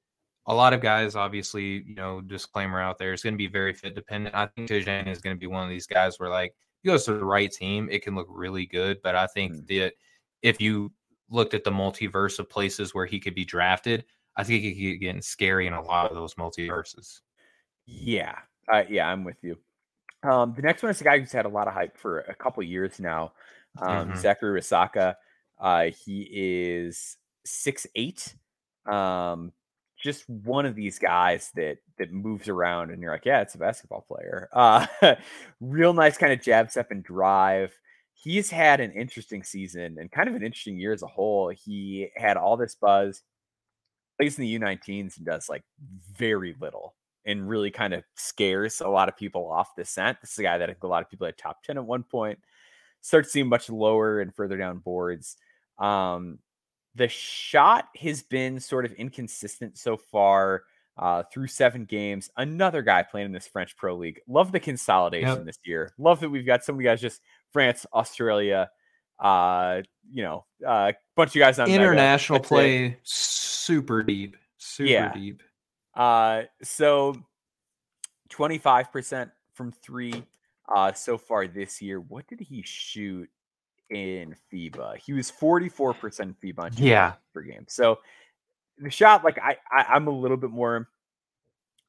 a 0.46 0.54
lot 0.54 0.72
of 0.72 0.80
guys 0.80 1.16
obviously, 1.16 1.82
you 1.86 1.94
know, 1.94 2.20
disclaimer 2.20 2.80
out 2.80 2.98
there, 2.98 3.12
is 3.12 3.22
going 3.22 3.34
to 3.34 3.38
be 3.38 3.46
very 3.48 3.74
fit 3.74 3.94
dependent. 3.94 4.34
I 4.34 4.46
think 4.46 4.68
Tidjane 4.68 5.08
is 5.08 5.20
going 5.20 5.36
to 5.36 5.40
be 5.40 5.46
one 5.46 5.64
of 5.64 5.70
these 5.70 5.86
guys 5.86 6.18
where 6.18 6.30
like 6.30 6.54
he 6.82 6.88
goes 6.88 7.04
to 7.06 7.14
the 7.14 7.24
right 7.24 7.50
team, 7.52 7.88
it 7.90 8.02
can 8.02 8.14
look 8.16 8.28
really 8.30 8.66
good, 8.66 8.98
but 9.02 9.14
I 9.16 9.26
think 9.28 9.52
Mm. 9.54 9.66
that 9.68 9.94
if 10.42 10.60
you 10.60 10.92
looked 11.30 11.54
at 11.54 11.64
the 11.64 11.70
multiverse 11.70 12.38
of 12.38 12.48
places 12.50 12.94
where 12.94 13.06
he 13.06 13.20
could 13.20 13.34
be 13.34 13.44
drafted, 13.44 14.04
I 14.36 14.44
think 14.44 14.62
he 14.64 14.72
could 14.74 14.80
get 14.80 15.06
getting 15.06 15.22
scary 15.22 15.66
in 15.66 15.74
a 15.74 15.82
lot 15.82 16.10
of 16.10 16.16
those 16.16 16.34
multiverses. 16.34 17.20
yeah 17.86 18.38
uh, 18.72 18.84
yeah 18.88 19.08
i'm 19.08 19.24
with 19.24 19.36
you 19.42 19.56
um 20.22 20.54
the 20.54 20.62
next 20.62 20.82
one 20.82 20.90
is 20.90 21.00
a 21.00 21.04
guy 21.04 21.18
who's 21.18 21.32
had 21.32 21.46
a 21.46 21.48
lot 21.48 21.66
of 21.68 21.74
hype 21.74 21.96
for 21.96 22.20
a 22.20 22.34
couple 22.34 22.62
years 22.62 23.00
now 23.00 23.32
um 23.80 24.12
Mhm. 24.12 24.14
Zaccharie 24.14 24.52
Risacher, 24.60 25.14
uh 25.60 25.84
he 26.04 26.28
is 26.32 27.16
six 27.44 27.86
eight 27.96 28.34
um 28.86 29.52
just 30.02 30.28
one 30.28 30.66
of 30.66 30.74
these 30.74 30.98
guys 30.98 31.50
that 31.54 31.78
that 31.98 32.12
moves 32.12 32.48
around 32.48 32.90
and 32.90 33.00
you're 33.02 33.12
like 33.12 33.24
yeah 33.24 33.40
it's 33.40 33.54
a 33.54 33.58
basketball 33.58 34.02
player. 34.08 34.48
Uh 34.52 34.86
real 35.60 35.92
nice 35.92 36.18
kind 36.18 36.32
of 36.32 36.42
jab 36.42 36.70
step 36.70 36.90
and 36.90 37.04
drive. 37.04 37.78
He's 38.14 38.50
had 38.50 38.80
an 38.80 38.92
interesting 38.92 39.42
season 39.42 39.96
and 39.98 40.10
kind 40.10 40.28
of 40.28 40.34
an 40.36 40.42
interesting 40.44 40.78
year 40.78 40.92
as 40.92 41.02
a 41.02 41.06
whole. 41.08 41.48
He 41.50 42.10
had 42.16 42.36
all 42.36 42.56
this 42.56 42.74
buzz 42.76 43.22
plays 44.18 44.38
in 44.38 44.42
the 44.42 44.48
u19s 44.48 45.16
and 45.16 45.26
does 45.26 45.48
like 45.48 45.64
very 46.16 46.54
little 46.60 46.94
and 47.24 47.48
really 47.48 47.70
kind 47.70 47.94
of 47.94 48.04
scares 48.16 48.80
a 48.80 48.88
lot 48.88 49.08
of 49.08 49.16
people 49.16 49.50
off 49.50 49.74
the 49.76 49.84
scent. 49.84 50.18
This 50.20 50.32
is 50.32 50.38
a 50.38 50.42
guy 50.42 50.58
that 50.58 50.76
a 50.82 50.86
lot 50.86 51.02
of 51.02 51.10
people 51.10 51.26
had 51.26 51.38
top 51.38 51.62
10 51.62 51.78
at 51.78 51.84
one 51.84 52.02
point 52.04 52.38
starts 53.02 53.30
seeing 53.32 53.46
much 53.48 53.68
lower 53.68 54.20
and 54.20 54.34
further 54.34 54.56
down 54.56 54.78
boards 54.78 55.36
um 55.78 56.38
the 56.94 57.08
shot 57.08 57.88
has 58.00 58.22
been 58.22 58.58
sort 58.60 58.84
of 58.84 58.92
inconsistent 58.92 59.78
so 59.78 59.96
far 59.96 60.64
uh, 60.98 61.22
through 61.32 61.46
seven 61.46 61.86
games. 61.86 62.28
Another 62.36 62.82
guy 62.82 63.02
playing 63.02 63.24
in 63.24 63.32
this 63.32 63.46
French 63.46 63.74
Pro 63.78 63.96
League. 63.96 64.20
Love 64.28 64.52
the 64.52 64.60
consolidation 64.60 65.36
Yep. 65.36 65.44
this 65.46 65.58
year. 65.64 65.90
Love 65.96 66.20
that 66.20 66.28
we've 66.28 66.44
got 66.44 66.62
some 66.64 66.74
of 66.74 66.82
you 66.82 66.86
guys 66.86 67.00
just 67.00 67.22
France, 67.50 67.86
Australia, 67.94 68.70
uh, 69.18 69.80
you 70.10 70.22
know, 70.22 70.44
a 70.62 70.68
uh, 70.68 70.92
bunch 71.16 71.34
of 71.34 71.40
guys 71.40 71.58
on 71.58 71.68
Mega. 71.68 71.76
International 71.82 72.40
it. 72.40 72.44
play 72.44 72.98
super 73.04 74.02
deep, 74.02 74.36
super 74.58 74.90
Yeah. 74.90 75.14
deep. 75.14 75.42
Uh, 75.94 76.42
so 76.62 77.14
25% 78.28 79.30
from 79.54 79.72
three 79.72 80.22
uh, 80.74 80.92
so 80.92 81.18
far 81.18 81.46
this 81.46 81.82
year. 81.82 82.00
What 82.00 82.26
did 82.26 82.40
he 82.40 82.62
shoot 82.64 83.28
in 83.90 84.34
FIBA? 84.52 84.96
He 84.98 85.12
was 85.12 85.30
44% 85.30 86.34
FIBA 86.42 86.58
on 86.58 86.70
Yeah. 86.76 87.14
per 87.34 87.42
game. 87.42 87.64
So 87.68 87.98
the 88.78 88.90
shot, 88.90 89.24
like 89.24 89.38
I, 89.38 89.56
I, 89.70 89.84
I'm 89.94 90.06
a 90.06 90.10
little 90.10 90.36
bit 90.36 90.50
more 90.50 90.88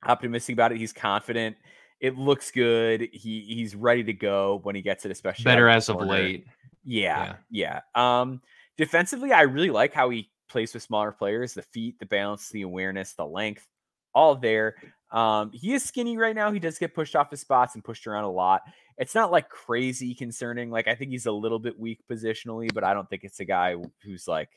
optimistic 0.06 0.54
about 0.54 0.72
it. 0.72 0.78
He's 0.78 0.94
confident. 0.94 1.56
It 2.00 2.18
looks 2.18 2.52
good. 2.52 3.08
He 3.14 3.42
he's 3.42 3.76
ready 3.76 4.04
to 4.04 4.14
go 4.14 4.60
when 4.64 4.76
he 4.76 4.82
gets 4.82 5.06
it, 5.06 5.12
especially 5.12 5.46
Better 5.46 5.70
as 5.70 5.88
of 5.88 6.02
late. 6.02 6.46
Yeah, 6.84 7.36
yeah. 7.50 7.80
Um, 7.96 8.42
defensively, 8.78 9.32
I 9.32 9.44
really 9.44 9.70
like 9.70 9.94
how 9.94 10.10
he 10.10 10.30
plays 10.50 10.74
with 10.74 10.84
smaller 10.84 11.14
players. 11.14 11.54
The 11.54 11.62
feet, 11.62 11.98
the 12.00 12.06
balance, 12.06 12.50
the 12.50 12.64
awareness, 12.64 13.14
the 13.14 13.26
length, 13.26 13.66
all 14.14 14.36
there. 14.36 14.76
Um, 15.12 15.52
he 15.54 15.74
is 15.74 15.84
skinny 15.84 16.18
right 16.18 16.36
now. 16.36 16.52
He 16.52 16.60
does 16.60 16.80
get 16.80 16.96
pushed 16.96 17.16
off 17.16 17.30
his 17.30 17.42
spots 17.42 17.76
and 17.76 17.84
pushed 17.84 18.08
around 18.08 18.24
a 18.24 18.32
lot. 18.32 18.62
It's 18.98 19.14
not 19.16 19.32
like 19.32 19.50
crazy 19.50 20.16
concerning. 20.16 20.70
Like 20.72 20.88
I 20.88 20.96
think 20.96 21.12
he's 21.12 21.26
a 21.28 21.32
little 21.32 21.60
bit 21.60 21.80
weak 21.80 22.00
positionally, 22.12 22.74
but 22.74 22.84
I 22.84 22.94
don't 22.94 23.10
think 23.10 23.24
it's 23.24 23.40
a 23.40 23.46
guy 23.46 23.76
who's 24.04 24.28
like 24.28 24.50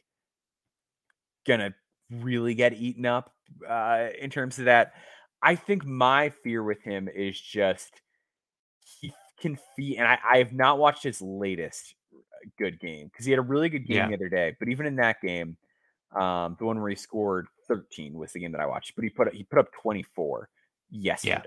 gonna 1.47 1.75
really 2.11 2.55
get 2.55 2.73
eaten 2.75 3.07
up 3.07 3.33
uh, 3.69 4.09
in 4.21 4.31
terms 4.31 4.59
of 4.59 4.67
that. 4.67 4.93
I 5.43 5.55
think 5.55 5.85
my 5.85 6.31
fear 6.31 6.63
with 6.63 6.83
him 6.83 7.09
is 7.15 7.39
just 7.41 8.01
he 9.01 9.13
can 9.39 9.59
feed, 9.77 9.99
and 9.99 10.07
I, 10.09 10.19
I 10.33 10.39
have 10.39 10.53
not 10.53 10.79
watched 10.79 11.03
his 11.03 11.21
latest 11.21 11.95
uh, 12.15 12.19
good 12.59 12.81
game 12.81 13.09
because 13.09 13.25
he 13.27 13.33
had 13.33 13.39
a 13.39 13.43
really 13.43 13.69
good 13.69 13.87
game 13.87 13.97
Yeah. 13.97 14.09
the 14.09 14.15
other 14.15 14.29
day. 14.29 14.57
But 14.59 14.69
even 14.69 14.87
in 14.87 14.97
that 14.97 15.21
game, 15.21 15.57
um, 16.17 16.57
the 16.59 16.65
one 16.65 16.81
where 16.81 16.91
he 16.91 16.97
scored 16.97 17.47
13 17.69 18.15
was 18.15 18.33
the 18.33 18.41
game 18.41 18.53
that 18.53 18.61
I 18.61 18.67
watched. 18.67 18.95
But 18.97 19.05
he 19.05 19.11
put 19.11 19.33
he 19.35 19.45
put 19.45 19.59
up 19.59 19.73
24 19.73 20.49
yesterday. 20.91 21.43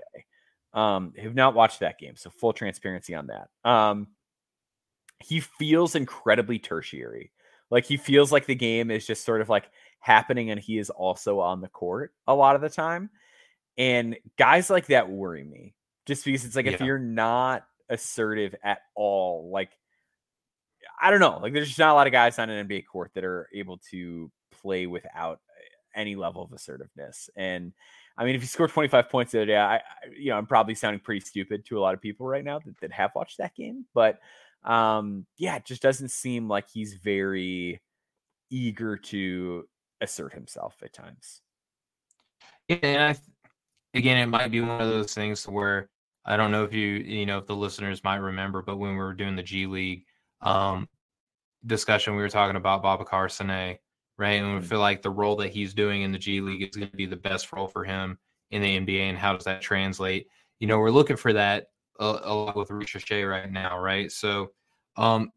Um, 0.72 1.12
have 1.20 1.34
not 1.34 1.54
watched 1.54 1.80
that 1.80 1.98
game, 1.98 2.16
so 2.16 2.30
full 2.30 2.52
transparency 2.52 3.14
on 3.14 3.28
that. 3.28 3.48
Um, 3.68 4.08
he 5.18 5.40
feels 5.40 5.96
incredibly 5.96 6.58
tertiary. 6.58 7.32
Like 7.70 7.84
he 7.84 7.96
feels 7.96 8.32
like 8.32 8.46
the 8.46 8.54
game 8.54 8.90
is 8.90 9.06
just 9.06 9.24
sort 9.24 9.40
of 9.40 9.48
like 9.48 9.70
happening 10.00 10.50
and 10.50 10.60
he 10.60 10.78
is 10.78 10.90
also 10.90 11.40
on 11.40 11.60
the 11.60 11.68
court 11.68 12.12
a 12.26 12.34
lot 12.34 12.56
of 12.56 12.62
the 12.62 12.68
time. 12.68 13.10
And 13.76 14.16
guys 14.38 14.70
like 14.70 14.86
that 14.86 15.08
worry 15.08 15.44
me 15.44 15.74
just 16.06 16.24
because 16.24 16.44
it's 16.44 16.56
like 16.56 16.66
if 16.66 16.80
you're 16.80 16.98
not 16.98 17.64
assertive 17.88 18.54
at 18.64 18.78
all, 18.94 19.50
like 19.52 19.70
I 21.00 21.10
don't 21.10 21.20
know, 21.20 21.38
like 21.40 21.52
there's 21.52 21.68
just 21.68 21.78
not 21.78 21.92
a 21.92 21.94
lot 21.94 22.06
of 22.06 22.12
guys 22.12 22.38
on 22.38 22.50
an 22.50 22.66
NBA 22.66 22.86
court 22.86 23.12
that 23.14 23.24
are 23.24 23.48
able 23.54 23.78
to 23.90 24.30
play 24.62 24.86
without 24.86 25.40
any 25.94 26.14
level 26.14 26.42
of 26.42 26.52
assertiveness. 26.52 27.30
And 27.36 27.72
I 28.16 28.24
mean, 28.24 28.34
if 28.34 28.42
he 28.42 28.46
scored 28.46 28.70
25 28.70 29.08
points 29.08 29.32
the 29.32 29.38
other 29.38 29.46
day, 29.46 29.56
I, 29.56 29.76
I 29.76 29.82
you 30.16 30.30
know, 30.30 30.36
I'm 30.36 30.46
probably 30.46 30.74
sounding 30.74 31.00
pretty 31.00 31.20
stupid 31.20 31.64
to 31.66 31.78
a 31.78 31.80
lot 31.80 31.94
of 31.94 32.00
people 32.00 32.26
right 32.26 32.44
now 32.44 32.58
that, 32.60 32.80
that 32.80 32.92
have 32.92 33.12
watched 33.14 33.38
that 33.38 33.54
game. 33.54 33.86
But 33.94 34.18
um, 34.64 35.26
yeah, 35.36 35.56
it 35.56 35.64
just 35.64 35.82
doesn't 35.82 36.10
seem 36.10 36.48
like 36.48 36.68
he's 36.68 36.94
very 36.94 37.80
eager 38.50 38.96
to 38.96 39.66
assert 40.00 40.32
himself 40.32 40.76
at 40.82 40.92
times. 40.92 41.40
Yeah, 42.68 42.78
and 42.82 43.02
I, 43.02 43.98
again, 43.98 44.18
it 44.18 44.26
might 44.26 44.50
be 44.50 44.60
one 44.60 44.80
of 44.80 44.88
those 44.88 45.14
things 45.14 45.48
where 45.48 45.88
I 46.24 46.36
don't 46.36 46.50
know 46.50 46.64
if 46.64 46.72
you, 46.72 46.86
you 46.86 47.26
know, 47.26 47.38
if 47.38 47.46
the 47.46 47.56
listeners 47.56 48.04
might 48.04 48.16
remember, 48.16 48.62
but 48.62 48.76
when 48.76 48.90
we 48.90 48.96
were 48.96 49.14
doing 49.14 49.36
the 49.36 49.42
G 49.42 49.66
League 49.66 50.04
um, 50.42 50.88
discussion, 51.66 52.14
we 52.14 52.22
were 52.22 52.28
talking 52.28 52.56
about 52.56 52.82
Babacar 52.82 53.30
Sane, 53.30 53.78
right? 54.20 54.40
And 54.40 54.54
we 54.54 54.60
feel 54.60 54.78
like 54.80 55.02
the 55.02 55.10
role 55.10 55.34
that 55.36 55.50
he's 55.50 55.74
doing 55.74 56.02
in 56.02 56.12
the 56.12 56.18
G 56.18 56.40
League 56.40 56.62
is 56.62 56.76
going 56.76 56.90
to 56.90 56.96
be 56.96 57.06
the 57.06 57.16
best 57.16 57.52
role 57.52 57.66
for 57.66 57.84
him 57.84 58.18
in 58.50 58.62
the 58.62 58.78
NBA, 58.78 59.08
and 59.08 59.18
how 59.18 59.34
does 59.34 59.44
that 59.44 59.62
translate? 59.62 60.28
You 60.60 60.68
know, 60.68 60.78
we're 60.78 60.90
looking 60.90 61.16
for 61.16 61.32
that 61.32 61.66
lot 61.98 62.56
with 62.56 62.68
Risacher 62.68 63.28
right 63.30 63.50
now, 63.50 63.78
right? 63.78 64.10
So, 64.12 64.50
um, 64.96 65.30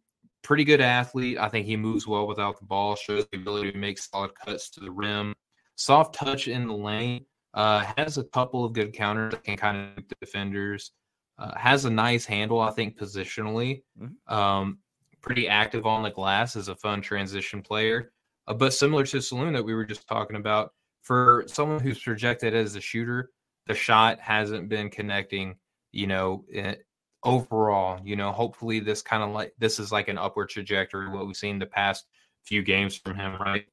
pretty 0.44 0.64
good 0.64 0.82
athlete. 0.82 1.38
I 1.38 1.50
think 1.50 1.66
he 1.66 1.78
moves 1.78 2.08
well 2.08 2.28
without 2.28 2.60
the 2.60 2.66
ball, 2.66 2.96
shows 2.96 3.26
the 3.32 3.38
ability 3.38 3.72
to 3.72 3.78
make 3.78 3.98
solid 3.98 4.32
cuts 4.36 4.70
to 4.72 4.80
the 4.82 4.92
rim, 4.92 5.34
soft 5.76 6.16
touch 6.16 6.48
in 6.48 6.68
the 6.68 6.74
lane. 6.74 7.26
Uh, 7.54 7.86
has 7.98 8.18
a 8.18 8.24
couple 8.24 8.66
of 8.66 8.74
good 8.74 8.94
counters 8.94 9.32
that 9.32 9.44
can 9.44 9.56
kind 9.56 9.78
of 9.98 10.04
the 10.08 10.16
defenders. 10.20 10.92
Uh, 11.38 11.56
has 11.58 11.86
a 11.86 11.90
nice 11.90 12.26
handle, 12.26 12.60
I 12.60 12.72
think, 12.72 12.98
positionally. 12.98 13.84
Mhm. 14.00 14.32
Um, 14.32 14.80
pretty 15.22 15.48
active 15.48 15.86
on 15.86 16.04
the 16.04 16.10
glass. 16.12 16.56
Is 16.56 16.68
a 16.68 16.76
fun 16.76 17.02
transition 17.02 17.62
player. 17.62 18.13
Uh, 18.48 18.54
but 18.54 18.74
similar 18.74 19.06
to 19.06 19.18
Salaun 19.18 19.54
that 19.54 19.64
we 19.64 19.74
were 19.74 19.86
just 19.86 20.08
talking 20.08 20.36
about, 20.36 20.72
for 21.02 21.44
someone 21.48 21.80
who's 21.80 22.00
projected 22.00 22.54
as 22.54 22.76
a 22.76 22.82
shooter, 22.82 23.32
the 23.68 23.74
shot 23.74 24.20
hasn't 24.20 24.70
been 24.70 24.90
connecting. 24.90 25.56
You 25.92 26.08
know, 26.08 26.46
eh, 26.54 26.76
overall, 27.24 28.00
you 28.04 28.16
know, 28.16 28.32
hopefully 28.32 28.80
this 28.80 29.02
kind 29.02 29.24
of 29.24 29.30
like 29.30 29.54
this 29.58 29.80
is 29.80 29.92
like 29.92 30.08
an 30.08 30.18
upward 30.18 30.50
trajectory. 30.50 31.10
What 31.10 31.28
we've 31.28 31.36
seen 31.36 31.60
the 31.60 31.66
past 31.66 32.06
few 32.46 32.64
games 32.64 32.96
from 32.98 33.16
him, 33.16 33.36
right? 33.40 33.66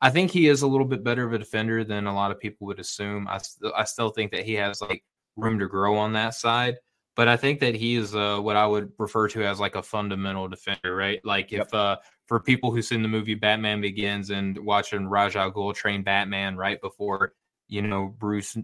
I 0.00 0.10
think 0.10 0.30
he 0.30 0.48
is 0.48 0.62
a 0.62 0.66
little 0.66 0.86
bit 0.86 1.02
better 1.02 1.24
of 1.24 1.32
a 1.32 1.38
defender 1.38 1.82
than 1.84 2.06
a 2.06 2.14
lot 2.14 2.30
of 2.30 2.38
people 2.38 2.66
would 2.66 2.78
assume. 2.78 3.26
I, 3.28 3.38
st- 3.38 3.72
I 3.74 3.84
still 3.84 4.10
think 4.10 4.32
that 4.32 4.44
he 4.44 4.54
has 4.54 4.80
like 4.82 5.02
room 5.36 5.58
to 5.58 5.66
grow 5.66 5.96
on 5.96 6.12
that 6.12 6.34
side, 6.34 6.76
but 7.16 7.28
I 7.28 7.36
think 7.36 7.60
that 7.60 7.74
he 7.74 7.96
is 7.96 8.14
uh, 8.14 8.38
what 8.38 8.56
I 8.56 8.66
would 8.66 8.92
refer 8.98 9.28
to 9.28 9.44
as 9.44 9.60
like 9.60 9.76
a 9.76 9.82
fundamental 9.82 10.48
defender, 10.48 10.94
right? 10.94 11.20
Like 11.24 11.52
if 11.52 11.72
uh, 11.72 11.96
for 12.26 12.40
people 12.40 12.70
who've 12.70 12.84
seen 12.84 13.02
the 13.02 13.08
movie 13.08 13.34
Batman 13.34 13.80
Begins 13.80 14.30
and 14.30 14.58
watching 14.58 15.06
Ra's 15.06 15.36
Al 15.36 15.52
Ghul 15.52 15.74
train 15.74 16.02
Batman 16.02 16.56
right 16.56 16.80
before 16.80 17.32
you 17.68 17.82
know 17.82 18.14
Bruce 18.18 18.56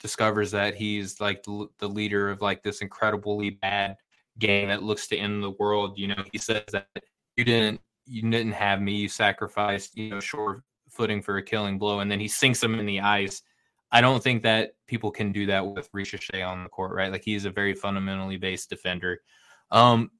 discovers 0.00 0.50
that 0.50 0.74
he's 0.74 1.20
like 1.20 1.42
the, 1.44 1.66
the 1.78 1.88
leader 1.88 2.30
of 2.30 2.42
like 2.42 2.62
this 2.62 2.82
incredibly 2.82 3.50
bad 3.50 3.96
gang 4.38 4.68
that 4.68 4.82
looks 4.82 5.06
to 5.08 5.16
end 5.16 5.42
the 5.42 5.50
world. 5.52 5.98
You 5.98 6.08
know, 6.08 6.24
he 6.32 6.38
says 6.38 6.64
that 6.72 6.88
you 7.36 7.44
didn't 7.44 7.80
you 8.06 8.22
didn't 8.22 8.52
have 8.52 8.82
me, 8.82 8.96
you 8.96 9.08
sacrificed, 9.08 9.96
you 9.96 10.10
know, 10.10 10.20
short 10.20 10.62
footing 10.90 11.22
for 11.22 11.38
a 11.38 11.42
killing 11.42 11.78
blow, 11.78 12.00
and 12.00 12.10
then 12.10 12.20
he 12.20 12.28
sinks 12.28 12.62
him 12.62 12.78
in 12.78 12.86
the 12.86 13.00
ice. 13.00 13.42
I 13.90 14.00
don't 14.00 14.22
think 14.22 14.42
that 14.42 14.72
people 14.86 15.10
can 15.10 15.32
do 15.32 15.46
that 15.46 15.66
with 15.66 15.90
Risacher 15.92 16.46
on 16.46 16.64
the 16.64 16.68
court, 16.68 16.92
right? 16.92 17.12
Like 17.12 17.24
he's 17.24 17.44
a 17.44 17.50
very 17.50 17.74
fundamentally 17.74 18.36
based 18.36 18.68
defender. 18.68 19.20
Um, 19.70 20.10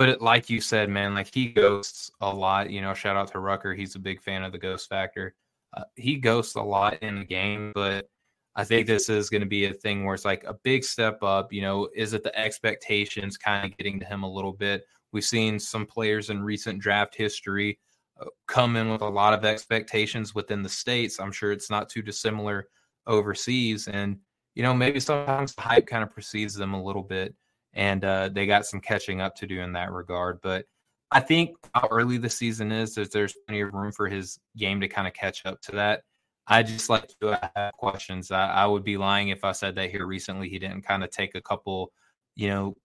but 0.00 0.08
it, 0.08 0.22
like 0.22 0.48
you 0.48 0.62
said, 0.62 0.88
man, 0.88 1.12
like 1.12 1.28
he 1.30 1.48
ghosts 1.48 2.10
a 2.22 2.34
lot. 2.34 2.70
You 2.70 2.80
know, 2.80 2.94
shout 2.94 3.18
out 3.18 3.30
to 3.32 3.38
Rucker. 3.38 3.74
He's 3.74 3.96
a 3.96 3.98
big 3.98 4.22
fan 4.22 4.42
of 4.42 4.50
the 4.50 4.56
ghost 4.56 4.88
factor. 4.88 5.34
Uh, 5.76 5.82
he 5.94 6.16
ghosts 6.16 6.54
a 6.54 6.62
lot 6.62 7.02
in 7.02 7.18
the 7.18 7.24
game, 7.26 7.70
but 7.74 8.08
I 8.56 8.64
think 8.64 8.86
this 8.86 9.10
is 9.10 9.28
going 9.28 9.42
to 9.42 9.46
be 9.46 9.66
a 9.66 9.74
thing 9.74 10.06
where 10.06 10.14
it's 10.14 10.24
like 10.24 10.42
a 10.44 10.54
big 10.54 10.84
step 10.84 11.22
up. 11.22 11.52
You 11.52 11.60
know, 11.60 11.90
is 11.94 12.14
it 12.14 12.22
the 12.22 12.34
expectations 12.34 13.36
kind 13.36 13.70
of 13.70 13.76
getting 13.76 14.00
to 14.00 14.06
him 14.06 14.22
a 14.22 14.32
little 14.32 14.54
bit? 14.54 14.84
We've 15.12 15.22
seen 15.22 15.58
some 15.58 15.84
players 15.84 16.30
in 16.30 16.42
recent 16.42 16.78
draft 16.78 17.14
history 17.14 17.78
uh, 18.18 18.24
come 18.48 18.76
in 18.76 18.88
with 18.88 19.02
a 19.02 19.06
lot 19.06 19.34
of 19.34 19.44
expectations 19.44 20.34
within 20.34 20.62
the 20.62 20.68
states. 20.70 21.20
I'm 21.20 21.30
sure 21.30 21.52
it's 21.52 21.68
not 21.68 21.90
too 21.90 22.00
dissimilar 22.00 22.68
overseas, 23.06 23.86
and 23.86 24.16
you 24.54 24.62
know 24.62 24.72
maybe 24.72 24.98
sometimes 24.98 25.54
the 25.54 25.60
hype 25.60 25.86
kind 25.86 26.02
of 26.02 26.10
precedes 26.10 26.54
them 26.54 26.72
a 26.72 26.82
little 26.82 27.02
bit, 27.02 27.34
and 27.74 28.04
uh, 28.04 28.28
they 28.32 28.46
got 28.46 28.66
some 28.66 28.80
catching 28.80 29.20
up 29.20 29.36
to 29.36 29.46
do 29.46 29.60
in 29.60 29.72
that 29.72 29.92
regard. 29.92 30.40
But 30.42 30.66
I 31.10 31.20
think 31.20 31.56
how 31.74 31.88
early 31.90 32.18
the 32.18 32.30
season 32.30 32.72
is, 32.72 32.94
that 32.94 33.12
there's 33.12 33.34
plenty 33.46 33.62
of 33.62 33.74
room 33.74 33.92
for 33.92 34.08
his 34.08 34.38
game 34.56 34.80
to 34.80 34.88
kind 34.88 35.08
of 35.08 35.14
catch 35.14 35.44
up 35.46 35.60
to 35.62 35.72
that. 35.72 36.02
I 36.46 36.62
just 36.62 36.90
like 36.90 37.08
to 37.20 37.50
have 37.54 37.72
questions. 37.74 38.30
I, 38.30 38.48
I 38.48 38.66
would 38.66 38.84
be 38.84 38.96
lying 38.96 39.28
if 39.28 39.44
I 39.44 39.52
said 39.52 39.76
that 39.76 39.90
here 39.90 40.06
recently 40.06 40.48
he 40.48 40.58
didn't 40.58 40.82
kind 40.82 41.04
of 41.04 41.10
take 41.10 41.34
a 41.34 41.40
couple, 41.40 41.92
you 42.34 42.48
know, 42.48 42.76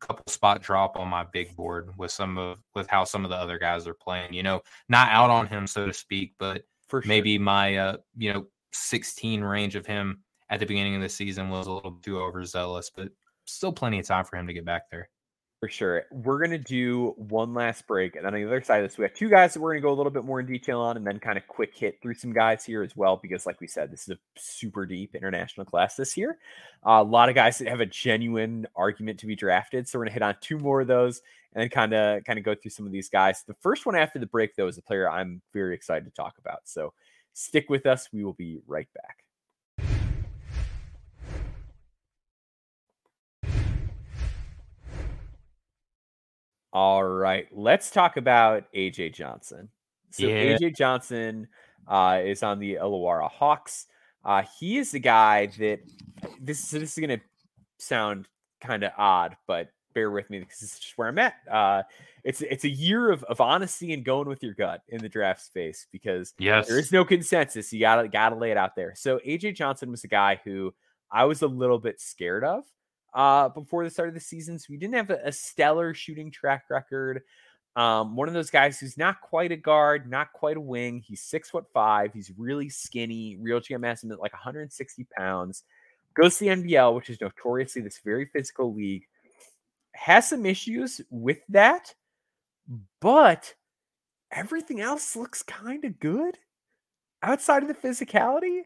couple 0.00 0.24
spot 0.28 0.62
drop 0.62 0.98
on 0.98 1.08
my 1.08 1.24
big 1.32 1.56
board 1.56 1.90
with 1.96 2.10
some 2.10 2.36
of 2.36 2.58
with 2.74 2.86
how 2.86 3.04
some 3.04 3.24
of 3.24 3.30
the 3.30 3.36
other 3.36 3.58
guys 3.58 3.86
are 3.86 3.94
playing. 3.94 4.34
You 4.34 4.42
know, 4.42 4.60
not 4.88 5.10
out 5.10 5.30
on 5.30 5.46
him 5.46 5.66
so 5.66 5.86
to 5.86 5.92
speak, 5.92 6.34
but 6.38 6.62
For 6.88 7.02
sure. 7.02 7.08
maybe 7.08 7.38
my 7.38 7.76
uh 7.76 7.96
you 8.16 8.32
know 8.32 8.46
16 8.72 9.42
range 9.42 9.76
of 9.76 9.86
him 9.86 10.22
at 10.50 10.60
the 10.60 10.66
beginning 10.66 10.96
of 10.96 11.02
the 11.02 11.08
season 11.08 11.48
was 11.48 11.66
a 11.66 11.72
little 11.72 11.98
too 12.02 12.20
overzealous, 12.20 12.90
but 12.94 13.08
still 13.46 13.72
plenty 13.72 13.98
of 13.98 14.06
time 14.06 14.24
for 14.24 14.36
him 14.36 14.46
to 14.46 14.52
get 14.52 14.64
back 14.64 14.90
there. 14.90 15.08
For 15.60 15.70
sure. 15.70 16.04
We're 16.12 16.38
going 16.38 16.50
to 16.50 16.58
do 16.58 17.14
one 17.16 17.54
last 17.54 17.86
break. 17.86 18.14
And 18.14 18.26
then 18.26 18.34
on 18.34 18.40
the 18.40 18.46
other 18.46 18.60
side 18.60 18.84
of 18.84 18.90
this, 18.90 18.98
we 18.98 19.04
have 19.04 19.14
two 19.14 19.30
guys 19.30 19.54
that 19.54 19.60
we're 19.60 19.70
going 19.70 19.80
to 19.80 19.88
go 19.88 19.92
a 19.92 19.96
little 19.96 20.12
bit 20.12 20.24
more 20.24 20.38
in 20.38 20.46
detail 20.46 20.80
on 20.80 20.98
and 20.98 21.06
then 21.06 21.18
kind 21.18 21.38
of 21.38 21.48
quick 21.48 21.74
hit 21.74 21.98
through 22.02 22.12
some 22.12 22.32
guys 22.32 22.62
here 22.62 22.82
as 22.82 22.94
well. 22.94 23.16
Because, 23.16 23.46
like 23.46 23.58
we 23.58 23.66
said, 23.66 23.90
this 23.90 24.02
is 24.02 24.10
a 24.10 24.18
super 24.36 24.84
deep 24.84 25.14
international 25.14 25.64
class 25.64 25.96
this 25.96 26.14
year. 26.14 26.36
Uh, 26.86 27.00
a 27.00 27.02
lot 27.02 27.30
of 27.30 27.34
guys 27.34 27.56
that 27.58 27.68
have 27.68 27.80
a 27.80 27.86
genuine 27.86 28.66
argument 28.76 29.18
to 29.20 29.26
be 29.26 29.34
drafted. 29.34 29.88
So 29.88 29.98
we're 29.98 30.04
going 30.04 30.10
to 30.10 30.14
hit 30.14 30.22
on 30.22 30.36
two 30.42 30.58
more 30.58 30.82
of 30.82 30.88
those 30.88 31.22
and 31.54 31.62
then 31.62 31.70
kind 31.70 31.94
of 31.94 32.22
kind 32.24 32.38
of 32.38 32.44
go 32.44 32.54
through 32.54 32.72
some 32.72 32.84
of 32.84 32.92
these 32.92 33.08
guys. 33.08 33.42
The 33.46 33.54
first 33.54 33.86
one 33.86 33.96
after 33.96 34.18
the 34.18 34.26
break, 34.26 34.56
though, 34.56 34.68
is 34.68 34.76
a 34.76 34.82
player 34.82 35.10
I'm 35.10 35.40
very 35.54 35.74
excited 35.74 36.04
to 36.04 36.10
talk 36.10 36.34
about. 36.38 36.60
So 36.64 36.92
stick 37.32 37.70
with 37.70 37.86
us. 37.86 38.10
We 38.12 38.24
will 38.24 38.34
be 38.34 38.60
right 38.66 38.88
back. 38.94 39.25
All 46.76 47.02
right, 47.02 47.48
let's 47.52 47.90
talk 47.90 48.18
about 48.18 48.70
AJ 48.74 49.14
Johnson. 49.14 49.70
So 50.10 50.26
Yeah. 50.26 50.58
AJ 50.58 50.76
Johnson 50.76 51.48
uh, 51.88 52.20
is 52.22 52.42
on 52.42 52.58
the 52.58 52.74
Illawarra 52.74 53.30
Hawks. 53.30 53.86
Uh, 54.22 54.42
he 54.60 54.76
is 54.76 54.90
the 54.90 54.98
guy 54.98 55.46
that 55.58 55.80
this 56.38 56.70
this 56.70 56.98
is 56.98 56.98
going 56.98 57.18
to 57.18 57.24
sound 57.78 58.28
kind 58.60 58.84
of 58.84 58.92
odd, 58.98 59.38
but 59.46 59.70
bear 59.94 60.10
with 60.10 60.28
me 60.28 60.40
because 60.40 60.58
this 60.60 60.74
is 60.74 60.78
just 60.80 60.98
where 60.98 61.08
I'm 61.08 61.18
at. 61.18 61.36
Uh, 61.50 61.82
it's 62.24 62.42
it's 62.42 62.64
a 62.64 62.68
year 62.68 63.10
of, 63.10 63.24
of 63.24 63.40
honesty 63.40 63.94
and 63.94 64.04
going 64.04 64.28
with 64.28 64.42
your 64.42 64.52
gut 64.52 64.82
in 64.88 65.00
the 65.00 65.08
draft 65.08 65.40
space 65.40 65.86
because 65.92 66.34
Yes. 66.38 66.68
there 66.68 66.78
is 66.78 66.92
no 66.92 67.06
consensus. 67.06 67.72
You 67.72 67.80
gotta 67.80 68.06
gotta 68.06 68.36
lay 68.36 68.50
it 68.50 68.58
out 68.58 68.76
there. 68.76 68.92
So 68.94 69.18
AJ 69.26 69.54
Johnson 69.56 69.90
was 69.90 70.04
a 70.04 70.08
guy 70.08 70.42
who 70.44 70.74
I 71.10 71.24
was 71.24 71.40
a 71.40 71.46
little 71.46 71.78
bit 71.78 72.02
scared 72.02 72.44
of 72.44 72.64
uh 73.16 73.48
before 73.48 73.82
the 73.82 73.90
start 73.90 74.08
of 74.08 74.14
the 74.14 74.20
season. 74.20 74.58
So 74.58 74.66
we 74.70 74.76
didn't 74.76 74.94
have 74.94 75.10
a, 75.10 75.20
a 75.24 75.32
stellar 75.32 75.92
shooting 75.94 76.30
track 76.30 76.66
record. 76.70 77.22
Um, 77.74 78.16
one 78.16 78.28
of 78.28 78.34
those 78.34 78.50
guys 78.50 78.78
who's 78.78 78.96
not 78.96 79.20
quite 79.20 79.52
a 79.52 79.56
guard, 79.56 80.08
not 80.08 80.32
quite 80.32 80.56
a 80.56 80.60
wing. 80.60 81.02
He's 81.06 81.22
six 81.22 81.50
foot 81.50 81.66
five. 81.74 82.12
He's 82.14 82.32
really 82.38 82.68
skinny. 82.68 83.36
Real 83.38 83.60
GM 83.60 83.84
at 83.84 84.20
like 84.20 84.32
160 84.32 85.06
pounds. 85.16 85.64
Goes 86.14 86.38
to 86.38 86.44
the 86.44 86.50
NBL, 86.50 86.94
which 86.94 87.10
is 87.10 87.20
notoriously 87.20 87.82
this 87.82 88.00
very 88.02 88.26
physical 88.26 88.72
league. 88.74 89.06
Has 89.92 90.30
some 90.30 90.46
issues 90.46 91.02
with 91.10 91.38
that, 91.50 91.94
but 93.00 93.54
everything 94.30 94.80
else 94.80 95.14
looks 95.14 95.42
kind 95.42 95.84
of 95.84 96.00
good 96.00 96.38
outside 97.22 97.62
of 97.62 97.68
the 97.68 97.74
physicality. 97.74 98.62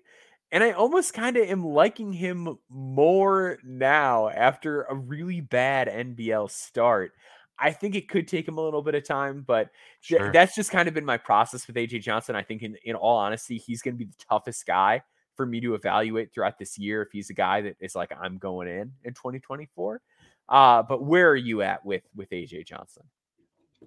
And 0.52 0.64
I 0.64 0.72
almost 0.72 1.14
kind 1.14 1.36
of 1.36 1.48
am 1.48 1.64
liking 1.64 2.12
him 2.12 2.58
more 2.68 3.58
now 3.64 4.28
after 4.28 4.82
a 4.82 4.94
really 4.94 5.40
bad 5.40 5.88
NBL 5.88 6.50
start. 6.50 7.12
I 7.56 7.72
think 7.72 7.94
it 7.94 8.08
could 8.08 8.26
take 8.26 8.48
him 8.48 8.58
a 8.58 8.60
little 8.60 8.82
bit 8.82 8.94
of 8.94 9.04
time, 9.04 9.44
but 9.46 9.68
th- 10.02 10.32
that's 10.32 10.54
just 10.54 10.70
kind 10.70 10.88
of 10.88 10.94
been 10.94 11.04
my 11.04 11.18
process 11.18 11.66
with 11.66 11.76
AJ 11.76 12.02
Johnson. 12.02 12.34
I 12.34 12.42
think, 12.42 12.62
in, 12.62 12.76
in 12.84 12.96
all 12.96 13.18
honesty, 13.18 13.58
he's 13.58 13.82
going 13.82 13.94
to 13.94 13.98
be 13.98 14.06
the 14.06 14.24
toughest 14.28 14.66
guy 14.66 15.02
for 15.36 15.44
me 15.46 15.60
to 15.60 15.74
evaluate 15.74 16.32
throughout 16.32 16.58
this 16.58 16.78
year 16.78 17.02
if 17.02 17.08
he's 17.12 17.30
a 17.30 17.34
guy 17.34 17.60
that 17.60 17.76
is 17.80 17.94
like, 17.94 18.12
I'm 18.18 18.38
going 18.38 18.66
in 18.66 18.92
in 19.04 19.14
2024. 19.14 20.00
Uh, 20.48 20.82
but 20.82 21.04
where 21.04 21.28
are 21.28 21.36
you 21.36 21.62
at 21.62 21.84
with 21.84 22.02
with 22.16 22.30
AJ 22.30 22.66
Johnson? 22.66 23.04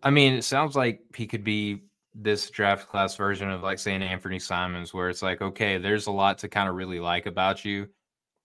I 0.01 0.11
mean, 0.11 0.33
it 0.33 0.43
sounds 0.43 0.75
like 0.75 1.01
he 1.15 1.27
could 1.27 1.43
be 1.43 1.83
this 2.15 2.49
draft 2.49 2.87
class 2.87 3.15
version 3.15 3.49
of 3.49 3.63
like 3.63 3.79
saying 3.79 4.03
Anthony 4.03 4.39
Simons, 4.39 4.93
where 4.93 5.09
it's 5.09 5.21
like, 5.21 5.41
okay, 5.41 5.77
there's 5.77 6.07
a 6.07 6.11
lot 6.11 6.37
to 6.39 6.47
kind 6.47 6.69
of 6.69 6.75
really 6.75 6.99
like 6.99 7.25
about 7.25 7.65
you, 7.65 7.87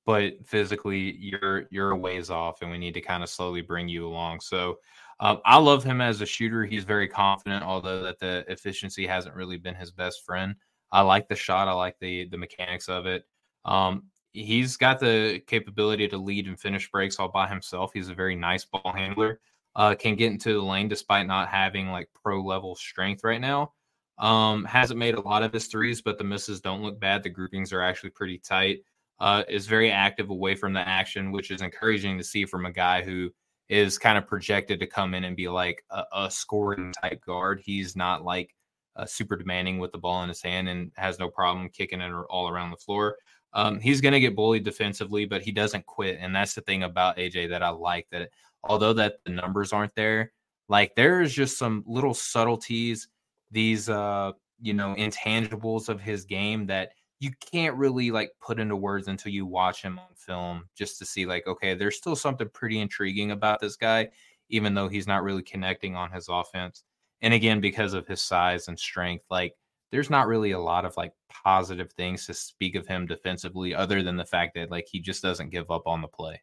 but 0.06 0.34
physically 0.46 1.16
you're 1.18 1.66
you're 1.70 1.90
a 1.90 1.96
ways 1.96 2.30
off, 2.30 2.62
and 2.62 2.70
we 2.70 2.78
need 2.78 2.94
to 2.94 3.00
kind 3.00 3.22
of 3.22 3.28
slowly 3.28 3.60
bring 3.60 3.88
you 3.88 4.06
along. 4.06 4.40
So 4.40 4.78
um, 5.20 5.40
I 5.44 5.58
love 5.58 5.84
him 5.84 6.00
as 6.00 6.20
a 6.20 6.26
shooter. 6.26 6.64
He's 6.64 6.84
very 6.84 7.08
confident, 7.08 7.64
although 7.64 8.02
that 8.02 8.18
the 8.18 8.44
efficiency 8.48 9.06
hasn't 9.06 9.34
really 9.34 9.58
been 9.58 9.74
his 9.74 9.90
best 9.90 10.24
friend. 10.24 10.54
I 10.90 11.02
like 11.02 11.28
the 11.28 11.36
shot. 11.36 11.68
I 11.68 11.72
like 11.72 11.98
the 12.00 12.28
the 12.28 12.38
mechanics 12.38 12.88
of 12.88 13.06
it. 13.06 13.24
Um, 13.64 14.04
he's 14.32 14.76
got 14.76 15.00
the 15.00 15.42
capability 15.46 16.08
to 16.08 16.16
lead 16.18 16.46
and 16.46 16.58
finish 16.58 16.90
breaks 16.90 17.18
all 17.18 17.28
by 17.28 17.48
himself. 17.48 17.90
He's 17.92 18.08
a 18.08 18.14
very 18.14 18.36
nice 18.36 18.64
ball 18.64 18.92
handler 18.94 19.40
uh, 19.78 19.94
can 19.94 20.16
get 20.16 20.32
into 20.32 20.52
the 20.52 20.60
lane 20.60 20.88
despite 20.88 21.26
not 21.26 21.48
having 21.48 21.90
like 21.90 22.10
pro 22.12 22.42
level 22.42 22.74
strength 22.74 23.22
right 23.22 23.40
now. 23.40 23.72
Um, 24.18 24.64
hasn't 24.64 24.98
made 24.98 25.14
a 25.14 25.20
lot 25.20 25.44
of 25.44 25.52
his 25.52 25.68
threes, 25.68 26.02
but 26.02 26.18
the 26.18 26.24
misses 26.24 26.60
don't 26.60 26.82
look 26.82 26.98
bad. 26.98 27.22
The 27.22 27.30
groupings 27.30 27.72
are 27.72 27.80
actually 27.80 28.10
pretty 28.10 28.38
tight. 28.38 28.80
Uh, 29.20 29.44
is 29.48 29.66
very 29.66 29.90
active 29.90 30.30
away 30.30 30.56
from 30.56 30.72
the 30.72 30.86
action, 30.86 31.30
which 31.30 31.52
is 31.52 31.62
encouraging 31.62 32.18
to 32.18 32.24
see 32.24 32.44
from 32.44 32.66
a 32.66 32.72
guy 32.72 33.02
who 33.02 33.30
is 33.68 33.98
kind 33.98 34.18
of 34.18 34.26
projected 34.26 34.80
to 34.80 34.86
come 34.86 35.14
in 35.14 35.24
and 35.24 35.36
be 35.36 35.48
like 35.48 35.84
a, 35.90 36.02
a 36.12 36.30
scoring 36.30 36.92
type 37.00 37.20
guard. 37.24 37.60
He's 37.64 37.94
not 37.94 38.24
like 38.24 38.54
uh, 38.96 39.06
super 39.06 39.36
demanding 39.36 39.78
with 39.78 39.92
the 39.92 39.98
ball 39.98 40.22
in 40.24 40.28
his 40.28 40.42
hand 40.42 40.68
and 40.68 40.90
has 40.96 41.20
no 41.20 41.28
problem 41.28 41.68
kicking 41.68 42.00
it 42.00 42.12
all 42.30 42.48
around 42.48 42.70
the 42.70 42.76
floor. 42.76 43.16
Um, 43.52 43.80
he's 43.80 44.00
going 44.00 44.12
to 44.12 44.20
get 44.20 44.36
bullied 44.36 44.64
defensively, 44.64 45.24
but 45.24 45.42
he 45.42 45.52
doesn't 45.52 45.86
quit, 45.86 46.18
and 46.20 46.34
that's 46.34 46.54
the 46.54 46.60
thing 46.62 46.82
about 46.82 47.16
AJ 47.16 47.48
that 47.50 47.62
I 47.62 47.70
like. 47.70 48.06
That 48.10 48.30
although 48.64 48.92
that 48.94 49.24
the 49.24 49.32
numbers 49.32 49.72
aren't 49.72 49.94
there, 49.94 50.32
like 50.68 50.94
there's 50.94 51.32
just 51.32 51.58
some 51.58 51.84
little 51.86 52.14
subtleties, 52.14 53.08
these 53.50 53.88
uh, 53.88 54.32
you 54.60 54.74
know, 54.74 54.94
intangibles 54.98 55.88
of 55.88 56.00
his 56.00 56.24
game 56.24 56.66
that 56.66 56.90
you 57.20 57.30
can't 57.40 57.76
really 57.76 58.10
like 58.10 58.30
put 58.40 58.60
into 58.60 58.76
words 58.76 59.08
until 59.08 59.32
you 59.32 59.44
watch 59.46 59.82
him 59.82 59.98
on 59.98 60.06
film 60.14 60.64
just 60.76 60.98
to 60.98 61.04
see 61.04 61.26
like 61.26 61.46
okay, 61.46 61.74
there's 61.74 61.96
still 61.96 62.16
something 62.16 62.48
pretty 62.52 62.80
intriguing 62.80 63.30
about 63.32 63.60
this 63.60 63.76
guy, 63.76 64.08
even 64.48 64.74
though 64.74 64.88
he's 64.88 65.06
not 65.06 65.22
really 65.22 65.42
connecting 65.42 65.96
on 65.96 66.10
his 66.12 66.28
offense. 66.28 66.84
And 67.22 67.34
again, 67.34 67.60
because 67.60 67.94
of 67.94 68.06
his 68.06 68.22
size 68.22 68.68
and 68.68 68.78
strength, 68.78 69.24
like 69.30 69.54
there's 69.90 70.10
not 70.10 70.26
really 70.26 70.52
a 70.52 70.60
lot 70.60 70.84
of 70.84 70.96
like 70.96 71.12
positive 71.28 71.92
things 71.92 72.26
to 72.26 72.34
speak 72.34 72.74
of 72.74 72.86
him 72.86 73.06
defensively 73.06 73.74
other 73.74 74.02
than 74.02 74.16
the 74.16 74.24
fact 74.24 74.54
that 74.54 74.70
like 74.70 74.86
he 74.90 75.00
just 75.00 75.22
doesn't 75.22 75.50
give 75.50 75.70
up 75.70 75.86
on 75.86 76.02
the 76.02 76.08
play. 76.08 76.40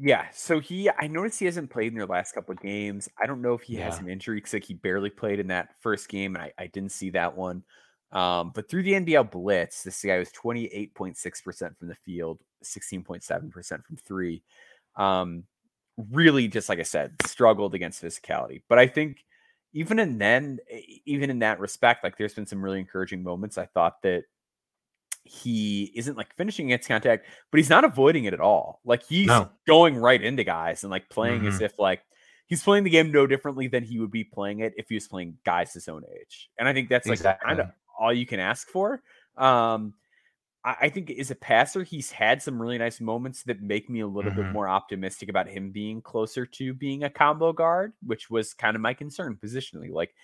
Yeah, 0.00 0.26
so 0.32 0.58
he 0.58 0.88
I 0.90 1.06
noticed 1.06 1.38
he 1.38 1.44
hasn't 1.44 1.70
played 1.70 1.92
in 1.92 1.98
their 1.98 2.06
last 2.06 2.32
couple 2.32 2.52
of 2.52 2.60
games. 2.60 3.08
I 3.22 3.26
don't 3.26 3.42
know 3.42 3.52
if 3.54 3.62
he 3.62 3.74
has 3.76 3.98
an 3.98 4.08
injury 4.08 4.38
because 4.38 4.54
like 4.54 4.64
he 4.64 4.74
barely 4.74 5.10
played 5.10 5.38
in 5.38 5.48
that 5.48 5.68
first 5.80 6.08
game. 6.08 6.36
I, 6.36 6.50
I 6.58 6.66
didn't 6.68 6.92
see 6.92 7.10
that 7.10 7.36
one. 7.36 7.62
Um, 8.10 8.52
but 8.54 8.68
through 8.68 8.84
the 8.84 8.92
NBL 8.92 9.30
Blitz, 9.30 9.82
this 9.82 10.02
guy 10.02 10.18
was 10.18 10.30
28.6% 10.32 11.78
from 11.78 11.88
the 11.88 11.94
field, 11.94 12.40
16.7% 12.62 13.84
from 13.84 13.96
three. 13.96 14.42
Um, 14.96 15.44
really, 16.10 16.48
just 16.48 16.68
like 16.68 16.78
I 16.78 16.84
said, 16.84 17.14
struggled 17.26 17.74
against 17.74 18.02
physicality. 18.02 18.62
But 18.68 18.78
I 18.78 18.86
think 18.86 19.24
even 19.72 19.98
in 19.98 20.18
then, 20.18 20.58
even 21.06 21.30
in 21.30 21.38
that 21.40 21.60
respect, 21.60 22.04
like 22.04 22.18
there's 22.18 22.34
been 22.34 22.46
some 22.46 22.62
really 22.62 22.80
encouraging 22.80 23.22
moments. 23.22 23.56
I 23.56 23.66
thought 23.66 24.02
that 24.02 24.24
he 25.24 25.92
isn't 25.94 26.16
like 26.16 26.34
finishing 26.36 26.66
against 26.66 26.88
contact, 26.88 27.26
but 27.50 27.58
he's 27.58 27.70
not 27.70 27.84
avoiding 27.84 28.24
it 28.24 28.34
at 28.34 28.40
all. 28.40 28.80
Like 28.84 29.02
he's 29.04 29.28
No. 29.28 29.50
going 29.66 29.96
right 29.96 30.20
into 30.20 30.44
guys 30.44 30.82
and 30.84 30.90
like 30.90 31.08
playing 31.08 31.46
as 31.46 31.58
Mhm. 31.60 31.62
if 31.66 31.78
like 31.78 32.02
he's 32.46 32.62
playing 32.62 32.84
the 32.84 32.90
game 32.90 33.12
no 33.12 33.26
differently 33.26 33.68
than 33.68 33.84
he 33.84 33.98
would 34.00 34.10
be 34.10 34.24
playing 34.24 34.60
it 34.60 34.74
if 34.76 34.88
he 34.88 34.94
was 34.96 35.06
playing 35.08 35.38
guys 35.44 35.72
his 35.72 35.88
own 35.88 36.04
age. 36.20 36.50
And 36.58 36.68
I 36.68 36.72
think 36.72 36.88
that's 36.88 37.06
like 37.06 37.22
kind 37.22 37.60
of 37.60 37.70
all 37.98 38.12
you 38.12 38.26
can 38.26 38.40
ask 38.40 38.68
for. 38.68 39.02
Um, 39.36 39.94
I, 40.64 40.76
I 40.82 40.88
think 40.88 41.10
as 41.12 41.30
a 41.30 41.34
passer, 41.36 41.82
he's 41.84 42.10
had 42.10 42.42
some 42.42 42.60
really 42.60 42.78
nice 42.78 43.00
moments 43.00 43.44
that 43.44 43.62
make 43.62 43.88
me 43.88 44.00
a 44.00 44.06
little 44.06 44.32
bit 44.32 44.44
Mhm. 44.46 44.52
more 44.52 44.68
optimistic 44.68 45.28
about 45.28 45.48
him 45.48 45.70
being 45.70 46.02
closer 46.02 46.44
to 46.46 46.74
being 46.74 47.04
a 47.04 47.10
combo 47.10 47.52
guard, 47.52 47.92
which 48.04 48.28
was 48.28 48.54
kind 48.54 48.74
of 48.74 48.82
my 48.82 48.92
concern 48.94 49.36
positionally. 49.42 49.90
Like, 49.90 50.14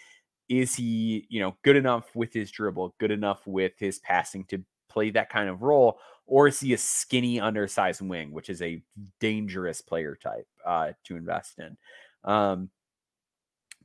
is 0.48 0.74
he, 0.74 1.26
you 1.28 1.40
know, 1.40 1.56
good 1.62 1.76
enough 1.76 2.14
with 2.16 2.32
his 2.32 2.50
dribble, 2.50 2.94
good 2.98 3.10
enough 3.10 3.46
with 3.46 3.78
his 3.78 3.98
passing 4.00 4.44
to 4.46 4.64
play 4.88 5.10
that 5.10 5.30
kind 5.30 5.48
of 5.48 5.62
role, 5.62 5.98
or 6.26 6.48
is 6.48 6.60
he 6.60 6.72
a 6.74 6.78
skinny, 6.78 7.40
undersized 7.40 8.00
wing, 8.02 8.32
which 8.32 8.50
is 8.50 8.60
a 8.62 8.82
dangerous 9.20 9.80
player 9.80 10.16
type 10.16 10.46
uh, 10.64 10.92
to 11.04 11.16
invest 11.16 11.58
in? 11.58 11.76
Um, 12.24 12.70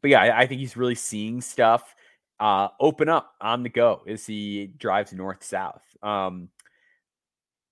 but 0.01 0.09
yeah, 0.11 0.21
I, 0.21 0.41
I 0.41 0.47
think 0.47 0.59
he's 0.59 0.75
really 0.75 0.95
seeing 0.95 1.41
stuff 1.41 1.95
uh, 2.39 2.69
open 2.79 3.07
up 3.09 3.33
on 3.39 3.63
the 3.63 3.69
go 3.69 4.01
as 4.07 4.25
he 4.25 4.67
drives 4.77 5.13
north 5.13 5.43
south. 5.43 5.83
Um, 6.01 6.49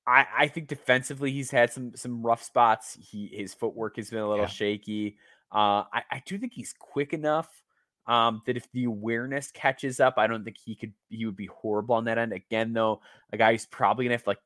I, 0.08 0.26
I 0.38 0.48
think 0.48 0.68
defensively 0.68 1.32
he's 1.32 1.52
had 1.52 1.72
some 1.72 1.96
some 1.96 2.24
rough 2.24 2.42
spots. 2.44 2.98
He 3.00 3.28
his 3.28 3.54
footwork 3.54 3.98
has 3.98 4.10
been 4.10 4.20
a 4.20 4.30
little 4.30 4.46
Yeah. 4.46 4.50
shaky. 4.50 5.18
Uh, 5.52 5.84
I, 5.94 6.04
I 6.10 6.24
do 6.26 6.38
think 6.38 6.54
he's 6.54 6.74
quick 6.78 7.14
enough 7.14 7.50
um, 8.08 8.42
that 8.46 8.58
if 8.58 8.70
the 8.72 8.86
awareness 8.86 9.52
catches 9.52 10.00
up, 10.00 10.16
I 10.18 10.28
don't 10.28 10.44
think 10.44 10.58
he 10.64 10.76
could 10.76 10.94
he 11.10 11.26
would 11.26 11.36
be 11.36 11.48
horrible 11.48 11.96
on 11.96 12.06
that 12.06 12.18
end. 12.18 12.34
Again, 12.34 12.74
though, 12.74 13.02
a 13.32 13.38
guy 13.38 13.52
who's 13.52 13.66
probably 13.66 14.06
gonna 14.06 14.16
have 14.16 14.24
to 14.24 14.32
like 14.32 14.40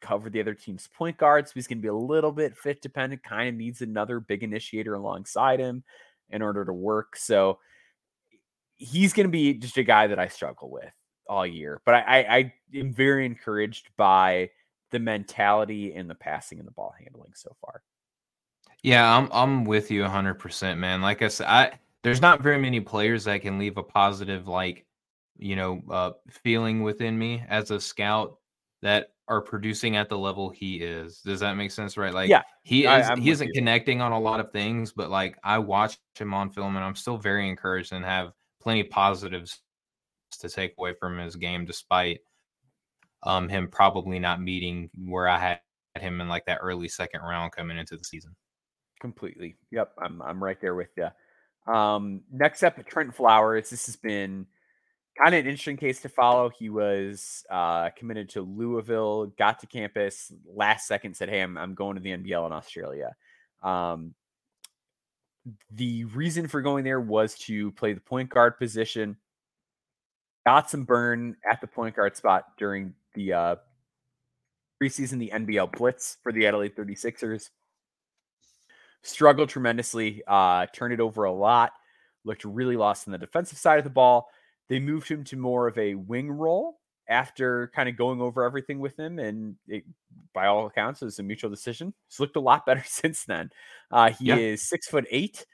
cover 0.00 0.30
the 0.30 0.40
other 0.40 0.54
team's 0.54 0.88
point 0.96 1.16
guards. 1.16 1.50
So 1.50 1.54
he's 1.54 1.66
gonna 1.66 1.80
be 1.80 1.88
a 1.88 1.94
little 1.94 2.32
bit 2.32 2.56
fit 2.56 2.82
dependent. 2.82 3.22
Kind 3.22 3.48
of 3.48 3.54
needs 3.54 3.82
another 3.82 4.20
big 4.20 4.42
initiator 4.42 4.94
alongside 4.94 5.60
him 5.60 5.84
in 6.30 6.42
order 6.42 6.64
to 6.64 6.72
work. 6.72 7.16
So 7.16 7.58
he's 8.76 9.12
to 9.12 9.28
be 9.28 9.54
just 9.54 9.76
a 9.76 9.84
guy 9.84 10.08
that 10.08 10.18
I 10.18 10.28
struggle 10.28 10.70
with 10.70 10.92
all 11.28 11.46
year. 11.46 11.80
But 11.84 11.94
I, 11.96 12.00
I, 12.00 12.36
I 12.36 12.54
am 12.74 12.92
very 12.92 13.26
encouraged 13.26 13.90
by 13.96 14.50
the 14.90 14.98
mentality 14.98 15.94
and 15.94 16.08
the 16.08 16.14
passing 16.14 16.58
and 16.58 16.66
the 16.66 16.72
ball 16.72 16.94
handling 16.98 17.32
so 17.34 17.54
far. 17.60 17.82
Yeah, 18.82 19.16
I'm 19.16 19.28
I'm 19.32 19.64
with 19.64 19.90
you 19.90 20.02
100%, 20.02 20.76
man. 20.78 21.02
Like 21.02 21.22
I 21.22 21.28
said, 21.28 21.46
I 21.46 21.72
there's 22.02 22.20
not 22.20 22.42
very 22.42 22.58
many 22.58 22.80
players 22.80 23.24
that 23.24 23.42
can 23.42 23.58
leave 23.58 23.76
a 23.76 23.82
positive 23.82 24.48
like, 24.48 24.86
you 25.36 25.56
know, 25.56 25.82
uh 25.90 26.12
feeling 26.30 26.82
within 26.82 27.18
me 27.18 27.42
as 27.48 27.70
a 27.70 27.80
scout 27.80 28.38
that 28.82 29.08
are 29.28 29.40
producing 29.40 29.96
at 29.96 30.08
the 30.08 30.18
level 30.18 30.50
he 30.50 30.76
is. 30.76 31.20
Does 31.20 31.40
that 31.40 31.54
make 31.54 31.70
sense, 31.70 31.96
right? 31.96 32.12
Like 32.12 32.28
Yeah, 32.28 32.42
he 32.62 32.84
is 32.84 33.08
I'm 33.08 33.20
he 33.20 33.30
isn't 33.30 33.48
you. 33.48 33.54
connecting 33.54 34.00
on 34.00 34.12
a 34.12 34.18
lot 34.20 34.40
of 34.40 34.52
things, 34.52 34.92
but 34.92 35.10
like 35.10 35.38
I 35.44 35.58
watch 35.58 35.98
him 36.18 36.34
on 36.34 36.50
film 36.50 36.76
and 36.76 36.84
I'm 36.84 36.96
still 36.96 37.16
very 37.16 37.48
encouraged 37.48 37.92
and 37.92 38.04
have 38.04 38.32
plenty 38.60 38.80
of 38.80 38.90
positives 38.90 39.60
to 40.40 40.48
take 40.48 40.74
away 40.78 40.94
from 40.94 41.18
his 41.18 41.36
game 41.36 41.64
despite 41.64 42.20
um 43.22 43.48
him 43.48 43.68
probably 43.68 44.18
not 44.18 44.40
meeting 44.40 44.90
where 44.96 45.28
I 45.28 45.38
had 45.38 45.60
him 46.00 46.20
in 46.20 46.28
like 46.28 46.46
that 46.46 46.58
early 46.62 46.88
second 46.88 47.20
round 47.20 47.52
coming 47.52 47.78
into 47.78 47.96
the 47.96 48.04
season. 48.04 48.34
Completely. 49.00 49.56
Yep. 49.70 49.92
I'm, 50.02 50.22
I'm 50.22 50.42
right 50.42 50.60
there 50.60 50.74
with 50.74 50.90
you. 50.96 51.08
Um, 51.66 52.22
next 52.30 52.62
up, 52.62 52.84
Trent 52.86 53.14
Flowers. 53.14 53.70
This 53.70 53.86
has 53.86 53.96
been 53.96 54.46
kind 55.16 55.34
of 55.34 55.40
an 55.40 55.46
interesting 55.46 55.76
case 55.76 56.00
to 56.02 56.08
follow. 56.08 56.48
He 56.48 56.70
was 56.70 57.44
uh, 57.50 57.90
committed 57.90 58.30
to 58.30 58.42
Louisville, 58.42 59.26
got 59.38 59.60
to 59.60 59.66
campus 59.66 60.32
last 60.46 60.86
second, 60.86 61.16
said, 61.16 61.28
Hey, 61.28 61.40
I'm, 61.40 61.56
I'm 61.58 61.74
going 61.74 61.96
to 61.96 62.02
the 62.02 62.10
NBL 62.10 62.46
in 62.46 62.52
Australia. 62.52 63.14
Um, 63.62 64.14
the 65.70 66.04
reason 66.04 66.48
for 66.48 66.62
going 66.62 66.84
there 66.84 67.00
was 67.00 67.34
to 67.34 67.72
play 67.72 67.92
the 67.92 68.00
point 68.00 68.30
guard 68.30 68.58
position. 68.58 69.16
Got 70.46 70.70
some 70.70 70.84
burn 70.84 71.36
at 71.48 71.60
the 71.60 71.66
point 71.66 71.96
guard 71.96 72.16
spot 72.16 72.44
during 72.58 72.94
the 73.14 73.32
uh, 73.32 73.56
preseason, 74.82 75.18
the 75.18 75.32
NBL 75.32 75.72
Blitz 75.72 76.18
for 76.22 76.32
the 76.32 76.46
Adelaide 76.46 76.76
36ers. 76.76 77.50
Struggled 79.02 79.48
tremendously, 79.48 80.22
uh, 80.26 80.66
turned 80.72 80.94
it 80.94 81.00
over 81.00 81.24
a 81.24 81.32
lot. 81.32 81.72
looked 82.24 82.44
really 82.44 82.76
lost 82.76 83.08
on 83.08 83.12
the 83.12 83.18
defensive 83.18 83.58
side 83.58 83.78
of 83.78 83.84
the 83.84 83.90
ball. 83.90 84.28
They 84.68 84.78
moved 84.78 85.08
him 85.08 85.24
to 85.24 85.36
more 85.36 85.66
of 85.66 85.76
a 85.76 85.94
wing 85.94 86.30
role 86.30 86.78
after 87.08 87.70
kind 87.74 87.88
of 87.88 87.96
going 87.96 88.20
over 88.20 88.44
everything 88.44 88.78
with 88.78 88.98
him, 88.98 89.18
and 89.18 89.56
it, 89.66 89.84
by 90.32 90.46
all 90.46 90.66
accounts, 90.66 91.02
it 91.02 91.06
was 91.06 91.18
a 91.18 91.22
mutual 91.22 91.50
decision. 91.50 91.92
He's 92.08 92.20
looked 92.20 92.36
a 92.36 92.40
lot 92.40 92.64
better 92.66 92.84
since 92.86 93.24
then. 93.24 93.50
Uh, 93.90 94.10
he 94.10 94.26
yeah. 94.26 94.36
is 94.36 94.68
six 94.68 94.86
foot 94.86 95.06
eight. 95.10 95.44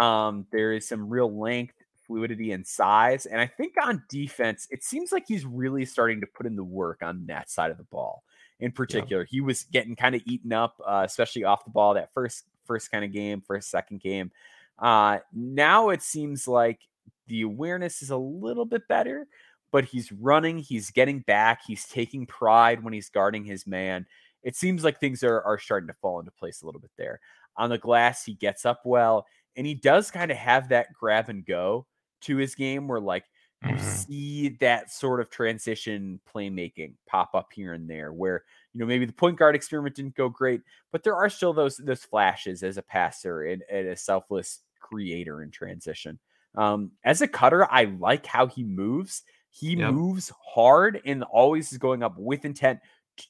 Um, 0.00 0.46
there 0.52 0.72
is 0.72 0.86
some 0.86 1.08
real 1.08 1.34
length, 1.34 1.74
fluidity, 2.06 2.52
and 2.52 2.66
size. 2.66 3.26
And 3.26 3.40
I 3.40 3.46
think 3.46 3.74
on 3.82 4.02
defense, 4.08 4.66
it 4.70 4.84
seems 4.84 5.12
like 5.12 5.24
he's 5.26 5.44
really 5.44 5.84
starting 5.84 6.20
to 6.20 6.26
put 6.26 6.46
in 6.46 6.56
the 6.56 6.64
work 6.64 7.02
on 7.02 7.26
that 7.26 7.50
side 7.50 7.70
of 7.70 7.78
the 7.78 7.84
ball. 7.84 8.22
In 8.60 8.72
particular, 8.72 9.22
yeah. 9.22 9.28
he 9.30 9.40
was 9.40 9.64
getting 9.64 9.94
kind 9.94 10.14
of 10.14 10.22
eaten 10.26 10.52
up, 10.52 10.80
uh, 10.86 11.02
especially 11.06 11.44
off 11.44 11.64
the 11.64 11.70
ball 11.70 11.94
that 11.94 12.12
first 12.12 12.44
first 12.68 12.92
kind 12.92 13.04
of 13.04 13.12
game, 13.12 13.42
first 13.44 13.70
second 13.70 14.00
game. 14.00 14.30
Uh, 14.78 15.18
now 15.32 15.88
it 15.88 16.02
seems 16.02 16.46
like 16.46 16.78
the 17.26 17.42
awareness 17.42 18.00
is 18.02 18.10
a 18.10 18.16
little 18.16 18.64
bit 18.64 18.86
better, 18.88 19.26
but 19.72 19.84
he's 19.84 20.12
running, 20.12 20.58
he's 20.58 20.90
getting 20.90 21.20
back, 21.20 21.62
he's 21.66 21.84
taking 21.86 22.26
pride 22.26 22.84
when 22.84 22.92
he's 22.92 23.10
guarding 23.10 23.44
his 23.44 23.66
man. 23.66 24.06
It 24.44 24.54
seems 24.54 24.84
like 24.84 25.00
things 25.00 25.24
are, 25.24 25.42
are 25.42 25.58
starting 25.58 25.88
to 25.88 25.96
fall 26.00 26.20
into 26.20 26.30
place 26.30 26.62
a 26.62 26.66
little 26.66 26.80
bit 26.80 26.92
there. 26.96 27.18
On 27.56 27.68
the 27.68 27.78
glass, 27.78 28.24
he 28.24 28.34
gets 28.34 28.64
up 28.64 28.82
well, 28.84 29.26
and 29.56 29.66
he 29.66 29.74
does 29.74 30.12
kind 30.12 30.30
of 30.30 30.36
have 30.36 30.68
that 30.68 30.92
grab 30.94 31.28
and 31.28 31.44
go 31.44 31.86
to 32.20 32.36
his 32.36 32.54
game 32.54 32.86
where, 32.86 33.00
like, 33.00 33.24
you 33.64 33.72
mm-hmm. 33.72 33.88
see 33.88 34.48
that 34.60 34.92
sort 34.92 35.20
of 35.20 35.30
transition 35.30 36.20
playmaking 36.32 36.92
pop 37.08 37.34
up 37.34 37.48
here 37.52 37.72
and 37.72 37.90
there 37.90 38.12
where 38.12 38.44
you 38.74 38.80
know 38.80 38.86
maybe 38.86 39.06
the 39.06 39.12
point 39.12 39.38
guard 39.38 39.54
experiment 39.54 39.94
didn't 39.94 40.14
go 40.14 40.28
great 40.28 40.60
but 40.92 41.02
there 41.02 41.16
are 41.16 41.28
still 41.28 41.52
those 41.52 41.76
those 41.78 42.04
flashes 42.04 42.62
as 42.62 42.76
a 42.76 42.82
passer 42.82 43.44
and, 43.44 43.62
and 43.70 43.88
a 43.88 43.96
selfless 43.96 44.60
creator 44.80 45.42
in 45.42 45.50
transition 45.50 46.18
um, 46.54 46.90
as 47.04 47.22
a 47.22 47.28
cutter, 47.28 47.66
I 47.70 47.84
like 47.84 48.26
how 48.26 48.46
he 48.46 48.64
moves. 48.64 49.22
He 49.50 49.76
yep. 49.76 49.92
moves 49.92 50.32
hard 50.54 51.00
and 51.04 51.22
always 51.22 51.72
is 51.72 51.78
going 51.78 52.02
up 52.02 52.18
with 52.18 52.44
intent. 52.44 52.80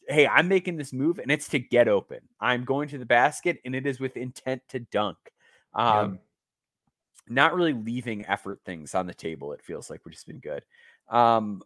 Hey, 0.08 0.26
I'm 0.26 0.48
making 0.48 0.76
this 0.76 0.92
move 0.92 1.18
and 1.18 1.30
it's 1.30 1.48
to 1.48 1.58
get 1.58 1.88
open. 1.88 2.20
I'm 2.40 2.64
going 2.64 2.88
to 2.88 2.98
the 2.98 3.06
basket 3.06 3.58
and 3.64 3.74
it 3.74 3.86
is 3.86 4.00
with 4.00 4.16
intent 4.16 4.62
to 4.70 4.80
dunk. 4.80 5.18
Um, 5.74 6.12
yep. 6.12 6.22
Not 7.28 7.54
really 7.54 7.74
leaving 7.74 8.24
effort 8.26 8.60
things 8.64 8.94
on 8.94 9.06
the 9.06 9.14
table, 9.14 9.52
it 9.52 9.62
feels 9.62 9.90
like, 9.90 10.04
which 10.04 10.14
has 10.14 10.24
been 10.24 10.40
good. 10.40 10.62
Um, 11.10 11.62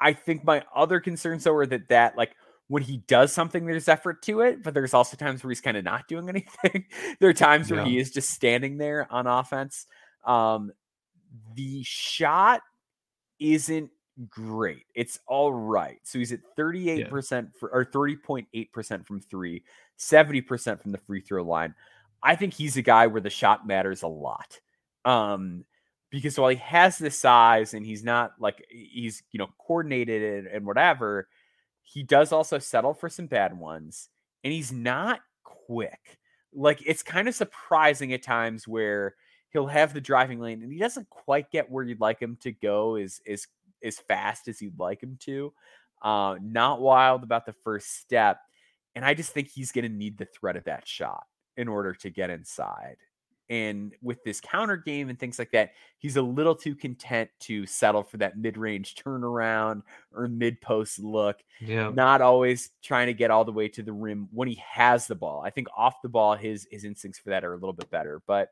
I 0.00 0.12
think 0.12 0.44
my 0.44 0.64
other 0.74 0.98
concerns, 0.98 1.44
though, 1.44 1.54
are 1.54 1.66
that 1.66 1.88
that 1.88 2.16
like 2.16 2.34
when 2.68 2.82
he 2.82 2.98
does 3.06 3.32
something, 3.32 3.64
there's 3.64 3.88
effort 3.88 4.22
to 4.22 4.40
it, 4.40 4.62
but 4.62 4.74
there's 4.74 4.94
also 4.94 5.16
times 5.16 5.42
where 5.42 5.50
he's 5.50 5.60
kind 5.60 5.76
of 5.76 5.84
not 5.84 6.08
doing 6.08 6.28
anything. 6.28 6.86
there 7.20 7.30
are 7.30 7.34
times 7.34 7.70
yeah. 7.70 7.76
where 7.76 7.84
he 7.84 7.98
is 7.98 8.10
just 8.10 8.30
standing 8.30 8.78
there 8.78 9.06
on 9.10 9.26
offense. 9.26 9.86
Um, 10.24 10.72
the 11.54 11.82
shot 11.84 12.62
isn't 13.38 13.90
great. 14.28 14.86
It's 14.94 15.18
all 15.26 15.52
right. 15.52 15.98
So 16.02 16.18
he's 16.18 16.32
at 16.32 16.40
38% 16.58 17.30
yeah. 17.30 17.42
for, 17.58 17.70
or 17.70 17.84
30.8% 17.84 19.06
from 19.06 19.20
three, 19.20 19.62
70% 19.98 20.82
from 20.82 20.92
the 20.92 20.98
free 20.98 21.20
throw 21.20 21.42
line. 21.42 21.74
I 22.22 22.34
think 22.34 22.54
he's 22.54 22.76
a 22.76 22.82
guy 22.82 23.06
where 23.06 23.20
the 23.20 23.30
shot 23.30 23.66
matters 23.66 24.02
a 24.02 24.08
lot. 24.08 24.58
Um, 25.04 25.64
because 26.10 26.38
while 26.38 26.50
he 26.50 26.56
has 26.56 26.98
the 26.98 27.10
size 27.10 27.74
and 27.74 27.84
he's 27.84 28.02
not 28.02 28.32
like 28.38 28.64
he's 28.70 29.22
you 29.32 29.38
know 29.38 29.48
coordinated 29.58 30.38
and, 30.38 30.46
and 30.46 30.66
whatever, 30.66 31.28
he 31.86 32.02
does 32.02 32.32
also 32.32 32.58
settle 32.58 32.92
for 32.94 33.08
some 33.08 33.26
bad 33.26 33.56
ones, 33.56 34.08
and 34.42 34.52
he's 34.52 34.72
not 34.72 35.20
quick. 35.44 36.18
Like 36.52 36.82
it's 36.84 37.02
kind 37.02 37.28
of 37.28 37.34
surprising 37.34 38.12
at 38.12 38.22
times 38.22 38.66
where 38.66 39.14
he'll 39.50 39.66
have 39.66 39.94
the 39.94 40.00
driving 40.00 40.40
lane 40.40 40.62
and 40.62 40.72
he 40.72 40.78
doesn't 40.78 41.08
quite 41.08 41.50
get 41.50 41.70
where 41.70 41.84
you'd 41.84 42.00
like 42.00 42.20
him 42.20 42.36
to 42.40 42.50
go 42.50 42.96
as 42.96 43.20
as 43.26 43.46
as 43.84 43.98
fast 43.98 44.48
as 44.48 44.60
you'd 44.60 44.78
like 44.78 45.02
him 45.02 45.16
to. 45.20 45.52
Uh, 46.02 46.36
not 46.42 46.80
wild 46.80 47.22
about 47.22 47.46
the 47.46 47.54
first 47.64 48.00
step. 48.00 48.38
And 48.94 49.04
I 49.04 49.14
just 49.14 49.32
think 49.32 49.48
he's 49.48 49.72
going 49.72 49.84
to 49.84 49.94
need 49.94 50.18
the 50.18 50.26
threat 50.26 50.56
of 50.56 50.64
that 50.64 50.88
shot 50.88 51.24
in 51.56 51.68
order 51.68 51.92
to 51.94 52.10
get 52.10 52.30
inside. 52.30 52.96
And 53.48 53.94
with 54.02 54.22
this 54.24 54.40
counter 54.40 54.76
game 54.76 55.08
and 55.08 55.18
things 55.18 55.38
like 55.38 55.52
that, 55.52 55.72
he's 55.98 56.16
a 56.16 56.22
little 56.22 56.54
too 56.54 56.74
content 56.74 57.30
to 57.40 57.64
settle 57.66 58.02
for 58.02 58.16
that 58.16 58.36
mid 58.36 58.56
range 58.56 58.96
turnaround 58.96 59.82
or 60.12 60.26
mid 60.26 60.60
post 60.60 60.98
look. 60.98 61.36
Yeah. 61.60 61.90
Not 61.94 62.22
always 62.22 62.70
trying 62.82 63.06
to 63.06 63.14
get 63.14 63.30
all 63.30 63.44
the 63.44 63.52
way 63.52 63.68
to 63.68 63.82
the 63.82 63.92
rim 63.92 64.28
when 64.32 64.48
he 64.48 64.60
has 64.68 65.06
the 65.06 65.14
ball. 65.14 65.42
I 65.44 65.50
think 65.50 65.68
off 65.76 66.02
the 66.02 66.08
ball, 66.08 66.34
his 66.34 66.66
his 66.70 66.84
instincts 66.84 67.18
for 67.20 67.30
that 67.30 67.44
are 67.44 67.52
a 67.52 67.56
little 67.56 67.72
bit 67.72 67.90
better. 67.90 68.20
But 68.26 68.50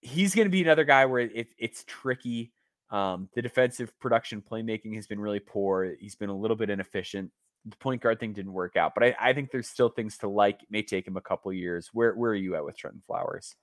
he's 0.00 0.34
going 0.34 0.46
to 0.46 0.50
be 0.50 0.62
another 0.62 0.84
guy 0.84 1.04
where 1.06 1.20
it, 1.20 1.48
it's 1.58 1.84
tricky. 1.84 2.52
Um, 2.90 3.28
the 3.34 3.42
defensive 3.42 3.98
production 3.98 4.40
playmaking 4.40 4.94
has 4.94 5.08
been 5.08 5.18
really 5.18 5.40
poor. 5.40 5.96
He's 5.98 6.14
been 6.14 6.30
a 6.30 6.36
little 6.36 6.56
bit 6.56 6.70
inefficient. 6.70 7.32
The 7.66 7.76
point 7.76 8.02
guard 8.02 8.20
thing 8.20 8.32
didn't 8.32 8.52
work 8.52 8.76
out, 8.76 8.94
but 8.94 9.04
I, 9.04 9.16
I 9.20 9.32
think 9.32 9.50
there's 9.50 9.68
still 9.68 9.88
things 9.88 10.18
to 10.18 10.28
like. 10.28 10.62
It 10.62 10.70
may 10.70 10.82
take 10.82 11.06
him 11.06 11.16
a 11.16 11.20
couple 11.20 11.52
years. 11.52 11.90
Where 11.92 12.14
where 12.14 12.30
are 12.30 12.36
you 12.36 12.54
at 12.54 12.64
with 12.64 12.76
Trentyn 12.76 13.04
Flowers? 13.06 13.54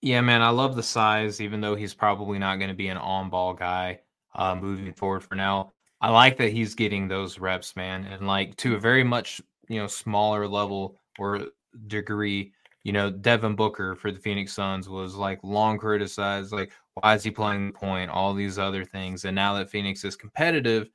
Yeah, 0.00 0.20
man, 0.20 0.42
I 0.42 0.50
love 0.50 0.76
the 0.76 0.82
size, 0.82 1.40
even 1.40 1.60
though 1.60 1.74
he's 1.74 1.94
probably 1.94 2.38
not 2.38 2.56
going 2.56 2.68
to 2.68 2.74
be 2.74 2.88
an 2.88 2.98
on 2.98 3.30
ball 3.30 3.54
guy 3.54 4.00
uh, 4.34 4.54
moving 4.54 4.92
forward 4.92 5.24
for 5.24 5.34
now. 5.34 5.72
I 6.00 6.10
like 6.10 6.36
that 6.38 6.52
he's 6.52 6.74
getting 6.74 7.08
those 7.08 7.38
reps, 7.38 7.76
man, 7.76 8.04
and 8.04 8.26
like 8.26 8.56
to 8.56 8.74
a 8.74 8.80
very 8.80 9.04
much 9.04 9.40
you 9.68 9.80
know 9.80 9.86
smaller 9.86 10.46
level 10.48 11.00
or 11.18 11.46
degree 11.86 12.52
you 12.84 12.92
know, 12.92 13.10
Devin 13.10 13.56
Booker 13.56 13.96
for 13.96 14.12
the 14.12 14.20
Phoenix 14.20 14.52
Suns 14.52 14.88
was 14.88 15.14
like 15.16 15.40
long 15.42 15.78
criticized, 15.78 16.52
like, 16.52 16.70
why 16.94 17.14
is 17.14 17.24
he 17.24 17.30
playing 17.30 17.72
point? 17.72 18.10
All 18.10 18.34
these 18.34 18.58
other 18.58 18.84
things. 18.84 19.24
And 19.24 19.34
now 19.34 19.54
that 19.54 19.70
Phoenix 19.70 20.04
is 20.04 20.16
competitive, 20.16 20.88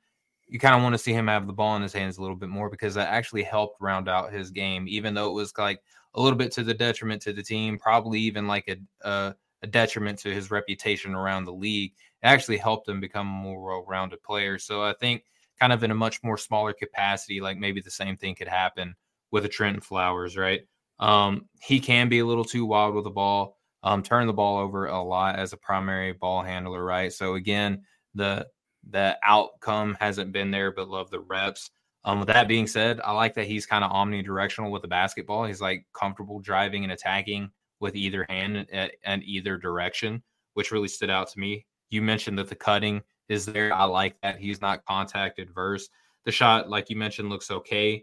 you 0.50 0.58
kind 0.58 0.74
of 0.74 0.82
want 0.82 0.94
to 0.94 0.98
see 0.98 1.12
him 1.12 1.28
have 1.28 1.46
the 1.46 1.52
ball 1.52 1.76
in 1.76 1.82
his 1.82 1.92
hands 1.92 2.18
a 2.18 2.20
little 2.20 2.36
bit 2.36 2.48
more 2.48 2.68
because 2.68 2.94
that 2.94 3.08
actually 3.08 3.44
helped 3.44 3.80
round 3.80 4.08
out 4.08 4.32
his 4.32 4.50
game, 4.50 4.86
even 4.88 5.14
though 5.14 5.30
it 5.30 5.34
was 5.34 5.52
like 5.56 5.80
a 6.14 6.20
little 6.20 6.36
bit 6.36 6.50
to 6.52 6.64
the 6.64 6.74
detriment 6.74 7.22
to 7.22 7.32
the 7.32 7.42
team, 7.42 7.78
probably 7.78 8.18
even 8.18 8.48
like 8.48 8.68
a, 8.68 9.08
a, 9.08 9.34
a 9.62 9.66
detriment 9.68 10.18
to 10.18 10.34
his 10.34 10.50
reputation 10.50 11.14
around 11.14 11.44
the 11.44 11.52
league. 11.52 11.92
It 12.22 12.26
actually 12.26 12.56
helped 12.56 12.88
him 12.88 13.00
become 13.00 13.28
a 13.28 13.30
more 13.30 13.64
well 13.64 13.84
rounded 13.86 14.22
player. 14.24 14.58
So 14.58 14.82
I 14.82 14.92
think 14.94 15.22
kind 15.60 15.72
of 15.72 15.84
in 15.84 15.92
a 15.92 15.94
much 15.94 16.20
more 16.24 16.36
smaller 16.36 16.72
capacity, 16.72 17.40
like 17.40 17.56
maybe 17.56 17.80
the 17.80 17.90
same 17.90 18.16
thing 18.16 18.34
could 18.34 18.48
happen 18.48 18.96
with 19.30 19.44
a 19.44 19.48
Trentyn 19.48 19.82
Flowers, 19.82 20.36
right? 20.36 20.62
Um, 20.98 21.46
he 21.62 21.78
can 21.78 22.08
be 22.08 22.18
a 22.18 22.26
little 22.26 22.44
too 22.44 22.66
wild 22.66 22.96
with 22.96 23.04
the 23.04 23.10
ball, 23.10 23.56
um, 23.84 24.02
turn 24.02 24.26
the 24.26 24.32
ball 24.32 24.58
over 24.58 24.86
a 24.86 25.00
lot 25.00 25.36
as 25.36 25.52
a 25.52 25.56
primary 25.56 26.12
ball 26.12 26.42
handler, 26.42 26.84
right? 26.84 27.12
So 27.12 27.34
again, 27.34 27.84
the 28.16 28.48
the 28.88 29.18
outcome 29.22 29.96
hasn't 30.00 30.32
been 30.32 30.50
there, 30.50 30.72
but 30.72 30.88
love 30.88 31.10
the 31.10 31.20
reps. 31.20 31.70
Um, 32.04 32.20
with 32.20 32.28
that 32.28 32.48
being 32.48 32.66
said, 32.66 33.00
I 33.04 33.12
like 33.12 33.34
that 33.34 33.46
he's 33.46 33.66
kind 33.66 33.84
of 33.84 33.90
omnidirectional 33.90 34.70
with 34.70 34.82
the 34.82 34.88
basketball. 34.88 35.44
He's 35.44 35.60
like 35.60 35.86
comfortable 35.92 36.40
driving 36.40 36.82
and 36.82 36.92
attacking 36.92 37.50
with 37.78 37.94
either 37.94 38.24
hand 38.28 38.66
and 39.04 39.22
either 39.24 39.58
direction, 39.58 40.22
which 40.54 40.70
really 40.70 40.88
stood 40.88 41.10
out 41.10 41.28
to 41.30 41.40
me. 41.40 41.66
You 41.90 42.02
mentioned 42.02 42.38
that 42.38 42.48
the 42.48 42.54
cutting 42.54 43.02
is 43.28 43.44
there. 43.46 43.72
I 43.72 43.84
like 43.84 44.16
that 44.22 44.38
he's 44.38 44.60
not 44.60 44.84
contact 44.84 45.38
adverse. 45.38 45.88
The 46.24 46.32
shot, 46.32 46.68
like 46.68 46.90
you 46.90 46.96
mentioned, 46.96 47.28
looks 47.28 47.50
okay. 47.50 48.02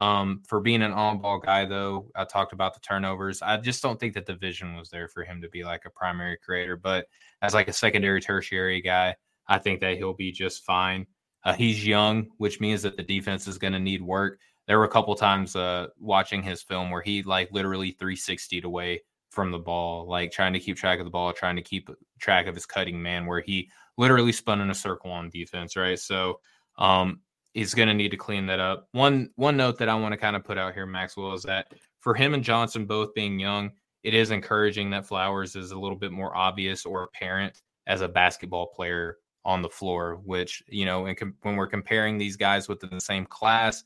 Um, 0.00 0.42
for 0.46 0.60
being 0.60 0.82
an 0.82 0.92
on 0.92 1.18
ball 1.18 1.38
guy, 1.38 1.64
though, 1.64 2.10
I 2.16 2.24
talked 2.24 2.52
about 2.52 2.74
the 2.74 2.80
turnovers. 2.80 3.42
I 3.42 3.56
just 3.58 3.82
don't 3.82 3.98
think 3.98 4.14
that 4.14 4.26
the 4.26 4.34
vision 4.34 4.76
was 4.76 4.90
there 4.90 5.08
for 5.08 5.22
him 5.22 5.40
to 5.42 5.48
be 5.48 5.64
like 5.64 5.84
a 5.84 5.90
primary 5.90 6.36
creator. 6.36 6.76
But 6.76 7.06
as 7.42 7.54
like 7.54 7.68
a 7.68 7.72
secondary, 7.72 8.20
tertiary 8.20 8.80
guy, 8.80 9.14
I 9.48 9.58
think 9.58 9.80
that 9.80 9.96
he'll 9.96 10.14
be 10.14 10.32
just 10.32 10.64
fine. 10.64 11.06
Uh, 11.44 11.52
he's 11.52 11.86
young, 11.86 12.28
which 12.38 12.60
means 12.60 12.82
that 12.82 12.96
the 12.96 13.02
defense 13.02 13.46
is 13.46 13.58
going 13.58 13.72
to 13.72 13.78
need 13.78 14.02
work. 14.02 14.38
There 14.66 14.78
were 14.78 14.86
a 14.86 14.90
couple 14.90 15.14
times 15.14 15.56
uh, 15.56 15.88
watching 15.98 16.42
his 16.42 16.62
film 16.62 16.90
where 16.90 17.02
he 17.02 17.22
like 17.22 17.52
literally 17.52 17.92
360'd 17.92 18.64
away 18.64 19.02
from 19.30 19.50
the 19.50 19.58
ball, 19.58 20.06
like 20.08 20.32
trying 20.32 20.54
to 20.54 20.60
keep 20.60 20.76
track 20.76 21.00
of 21.00 21.04
the 21.04 21.10
ball, 21.10 21.32
trying 21.32 21.56
to 21.56 21.62
keep 21.62 21.90
track 22.18 22.46
of 22.46 22.54
his 22.54 22.64
cutting 22.64 23.02
man, 23.02 23.26
where 23.26 23.40
he 23.40 23.68
literally 23.98 24.32
spun 24.32 24.60
in 24.60 24.70
a 24.70 24.74
circle 24.74 25.10
on 25.10 25.28
defense, 25.28 25.76
right? 25.76 25.98
So 25.98 26.40
um, 26.78 27.20
is 27.52 27.74
going 27.74 27.88
to 27.88 27.94
need 27.94 28.10
to 28.10 28.16
clean 28.16 28.46
that 28.46 28.60
up. 28.60 28.88
One 28.92 29.30
one 29.36 29.56
note 29.56 29.78
that 29.78 29.88
I 29.88 29.94
want 29.94 30.12
to 30.12 30.18
kind 30.18 30.36
of 30.36 30.44
put 30.44 30.58
out 30.58 30.74
here, 30.74 30.86
Maxwell, 30.86 31.34
is 31.34 31.42
that 31.42 31.72
for 32.00 32.14
him 32.14 32.32
and 32.32 32.42
Johnson 32.42 32.86
both 32.86 33.14
being 33.14 33.38
young, 33.38 33.70
it 34.02 34.14
is 34.14 34.30
encouraging 34.30 34.90
that 34.90 35.06
Flowers 35.06 35.56
is 35.56 35.70
a 35.70 35.78
little 35.78 35.96
bit 35.96 36.12
more 36.12 36.36
obvious 36.36 36.84
or 36.84 37.02
apparent 37.02 37.62
as 37.86 38.00
a 38.00 38.08
basketball 38.08 38.66
player 38.66 39.18
on 39.44 39.62
the 39.62 39.68
floor. 39.68 40.20
Which 40.24 40.62
you 40.68 40.84
know, 40.84 41.12
com- 41.14 41.36
when 41.42 41.56
we're 41.56 41.66
comparing 41.66 42.18
these 42.18 42.36
guys 42.36 42.68
within 42.68 42.90
the 42.90 43.00
same 43.00 43.26
class, 43.26 43.84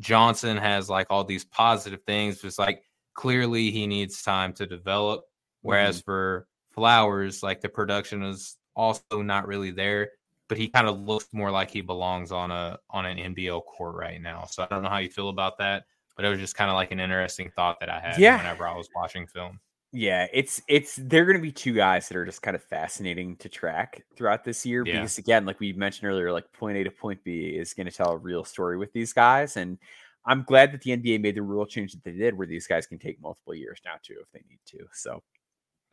Johnson 0.00 0.56
has 0.56 0.88
like 0.90 1.06
all 1.10 1.24
these 1.24 1.44
positive 1.44 2.02
things. 2.06 2.40
Just 2.40 2.58
like 2.58 2.82
clearly 3.14 3.70
he 3.70 3.86
needs 3.86 4.22
time 4.22 4.52
to 4.54 4.66
develop, 4.66 5.24
whereas 5.62 5.98
mm-hmm. 5.98 6.04
for 6.04 6.46
Flowers, 6.72 7.42
like 7.42 7.62
the 7.62 7.68
production 7.68 8.22
is 8.22 8.56
also 8.74 9.22
not 9.22 9.46
really 9.46 9.70
there 9.70 10.10
but 10.48 10.58
he 10.58 10.68
kind 10.68 10.88
of 10.88 11.00
looks 11.00 11.28
more 11.32 11.50
like 11.50 11.70
he 11.70 11.80
belongs 11.80 12.32
on 12.32 12.50
a 12.50 12.78
on 12.90 13.06
an 13.06 13.34
NBL 13.34 13.64
court 13.64 13.96
right 13.96 14.20
now. 14.20 14.44
So 14.44 14.62
I 14.62 14.66
don't 14.66 14.82
know 14.82 14.88
how 14.88 14.98
you 14.98 15.08
feel 15.08 15.28
about 15.28 15.58
that, 15.58 15.84
but 16.14 16.24
it 16.24 16.28
was 16.28 16.38
just 16.38 16.54
kind 16.54 16.70
of 16.70 16.74
like 16.74 16.92
an 16.92 17.00
interesting 17.00 17.50
thought 17.56 17.80
that 17.80 17.90
I 17.90 18.00
had 18.00 18.18
yeah. 18.18 18.36
whenever 18.36 18.66
I 18.66 18.76
was 18.76 18.88
watching 18.94 19.26
film. 19.26 19.60
Yeah, 19.98 20.26
it's 20.30 20.60
it's 20.68 20.96
they're 20.96 21.24
going 21.24 21.38
to 21.38 21.42
be 21.42 21.50
two 21.50 21.72
guys 21.72 22.06
that 22.08 22.18
are 22.18 22.26
just 22.26 22.42
kind 22.42 22.54
of 22.54 22.62
fascinating 22.62 23.34
to 23.36 23.48
track 23.48 24.04
throughout 24.14 24.44
this 24.44 24.66
year 24.66 24.84
Yeah. 24.84 25.00
because 25.00 25.16
again, 25.16 25.46
like 25.46 25.58
we 25.58 25.72
mentioned 25.72 26.06
earlier, 26.06 26.30
like 26.30 26.52
point 26.52 26.76
A 26.76 26.84
to 26.84 26.90
point 26.90 27.24
B 27.24 27.46
is 27.46 27.72
going 27.72 27.86
to 27.86 27.92
tell 27.92 28.10
a 28.10 28.16
real 28.18 28.44
story 28.44 28.76
with 28.76 28.92
these 28.92 29.14
guys, 29.14 29.56
and 29.56 29.78
I'm 30.26 30.42
glad 30.42 30.72
that 30.72 30.82
the 30.82 30.90
NBA 30.90 31.22
made 31.22 31.34
the 31.36 31.40
rule 31.42 31.64
change 31.64 31.92
that 31.92 32.04
they 32.04 32.12
did, 32.12 32.36
where 32.36 32.46
these 32.46 32.66
guys 32.66 32.86
can 32.86 32.98
take 32.98 33.22
multiple 33.22 33.54
years 33.54 33.80
now 33.86 33.94
too 34.02 34.16
if 34.20 34.30
they 34.32 34.42
need 34.50 34.60
to. 34.66 34.86
So, 34.92 35.22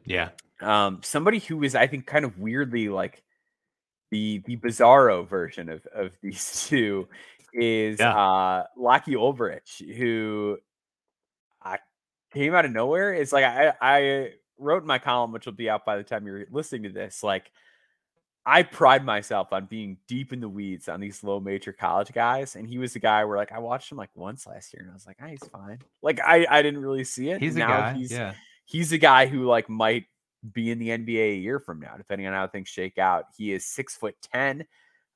Yeah. 0.06 0.32
um, 0.60 1.00
somebody 1.02 1.40
who 1.40 1.64
is 1.64 1.74
I 1.74 1.88
think 1.88 2.06
kind 2.06 2.26
of 2.26 2.38
weirdly 2.38 2.90
like 2.90 3.24
the 4.12 4.44
the 4.46 4.58
bizarro 4.58 5.26
version 5.26 5.70
of 5.70 5.86
of 5.96 6.12
these 6.22 6.66
two 6.70 7.08
is 7.54 8.00
Yeah. 8.00 8.14
uh 8.14 8.66
Lachie 8.78 9.16
Olbrich, 9.16 9.96
who 9.96 10.58
came 12.34 12.54
out 12.56 12.66
of 12.66 12.72
nowhere. 12.72 13.14
It's 13.14 13.32
like 13.32 13.46
I 13.46 13.74
I 13.82 14.32
wrote 14.58 14.86
my 14.86 15.00
column, 15.00 15.32
which 15.32 15.46
will 15.46 15.54
be 15.54 15.70
out 15.70 15.86
by 15.86 15.98
the 15.98 16.04
time 16.04 16.26
you're 16.26 16.46
listening 16.52 16.84
to 16.84 16.90
this. 16.90 17.24
Like 17.24 17.52
I 18.46 18.64
pride 18.64 19.06
myself 19.06 19.54
on 19.54 19.66
being 19.68 19.98
deep 20.08 20.34
in 20.34 20.42
the 20.42 20.50
weeds 20.50 20.90
on 20.90 21.00
these 21.00 21.24
low 21.24 21.40
major 21.40 21.72
college 21.72 22.12
guys, 22.12 22.56
and 22.56 22.68
he 22.68 22.78
was 22.78 22.94
the 22.94 23.00
guy 23.00 23.24
where 23.24 23.38
like 23.38 23.52
I 23.54 23.60
watched 23.60 23.92
him 23.92 23.98
like 23.98 24.10
once 24.16 24.46
last 24.46 24.74
year, 24.74 24.82
and 24.82 24.92
I 24.92 24.94
was 24.94 25.08
like, 25.08 25.18
ah, 25.22 25.28
he's 25.28 25.48
fine. 25.48 25.80
Like 26.02 26.20
I 26.20 26.46
I 26.50 26.62
didn't 26.62 26.82
really 26.82 27.06
see 27.06 27.30
it. 27.30 27.42
He's 27.42 27.56
a 27.56 27.60
Now 27.60 27.68
guy. 27.68 27.94
He's, 27.94 28.12
yeah. 28.12 28.34
he's 28.66 28.92
a 28.92 28.98
guy 28.98 29.28
who 29.28 29.46
like 29.46 29.70
might 29.70 30.06
be 30.52 30.72
in 30.72 30.78
the 30.80 30.90
NBA 30.90 31.34
a 31.34 31.38
year 31.38 31.60
from 31.60 31.80
now, 31.80 31.96
depending 31.98 32.28
on 32.28 32.34
how 32.34 32.48
things 32.48 32.68
shake 32.68 32.98
out. 32.98 33.28
He 33.38 33.54
is 33.54 33.66
six 33.66 33.96
foot 33.96 34.16
ten, 34.34 34.66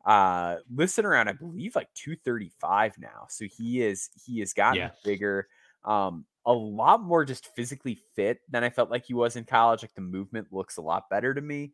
uh, 0.05 0.57
listed 0.73 1.03
around 1.03 1.27
I 1.27 1.33
believe 1.33 1.75
like 1.75 1.89
two 1.93 2.15
thirty 2.15 2.51
five 2.61 2.97
now. 2.97 3.25
So 3.29 3.43
he 3.45 3.81
is 3.81 4.09
he 4.25 4.39
has 4.39 4.53
gotten 4.53 4.77
Yeah. 4.77 4.91
bigger, 5.03 5.49
um, 5.83 6.23
a 6.47 6.53
lot 6.53 7.03
more 7.03 7.25
just 7.25 7.53
physically 7.55 7.99
fit 8.15 8.39
than 8.49 8.63
I 8.63 8.69
felt 8.69 8.89
like 8.89 9.05
he 9.05 9.13
was 9.13 9.35
in 9.35 9.43
college. 9.43 9.83
Like 9.83 9.93
the 9.93 10.01
movement 10.01 10.47
looks 10.51 10.77
a 10.77 10.81
lot 10.81 11.09
better 11.09 11.33
to 11.33 11.41
me. 11.41 11.73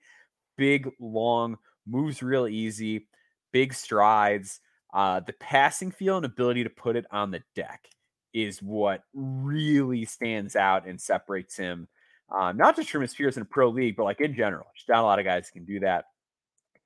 Big, 0.58 0.90
long, 1.00 1.58
moves 1.88 2.24
real 2.24 2.48
easy, 2.48 3.08
big 3.52 3.74
strides. 3.74 4.60
Uh, 4.92 5.20
the 5.20 5.34
passing 5.34 5.92
feel 5.92 6.18
and 6.18 6.26
ability 6.26 6.64
to 6.64 6.70
put 6.72 6.96
it 6.96 7.06
on 7.12 7.30
the 7.32 7.44
deck 7.56 7.88
is 8.34 8.62
what 8.62 9.04
really 9.14 10.06
stands 10.06 10.56
out 10.56 10.88
and 10.88 11.00
separates 11.00 11.56
him, 11.56 11.88
uh, 12.36 12.52
not 12.52 12.76
just 12.76 12.90
from 12.90 13.02
his 13.02 13.14
peers 13.14 13.38
in 13.38 13.44
a 13.44 13.46
pro 13.46 13.70
league, 13.70 13.96
but 13.96 14.06
like 14.06 14.22
in 14.22 14.36
general. 14.36 14.66
Just 14.76 14.90
not 14.90 15.00
a 15.00 15.04
lot 15.04 15.20
of 15.20 15.26
guys 15.26 15.52
can 15.52 15.66
do 15.66 15.80
that 15.82 16.06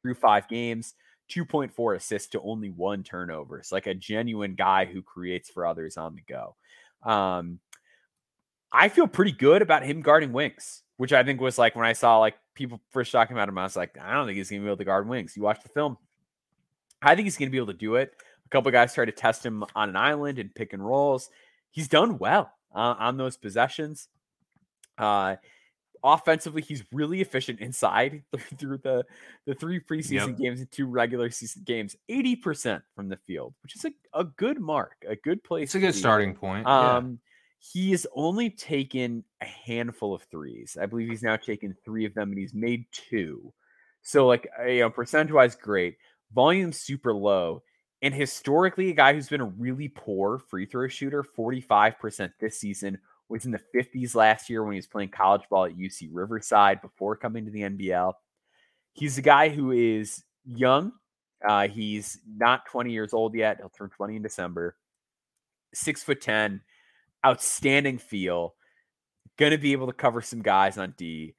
through 0.01 0.15
five 0.15 0.47
games. 0.49 0.93
2.4 1.31 1.95
assists 1.95 2.30
to 2.30 2.41
only 2.41 2.69
one 2.69 3.03
turnover. 3.03 3.59
It's 3.59 3.72
like 3.72 3.88
a 3.88 3.93
genuine 3.93 4.55
guy 4.55 4.85
who 4.85 5.01
creates 5.01 5.49
for 5.49 5.65
others 5.65 5.97
on 5.97 6.15
the 6.15 6.22
go. 6.22 6.55
Um, 7.09 7.59
I 8.72 8.89
feel 8.89 9.07
pretty 9.07 9.31
good 9.31 9.61
about 9.61 9.84
him 9.84 10.02
guarding 10.02 10.34
wings, 10.34 10.84
which 10.98 11.14
I 11.14 11.23
think 11.23 11.39
was 11.41 11.57
like 11.57 11.76
when 11.76 11.85
I 11.85 11.94
saw 11.94 12.18
like 12.19 12.35
people 12.53 12.81
first 12.91 13.11
talking 13.11 13.35
about 13.35 13.49
him, 13.49 13.57
I 13.57 13.64
was 13.64 13.76
like, 13.76 13.98
I 13.99 14.14
don't 14.14 14.26
think 14.26 14.38
he's 14.38 14.49
gonna 14.49 14.61
be 14.61 14.68
able 14.68 14.77
to 14.77 14.85
guard 14.85 15.07
wings. 15.07 15.35
You 15.38 15.44
watch 15.44 15.61
the 15.64 15.69
film, 15.69 15.98
I 17.02 17.15
think 17.15 17.26
he's 17.26 17.38
gonna 17.38 17.52
be 17.52 17.57
able 17.57 17.68
to 17.68 17.73
do 17.73 17.95
it. 17.95 18.14
A 18.45 18.49
couple 18.49 18.72
guys 18.72 18.94
tried 18.94 19.06
to 19.06 19.11
test 19.11 19.45
him 19.45 19.64
on 19.76 19.89
an 19.89 19.95
island 19.95 20.39
and 20.39 20.53
pick 20.53 20.73
and 20.73 20.85
rolls. 20.85 21.30
He's 21.72 21.88
done 21.88 22.18
well 22.18 22.52
uh, 22.73 22.95
on 22.98 23.18
those 23.18 23.38
possessions. 23.38 24.07
Uh, 24.98 25.35
offensively, 26.03 26.61
he's 26.61 26.84
really 26.91 27.22
efficient 27.22 27.60
inside 27.60 28.23
through 28.57 28.77
the 28.80 29.06
the 29.45 29.53
three 29.53 29.80
preseason 29.80 30.30
Yep. 30.30 30.38
games 30.38 30.60
and 30.61 30.72
two 30.72 30.88
regular 30.88 31.30
season 31.30 31.64
games. 31.65 31.95
Eighty 32.10 32.35
percent 32.35 32.84
from 32.95 33.10
the 33.10 33.18
field, 33.18 33.53
which 33.64 33.76
is 33.76 33.85
a, 33.85 33.91
a 34.14 34.23
good 34.23 34.60
mark, 34.60 34.94
a 35.07 35.15
good 35.15 35.44
place. 35.44 35.69
It's 35.69 35.76
a 35.76 35.80
good 35.80 35.94
be. 35.94 35.99
starting 35.99 36.34
point. 36.34 36.65
yeah. 36.68 36.98
He 37.60 37.92
has 37.92 38.06
only 38.16 38.50
taken 38.50 39.24
a 39.42 39.46
handful 39.46 40.14
of 40.14 40.24
threes. 40.24 40.78
I 40.80 40.86
believe 40.86 41.10
he's 41.10 41.24
now 41.24 41.38
taken 41.38 41.76
three 41.84 42.06
of 42.06 42.14
them, 42.14 42.30
and 42.30 42.38
he's 42.38 42.54
made 42.54 42.86
two. 42.92 43.54
So, 44.04 44.28
like, 44.28 44.48
uh, 44.60 44.66
you 44.66 44.82
know, 44.82 44.90
percentage 44.90 45.34
wise, 45.34 45.56
great. 45.56 45.98
Volume 46.34 46.72
super 46.72 47.14
low, 47.14 47.64
and 48.02 48.14
historically, 48.14 48.90
a 48.90 48.94
guy 48.94 49.14
who's 49.14 49.30
been 49.30 49.42
a 49.42 49.46
really 49.46 49.88
poor 49.88 50.40
free 50.40 50.66
throw 50.66 50.88
shooter, 50.88 51.24
forty 51.24 51.62
five 51.62 51.98
percent 52.00 52.34
this 52.40 52.60
season, 52.60 53.00
was 53.30 53.46
in 53.46 53.52
the 53.52 53.62
fifties 53.74 54.14
last 54.14 54.50
year 54.50 54.64
when 54.64 54.74
he 54.74 54.78
was 54.78 54.88
playing 54.88 55.10
college 55.10 55.44
ball 55.50 55.66
at 55.66 55.78
UC 55.78 56.10
Riverside 56.12 56.82
before 56.82 57.16
coming 57.16 57.46
to 57.46 57.52
the 57.52 57.62
NBL. 57.62 58.14
He's 58.94 59.18
a 59.18 59.22
guy 59.22 59.50
who 59.50 59.72
is 59.72 60.24
young. 60.46 60.92
Uh, 61.48 61.68
he's 61.68 62.20
not 62.28 62.66
twenty 62.66 62.92
years 62.92 63.14
old 63.14 63.34
yet. 63.34 63.58
He'll 63.58 63.70
turn 63.70 63.90
twenty 63.90 64.16
in 64.18 64.22
December. 64.22 64.76
Six 65.74 66.04
foot 66.04 66.22
ten 66.22 66.62
outstanding 67.26 67.98
feel. 67.98 68.56
Going 69.38 69.52
to 69.52 69.57
be 69.57 69.73
able 69.73 69.88
to 69.88 69.94
cover 69.94 70.22
some 70.22 70.41
guys 70.41 70.77
on 70.77 70.95
D. 70.98 71.35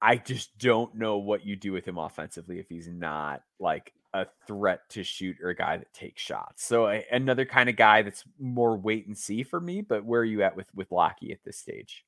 I 0.00 0.16
just 0.16 0.56
don't 0.58 0.94
know 0.94 1.18
what 1.18 1.46
you 1.46 1.56
do 1.56 1.72
with 1.72 1.86
him 1.86 1.98
offensively 1.98 2.58
if 2.58 2.68
he's 2.68 2.88
not 2.88 3.42
like 3.58 3.92
a 4.12 4.26
threat 4.46 4.80
to 4.90 5.02
shoot 5.02 5.36
or 5.42 5.48
a 5.48 5.56
guy 5.56 5.76
that 5.76 5.92
takes 5.92 6.22
shots. 6.22 6.64
So 6.64 6.86
another 7.10 7.44
kind 7.44 7.68
of 7.68 7.76
guy 7.76 8.02
that's 8.02 8.22
more 8.38 8.76
wait 8.76 9.06
and 9.06 9.18
see 9.18 9.42
for 9.42 9.60
me. 9.60 9.80
But 9.80 10.04
where 10.04 10.20
are 10.20 10.24
you 10.24 10.42
at 10.42 10.56
with 10.56 10.66
with 10.74 10.90
Lachie 10.90 11.32
at 11.32 11.42
this 11.44 11.58
stage? 11.58 12.04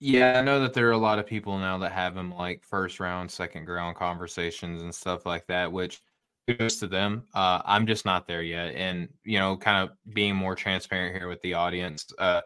Yeah, 0.00 0.38
I 0.38 0.42
know 0.42 0.60
that 0.60 0.74
there 0.74 0.88
are 0.88 0.92
a 0.92 0.98
lot 0.98 1.18
of 1.18 1.26
people 1.26 1.58
now 1.58 1.78
that 1.78 1.92
have 1.92 2.16
him 2.16 2.34
like 2.34 2.64
first 2.64 3.00
round, 3.00 3.30
second 3.30 3.68
round 3.68 3.96
conversations 3.96 4.82
and 4.82 4.94
stuff 4.94 5.26
like 5.26 5.46
that, 5.46 5.70
which 5.70 6.00
kudos 6.48 6.76
to 6.80 6.86
them. 6.86 7.26
Uh, 7.34 7.62
I'm 7.64 7.86
just 7.86 8.04
not 8.04 8.26
there 8.26 8.42
yet. 8.42 8.74
And, 8.74 9.08
you 9.24 9.38
know, 9.38 9.56
kind 9.56 9.88
of 9.88 9.96
being 10.14 10.36
more 10.36 10.54
transparent 10.54 11.16
here 11.16 11.28
with 11.28 11.40
the 11.42 11.54
audience. 11.54 12.06
Uh, 12.18 12.42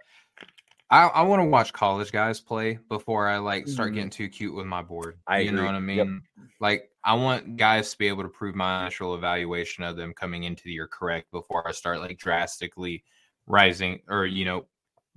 I, 0.90 1.04
I 1.08 1.22
want 1.22 1.40
to 1.40 1.44
watch 1.46 1.72
college 1.72 2.12
guys 2.12 2.40
play 2.40 2.78
before 2.88 3.28
I 3.28 3.38
like 3.38 3.68
start 3.68 3.92
Mhm. 3.92 3.94
getting 3.94 4.10
too 4.10 4.28
cute 4.28 4.54
with 4.54 4.66
my 4.66 4.82
board. 4.82 5.20
I 5.26 5.40
you 5.40 5.52
know 5.52 5.64
what 5.64 5.74
I 5.74 5.80
Yep. 5.92 6.06
mean? 6.06 6.22
Like, 6.60 6.90
I 7.04 7.14
want 7.14 7.56
guys 7.56 7.92
to 7.92 7.98
be 7.98 8.08
able 8.08 8.22
to 8.24 8.28
prove 8.28 8.54
my 8.54 8.82
initial 8.82 9.14
evaluation 9.14 9.84
of 9.84 9.96
them 9.96 10.14
coming 10.14 10.44
into 10.44 10.64
the 10.64 10.72
year 10.72 10.88
correct 10.88 11.30
before 11.30 11.66
I 11.68 11.72
start 11.72 12.00
like 12.00 12.18
drastically 12.18 13.04
rising 13.46 14.00
or, 14.08 14.26
you 14.26 14.44
know, 14.44 14.68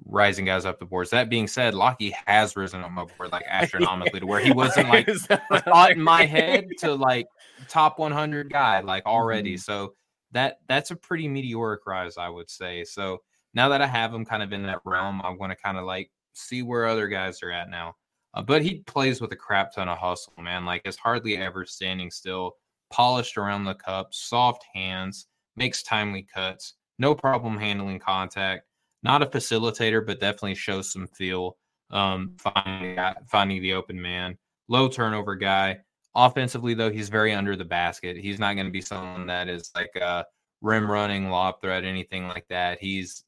rising 0.06 0.46
guys 0.46 0.66
up 0.66 0.80
the 0.80 0.86
boards. 0.86 1.10
That 1.10 1.30
being 1.30 1.48
said, 1.48 1.74
Lachie 1.74 2.14
has 2.26 2.56
risen 2.56 2.82
up 2.82 2.92
my 2.92 3.06
board 3.06 3.32
like 3.32 3.46
astronomically 3.50 4.20
to 4.20 4.26
where 4.26 4.40
he 4.40 4.52
wasn't 4.52 4.90
like 4.90 5.08
a 5.08 5.62
thought 5.62 5.92
in 5.92 6.02
my 6.02 6.26
head 6.26 6.68
to 6.80 6.94
like 6.94 7.28
top 7.68 8.00
100 8.00 8.52
guy 8.52 8.82
like 8.82 9.06
already. 9.06 9.56
Mhm. 9.56 9.62
So 9.62 9.94
that 10.32 10.60
that's 10.68 10.92
a 10.92 10.96
pretty 10.96 11.28
meteoric 11.28 11.86
rise, 11.86 12.18
I 12.18 12.30
would 12.30 12.50
say. 12.50 12.84
So 12.84 13.20
now 13.54 13.70
that 13.70 13.82
I 13.82 13.88
have 13.88 14.14
him 14.14 14.26
kind 14.26 14.44
of 14.44 14.54
in 14.54 14.64
that 14.64 14.80
realm, 14.86 15.22
I 15.24 15.30
want 15.30 15.52
to 15.52 15.58
kind 15.58 15.78
of 15.78 15.86
like 15.86 16.10
see 16.34 16.64
where 16.64 16.88
other 16.88 17.08
guys 17.08 17.44
are 17.44 17.52
at 17.52 17.70
now. 17.70 17.96
Uh, 18.34 18.42
but 18.42 18.62
he 18.62 18.80
plays 18.80 19.20
with 19.20 19.32
a 19.34 19.36
crap 19.36 19.74
ton 19.74 19.90
of 19.90 19.98
hustle, 19.98 20.34
man. 20.42 20.66
Like 20.66 20.82
is 20.86 20.96
hardly 20.96 21.38
ever 21.38 21.66
standing 21.66 22.10
still, 22.10 22.54
polished 22.92 23.38
around 23.38 23.66
the 23.66 23.76
cup, 23.76 24.14
soft 24.14 24.64
hands, 24.74 25.28
makes 25.58 25.84
timely 25.84 26.26
cuts, 26.34 26.76
no 26.98 27.14
problem 27.14 27.58
handling 27.58 28.00
contact. 28.00 28.64
Not 29.04 29.24
a 29.24 29.26
facilitator, 29.26 30.06
but 30.06 30.20
definitely 30.20 30.56
shows 30.56 30.92
some 30.92 31.08
feel. 31.08 31.58
Um, 31.90 32.36
finding 32.38 32.98
finding 33.28 33.62
the 33.62 33.74
open 33.74 34.02
man, 34.02 34.38
low 34.68 34.88
turnover 34.88 35.36
guy. 35.36 35.80
Offensively, 36.16 36.74
though, 36.74 36.92
he's 36.92 37.10
very 37.10 37.34
under 37.34 37.56
the 37.56 37.66
basket. 37.66 38.18
He's 38.18 38.40
not 38.40 38.54
going 38.54 38.68
to 38.68 38.72
be 38.72 38.82
someone 38.82 39.28
that 39.28 39.50
is 39.50 39.72
like 39.76 39.96
a 39.96 40.26
rim 40.62 40.90
running, 40.90 41.30
lob 41.30 41.62
threat, 41.62 41.84
anything 41.84 42.28
like 42.28 42.46
that. 42.50 42.80
He's 42.80 43.24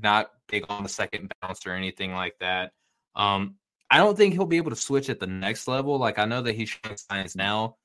not 0.00 0.30
big 0.48 0.64
on 0.68 0.82
the 0.82 0.88
second 0.88 1.32
bounce 1.40 1.66
or 1.66 1.72
anything 1.72 2.12
like 2.12 2.38
that. 2.40 2.72
Um, 3.14 3.56
I 3.90 3.98
don't 3.98 4.16
think 4.16 4.34
he'll 4.34 4.46
be 4.46 4.56
able 4.56 4.70
to 4.70 4.76
switch 4.76 5.08
at 5.08 5.20
the 5.20 5.26
next 5.26 5.68
level. 5.68 5.98
Like 5.98 6.18
I 6.18 6.24
know 6.24 6.42
that 6.42 6.54
he's 6.54 6.68
showing 6.68 6.96
signs 6.96 7.36
now, 7.36 7.76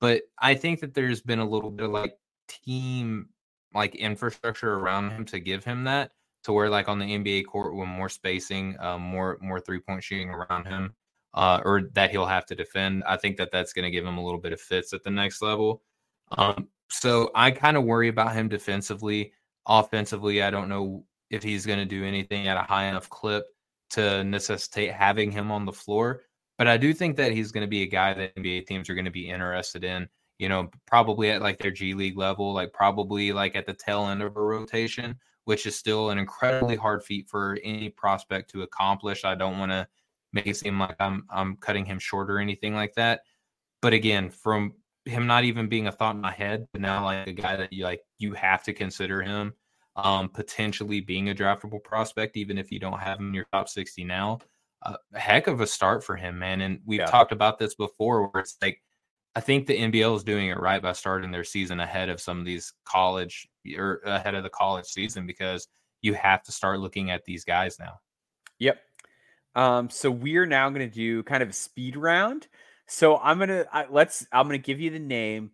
but 0.00 0.22
I 0.38 0.54
think 0.54 0.80
that 0.80 0.94
there's 0.94 1.20
been 1.20 1.38
a 1.38 1.48
little 1.48 1.70
bit 1.70 1.86
of 1.86 1.92
like 1.92 2.16
team 2.48 3.28
like 3.74 3.94
infrastructure 3.94 4.74
around 4.74 5.10
him 5.10 5.24
to 5.26 5.38
give 5.38 5.64
him 5.64 5.84
that 5.84 6.10
to 6.44 6.52
where 6.52 6.70
like 6.70 6.88
on 6.88 6.98
the 6.98 7.04
NBA 7.04 7.46
court 7.46 7.74
with 7.74 7.88
more 7.88 8.08
spacing, 8.08 8.76
um, 8.80 9.02
more 9.02 9.38
more 9.40 9.60
three 9.60 9.80
point 9.80 10.02
shooting 10.02 10.30
around 10.30 10.66
him, 10.66 10.94
uh, 11.34 11.60
or 11.64 11.90
that 11.94 12.10
he'll 12.10 12.26
have 12.26 12.46
to 12.46 12.54
defend. 12.54 13.04
I 13.06 13.16
think 13.16 13.36
that 13.36 13.50
that's 13.52 13.72
going 13.72 13.84
to 13.84 13.90
give 13.90 14.04
him 14.04 14.18
a 14.18 14.24
little 14.24 14.40
bit 14.40 14.52
of 14.52 14.60
fits 14.60 14.92
at 14.92 15.02
the 15.02 15.10
next 15.10 15.42
level. 15.42 15.82
Um, 16.32 16.68
so 16.90 17.30
I 17.34 17.50
kind 17.50 17.76
of 17.76 17.84
worry 17.84 18.08
about 18.08 18.34
him 18.34 18.48
defensively. 18.48 19.32
Offensively, 19.66 20.42
I 20.42 20.50
don't 20.50 20.68
know 20.68 21.04
if 21.30 21.42
he's 21.42 21.66
going 21.66 21.78
to 21.78 21.84
do 21.84 22.04
anything 22.04 22.48
at 22.48 22.56
a 22.56 22.62
high 22.62 22.86
enough 22.86 23.08
clip 23.08 23.44
to 23.90 24.24
necessitate 24.24 24.92
having 24.92 25.30
him 25.30 25.50
on 25.50 25.64
the 25.64 25.72
floor. 25.72 26.22
But 26.58 26.66
I 26.66 26.76
do 26.76 26.92
think 26.92 27.16
that 27.16 27.32
he's 27.32 27.52
going 27.52 27.64
to 27.64 27.70
be 27.70 27.82
a 27.82 27.86
guy 27.86 28.12
that 28.14 28.34
NBA 28.36 28.66
teams 28.66 28.90
are 28.90 28.94
going 28.94 29.04
to 29.04 29.10
be 29.10 29.28
interested 29.28 29.84
in. 29.84 30.08
You 30.38 30.48
know, 30.48 30.70
probably 30.86 31.30
at 31.30 31.42
like 31.42 31.58
their 31.58 31.70
G 31.70 31.94
League 31.94 32.16
level, 32.16 32.52
like 32.52 32.72
probably 32.72 33.32
like 33.32 33.56
at 33.56 33.66
the 33.66 33.74
tail 33.74 34.06
end 34.06 34.22
of 34.22 34.36
a 34.36 34.42
rotation, 34.42 35.18
which 35.50 35.66
is 35.66 35.76
still 35.76 36.10
an 36.10 36.18
incredibly 36.18 36.76
hard 36.76 37.04
feat 37.04 37.28
for 37.28 37.58
any 37.64 37.90
prospect 37.90 38.50
to 38.50 38.62
accomplish. 38.62 39.24
I 39.24 39.34
don't 39.34 39.58
want 39.58 39.72
to 39.72 39.88
make 40.32 40.46
it 40.46 40.56
seem 40.56 40.78
like 40.78 40.96
I'm 41.00 41.26
I'm 41.30 41.56
cutting 41.58 41.84
him 41.86 41.98
short 41.98 42.30
or 42.30 42.38
anything 42.38 42.74
like 42.74 42.94
that. 42.94 43.22
But 43.82 43.92
again, 43.94 44.30
from 44.30 44.74
him 45.06 45.26
not 45.26 45.44
even 45.44 45.68
being 45.68 45.86
a 45.86 45.92
thought 45.92 46.14
in 46.14 46.20
my 46.20 46.32
head, 46.32 46.68
but 46.72 46.82
now 46.82 47.04
like 47.04 47.26
a 47.28 47.32
guy 47.32 47.56
that 47.56 47.72
you 47.72 47.84
like 47.84 48.02
you 48.18 48.34
have 48.34 48.62
to 48.64 48.72
consider 48.72 49.22
him 49.22 49.54
um 49.96 50.28
potentially 50.28 51.00
being 51.00 51.30
a 51.30 51.34
draftable 51.34 51.82
prospect, 51.82 52.36
even 52.36 52.58
if 52.58 52.70
you 52.72 52.78
don't 52.78 53.00
have 53.00 53.18
him 53.18 53.28
in 53.28 53.34
your 53.34 53.46
top 53.52 53.68
60 53.68 54.04
now. 54.04 54.38
a 54.82 54.96
heck 55.14 55.46
of 55.46 55.60
a 55.60 55.66
start 55.66 56.04
for 56.04 56.16
him, 56.16 56.38
man. 56.38 56.60
And 56.62 56.80
we've 56.86 57.00
Yeah. 57.00 57.06
talked 57.06 57.32
about 57.32 57.58
this 57.58 57.74
before, 57.74 58.28
where 58.28 58.40
it's 58.42 58.56
like 58.62 58.82
I 59.36 59.40
think 59.40 59.66
the 59.66 59.78
NBL 59.78 60.16
is 60.16 60.24
doing 60.24 60.48
it 60.48 60.58
right 60.58 60.82
by 60.82 60.92
starting 60.92 61.30
their 61.30 61.44
season 61.44 61.80
ahead 61.80 62.08
of 62.08 62.20
some 62.20 62.40
of 62.40 62.44
these 62.44 62.72
college 62.84 63.48
or 63.76 64.00
ahead 64.04 64.34
of 64.34 64.42
the 64.42 64.50
college 64.50 64.86
season 64.86 65.26
because 65.26 65.68
you 66.02 66.14
have 66.14 66.42
to 66.44 66.52
start 66.52 66.80
looking 66.80 67.10
at 67.10 67.24
these 67.24 67.44
guys 67.44 67.78
now. 67.78 67.94
Yep. 68.58 68.80
Um, 69.54 69.90
so 69.90 70.10
we're 70.10 70.46
now 70.46 70.68
going 70.70 70.88
to 70.88 70.94
do 70.94 71.22
kind 71.22 71.42
of 71.42 71.50
a 71.50 71.52
speed 71.52 71.96
round. 71.96 72.48
So 72.86 73.18
I'm 73.18 73.38
gonna 73.38 73.66
I, 73.72 73.86
let's 73.88 74.26
I'm 74.32 74.46
gonna 74.46 74.58
give 74.58 74.80
you 74.80 74.90
the 74.90 74.98
name. 74.98 75.52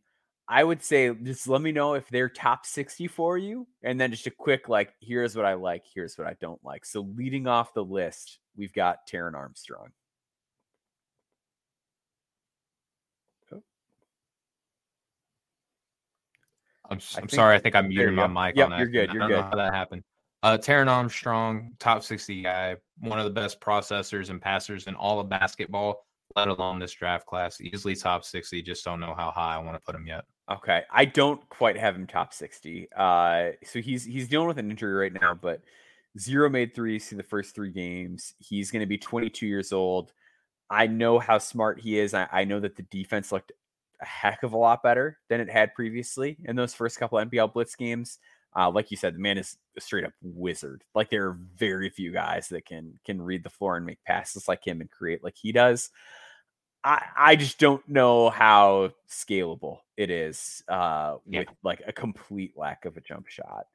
I 0.48 0.65
would 0.65 0.82
say 0.82 1.12
just 1.12 1.47
let 1.47 1.61
me 1.61 1.70
know 1.70 1.93
if 1.93 2.09
they're 2.09 2.31
top 2.31 2.65
60 2.65 3.09
for 3.09 3.36
you, 3.36 3.66
and 3.82 4.01
then 4.01 4.11
just 4.11 4.27
a 4.27 4.31
quick 4.31 4.70
like, 4.70 4.94
here's 5.01 5.36
what 5.36 5.44
I 5.44 5.53
like, 5.55 5.85
here's 5.94 6.16
what 6.16 6.27
I 6.27 6.35
don't 6.40 6.65
like. 6.65 6.86
So 6.86 7.03
leading 7.15 7.47
off 7.47 7.74
the 7.74 7.85
list, 7.85 8.39
we've 8.57 8.73
got 8.73 9.07
Taran 9.07 9.35
Armstrong. 9.35 9.89
I'm, 16.90 16.98
I 16.98 17.18
I'm 17.18 17.20
think- 17.22 17.30
sorry. 17.30 17.56
I 17.56 17.58
think 17.58 17.74
I 17.74 17.80
muted 17.82 18.14
my 18.14 18.26
mic 18.26 18.56
Yep, 18.56 18.64
on 18.64 18.70
that. 18.70 18.78
you're 18.78 18.88
good, 18.88 19.12
you're 19.12 19.22
I 19.22 19.28
don't 19.28 19.30
know 19.30 19.42
good. 19.42 19.50
how 19.50 19.56
that 19.56 19.74
happened. 19.74 20.02
Uh, 20.42 20.56
Taran 20.58 20.88
Armstrong, 20.88 21.72
top 21.78 22.02
60 22.04 22.42
guy, 22.42 22.76
one 23.00 23.18
of 23.18 23.24
the 23.24 23.30
best 23.30 23.60
processors 23.60 24.30
and 24.30 24.40
passers 24.40 24.86
in 24.86 24.94
all 24.94 25.18
of 25.18 25.28
basketball, 25.28 26.04
let 26.36 26.46
alone 26.48 26.78
this 26.78 26.92
draft 26.92 27.26
class. 27.26 27.60
Easily 27.60 27.96
top 27.96 28.24
60. 28.24 28.62
Just 28.62 28.84
don't 28.84 29.00
know 29.00 29.14
how 29.16 29.30
high 29.30 29.54
I 29.56 29.58
want 29.58 29.76
to 29.76 29.80
put 29.80 29.94
him 29.94 30.06
yet. 30.06 30.24
Okay, 30.52 30.82
I 30.92 31.04
don't 31.06 31.40
quite 31.48 31.76
have 31.76 31.96
him 31.96 32.06
top 32.06 32.32
60. 32.32 32.88
Uh, 32.96 33.50
so 33.64 33.80
he's 33.80 34.04
he's 34.04 34.28
dealing 34.28 34.46
with 34.46 34.58
an 34.58 34.70
injury 34.70 34.92
right 34.94 35.20
now, 35.20 35.34
but 35.34 35.62
zero 36.18 36.48
made 36.48 36.72
threes 36.74 37.08
through 37.08 37.18
the 37.18 37.24
first 37.24 37.54
three 37.54 37.72
games. 37.72 38.34
He's 38.38 38.70
going 38.70 38.80
to 38.80 38.86
be 38.86 38.98
22 38.98 39.46
years 39.46 39.72
old. 39.72 40.12
I 40.70 40.86
know 40.86 41.18
how 41.18 41.38
smart 41.38 41.80
he 41.80 41.98
is. 41.98 42.14
I, 42.14 42.28
I 42.30 42.44
know 42.44 42.60
that 42.60 42.76
the 42.76 42.82
defense 42.84 43.32
looked 43.32 43.50
a 44.01 44.05
heck 44.06 44.43
of 44.43 44.52
a 44.52 44.56
lot 44.56 44.82
better 44.82 45.18
than 45.28 45.40
it 45.40 45.48
had 45.51 45.74
previously 45.74 46.36
in 46.44 46.56
those 46.56 46.74
first 46.74 46.98
couple 46.98 47.18
NBL 47.18 47.52
Blitz 47.52 47.74
games. 47.77 48.18
Uh, 48.59 48.70
like 48.70 48.90
you 48.90 48.97
said, 48.97 49.14
the 49.14 49.18
man 49.18 49.36
is 49.39 49.59
a 49.77 49.81
straight 49.81 50.05
up 50.05 50.12
wizard. 50.23 50.82
Like 50.94 51.10
there 51.10 51.27
are 51.28 51.39
very 51.56 51.90
few 51.90 52.10
guys 52.12 52.48
that 52.48 52.64
can 52.64 52.98
can 53.05 53.20
read 53.20 53.43
the 53.44 53.51
floor 53.51 53.77
and 53.77 53.85
make 53.85 54.02
passes 54.05 54.48
like 54.48 54.66
him 54.66 54.81
and 54.81 54.90
create 54.90 55.23
like 55.23 55.36
he 55.36 55.52
does. 55.52 55.90
I, 56.85 57.02
I 57.16 57.36
just 57.36 57.59
don't 57.59 57.86
know 57.89 58.31
how 58.31 58.93
scalable 59.10 59.78
it 59.97 60.10
is 60.10 60.62
uh, 60.68 61.16
Yeah. 61.27 61.40
with 61.40 61.48
like 61.64 61.82
a 61.86 61.93
complete 61.93 62.52
lack 62.56 62.85
of 62.85 62.97
a 62.97 63.01
jump 63.01 63.27
shot. 63.28 63.66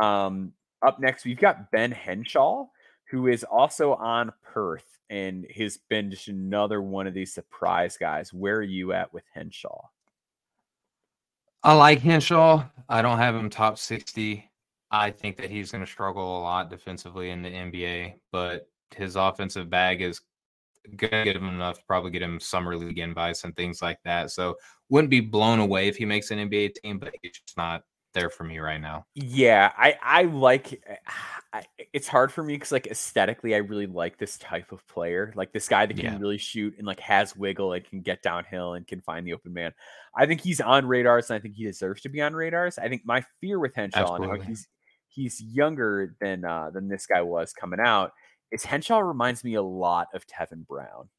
Um, 0.00 0.52
up 0.80 1.00
next, 1.00 1.24
we've 1.24 1.38
got 1.40 1.70
Ben 1.70 1.90
Henshaw, 1.90 2.66
who 3.12 3.26
is 3.26 3.44
also 3.44 3.92
on 3.92 4.32
Perth 4.42 4.98
and 5.10 5.46
has 5.54 5.76
been 5.90 6.10
just 6.10 6.28
another 6.28 6.80
one 6.80 7.06
of 7.06 7.12
these 7.12 7.30
surprise 7.30 7.98
guys. 7.98 8.32
Where 8.32 8.56
are 8.56 8.62
you 8.62 8.94
at 8.94 9.12
with 9.12 9.24
Henshaw? 9.34 9.88
I 11.62 11.74
like 11.74 12.00
Henshaw. 12.00 12.64
I 12.88 13.02
don't 13.02 13.18
have 13.18 13.36
him 13.36 13.50
top 13.50 13.76
60. 13.76 14.50
I 14.90 15.10
think 15.10 15.36
that 15.36 15.50
he's 15.50 15.70
going 15.70 15.84
to 15.84 15.90
struggle 15.90 16.38
a 16.38 16.40
lot 16.40 16.70
defensively 16.70 17.28
in 17.28 17.42
the 17.42 17.50
NBA, 17.50 18.14
but 18.32 18.70
his 18.96 19.14
offensive 19.14 19.68
bag 19.68 20.00
is 20.00 20.22
going 20.96 21.10
to 21.10 21.24
get 21.24 21.36
him 21.36 21.48
enough 21.48 21.80
to 21.80 21.84
probably 21.86 22.12
get 22.12 22.22
him 22.22 22.40
summer 22.40 22.78
league 22.78 22.98
invites 22.98 23.44
and 23.44 23.54
things 23.54 23.82
like 23.82 23.98
that. 24.06 24.30
So 24.30 24.56
wouldn't 24.88 25.10
be 25.10 25.20
blown 25.20 25.58
away 25.58 25.86
if 25.86 25.96
he 25.96 26.06
makes 26.06 26.30
an 26.30 26.38
NBA 26.48 26.76
team, 26.76 26.98
but 26.98 27.14
he's 27.20 27.32
just 27.32 27.58
not 27.58 27.82
there 28.12 28.30
for 28.30 28.44
me 28.44 28.58
right 28.58 28.80
now. 28.80 29.06
Yeah, 29.14 29.72
I 29.76 29.96
I 30.02 30.22
like. 30.24 30.82
I, 31.54 31.66
it's 31.92 32.08
hard 32.08 32.32
for 32.32 32.42
me 32.42 32.54
because 32.54 32.72
like 32.72 32.86
aesthetically, 32.86 33.54
I 33.54 33.58
really 33.58 33.86
like 33.86 34.16
this 34.16 34.38
type 34.38 34.72
of 34.72 34.86
player, 34.88 35.34
like 35.36 35.52
this 35.52 35.68
guy 35.68 35.84
that 35.84 35.98
can 35.98 36.08
Yeah. 36.08 36.18
really 36.18 36.38
shoot 36.38 36.74
and 36.78 36.86
like 36.86 36.98
has 37.00 37.36
wiggle 37.36 37.74
and 37.74 37.84
can 37.84 38.00
get 38.00 38.22
downhill 38.22 38.72
and 38.72 38.86
can 38.86 39.02
find 39.02 39.26
the 39.26 39.34
open 39.34 39.52
man. 39.52 39.72
I 40.16 40.24
think 40.24 40.40
he's 40.40 40.62
on 40.62 40.86
radars, 40.86 41.28
and 41.28 41.36
I 41.36 41.40
think 41.42 41.54
he 41.56 41.64
deserves 41.64 42.00
to 42.02 42.08
be 42.08 42.22
on 42.22 42.32
radars. 42.34 42.78
I 42.78 42.88
think 42.88 43.02
my 43.04 43.22
fear 43.42 43.58
with 43.60 43.74
Henshaw 43.74 44.14
and 44.14 44.24
how 44.24 44.38
he's 44.38 44.66
he's 45.08 45.42
younger 45.42 46.16
than 46.22 46.44
uh 46.46 46.70
than 46.70 46.88
this 46.88 47.06
guy 47.06 47.20
was 47.20 47.52
coming 47.52 47.80
out 47.80 48.12
is 48.50 48.64
Henshaw 48.64 49.00
reminds 49.00 49.44
me 49.44 49.52
a 49.54 49.62
lot 49.62 50.08
of 50.14 50.26
Tevin 50.26 50.66
Brown 50.66 51.10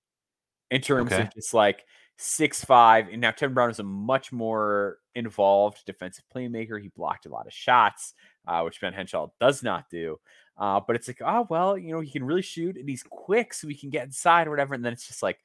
in 0.71 0.81
terms 0.81 1.17
Okay. 1.17 1.19
of 1.19 1.31
just 1.33 1.53
like 1.53 1.83
six 2.17 2.63
five. 2.63 3.07
And 3.09 3.21
now 3.21 3.31
Tevin 3.31 3.53
Brown 3.53 3.69
is 3.69 3.79
a 3.79 3.83
much 3.83 4.31
more 4.31 4.97
involved 5.15 5.85
defensive 5.85 6.25
playmaker. 6.33 6.81
He 6.81 6.89
blocked 6.89 7.25
a 7.25 7.29
lot 7.29 7.47
of 7.47 7.53
shots, 7.53 8.13
uh, 8.47 8.61
which 8.61 8.79
Ben 8.81 8.93
Henshaw 8.93 9.27
does 9.39 9.63
not 9.63 9.89
do. 9.89 10.19
Uh, 10.57 10.79
but 10.85 10.95
it's 10.95 11.07
like, 11.07 11.21
oh 11.25 11.47
well, 11.49 11.77
you 11.77 11.91
know, 11.91 11.99
he 11.99 12.11
can 12.11 12.23
really 12.23 12.41
shoot 12.41 12.77
and 12.77 12.87
he's 12.87 13.03
quick, 13.03 13.53
so 13.53 13.67
he 13.67 13.75
can 13.75 13.89
get 13.89 14.05
inside 14.05 14.47
or 14.47 14.51
whatever. 14.51 14.75
And 14.75 14.85
then 14.85 14.93
it's 14.93 15.07
just 15.07 15.23
like 15.23 15.39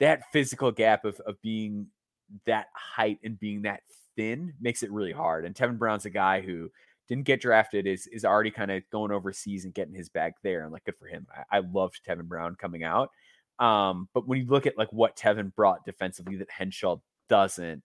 that 0.00 0.22
physical 0.32 0.72
gap 0.72 1.04
of 1.04 1.20
of 1.20 1.40
being 1.42 1.86
that 2.46 2.66
height 2.74 3.18
and 3.22 3.38
being 3.38 3.62
that 3.62 3.82
thin 4.16 4.54
makes 4.60 4.82
it 4.82 4.90
really 4.92 5.12
hard. 5.12 5.44
And 5.44 5.54
Tevin 5.54 5.78
Brown's 5.78 6.04
a 6.04 6.10
guy 6.10 6.40
who 6.40 6.70
didn't 7.08 7.24
get 7.24 7.40
drafted, 7.40 7.86
is 7.86 8.06
is 8.08 8.24
already 8.24 8.50
kind 8.50 8.70
of 8.70 8.82
going 8.90 9.12
overseas 9.12 9.64
and 9.64 9.74
getting 9.74 9.94
his 9.94 10.08
bag 10.08 10.32
there. 10.42 10.62
And 10.62 10.72
like 10.72 10.84
good 10.84 10.96
for 10.96 11.06
him. 11.06 11.26
I, 11.52 11.58
I 11.58 11.60
loved 11.60 12.00
Tevin 12.06 12.28
Brown 12.28 12.56
coming 12.56 12.82
out. 12.82 13.10
Um, 13.60 14.08
but 14.14 14.26
when 14.26 14.40
you 14.40 14.46
look 14.46 14.66
at 14.66 14.76
like 14.78 14.92
what 14.92 15.16
Tevin 15.16 15.54
brought 15.54 15.84
defensively 15.84 16.36
that 16.36 16.50
Henshaw 16.50 16.96
doesn't, 17.28 17.82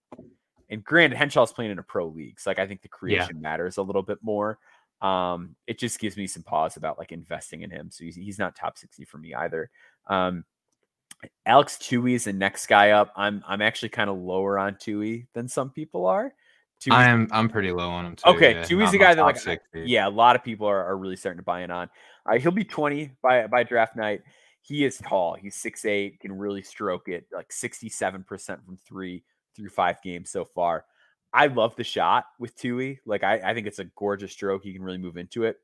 and 0.70 0.82
granted, 0.82 1.16
Henshaw's 1.18 1.52
playing 1.52 1.70
in 1.70 1.78
a 1.78 1.82
pro 1.82 2.06
league, 2.08 2.40
so 2.40 2.50
like 2.50 2.58
I 2.58 2.66
think 2.66 2.82
the 2.82 2.88
creation 2.88 3.36
matters 3.42 3.76
a 3.76 3.82
little 3.82 4.02
bit 4.02 4.18
more. 4.22 4.58
Um, 5.02 5.54
it 5.66 5.78
just 5.78 5.98
gives 6.00 6.16
me 6.16 6.26
some 6.26 6.42
pause 6.42 6.76
about 6.78 6.98
like 6.98 7.12
investing 7.12 7.60
in 7.62 7.70
him. 7.70 7.90
So 7.92 8.02
he's, 8.04 8.16
he's 8.16 8.38
not 8.38 8.56
top 8.56 8.78
60 8.78 9.04
for 9.04 9.18
me 9.18 9.34
either. 9.34 9.70
Um, 10.08 10.44
Alex 11.44 11.76
Toohey 11.76 12.14
is 12.14 12.24
the 12.24 12.32
next 12.32 12.66
guy 12.66 12.90
up. 12.90 13.12
I'm 13.16 13.42
I'm 13.46 13.62
actually 13.62 13.88
kind 13.90 14.10
of 14.10 14.16
lower 14.18 14.58
on 14.58 14.74
Toohey 14.74 15.26
than 15.34 15.48
some 15.48 15.70
people 15.70 16.06
are. 16.06 16.32
Toohey's- 16.80 16.92
I 16.94 17.08
am 17.08 17.28
I'm 17.30 17.48
pretty 17.48 17.72
low 17.72 17.88
on 17.88 18.04
him 18.06 18.16
too. 18.16 18.28
Okay, 18.30 18.54
yeah, 18.54 18.62
Toohey's 18.62 18.90
the 18.92 18.98
guy 18.98 19.14
that 19.14 19.22
like 19.22 19.36
60. 19.36 19.60
yeah, 19.88 20.08
a 20.08 20.10
lot 20.10 20.36
of 20.36 20.44
people 20.44 20.66
are, 20.66 20.84
are 20.84 20.96
really 20.96 21.16
starting 21.16 21.38
to 21.38 21.44
buy 21.44 21.62
in 21.62 21.70
on. 21.70 21.88
Uh, 22.30 22.38
he'll 22.38 22.50
be 22.50 22.64
20 22.64 23.12
by 23.22 23.46
by 23.46 23.62
draft 23.62 23.96
night. 23.96 24.22
He 24.66 24.84
is 24.84 24.98
tall. 24.98 25.34
He's 25.34 25.54
six 25.54 25.84
eight, 25.84 26.18
can 26.18 26.36
really 26.36 26.62
stroke 26.62 27.08
it, 27.08 27.26
like 27.32 27.50
67% 27.50 28.64
from 28.64 28.76
three 28.76 29.22
through 29.54 29.68
five 29.68 30.02
games 30.02 30.30
so 30.30 30.44
far. 30.44 30.84
I 31.32 31.46
love 31.46 31.76
the 31.76 31.84
shot 31.84 32.24
with 32.40 32.56
Toohey. 32.56 32.98
Like 33.06 33.22
I, 33.22 33.40
I 33.44 33.54
think 33.54 33.68
it's 33.68 33.78
a 33.78 33.84
gorgeous 33.84 34.32
stroke. 34.32 34.64
He 34.64 34.72
can 34.72 34.82
really 34.82 34.98
move 34.98 35.16
into 35.18 35.44
it. 35.44 35.58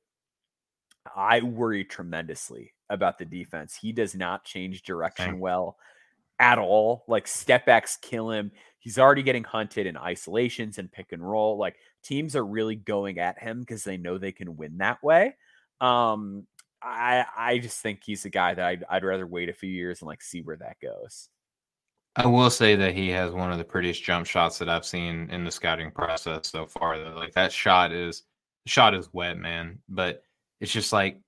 I 1.17 1.41
worry 1.41 1.85
tremendously 1.85 2.75
about 2.91 3.19
the 3.19 3.25
defense. 3.25 3.75
He 3.75 3.91
does 3.91 4.15
not 4.15 4.45
change 4.45 4.83
direction 4.83 5.41
well 5.41 5.79
at 6.39 6.59
all. 6.59 7.05
Like 7.09 7.27
step 7.27 7.67
backs 7.67 7.97
kill 8.01 8.31
him. 8.31 8.53
He's 8.79 8.99
already 8.99 9.25
getting 9.25 9.45
hunted 9.45 9.87
in 9.87 9.97
isolations 9.97 10.79
and 10.79 10.93
pick 10.93 11.11
and 11.11 11.29
roll. 11.29 11.59
Like 11.59 11.77
teams 12.05 12.37
are 12.37 12.47
really 12.47 12.77
going 12.77 13.19
at 13.19 13.41
him 13.41 13.61
because 13.61 13.83
they 13.83 13.97
know 13.97 14.19
they 14.19 14.33
can 14.33 14.57
win 14.57 14.79
that 14.79 15.03
way. 15.03 15.35
Um, 15.81 16.47
I 16.85 17.25
I 17.37 17.59
just 17.59 17.81
think 17.81 18.01
he's 18.05 18.25
a 18.25 18.31
guy 18.31 18.55
that 18.55 18.65
I'd, 18.65 18.85
I'd 18.89 19.05
rather 19.05 19.27
wait 19.27 19.49
a 19.49 19.53
few 19.53 19.71
years 19.71 20.01
and 20.01 20.09
like 20.09 20.23
see 20.23 20.43
where 20.43 20.57
that 20.57 20.77
goes. 20.81 21.29
I 22.17 22.27
will 22.27 22.51
say 22.51 22.77
that 22.77 22.95
he 22.95 23.09
has 23.11 23.33
one 23.33 23.53
of 23.53 23.59
the 23.59 23.65
prettiest 23.65 24.03
jump 24.05 24.27
shots 24.27 24.59
that 24.59 24.69
I've 24.69 24.85
seen 24.85 25.31
in 25.31 25.45
the 25.45 25.51
scouting 25.51 25.91
process 25.91 26.49
so 26.49 26.67
far. 26.67 26.99
Though, 26.99 27.15
like 27.17 27.33
that 27.33 27.53
shot 27.53 27.93
is 27.93 28.25
shot 28.67 28.95
is 28.95 29.09
wet, 29.15 29.39
man. 29.39 29.79
But 29.89 30.23
it's 30.61 30.73
just 30.73 30.93
like, 30.93 31.21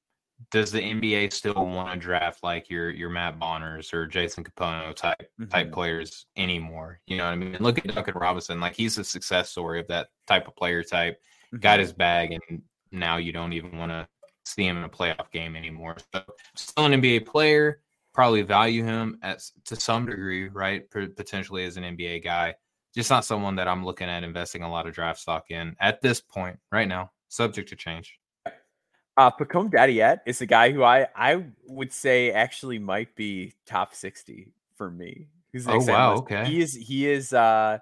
does 0.51 0.71
the 0.73 0.81
NBA 0.81 1.33
still 1.33 1.55
want 1.55 1.93
to 1.95 1.99
draft 1.99 2.43
like 2.43 2.69
your 2.69 2.91
your 2.91 3.09
Matt 3.09 3.39
Bonners 3.39 3.95
or 3.95 4.07
Jason 4.07 4.45
Kapono 4.45 4.95
type 4.95 5.31
type 5.49 5.69
Mhm. 5.69 5.73
players 5.73 6.27
anymore? 6.37 7.01
You 7.07 7.17
know 7.17 7.25
what 7.25 7.33
I 7.33 7.37
mean? 7.37 7.57
Look 7.61 7.79
at 7.79 7.95
Duncan 7.95 8.15
Robinson; 8.17 8.61
like 8.61 8.75
he's 8.77 8.99
a 8.99 9.05
success 9.05 9.51
story 9.51 9.81
of 9.81 9.89
that 9.89 10.09
type 10.27 10.49
of 10.49 10.55
player 10.57 10.83
type. 10.83 11.19
Got 11.61 11.79
Mhm. 11.79 11.83
his 11.83 11.93
bag, 11.95 12.33
and 12.33 12.63
now 12.93 13.17
you 13.17 13.33
don't 13.33 13.53
even 13.55 13.79
want 13.79 13.91
to 13.91 14.07
see 14.45 14.67
him 14.67 14.77
in 14.77 14.85
a 14.85 14.89
playoff 14.89 15.31
game 15.33 15.57
anymore. 15.57 15.97
So, 16.13 16.23
still 16.55 16.87
an 16.87 16.93
NBA 16.93 17.27
player 17.27 17.81
probably 18.13 18.43
value 18.43 18.85
him 18.85 19.19
at 19.23 19.43
to 19.65 19.77
some 19.77 20.07
degree, 20.07 20.49
right? 20.49 20.89
P- 20.91 21.09
potentially 21.09 21.65
as 21.65 21.77
an 21.77 21.85
NBA 21.85 22.23
guy, 22.23 22.55
just 22.95 23.11
not 23.11 23.25
someone 23.25 23.57
that 23.57 23.69
I'm 23.69 23.85
looking 23.85 24.09
at 24.09 24.23
investing 24.23 24.63
a 24.63 24.71
lot 24.71 24.87
of 24.87 24.95
draft 24.95 25.19
stock 25.19 25.51
in 25.51 25.77
at 25.81 26.01
this 26.01 26.21
point 26.21 26.59
right 26.71 26.89
now. 26.89 27.11
Subject 27.29 27.69
to 27.71 27.77
change. 27.77 28.19
Uh, 29.17 29.31
Pacome 29.31 29.71
Dadiet 29.71 30.21
is 30.27 30.41
a 30.41 30.47
guy 30.47 30.73
who 30.73 30.83
I 30.83 31.07
I 31.15 31.45
would 31.67 31.93
say 31.93 32.33
actually 32.33 32.79
might 32.79 33.15
be 33.15 33.55
top 33.67 33.95
sixty 33.95 34.53
for 34.77 34.91
me. 34.91 35.29
He's 35.53 35.69
Oh, 35.69 35.79
wow, 35.79 36.15
okay. 36.17 36.45
He 36.47 36.61
is 36.61 36.75
he 36.75 37.09
is 37.09 37.33
uh 37.33 37.79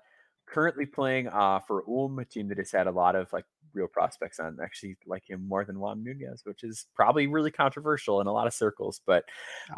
currently 0.47 0.85
playing 0.85 1.29
uh 1.29 1.61
for 1.61 1.85
Ulm, 1.89 2.19
a 2.19 2.25
team 2.25 2.49
that 2.49 2.59
has 2.59 2.71
had 2.71 2.87
a 2.87 2.91
lot 2.91 3.17
of 3.17 3.33
like 3.33 3.47
real 3.75 3.87
prospects 3.89 4.39
on. 4.41 4.59
Actually, 4.63 4.97
like 5.07 5.29
him 5.29 5.47
more 5.49 5.65
than 5.65 5.79
Juan 5.79 6.03
Nunez, 6.03 6.43
which 6.45 6.63
is 6.65 6.87
probably 6.95 7.27
really 7.27 7.51
controversial 7.51 8.21
in 8.21 8.27
a 8.27 8.33
lot 8.33 8.47
of 8.47 8.55
circles. 8.55 9.01
But 9.07 9.25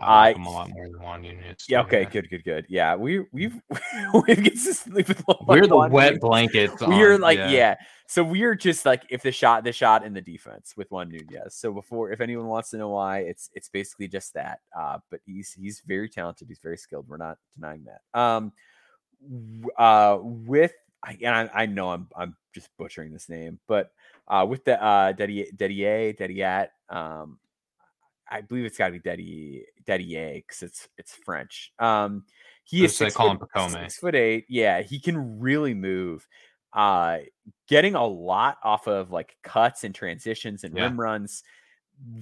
I 0.00 0.28
like 0.28 0.36
him 0.36 0.46
a 0.46 0.50
lot 0.50 0.70
more 0.70 0.88
than 0.88 1.00
Juan 1.02 1.22
Nunez. 1.22 1.64
yeah, 1.68 1.80
okay, 1.82 2.04
good, 2.04 2.28
good, 2.30 2.44
good. 2.44 2.66
Yeah, 2.68 2.94
we 2.96 3.20
we've 3.32 3.60
we've 4.26 4.42
consistently 4.44 5.02
been 5.02 5.16
We're 5.46 5.66
the 5.66 5.76
Juan 5.76 5.90
wet 5.90 6.06
Nunez. 6.14 6.20
blankets. 6.20 6.82
We're 6.82 7.14
on- 7.14 7.20
like, 7.20 7.38
yeah. 7.38 7.76
So 8.06 8.22
we're 8.22 8.54
just 8.54 8.84
like 8.84 9.02
if 9.08 9.22
the 9.22 9.32
shot, 9.32 9.64
the 9.64 9.72
shot 9.72 10.04
in 10.04 10.12
the 10.12 10.20
defense 10.20 10.74
with 10.76 10.90
Juan 10.90 11.08
Nunez. 11.08 11.54
So 11.54 11.72
before, 11.72 12.12
if 12.12 12.20
anyone 12.20 12.46
wants 12.46 12.68
to 12.70 12.76
know 12.76 12.90
why, 12.90 13.20
it's 13.20 13.48
it's 13.54 13.70
basically 13.70 14.08
just 14.08 14.34
that. 14.34 14.60
Uh, 14.78 14.98
but 15.10 15.20
he's 15.24 15.52
he's 15.52 15.82
very 15.86 16.08
talented. 16.10 16.48
He's 16.48 16.58
very 16.62 16.76
skilled. 16.76 17.08
We're 17.08 17.16
not 17.16 17.38
denying 17.56 17.84
that. 17.86 18.18
Um, 18.20 18.52
uh, 19.78 20.18
with 20.20 20.72
I- 21.02 21.18
and 21.22 21.50
I, 21.50 21.62
I 21.62 21.66
know 21.66 21.90
I'm 21.90 22.08
I'm 22.16 22.36
just 22.54 22.70
butchering 22.78 23.12
this 23.12 23.28
name, 23.28 23.58
but 23.66 23.90
uh, 24.28 24.46
with 24.48 24.64
the 24.64 24.82
uh, 24.82 25.12
Dedier, 25.12 25.46
Dedier, 25.56 26.12
Dediat, 26.16 26.68
um, 26.88 27.38
I 28.30 28.40
believe 28.40 28.64
it's 28.64 28.78
got 28.78 28.86
to 28.88 28.92
be 28.92 29.00
Dedier, 29.00 29.64
Dedier 29.86 30.34
because 30.36 30.62
it's 30.62 30.88
it's 30.96 31.14
French. 31.14 31.72
Um, 31.78 32.24
he 32.64 32.78
is 32.84 32.92
Let's 32.92 32.96
six 32.98 33.14
call 33.16 33.30
him 33.32 33.38
foot, 33.38 33.50
Pacome. 33.54 33.82
six 33.82 33.98
foot 33.98 34.14
eight. 34.14 34.46
Yeah, 34.48 34.80
he 34.82 34.98
can 34.98 35.40
really 35.40 35.74
move. 35.74 36.26
Uh, 36.72 37.18
getting 37.68 37.94
a 37.94 38.04
lot 38.06 38.56
off 38.64 38.88
of 38.88 39.10
like 39.10 39.36
cuts 39.44 39.84
and 39.84 39.94
transitions 39.94 40.64
and 40.64 40.74
Yeah. 40.74 40.84
rim 40.84 40.98
runs. 40.98 41.42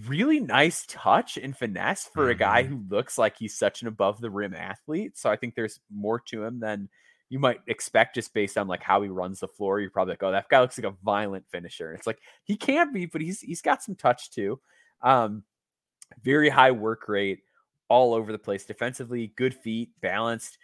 Really 0.07 0.41
nice 0.41 0.85
touch 0.87 1.39
and 1.39 1.57
finesse 1.57 2.05
for 2.13 2.29
a 2.29 2.35
guy 2.35 2.63
Mhm. 2.63 2.67
who 2.67 2.85
looks 2.91 3.17
like 3.17 3.37
he's 3.39 3.57
such 3.57 3.81
an 3.81 3.89
above 3.89 4.21
the 4.21 4.31
rim 4.31 4.55
athlete. 4.55 5.17
So 5.17 5.31
I 5.31 5.37
think 5.37 5.55
there's 5.55 5.81
more 5.91 6.21
to 6.27 6.45
him 6.45 6.61
than 6.61 6.91
you 7.33 7.39
might 7.39 7.61
expect 7.67 8.15
just 8.15 8.35
based 8.35 8.59
on 8.59 8.69
like 8.69 8.83
how 8.83 9.01
he 9.01 9.09
runs 9.09 9.41
the 9.41 9.49
floor. 9.49 9.81
You're 9.81 9.89
probably 9.89 10.13
like, 10.13 10.23
oh, 10.23 10.33
that 10.33 10.51
guy 10.51 10.61
looks 10.61 10.77
like 10.77 10.93
a 10.93 10.95
violent 11.03 11.47
finisher. 11.51 11.89
And 11.89 11.99
it's 11.99 12.07
like 12.07 12.19
he 12.45 12.57
can 12.57 12.93
be, 12.93 13.07
but 13.07 13.23
he's 13.23 13.41
he's 13.41 13.63
got 13.63 13.83
some 13.83 13.95
touch 13.95 14.31
too. 14.31 14.61
Um, 15.01 15.43
very 16.23 16.51
high 16.51 16.73
work 16.73 17.09
rate, 17.09 17.39
all 17.89 18.13
over 18.13 18.33
the 18.33 18.39
place 18.39 18.67
defensively, 18.67 19.33
good 19.35 19.55
feet, 19.55 19.89
balanced, 20.03 20.59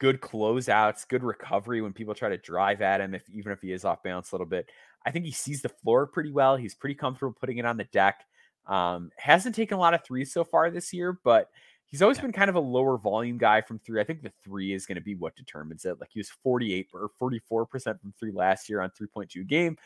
good 0.00 0.20
closeouts, 0.20 1.06
good 1.06 1.22
recovery 1.22 1.82
when 1.82 1.92
people 1.92 2.16
try 2.16 2.30
to 2.30 2.36
drive 2.36 2.82
at 2.82 3.00
him, 3.00 3.14
if 3.14 3.22
even 3.30 3.52
if 3.52 3.60
he 3.60 3.70
is 3.70 3.84
off 3.84 4.02
balance 4.02 4.32
a 4.32 4.34
little 4.34 4.44
bit. 4.44 4.68
I 5.06 5.12
think 5.12 5.24
he 5.24 5.30
sees 5.30 5.62
the 5.62 5.68
floor 5.68 6.08
pretty 6.08 6.32
well. 6.32 6.56
He's 6.56 6.74
pretty 6.74 6.96
comfortable 6.96 7.36
putting 7.38 7.58
it 7.58 7.64
on 7.64 7.76
the 7.76 7.84
deck. 7.84 8.24
Um, 8.66 9.12
hasn't 9.16 9.54
taken 9.54 9.76
a 9.76 9.80
lot 9.80 9.94
of 9.94 10.04
threes 10.04 10.32
so 10.32 10.42
far 10.42 10.68
this 10.68 10.92
year, 10.92 11.16
but 11.22 11.48
he's 11.88 12.02
always 12.02 12.18
Yeah. 12.18 12.22
been 12.22 12.32
kind 12.32 12.50
of 12.50 12.56
a 12.56 12.60
lower 12.60 12.98
volume 12.98 13.38
guy 13.38 13.60
from 13.60 13.78
three. 13.80 14.00
I 14.00 14.04
think 14.04 14.22
the 14.22 14.32
three 14.44 14.72
is 14.72 14.86
going 14.86 14.96
to 14.96 15.02
be 15.02 15.14
what 15.14 15.34
determines 15.36 15.84
it. 15.84 15.98
Like 16.00 16.10
he 16.12 16.20
was 16.20 16.30
48 16.42 16.88
or 16.94 17.10
44% 17.20 18.00
from 18.00 18.12
three 18.18 18.32
last 18.32 18.68
year 18.68 18.80
on 18.80 18.90
3.2 18.90 19.46
game, 19.46 19.76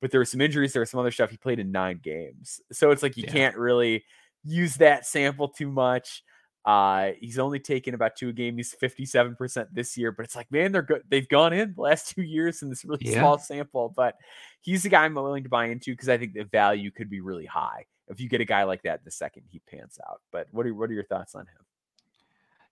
but 0.00 0.10
there 0.10 0.20
were 0.20 0.24
some 0.24 0.40
injuries. 0.40 0.72
There 0.72 0.80
was 0.80 0.90
some 0.90 1.00
other 1.00 1.10
stuff. 1.10 1.30
He 1.30 1.36
played 1.36 1.58
in 1.58 1.70
nine 1.70 2.00
games. 2.02 2.60
So 2.72 2.90
it's 2.90 3.02
like 3.02 3.16
you 3.16 3.24
Yeah. 3.26 3.32
can't 3.32 3.56
really 3.56 4.04
use 4.44 4.76
that 4.76 5.06
sample 5.06 5.48
too 5.48 5.70
much. 5.70 6.22
Uh, 6.64 7.12
he's 7.20 7.38
only 7.38 7.58
taken 7.58 7.94
about 7.94 8.16
two 8.16 8.28
a 8.28 8.32
game. 8.34 8.56
He's 8.58 8.74
57% 8.74 9.68
this 9.72 9.96
year, 9.96 10.12
but 10.12 10.26
it's 10.26 10.36
like, 10.36 10.50
man, 10.52 10.72
they're 10.72 10.82
good. 10.82 11.02
They've 11.08 11.28
gone 11.28 11.54
in 11.54 11.72
the 11.74 11.80
last 11.80 12.08
two 12.14 12.22
years 12.22 12.60
in 12.62 12.68
this 12.68 12.84
really 12.84 13.06
Yeah. 13.06 13.20
small 13.20 13.38
sample, 13.38 13.88
but 13.96 14.16
he's 14.60 14.82
the 14.82 14.90
guy 14.90 15.04
I'm 15.06 15.14
willing 15.14 15.42
to 15.44 15.48
buy 15.48 15.66
into 15.66 15.92
because 15.92 16.10
I 16.10 16.18
think 16.18 16.34
the 16.34 16.44
value 16.44 16.90
could 16.90 17.08
be 17.08 17.20
really 17.22 17.46
high 17.46 17.86
if 18.10 18.20
you 18.20 18.28
get 18.28 18.40
a 18.40 18.44
guy 18.44 18.64
like 18.64 18.82
that 18.82 19.04
the 19.04 19.10
second 19.10 19.44
he 19.48 19.60
pans 19.60 19.98
out. 20.08 20.20
But 20.32 20.48
what 20.50 20.66
are 20.66 20.74
what 20.74 20.90
are 20.90 20.94
your 20.94 21.04
thoughts 21.04 21.34
on 21.34 21.42
him? 21.42 21.64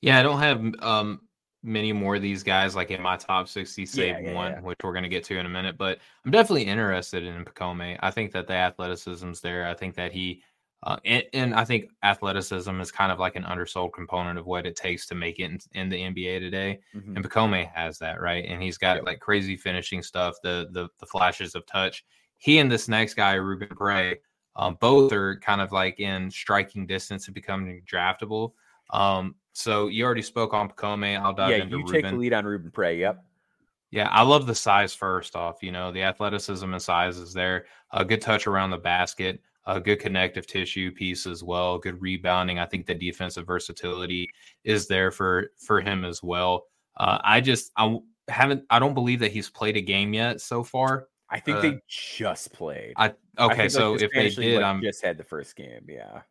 Yeah, 0.00 0.18
I 0.18 0.22
don't 0.22 0.40
have 0.40 0.74
um 0.82 1.20
many 1.62 1.92
more 1.92 2.16
of 2.16 2.22
these 2.22 2.42
guys 2.44 2.76
like 2.76 2.90
in 2.92 3.02
my 3.02 3.16
top 3.16 3.48
60 3.48 3.84
save 3.84 4.08
Yeah, 4.08 4.18
yeah, 4.30 4.34
one, 4.34 4.52
yeah. 4.52 4.60
which 4.60 4.78
we're 4.84 4.92
going 4.92 5.02
to 5.02 5.08
get 5.08 5.24
to 5.24 5.36
in 5.38 5.44
a 5.44 5.48
minute, 5.48 5.76
but 5.76 5.98
I'm 6.24 6.30
definitely 6.30 6.64
interested 6.66 7.24
in 7.24 7.44
Pacome. 7.44 7.98
I 8.00 8.10
think 8.12 8.30
that 8.32 8.46
the 8.46 8.52
athleticism's 8.54 9.40
there. 9.40 9.66
I 9.66 9.74
think 9.74 9.96
that 9.96 10.12
he 10.12 10.42
uh, 10.84 10.96
and, 11.04 11.24
and 11.32 11.54
I 11.56 11.64
think 11.64 11.90
athleticism 12.04 12.80
is 12.80 12.92
kind 12.92 13.10
of 13.10 13.18
like 13.18 13.34
an 13.34 13.42
undersold 13.44 13.92
component 13.92 14.38
of 14.38 14.46
what 14.46 14.64
it 14.64 14.76
takes 14.76 15.06
to 15.08 15.16
make 15.16 15.40
it 15.40 15.50
in, 15.50 15.58
in 15.74 15.88
the 15.88 15.96
NBA 16.00 16.38
today. 16.38 16.78
Mhm. 16.94 17.16
And 17.16 17.24
Pacome 17.28 17.68
has 17.72 17.98
that, 17.98 18.20
right? 18.20 18.44
And 18.46 18.62
he's 18.62 18.78
got 18.78 18.98
Yep. 18.98 19.06
like 19.06 19.18
crazy 19.18 19.56
finishing 19.56 20.00
stuff, 20.04 20.36
the 20.44 20.68
the 20.70 20.88
the 21.00 21.06
flashes 21.06 21.56
of 21.56 21.66
touch. 21.66 22.04
He 22.36 22.60
and 22.60 22.70
this 22.70 22.86
next 22.86 23.14
guy, 23.14 23.32
Ruben 23.34 23.70
Bray, 23.76 24.18
um, 24.58 24.76
both 24.80 25.12
are 25.12 25.36
kind 25.38 25.60
of 25.60 25.72
like 25.72 26.00
in 26.00 26.30
striking 26.30 26.86
distance 26.86 27.28
of 27.28 27.34
becoming 27.34 27.82
draftable. 27.90 28.52
Um, 28.90 29.36
so 29.52 29.86
you 29.86 30.04
already 30.04 30.22
spoke 30.22 30.52
on 30.52 30.68
Pacome. 30.68 31.18
I'll 31.20 31.32
dive 31.32 31.50
Yeah, 31.50 31.56
into 31.62 31.78
you 31.78 31.84
Ruben. 31.84 31.92
take 32.02 32.10
the 32.10 32.16
lead 32.16 32.32
on 32.32 32.44
Ruben 32.44 32.70
Prey. 32.70 32.98
Yep. 32.98 33.24
Yeah, 33.90 34.08
I 34.08 34.22
love 34.22 34.46
the 34.46 34.54
size 34.54 34.94
first 34.94 35.34
off. 35.34 35.62
You 35.62 35.72
know, 35.72 35.90
the 35.92 36.02
athleticism 36.02 36.70
and 36.70 36.82
size 36.82 37.16
is 37.16 37.32
there. 37.32 37.66
A 37.92 38.04
good 38.04 38.20
touch 38.20 38.46
around 38.46 38.70
the 38.70 38.76
basket, 38.78 39.40
a 39.64 39.80
good 39.80 39.98
connective 39.98 40.46
tissue 40.46 40.90
piece 40.90 41.26
as 41.26 41.42
well. 41.42 41.78
Good 41.78 42.00
rebounding. 42.02 42.58
I 42.58 42.66
think 42.66 42.84
the 42.84 42.94
defensive 42.94 43.46
versatility 43.46 44.28
is 44.64 44.88
there 44.88 45.10
for 45.10 45.52
for 45.58 45.80
him 45.80 46.04
as 46.04 46.22
well. 46.22 46.64
Uh, 46.98 47.18
I 47.24 47.40
just 47.40 47.72
I 47.76 47.96
haven't. 48.28 48.64
I 48.68 48.78
don't 48.78 48.94
believe 48.94 49.20
that 49.20 49.32
he's 49.32 49.48
played 49.48 49.76
a 49.76 49.80
game 49.80 50.12
yet 50.12 50.40
so 50.42 50.62
far. 50.62 51.06
I 51.30 51.40
think 51.40 51.58
Uh, 51.58 51.60
they 51.62 51.80
just 51.88 52.52
played. 52.52 52.94
I 52.96 53.14
I 53.36 53.46
okay. 53.46 53.62
like, 53.62 53.70
so 53.70 53.96
the 53.96 54.04
if 54.04 54.10
they 54.12 54.30
Spanish 54.30 54.36
did, 54.36 54.56
like, 54.56 54.64
I'm 54.64 54.80
just 54.82 55.04
had 55.04 55.18
the 55.18 55.24
first 55.24 55.56
game. 55.56 55.86
Yeah. 55.88 56.22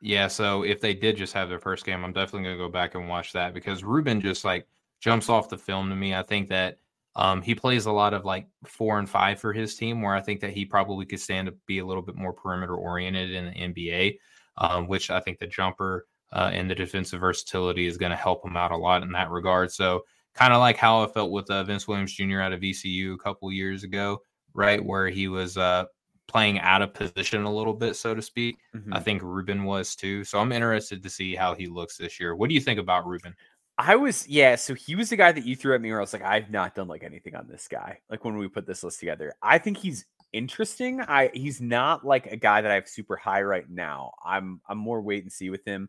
Yeah, 0.00 0.28
so 0.28 0.62
if 0.62 0.80
they 0.80 0.94
did 0.94 1.16
just 1.16 1.32
have 1.32 1.48
their 1.48 1.58
first 1.58 1.84
game, 1.84 2.04
I'm 2.04 2.12
definitely 2.12 2.44
gonna 2.44 2.56
go 2.56 2.68
back 2.68 2.94
and 2.94 3.08
watch 3.08 3.32
that 3.32 3.52
because 3.52 3.82
Ruben 3.82 4.20
just 4.20 4.44
like 4.44 4.66
jumps 5.00 5.28
off 5.28 5.48
the 5.48 5.58
film 5.58 5.90
to 5.90 5.96
me. 5.96 6.14
I 6.14 6.22
think 6.22 6.48
that 6.48 6.78
um, 7.16 7.42
he 7.42 7.54
plays 7.54 7.86
a 7.86 7.92
lot 7.92 8.14
of 8.14 8.24
like 8.24 8.46
four 8.64 8.98
and 9.00 9.10
five 9.10 9.40
for 9.40 9.52
his 9.52 9.74
team, 9.74 10.02
where 10.02 10.14
I 10.14 10.20
think 10.20 10.40
that 10.40 10.52
he 10.52 10.64
probably 10.64 11.04
could 11.04 11.20
stand 11.20 11.46
to 11.46 11.54
be 11.66 11.80
a 11.80 11.86
little 11.86 12.02
bit 12.02 12.14
more 12.14 12.32
perimeter 12.32 12.76
oriented 12.76 13.32
in 13.32 13.46
the 13.46 13.52
NBA, 13.52 14.18
um, 14.56 14.86
which 14.86 15.10
I 15.10 15.20
think 15.20 15.38
the 15.38 15.46
jumper 15.48 16.06
uh, 16.32 16.50
and 16.52 16.70
the 16.70 16.74
defensive 16.76 17.20
versatility 17.20 17.86
is 17.86 17.98
going 17.98 18.10
to 18.10 18.16
help 18.16 18.44
him 18.44 18.56
out 18.56 18.70
a 18.70 18.76
lot 18.76 19.02
in 19.02 19.10
that 19.12 19.30
regard. 19.30 19.72
So 19.72 20.02
kind 20.34 20.52
of 20.52 20.60
like 20.60 20.76
how 20.76 21.02
I 21.02 21.08
felt 21.08 21.32
with 21.32 21.50
uh, 21.50 21.64
Vince 21.64 21.88
Williams 21.88 22.12
Jr. 22.12 22.40
out 22.40 22.52
of 22.52 22.60
VCU 22.60 23.14
a 23.14 23.18
couple 23.18 23.50
years 23.50 23.82
ago, 23.82 24.20
right, 24.54 24.84
where 24.84 25.08
he 25.08 25.28
was 25.28 25.56
uh, 25.56 25.84
playing 26.26 26.58
out 26.60 26.82
of 26.82 26.92
position 26.94 27.44
a 27.44 27.52
little 27.52 27.72
bit, 27.74 27.96
so 27.96 28.14
to 28.14 28.22
speak. 28.22 28.58
Mhm. 28.74 28.94
I 28.94 29.00
think 29.00 29.22
Ruben 29.22 29.64
was 29.64 29.96
too. 29.96 30.24
So 30.24 30.38
I'm 30.38 30.52
interested 30.52 31.02
to 31.02 31.10
see 31.10 31.34
how 31.34 31.54
he 31.54 31.66
looks 31.66 31.96
this 31.96 32.20
year. 32.20 32.34
What 32.36 32.48
do 32.48 32.54
you 32.54 32.60
think 32.60 32.78
about 32.78 33.06
Ruben? 33.06 33.34
I 33.78 33.94
was 33.94 34.26
yeah, 34.28 34.56
so 34.56 34.74
he 34.74 34.96
was 34.96 35.08
the 35.10 35.16
guy 35.16 35.30
that 35.32 35.44
you 35.46 35.54
threw 35.54 35.74
at 35.74 35.80
me 35.80 35.90
where 35.90 36.00
I 36.00 36.02
was 36.02 36.12
like, 36.12 36.22
I've 36.24 36.50
not 36.50 36.74
done 36.74 36.88
like 36.88 37.04
anything 37.04 37.36
on 37.36 37.46
this 37.46 37.68
guy. 37.68 37.98
Like 38.10 38.24
when 38.24 38.36
we 38.36 38.48
put 38.48 38.66
this 38.66 38.82
list 38.82 38.98
together. 38.98 39.34
I 39.42 39.58
think 39.58 39.76
he's 39.78 40.04
interesting. 40.32 41.00
I 41.00 41.30
he's 41.32 41.60
not 41.60 42.04
like 42.04 42.26
a 42.26 42.36
guy 42.36 42.60
that 42.60 42.70
I 42.70 42.74
have 42.74 42.88
super 42.88 43.16
high 43.16 43.42
right 43.42 43.70
now. 43.70 44.12
I'm 44.24 44.60
I'm 44.68 44.78
more 44.78 45.00
wait 45.00 45.22
and 45.22 45.32
see 45.32 45.48
with 45.48 45.64
him. 45.64 45.88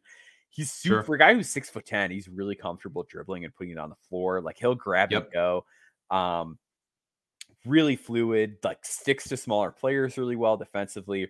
He's 0.52 0.72
super 0.72 0.98
Sure. 0.98 1.04
for 1.04 1.16
a 1.16 1.18
guy 1.20 1.34
who's 1.34 1.50
six 1.50 1.70
foot 1.70 1.86
ten, 1.86 2.12
he's 2.12 2.30
really 2.30 2.56
comfortable 2.56 3.04
dribbling 3.10 3.44
and 3.44 3.54
putting 3.54 3.74
it 3.74 3.80
on 3.80 3.90
the 3.90 3.96
floor. 4.08 4.40
Like 4.40 4.58
he'll 4.60 4.76
grab 4.76 5.12
Yep. 5.12 5.24
and 5.24 5.34
go. 5.34 5.66
Um 6.12 6.60
really 7.66 7.96
fluid, 7.96 8.58
like 8.64 8.86
sticks 8.86 9.28
to 9.30 9.38
smaller 9.38 9.72
players 9.72 10.18
really 10.18 10.36
well 10.36 10.58
defensively. 10.58 11.30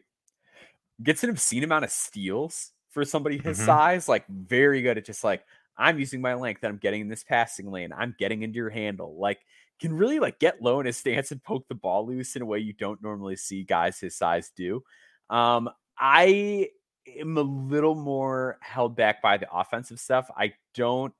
Gets 1.02 1.24
an 1.24 1.30
obscene 1.30 1.64
amount 1.64 1.86
of 1.86 1.92
steals 1.92 2.72
for 2.90 3.06
somebody 3.06 3.38
his 3.38 3.58
Mhm. 3.58 3.66
size, 3.66 4.10
like 4.10 4.28
very 4.28 4.82
good 4.82 4.98
at 4.98 5.06
just 5.06 5.24
like 5.24 5.46
I'm 5.78 5.98
using 5.98 6.20
my 6.20 6.34
length 6.34 6.62
and 6.64 6.72
I'm 6.74 6.78
getting 6.78 7.00
in 7.02 7.08
this 7.08 7.24
passing 7.24 7.72
lane. 7.72 7.94
I'm 7.94 8.14
getting 8.20 8.42
into 8.44 8.58
your 8.58 8.70
handle. 8.70 9.18
Like 9.18 9.40
can 9.80 9.94
really 9.94 10.20
like 10.20 10.40
get 10.40 10.62
low 10.62 10.82
in 10.82 10.86
his 10.86 10.98
stance 10.98 11.32
and 11.32 11.42
poke 11.42 11.68
the 11.70 11.76
ball 11.76 12.06
loose 12.06 12.36
in 12.36 12.42
a 12.42 12.46
way 12.46 12.60
you 12.60 12.74
don't 12.74 13.02
normally 13.02 13.38
see 13.38 13.64
guys 13.64 13.98
his 14.00 14.16
size 14.18 14.52
do. 14.56 14.84
Um, 15.30 15.70
I 15.98 16.70
am 17.08 17.38
a 17.38 17.42
little 17.42 17.96
more 17.96 18.58
held 18.62 18.96
back 18.98 19.22
by 19.22 19.38
the 19.38 19.48
offensive 19.54 20.00
stuff. 20.02 20.30
I 20.36 20.54
don't 20.74 21.14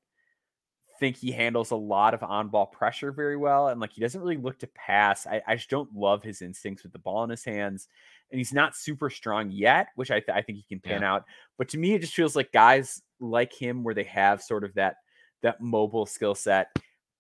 think 1.00 1.18
he 1.18 1.32
handles 1.32 1.72
a 1.72 1.76
lot 1.76 2.14
of 2.14 2.22
on-ball 2.24 2.68
pressure 2.68 3.12
very 3.12 3.38
well, 3.38 3.70
and 3.70 3.80
like 3.80 3.94
he 3.94 4.02
doesn't 4.02 4.22
really 4.22 4.38
look 4.38 4.60
to 4.60 4.68
pass. 4.68 5.26
I, 5.26 5.42
I 5.48 5.56
just 5.56 5.70
don't 5.70 5.94
love 5.96 6.24
his 6.24 6.42
instincts 6.42 6.84
with 6.84 6.94
the 6.94 7.00
ball 7.00 7.24
in 7.24 7.30
his 7.30 7.44
hands, 7.44 7.88
and 8.32 8.38
he's 8.38 8.54
not 8.54 8.76
super 8.76 9.10
strong 9.10 9.50
yet, 9.52 9.88
which 9.96 10.12
I, 10.12 10.20
th- 10.20 10.36
I 10.36 10.42
think 10.42 10.58
he 10.60 10.66
can 10.68 10.80
pan 10.80 11.04
out. 11.04 11.26
But 11.58 11.70
to 11.70 11.78
me, 11.78 11.94
it 11.94 12.02
just 12.02 12.14
feels 12.14 12.36
like 12.36 12.52
guys 12.52 13.02
like 13.20 13.54
him, 13.54 13.84
where 13.84 13.96
they 13.96 14.04
have 14.04 14.42
sort 14.42 14.64
of 14.64 14.74
that 14.76 14.98
that 15.42 15.62
mobile 15.62 16.06
skill 16.06 16.36
set. 16.36 16.68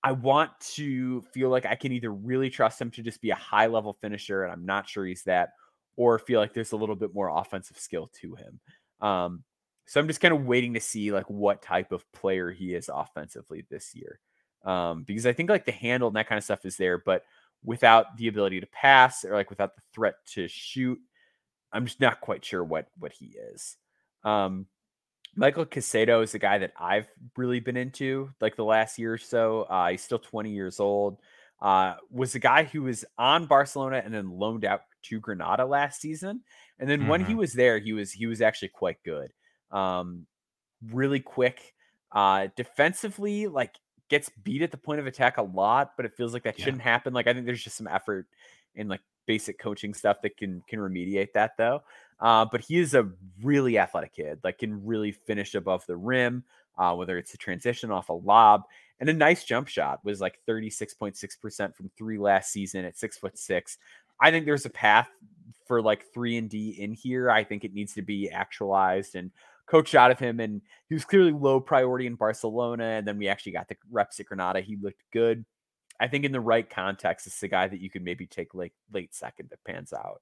I 0.03 0.13
want 0.13 0.51
to 0.75 1.21
feel 1.33 1.49
like 1.49 1.65
I 1.65 1.75
can 1.75 1.91
either 1.91 2.11
really 2.11 2.49
trust 2.49 2.79
him 2.79 2.91
to 2.91 3.01
just 3.01 3.21
be 3.21 3.31
a 3.31 3.35
high 3.35 3.67
level 3.67 3.97
finisher, 4.01 4.43
and 4.43 4.51
I'm 4.51 4.65
not 4.65 4.87
sure 4.87 5.05
he's 5.05 5.23
that, 5.23 5.49
or 5.95 6.19
feel 6.19 6.39
like 6.39 6.53
there's 6.53 6.71
a 6.71 6.77
little 6.77 6.95
bit 6.95 7.13
more 7.13 7.29
offensive 7.29 7.77
skill 7.77 8.09
to 8.21 8.35
him. 8.35 8.59
Um, 9.01 9.43
so 9.89 9.99
I'm 9.99 10.07
just 10.07 10.21
kind 10.21 10.35
of 10.35 10.45
waiting 10.45 10.75
to 10.75 10.79
see 10.79 11.11
like 11.11 11.27
what 11.31 11.63
type 11.63 11.91
of 11.91 12.09
player 12.11 12.51
he 12.51 12.75
is 12.75 12.91
offensively 12.93 13.65
this 13.71 13.95
year. 13.95 14.19
Um, 14.63 15.01
because 15.01 15.25
I 15.25 15.33
think 15.33 15.49
like 15.49 15.65
the 15.65 15.71
handle 15.71 16.07
and 16.07 16.15
that 16.15 16.29
kind 16.29 16.37
of 16.37 16.43
stuff 16.43 16.63
is 16.63 16.77
there, 16.77 16.99
but 16.99 17.23
without 17.63 18.15
the 18.15 18.27
ability 18.27 18.59
to 18.59 18.67
pass 18.67 19.25
or 19.25 19.33
like 19.33 19.49
without 19.49 19.75
the 19.75 19.81
threat 19.91 20.13
to 20.33 20.47
shoot, 20.47 20.99
I'm 21.73 21.87
just 21.87 21.99
not 21.99 22.21
quite 22.21 22.45
sure 22.45 22.63
what 22.63 22.85
what 22.99 23.13
he 23.13 23.35
is. 23.53 23.77
Um, 24.23 24.67
Michael 25.35 25.65
Caicedo 25.65 26.21
is 26.21 26.33
the 26.33 26.39
guy 26.39 26.59
that 26.59 26.73
I've 26.79 27.07
really 27.35 27.59
been 27.59 27.77
into 27.77 28.29
like 28.39 28.55
the 28.55 28.65
last 28.65 28.99
year 28.99 29.13
or 29.13 29.17
so. 29.17 29.63
Uh, 29.63 29.89
he's 29.89 30.03
still 30.03 30.19
20 30.19 30.51
years 30.51 30.79
old. 30.79 31.17
uh, 31.61 31.95
was 32.11 32.35
a 32.35 32.39
guy 32.39 32.63
who 32.63 32.83
was 32.83 33.05
on 33.17 33.47
Barcelona 33.47 34.03
and 34.05 34.13
then 34.13 34.29
loaned 34.29 34.65
out 34.65 34.81
to 35.01 35.19
Granada 35.19 35.65
last 35.65 35.99
season. 35.99 36.41
And 36.77 36.87
then 36.87 37.01
mm-hmm. 37.01 37.09
when 37.09 37.21
he 37.21 37.31
mm-hmm. 37.31 37.39
was 37.39 37.53
there, 37.53 37.79
he 37.79 37.93
was 37.93 38.11
he 38.11 38.27
was 38.27 38.41
actually 38.41 38.69
quite 38.69 39.01
good. 39.03 39.33
Um, 39.71 40.25
really 40.91 41.19
quick. 41.19 41.73
Uh, 42.11 42.47
defensively, 42.55 43.47
like 43.47 43.75
gets 44.09 44.29
beat 44.43 44.61
at 44.61 44.71
the 44.71 44.77
point 44.77 44.99
of 44.99 45.07
attack 45.07 45.37
a 45.37 45.43
lot, 45.43 45.93
but 45.95 46.05
it 46.05 46.15
feels 46.15 46.33
like 46.33 46.43
that 46.43 46.57
yeah. 46.57 46.65
shouldn't 46.65 46.81
happen. 46.81 47.13
Like 47.13 47.27
I 47.27 47.33
think 47.33 47.45
there's 47.45 47.63
just 47.63 47.77
some 47.77 47.87
effort 47.87 48.27
in 48.75 48.87
like 48.87 49.01
basic 49.25 49.59
coaching 49.59 49.93
stuff 49.93 50.21
that 50.23 50.37
can 50.37 50.63
can 50.67 50.79
remediate 50.79 51.33
that 51.33 51.51
though. 51.57 51.83
Uh, 52.19 52.45
but 52.51 52.61
he 52.61 52.77
is 52.79 52.95
a 52.95 53.09
really 53.41 53.77
athletic 53.77 54.13
kid, 54.13 54.39
like 54.43 54.57
can 54.57 54.85
really 54.85 55.11
finish 55.11 55.55
above 55.55 55.85
the 55.85 55.95
rim, 55.95 56.43
uh, 56.77 56.93
whether 56.93 57.17
it's 57.17 57.33
a 57.33 57.37
transition 57.37 57.91
off 57.91 58.09
a 58.09 58.13
lob 58.13 58.63
and 58.99 59.09
a 59.09 59.13
nice 59.13 59.43
jump 59.43 59.67
shot 59.67 60.03
was 60.03 60.19
like 60.19 60.39
36.6% 60.47 61.75
from 61.75 61.89
three 61.97 62.17
last 62.17 62.51
season 62.51 62.85
at 62.85 62.97
six 62.97 63.17
foot 63.17 63.37
six. 63.37 63.77
I 64.21 64.31
think 64.31 64.45
there's 64.45 64.65
a 64.65 64.69
path 64.69 65.09
for 65.65 65.81
like 65.81 66.05
three 66.13 66.37
and 66.37 66.49
D 66.49 66.71
in 66.71 66.91
here. 66.91 67.31
I 67.31 67.43
think 67.43 67.63
it 67.63 67.73
needs 67.73 67.93
to 67.93 68.01
be 68.01 68.29
actualized 68.29 69.15
and 69.15 69.31
coached 69.69 69.95
out 69.95 70.11
of 70.11 70.19
him. 70.19 70.39
And 70.39 70.61
he 70.87 70.95
was 70.95 71.05
clearly 71.05 71.31
low 71.31 71.59
priority 71.59 72.07
in 72.07 72.15
Barcelona. 72.15 72.85
And 72.85 73.07
then 73.07 73.17
we 73.17 73.27
actually 73.27 73.53
got 73.53 73.67
the 73.67 73.77
reps 73.91 74.19
at 74.19 74.25
Granada. 74.25 74.61
He 74.61 74.77
looked 74.77 75.03
good. 75.11 75.45
I 75.99 76.07
think 76.07 76.25
in 76.25 76.31
the 76.31 76.39
right 76.39 76.69
context, 76.69 77.27
it's 77.27 77.39
the 77.39 77.47
guy 77.47 77.67
that 77.67 77.81
you 77.81 77.89
could 77.89 78.03
maybe 78.03 78.25
take 78.25 78.53
like 78.53 78.73
late 78.91 79.13
second 79.13 79.49
that 79.49 79.63
pans 79.65 79.93
out. 79.93 80.21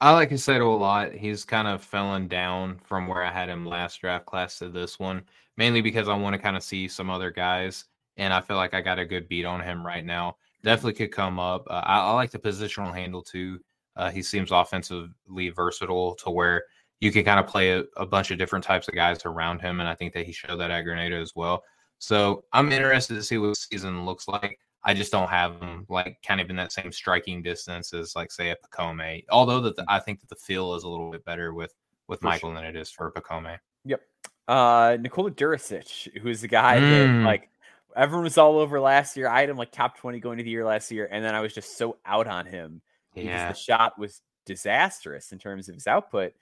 I 0.00 0.12
like 0.12 0.30
Caicedo 0.30 0.66
a 0.66 0.78
lot. 0.78 1.12
He's 1.12 1.44
kind 1.44 1.66
of 1.66 1.82
fallen 1.82 2.28
down 2.28 2.78
from 2.84 3.06
where 3.06 3.24
I 3.24 3.32
had 3.32 3.48
him 3.48 3.64
last 3.64 4.00
draft 4.00 4.26
class 4.26 4.58
to 4.58 4.68
this 4.68 4.98
one, 4.98 5.22
mainly 5.56 5.80
because 5.80 6.06
I 6.06 6.14
want 6.14 6.34
to 6.34 6.38
kind 6.38 6.56
of 6.56 6.62
see 6.62 6.86
some 6.86 7.08
other 7.08 7.30
guys, 7.30 7.86
and 8.18 8.32
I 8.32 8.42
feel 8.42 8.56
like 8.56 8.74
I 8.74 8.82
got 8.82 8.98
a 8.98 9.06
good 9.06 9.26
beat 9.26 9.46
on 9.46 9.62
him 9.62 9.84
right 9.84 10.04
now. 10.04 10.36
Definitely 10.62 10.94
could 10.94 11.12
come 11.12 11.38
up. 11.38 11.66
Uh, 11.70 11.80
I, 11.82 12.00
I, 12.00 12.12
like 12.12 12.30
the 12.30 12.38
positional 12.38 12.94
handle 12.94 13.22
too. 13.22 13.58
Uh, 13.94 14.10
he 14.10 14.20
seems 14.20 14.50
offensively 14.50 15.48
versatile 15.48 16.14
to 16.16 16.28
where 16.28 16.64
you 17.00 17.12
can 17.12 17.24
kind 17.24 17.40
of 17.40 17.46
play 17.46 17.72
a, 17.72 17.84
a, 17.96 18.06
bunch 18.06 18.30
of 18.30 18.38
different 18.38 18.64
types 18.64 18.88
of 18.88 18.94
guys 18.94 19.24
around 19.24 19.60
him, 19.60 19.80
and 19.80 19.88
I 19.88 19.94
think 19.94 20.14
that 20.14 20.26
he 20.26 20.32
showed 20.32 20.58
that 20.60 20.70
at 20.70 20.82
Granada 20.82 21.16
as 21.16 21.32
well. 21.34 21.62
So 21.98 22.44
I'm 22.52 22.72
interested 22.72 23.14
to 23.14 23.22
see 23.22 23.38
what 23.38 23.56
season 23.56 24.04
looks 24.04 24.28
like. 24.28 24.58
I 24.84 24.94
just 24.94 25.10
don't 25.10 25.28
have 25.28 25.58
them 25.58 25.84
like 25.88 26.18
kind 26.26 26.40
of 26.40 26.48
in 26.48 26.56
that 26.56 26.72
same 26.72 26.92
striking 26.92 27.42
distance 27.42 27.92
as 27.92 28.14
like 28.14 28.30
say 28.30 28.50
a 28.50 28.56
Pacome. 28.56 29.24
Although 29.30 29.60
that 29.60 29.74
I 29.88 29.98
think 29.98 30.20
that 30.20 30.28
the 30.28 30.36
feel 30.36 30.74
is 30.74 30.84
a 30.84 30.88
little 30.88 31.10
bit 31.10 31.24
better 31.24 31.52
with 31.52 31.74
with 32.06 32.20
for 32.20 32.26
Michael 32.26 32.50
sure. 32.50 32.56
than 32.56 32.64
it 32.64 32.76
is 32.76 32.90
for 32.90 33.10
Pacome. 33.10 33.58
Yep. 33.84 34.00
Uh 34.46 34.96
Nikola 35.00 35.32
Durisic, 35.32 36.16
who's 36.20 36.40
the 36.40 36.48
guy 36.48 36.78
mm. 36.78 36.90
that 36.90 37.26
like 37.26 37.50
everyone 37.96 38.24
was 38.24 38.38
all 38.38 38.58
over 38.58 38.78
last 38.78 39.16
year. 39.16 39.28
I 39.28 39.40
had 39.40 39.48
him 39.48 39.56
like 39.56 39.72
top 39.72 39.98
20 39.98 40.20
going 40.20 40.38
to 40.38 40.44
the 40.44 40.50
year 40.50 40.64
last 40.64 40.92
year, 40.92 41.08
and 41.10 41.24
then 41.24 41.34
I 41.34 41.40
was 41.40 41.52
just 41.52 41.76
so 41.76 41.96
out 42.04 42.28
on 42.28 42.46
him 42.46 42.80
because 43.12 43.28
yeah. 43.28 43.48
the 43.48 43.58
shot 43.58 43.98
was 43.98 44.20
disastrous 44.44 45.32
in 45.32 45.38
terms 45.38 45.68
of 45.68 45.74
his 45.74 45.88
output. 45.88 46.32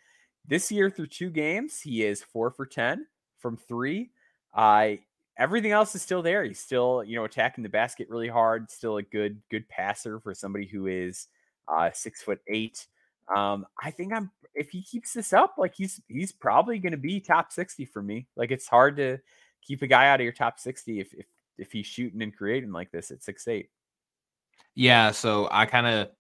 This 0.47 0.71
year 0.71 0.91
through 0.91 1.07
two 1.07 1.31
games, 1.31 1.81
he 1.81 2.05
is 2.05 2.23
four 2.23 2.51
for 2.51 2.67
10 2.67 3.07
from 3.39 3.57
three. 3.57 4.11
I 4.55 5.01
everything 5.39 5.73
else 5.73 5.95
is 5.95 6.03
still 6.03 6.23
there. 6.23 6.45
He's 6.45 6.61
still, 6.61 7.03
you 7.05 7.17
know, 7.17 7.25
attacking 7.25 7.63
the 7.63 7.71
basket 7.71 8.09
really 8.09 8.29
hard. 8.29 8.71
Still 8.71 8.99
a 8.99 9.03
good, 9.03 9.41
good 9.51 9.69
passer 9.69 10.21
for 10.21 10.35
somebody 10.35 10.67
who 10.67 10.87
is 10.87 11.29
uh, 11.69 11.91
six 11.93 12.23
foot 12.23 12.41
eight. 12.49 12.87
Um, 13.35 13.67
I 13.83 13.91
think 13.91 14.13
I'm 14.13 14.31
if 14.55 14.71
he 14.71 14.83
keeps 14.83 15.13
this 15.13 15.33
up, 15.33 15.55
like 15.59 15.75
he's 15.75 16.01
he's 16.09 16.33
probably 16.33 16.79
going 16.79 16.93
to 16.93 16.99
be 16.99 17.21
top 17.21 17.53
sixty 17.53 17.85
for 17.85 18.03
me. 18.03 18.27
Like 18.37 18.51
it's 18.51 18.69
hard 18.69 18.97
to 18.99 19.19
keep 19.63 19.83
a 19.83 19.87
guy 19.87 20.09
out 20.09 20.21
of 20.21 20.25
your 20.25 20.33
top 20.33 20.61
sixty 20.61 21.01
if 21.01 21.13
if 21.15 21.27
if 21.57 21.73
he's 21.73 21.87
shooting 21.87 22.23
and 22.23 22.37
creating 22.37 22.73
like 22.73 22.91
this 22.91 23.11
at 23.11 23.23
six 23.23 23.49
eight. 23.49 23.71
Yeah, 24.75 25.13
so 25.13 25.49
I 25.51 25.67
kind 25.67 25.87
of 25.87 26.11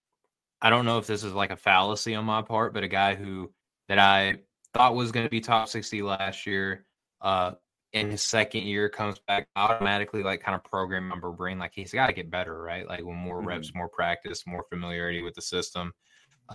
I 0.63 0.71
don't 0.71 0.87
know 0.87 0.99
if 0.99 1.07
this 1.07 1.25
is 1.25 1.35
like 1.35 1.51
a 1.51 1.57
fallacy 1.57 2.15
on 2.15 2.25
my 2.25 2.43
part, 2.43 2.73
but 2.73 2.85
a 2.85 2.89
guy 2.89 3.15
who 3.15 3.53
that 3.89 3.99
I 3.99 4.39
thought 4.73 4.95
was 4.95 5.13
going 5.13 5.27
to 5.27 5.31
be 5.31 5.41
top 5.41 5.69
sixty 5.69 6.03
last 6.03 6.47
year, 6.47 6.87
uh, 7.21 7.53
in 7.95 8.11
his 8.11 8.23
second 8.23 8.65
year 8.65 8.89
comes 8.89 9.21
back 9.29 9.47
automatically 9.55 10.23
like 10.23 10.43
kind 10.43 10.57
of 10.57 10.65
program 10.65 11.09
member 11.09 11.31
brain 11.31 11.59
like 11.61 11.71
he's 11.73 11.93
got 11.93 12.09
to 12.09 12.13
get 12.13 12.29
better 12.29 12.61
right 12.61 12.89
like 12.89 13.05
when 13.05 13.15
more 13.15 13.39
mm-hmm. 13.39 13.49
reps 13.49 13.73
more 13.73 13.89
practice 13.89 14.45
more 14.49 14.65
familiarity 14.65 15.23
with 15.23 15.33
the 15.35 15.41
system 15.41 15.93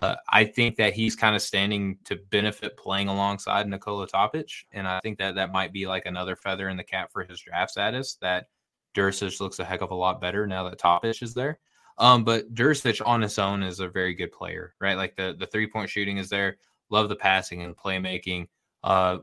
uh, 0.01 0.15
i 0.27 0.43
think 0.43 0.76
that 0.76 0.91
he's 0.91 1.15
kind 1.15 1.38
of 1.38 1.41
standing 1.41 1.97
to 2.03 2.18
benefit 2.30 2.76
playing 2.76 3.07
alongside 3.07 3.69
nikola 3.69 4.06
topic 4.06 4.49
and 4.73 4.85
i 4.85 4.99
think 4.99 5.18
that 5.18 5.35
that 5.35 5.53
might 5.53 5.72
be 5.72 5.88
like 5.88 6.06
another 6.06 6.35
feather 6.35 6.68
in 6.68 6.76
the 6.76 6.84
cap 6.84 7.10
for 7.10 7.23
his 7.23 7.39
draft 7.39 7.72
status 7.72 8.18
that 8.22 8.47
Durisic 8.95 9.39
looks 9.39 9.60
a 9.60 9.65
heck 9.65 9.81
of 9.81 9.91
a 9.91 9.95
lot 9.95 10.22
better 10.22 10.47
now 10.47 10.68
that 10.68 10.80
Topic 10.80 11.22
is 11.22 11.34
there. 11.34 11.60
Um, 11.97 12.23
but 12.23 12.53
Durisic 12.53 13.06
on 13.06 13.22
his 13.22 13.38
own 13.38 13.61
is 13.61 13.80
a 13.80 13.89
very 13.89 14.14
good 14.14 14.31
player, 14.31 14.73
right? 14.80 14.97
Like 14.97 15.15
the 15.15 15.35
the 15.38 15.47
three 15.47 15.68
point 15.68 15.89
shooting 15.89 16.18
is 16.18 16.30
there. 16.30 16.57
Love 16.89 17.09
the 17.09 17.15
passing 17.15 17.61
and 17.61 17.75
playmaking. 17.75 18.47
Uh, 18.83 19.19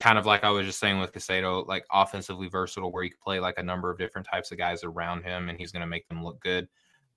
kind 0.00 0.18
of 0.18 0.26
like 0.26 0.44
I 0.44 0.50
was 0.50 0.66
just 0.66 0.80
saying 0.80 0.98
with 0.98 1.12
Caicedo, 1.12 1.66
like 1.66 1.84
offensively 1.92 2.48
versatile, 2.48 2.92
where 2.92 3.04
you 3.04 3.10
can 3.10 3.18
play 3.22 3.40
like 3.40 3.58
a 3.58 3.62
number 3.62 3.90
of 3.90 3.98
different 3.98 4.26
types 4.30 4.50
of 4.52 4.58
guys 4.58 4.84
around 4.84 5.22
him, 5.22 5.48
and 5.48 5.58
he's 5.58 5.72
going 5.72 5.80
to 5.80 5.86
make 5.86 6.08
them 6.08 6.24
look 6.24 6.40
good. 6.40 6.68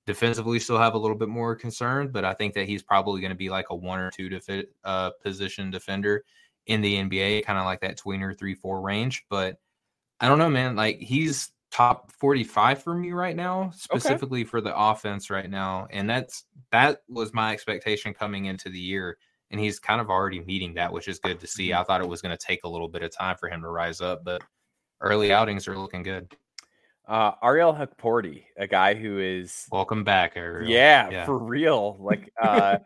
Defensively, 0.08 0.60
still 0.60 0.80
have 0.80 0.96
a 0.96 0.98
little 0.98 1.18
bit 1.18 1.30
more 1.30 1.56
concern, 1.56 2.10
but 2.12 2.26
I 2.26 2.34
think 2.34 2.54
that 2.56 2.68
he's 2.68 2.82
probably 2.82 3.22
going 3.22 3.32
to 3.32 3.38
be 3.38 3.50
like 3.50 3.68
a 3.70 3.76
one 3.76 4.00
or 4.00 4.10
two 4.10 4.30
defi- 4.30 4.68
uh, 4.84 5.12
position 5.24 5.70
defender 5.70 6.24
in 6.68 6.82
the 6.82 6.96
NBA, 6.96 7.46
kind 7.46 7.60
of 7.60 7.66
like 7.66 7.82
that 7.82 8.00
tweener 8.00 8.38
three 8.38 8.56
four 8.56 8.82
range. 8.82 9.26
But 9.30 9.58
I 10.20 10.28
don't 10.28 10.40
know, 10.40 10.50
man. 10.50 10.76
Like 10.76 11.00
he's 11.00 11.52
top 11.72 12.12
45 12.12 12.84
for 12.84 12.94
me 12.94 13.14
right 13.14 13.36
now 13.36 13.72
specifically 13.74 14.42
okay. 14.42 14.50
for 14.50 14.60
the 14.60 14.78
offense 14.78 15.30
right 15.30 15.50
now 15.50 15.88
and 15.90 16.10
that's 16.10 16.44
that 16.74 17.02
was 17.08 17.34
my 17.34 17.54
expectation 17.54 18.14
coming 18.14 18.46
into 18.46 18.68
the 18.68 18.78
year 18.78 19.18
and 19.52 19.60
he's 19.60 19.80
kind 19.80 20.02
of 20.02 20.10
already 20.10 20.40
meeting 20.40 20.74
that, 20.76 20.92
which 20.92 21.08
is 21.08 21.20
good 21.20 21.40
to 21.40 21.48
see. 21.48 21.70
Mm-hmm. 21.70 21.82
I 21.82 21.84
thought 21.84 22.02
it 22.02 22.08
was 22.08 22.22
going 22.22 22.36
to 22.36 22.46
take 22.46 22.64
a 22.64 22.70
little 22.70 22.88
bit 22.88 23.04
of 23.04 23.16
time 23.16 23.36
for 23.38 23.50
him 23.50 23.62
to 23.62 23.70
rise 23.70 24.02
up, 24.02 24.24
but 24.24 24.42
early 25.02 25.32
outings 25.32 25.68
are 25.68 25.78
looking 25.78 26.04
good. 26.04 26.34
Uh, 27.08 27.34
Ariel 27.44 27.74
Hukporti, 27.74 28.46
a 28.58 28.68
guy 28.68 28.94
who 28.94 29.20
is 29.20 29.68
welcome 29.72 30.04
back, 30.04 30.34
Ariel. 30.38 30.70
Yeah, 30.70 31.10
yeah. 31.10 31.26
for 31.26 31.38
real. 31.38 31.98
Like 32.00 32.32
uh, 32.42 32.78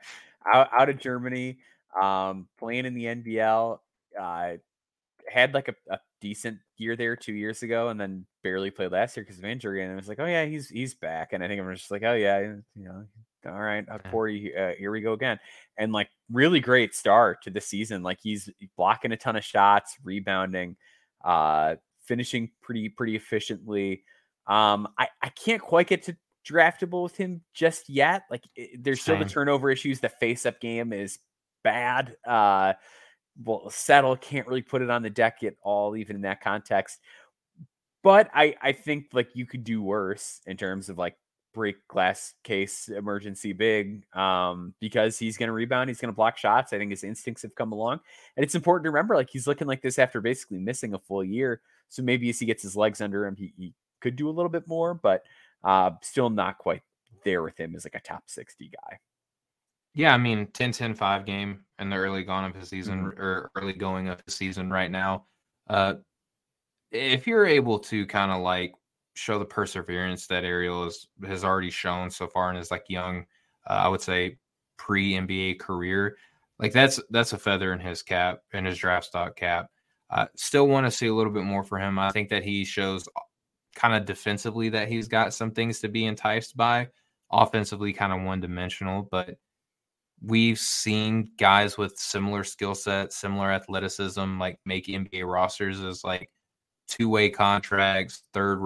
out, 0.51 0.69
out 0.73 0.89
of 0.89 0.97
Germany, 0.97 1.59
um, 2.01 2.47
playing 2.57 2.85
in 2.85 2.95
the 2.95 3.05
NBL, 3.05 3.79
uh, 4.19 4.51
had 5.29 5.53
like 5.53 5.67
a, 5.67 5.75
a, 5.89 5.99
decent 6.21 6.57
year 6.77 6.95
there 6.95 7.15
two 7.15 7.33
years 7.33 7.61
ago, 7.61 7.89
and 7.89 7.99
then 7.99 8.25
barely 8.41 8.71
played 8.71 8.91
last 8.91 9.15
year 9.15 9.23
because 9.23 9.37
of 9.37 9.45
injury. 9.45 9.83
And 9.83 9.91
it 9.91 9.95
was 9.95 10.07
like, 10.07 10.19
oh 10.19 10.25
yeah, 10.25 10.45
he's 10.45 10.69
he's 10.69 10.95
back. 10.95 11.33
And 11.33 11.43
I 11.43 11.47
think 11.47 11.61
I'm 11.61 11.71
just 11.75 11.91
like, 11.91 12.03
oh 12.03 12.13
yeah, 12.13 12.39
you 12.39 12.63
know, 12.75 13.05
all 13.45 13.59
right, 13.59 13.85
Corey, 14.11 14.53
uh, 14.57 14.73
here 14.77 14.91
we 14.91 15.01
go 15.01 15.13
again. 15.13 15.39
And 15.77 15.91
like 15.91 16.09
really 16.31 16.59
great 16.59 16.95
start 16.95 17.43
to 17.43 17.49
the 17.49 17.61
season. 17.61 18.03
Like 18.03 18.19
he's 18.21 18.49
blocking 18.77 19.11
a 19.11 19.17
ton 19.17 19.35
of 19.35 19.43
shots, 19.43 19.95
rebounding, 20.03 20.75
uh, 21.23 21.75
finishing 22.05 22.51
pretty 22.61 22.89
pretty 22.89 23.15
efficiently. 23.15 24.03
Um, 24.47 24.87
I 24.97 25.07
I 25.21 25.29
can't 25.29 25.61
quite 25.61 25.87
get 25.87 26.03
to 26.03 26.17
draftable 26.47 27.03
with 27.03 27.17
him 27.17 27.41
just 27.53 27.89
yet. 27.89 28.23
Like 28.29 28.43
it, 28.55 28.83
there's 28.83 29.01
Same. 29.01 29.15
still 29.15 29.25
the 29.25 29.31
turnover 29.31 29.69
issues. 29.69 29.99
The 29.99 30.09
face 30.09 30.45
up 30.45 30.59
game 30.59 30.93
is 30.93 31.19
bad. 31.63 32.15
Uh, 32.25 32.73
well, 33.43 33.69
Settle 33.69 34.15
can't 34.15 34.47
really 34.47 34.61
put 34.61 34.81
it 34.81 34.89
on 34.89 35.01
the 35.01 35.09
deck 35.09 35.43
at 35.43 35.55
all, 35.61 35.95
even 35.95 36.15
in 36.15 36.21
that 36.21 36.41
context. 36.41 36.99
But 38.03 38.29
I 38.33 38.55
I 38.61 38.71
think 38.71 39.07
like 39.13 39.29
you 39.33 39.45
could 39.45 39.63
do 39.63 39.81
worse 39.81 40.41
in 40.45 40.57
terms 40.57 40.89
of 40.89 40.97
like 40.97 41.15
break 41.55 41.87
glass 41.87 42.33
case 42.43 42.89
emergency 42.89 43.53
big 43.53 44.03
um, 44.15 44.75
because 44.79 45.17
he's 45.17 45.37
going 45.37 45.47
to 45.47 45.53
rebound. 45.53 45.89
He's 45.89 45.99
going 45.99 46.11
to 46.11 46.15
block 46.15 46.37
shots. 46.37 46.73
I 46.73 46.77
think 46.77 46.91
his 46.91 47.03
instincts 47.03 47.41
have 47.41 47.55
come 47.55 47.71
along. 47.71 48.01
And 48.35 48.43
it's 48.43 48.53
important 48.53 48.83
to 48.83 48.91
remember 48.91 49.15
like 49.15 49.29
he's 49.31 49.47
looking 49.47 49.67
like 49.67 49.81
this 49.81 49.97
after 49.97 50.21
basically 50.21 50.59
missing 50.59 50.93
a 50.93 50.99
full 50.99 51.23
year. 51.23 51.61
So 51.89 52.03
maybe 52.03 52.29
as 52.29 52.39
he 52.39 52.45
gets 52.45 52.61
his 52.61 52.75
legs 52.75 52.99
under 53.01 53.25
him, 53.25 53.35
he, 53.35 53.53
he 53.57 53.73
could 54.01 54.17
do 54.17 54.29
a 54.29 54.31
little 54.31 54.49
bit 54.49 54.67
more, 54.67 54.93
but 54.93 55.23
uh, 55.63 55.91
still 56.01 56.29
not 56.29 56.57
quite 56.57 56.81
there 57.23 57.41
with 57.41 57.57
him 57.59 57.73
as 57.75 57.85
like 57.85 57.95
a 57.95 57.99
top 57.99 58.23
60 58.27 58.69
guy. 58.69 58.99
Yeah, 59.93 60.13
I 60.13 60.17
mean 60.17 60.47
10 60.47 60.73
10 60.73 60.93
5 60.93 61.25
game 61.25 61.63
in 61.79 61.89
the 61.89 61.95
early 61.95 62.23
gone 62.23 62.43
of 62.43 62.53
his 62.53 62.69
season 62.69 63.05
mm-hmm. 63.05 63.21
or 63.21 63.49
early 63.55 63.73
going 63.73 64.09
of 64.09 64.21
the 64.25 64.31
season 64.31 64.69
right 64.69 64.91
now. 64.91 65.25
Uh 65.69 65.95
if 66.91 67.25
you're 67.27 67.45
able 67.45 67.79
to 67.79 68.05
kind 68.05 68.31
of 68.31 68.41
like 68.41 68.73
show 69.15 69.39
the 69.39 69.45
perseverance 69.45 70.27
that 70.27 70.43
Ariel 70.43 70.83
has 70.83 71.07
has 71.25 71.43
already 71.43 71.71
shown 71.71 72.09
so 72.11 72.27
far 72.27 72.49
in 72.49 72.55
his 72.55 72.69
like 72.69 72.85
young, 72.89 73.25
uh, 73.67 73.73
I 73.73 73.87
would 73.87 74.01
say 74.01 74.37
pre 74.77 75.13
NBA 75.13 75.59
career. 75.59 76.17
Like 76.59 76.73
that's 76.73 76.99
that's 77.09 77.33
a 77.33 77.37
feather 77.37 77.73
in 77.73 77.79
his 77.79 78.01
cap 78.01 78.41
in 78.53 78.65
his 78.65 78.77
draft 78.77 79.07
stock 79.07 79.35
cap. 79.35 79.69
Uh, 80.09 80.27
still 80.35 80.67
want 80.67 80.85
to 80.85 80.91
see 80.91 81.07
a 81.07 81.13
little 81.13 81.33
bit 81.33 81.43
more 81.43 81.63
for 81.63 81.79
him. 81.79 81.97
I 81.97 82.11
think 82.11 82.29
that 82.29 82.43
he 82.43 82.63
shows 82.63 83.07
kind 83.75 83.95
of 83.95 84.05
defensively 84.05 84.69
that 84.69 84.87
he's 84.87 85.07
got 85.07 85.33
some 85.33 85.51
things 85.51 85.79
to 85.79 85.89
be 85.89 86.05
enticed 86.05 86.55
by. 86.55 86.89
Offensively, 87.31 87.91
kind 87.91 88.13
of 88.13 88.21
one 88.21 88.39
dimensional, 88.39 89.07
but 89.11 89.37
we've 90.21 90.59
seen 90.59 91.31
guys 91.37 91.77
with 91.77 91.97
similar 91.97 92.43
skill 92.43 92.75
sets, 92.75 93.17
similar 93.17 93.51
athleticism, 93.51 94.39
like 94.39 94.59
make 94.65 94.87
NBA 94.87 95.25
rosters 95.25 95.81
as 95.81 96.03
like 96.03 96.29
two 96.87 97.09
way 97.09 97.29
contracts, 97.29 98.23
third 98.33 98.61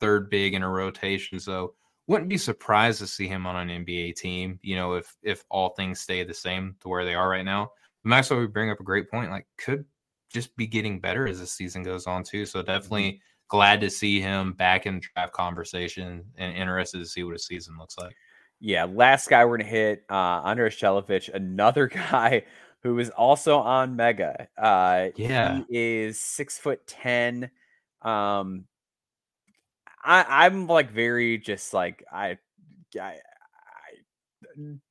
third 0.00 0.30
big 0.30 0.54
in 0.54 0.62
a 0.62 0.68
rotation. 0.68 1.38
So 1.40 1.74
wouldn't 2.06 2.28
be 2.28 2.38
surprised 2.38 2.98
to 2.98 3.06
see 3.06 3.26
him 3.26 3.46
on 3.46 3.68
an 3.68 3.84
NBA 3.84 4.16
team, 4.16 4.58
you 4.62 4.76
know, 4.76 4.94
if 4.94 5.16
if 5.22 5.44
all 5.50 5.70
things 5.70 6.00
stay 6.00 6.22
the 6.24 6.34
same 6.34 6.76
to 6.80 6.88
where 6.88 7.04
they 7.04 7.14
are 7.14 7.28
right 7.28 7.44
now. 7.44 7.70
Maxwell 8.04 8.40
we 8.40 8.46
bring 8.46 8.70
up 8.70 8.80
a 8.80 8.84
great 8.84 9.10
point, 9.10 9.30
like 9.30 9.46
could 9.56 9.84
just 10.30 10.54
be 10.56 10.66
getting 10.66 11.00
better 11.00 11.26
as 11.26 11.40
the 11.40 11.46
season 11.46 11.82
goes 11.82 12.06
on 12.06 12.22
too. 12.22 12.44
So 12.44 12.62
definitely 12.62 13.12
mm-hmm. 13.12 13.18
glad 13.48 13.80
to 13.80 13.90
see 13.90 14.20
him 14.20 14.52
back 14.52 14.84
in 14.84 14.96
the 14.96 15.00
draft 15.00 15.32
conversation 15.32 16.24
and 16.36 16.56
interested 16.56 16.98
to 16.98 17.06
see 17.06 17.24
what 17.24 17.32
his 17.32 17.46
season 17.46 17.78
looks 17.78 17.96
like. 17.96 18.14
Yeah, 18.60 18.84
last 18.84 19.28
guy 19.28 19.44
we're 19.44 19.56
gonna 19.58 19.70
hit, 19.70 20.04
uh 20.10 20.42
Andres 20.44 20.76
Celovic, 20.76 21.32
another 21.32 21.86
guy 22.10 22.44
who 22.82 22.98
is 22.98 23.08
also 23.10 23.58
on 23.58 23.96
Mega. 23.96 24.48
Uh 24.58 25.08
yeah, 25.16 25.62
he 25.70 26.02
is 26.02 26.20
six 26.20 26.58
foot 26.58 26.86
ten. 26.86 27.50
Um 28.02 28.66
I, 30.04 30.46
I'm 30.46 30.66
like 30.66 30.90
very 30.90 31.38
just 31.38 31.72
like 31.72 32.04
I, 32.12 32.38
I 33.00 33.16
I 33.16 33.16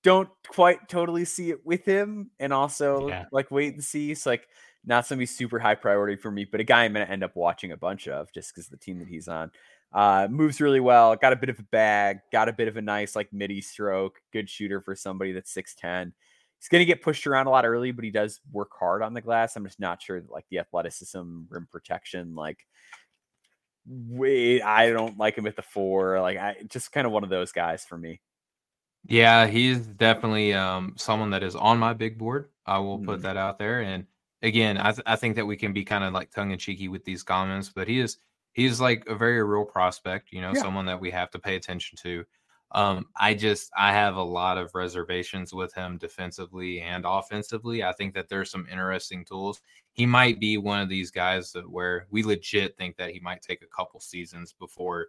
don't 0.04 0.30
quite 0.48 0.90
totally 0.90 1.26
see 1.26 1.52
it 1.52 1.66
with 1.66 1.86
him, 1.86 2.32
and 2.40 2.52
also 2.52 3.08
yeah. 3.08 3.26
like 3.32 3.52
wait 3.52 3.74
and 3.74 3.84
see. 3.84 4.12
It's 4.12 4.26
like 4.26 4.48
not 4.86 5.06
somebody 5.06 5.28
super 5.28 5.60
high 5.60 5.76
priority 5.76 6.16
for 6.16 6.32
me, 6.32 6.46
but 6.46 6.60
a 6.60 6.64
guy 6.64 6.84
I'm 6.84 6.94
gonna 6.94 7.06
end 7.06 7.24
up 7.24 7.36
watching 7.36 7.72
a 7.72 7.78
bunch 7.78 8.08
of 8.08 8.32
just 8.34 8.54
because 8.54 8.68
the 8.68 8.78
team 8.78 9.00
that 9.00 9.08
he's 9.08 9.28
on. 9.28 9.52
Uh, 9.94 10.28
moves 10.30 10.60
really 10.60 10.80
well, 10.80 11.16
got 11.16 11.34
a 11.34 11.36
bit 11.36 11.50
of 11.50 11.60
a 11.60 11.64
bag, 11.64 12.18
got 12.32 12.50
a 12.50 12.54
bit 12.54 12.68
of 12.68 12.78
a 12.78 12.82
nice 12.82 13.16
like 13.16 13.32
midi 13.32 13.62
stroke, 13.62 14.20
good 14.32 14.50
shooter 14.50 14.82
for 14.82 14.96
somebody 14.96 15.32
that's 15.32 15.54
6'10. 15.54 16.12
He's 16.58 16.68
gonna 16.68 16.86
get 16.86 17.04
pushed 17.04 17.28
around 17.28 17.46
a 17.46 17.52
lot 17.52 17.66
early, 17.66 17.92
but 17.92 18.04
he 18.04 18.10
does 18.10 18.42
work 18.52 18.72
hard 18.78 19.04
on 19.04 19.14
the 19.14 19.22
glass. 19.22 19.56
I'm 19.56 19.66
just 19.66 19.80
not 19.80 20.02
sure 20.02 20.20
that 20.20 20.32
like 20.32 20.46
the 20.50 20.60
athleticism, 20.60 21.44
rim 21.50 21.68
protection, 21.72 22.34
like 22.34 22.66
wait, 23.86 24.62
I 24.62 24.92
don't 24.92 25.18
like 25.18 25.38
him 25.38 25.48
at 25.48 25.56
the 25.56 25.62
four. 25.62 26.20
Like 26.22 26.38
I 26.38 26.56
just 26.68 26.92
kind 26.92 27.06
of 27.06 27.14
one 27.14 27.24
of 27.24 27.30
those 27.30 27.52
guys 27.52 27.84
for 27.86 27.98
me. 27.98 28.22
Yeah, 29.06 29.48
he's 29.48 29.80
definitely 29.80 30.54
um, 30.54 30.94
someone 30.98 31.32
that 31.32 31.44
is 31.44 31.56
on 31.56 31.78
my 31.78 31.94
big 31.94 32.18
board. 32.18 32.50
I 32.66 32.80
will 32.80 32.98
mm-hmm. 32.98 33.08
put 33.08 33.22
that 33.24 33.36
out 33.36 33.60
there. 33.60 33.82
And 33.82 34.06
again, 34.42 34.78
I, 34.78 34.92
th- 34.92 35.04
I 35.06 35.18
think 35.18 35.36
that 35.36 35.46
we 35.46 35.58
can 35.58 35.74
be 35.74 35.84
kind 35.84 36.04
of 36.04 36.14
like 36.14 36.32
tongue 36.32 36.52
in 36.52 36.60
cheeky 36.60 36.88
with 36.88 37.04
these 37.04 37.24
comments, 37.24 37.70
but 37.70 37.88
he 37.88 38.00
is 38.00 38.18
he's 38.54 38.80
like 38.80 39.06
a 39.08 39.16
very 39.16 39.44
real 39.44 39.66
prospect. 39.66 40.32
You 40.32 40.42
know, 40.42 40.54
yeah. 40.54 40.62
someone 40.62 40.86
that 40.86 41.02
we 41.02 41.12
have 41.12 41.32
to 41.32 41.40
pay 41.40 41.56
attention 41.56 41.98
to. 42.04 42.24
Um, 42.74 43.06
I 43.16 43.36
just 43.36 43.72
I 43.78 43.94
have 43.94 44.16
a 44.16 44.24
lot 44.24 44.58
of 44.58 44.74
reservations 44.74 45.54
with 45.54 45.74
him 45.74 45.98
defensively 45.98 46.82
and 46.82 47.06
offensively. 47.08 47.84
I 47.84 47.94
think 47.94 48.16
that 48.16 48.30
there's 48.30 48.50
some 48.50 48.68
interesting 48.72 49.24
tools. 49.26 49.62
He 49.94 50.08
might 50.08 50.40
be 50.40 50.58
one 50.58 50.82
of 50.82 50.90
these 50.90 51.12
guys 51.12 51.52
that 51.52 51.70
where 51.70 52.08
we 52.10 52.24
legit 52.24 52.76
think 52.76 52.98
that 52.98 53.12
he 53.12 53.20
might 53.20 53.44
take 53.44 53.62
a 53.62 53.76
couple 53.76 54.00
seasons 54.00 54.56
before 54.60 55.08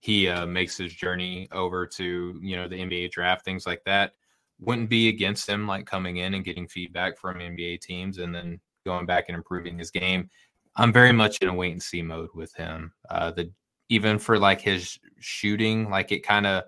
he 0.00 0.26
uh, 0.26 0.46
makes 0.46 0.76
his 0.76 0.92
journey 0.94 1.48
over 1.52 1.86
to 1.86 2.38
you 2.42 2.56
know 2.56 2.66
the 2.66 2.76
NBA 2.76 3.10
draft, 3.10 3.44
things 3.44 3.66
like 3.66 3.82
that. 3.84 4.12
Wouldn't 4.58 4.88
be 4.88 5.08
against 5.08 5.48
him 5.48 5.66
like 5.66 5.86
coming 5.86 6.18
in 6.18 6.34
and 6.34 6.44
getting 6.44 6.66
feedback 6.66 7.18
from 7.18 7.38
NBA 7.38 7.82
teams 7.82 8.18
and 8.18 8.34
then 8.34 8.58
going 8.86 9.06
back 9.06 9.26
and 9.28 9.36
improving 9.36 9.78
his 9.78 9.90
game. 9.90 10.30
I'm 10.76 10.92
very 10.92 11.12
much 11.12 11.38
in 11.38 11.48
a 11.48 11.54
wait 11.54 11.72
and 11.72 11.82
see 11.82 12.00
mode 12.00 12.30
with 12.34 12.54
him. 12.54 12.92
Uh, 13.10 13.32
the 13.32 13.52
even 13.90 14.18
for 14.18 14.38
like 14.38 14.62
his 14.62 14.98
shooting, 15.20 15.90
like 15.90 16.12
it 16.12 16.26
kind 16.26 16.46
of 16.46 16.64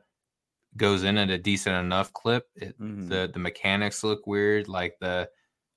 goes 0.77 1.05
in 1.05 1.17
at 1.19 1.31
a 1.31 1.39
decent 1.39 1.77
enough 1.77 2.13
clip. 2.13 2.47
It, 2.57 2.81
mm-hmm. 2.81 3.09
The 3.09 3.31
the 3.33 3.39
mechanics 3.39 4.05
look 4.05 4.27
weird, 4.27 4.69
like 4.69 4.97
the 5.01 5.29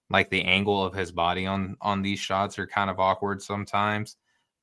like 0.10 0.30
the 0.30 0.44
angle 0.44 0.84
of 0.84 0.94
his 0.94 1.12
body 1.12 1.46
on 1.46 1.78
on 1.82 2.02
these 2.02 2.20
shots 2.20 2.58
are 2.60 2.68
kind 2.68 2.90
of 2.90 3.00
awkward 3.00 3.42
sometimes. 3.42 4.18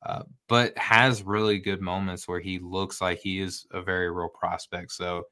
Uh, 0.05 0.23
but 0.49 0.77
has 0.77 1.23
really 1.23 1.59
good 1.59 1.81
moments 1.81 2.29
where 2.29 2.41
he 2.41 2.59
looks 2.59 3.01
like 3.01 3.19
he 3.21 3.41
is 3.41 3.67
a 3.71 3.81
very 3.81 4.11
real 4.11 4.29
prospect. 4.29 4.93
So 4.93 5.25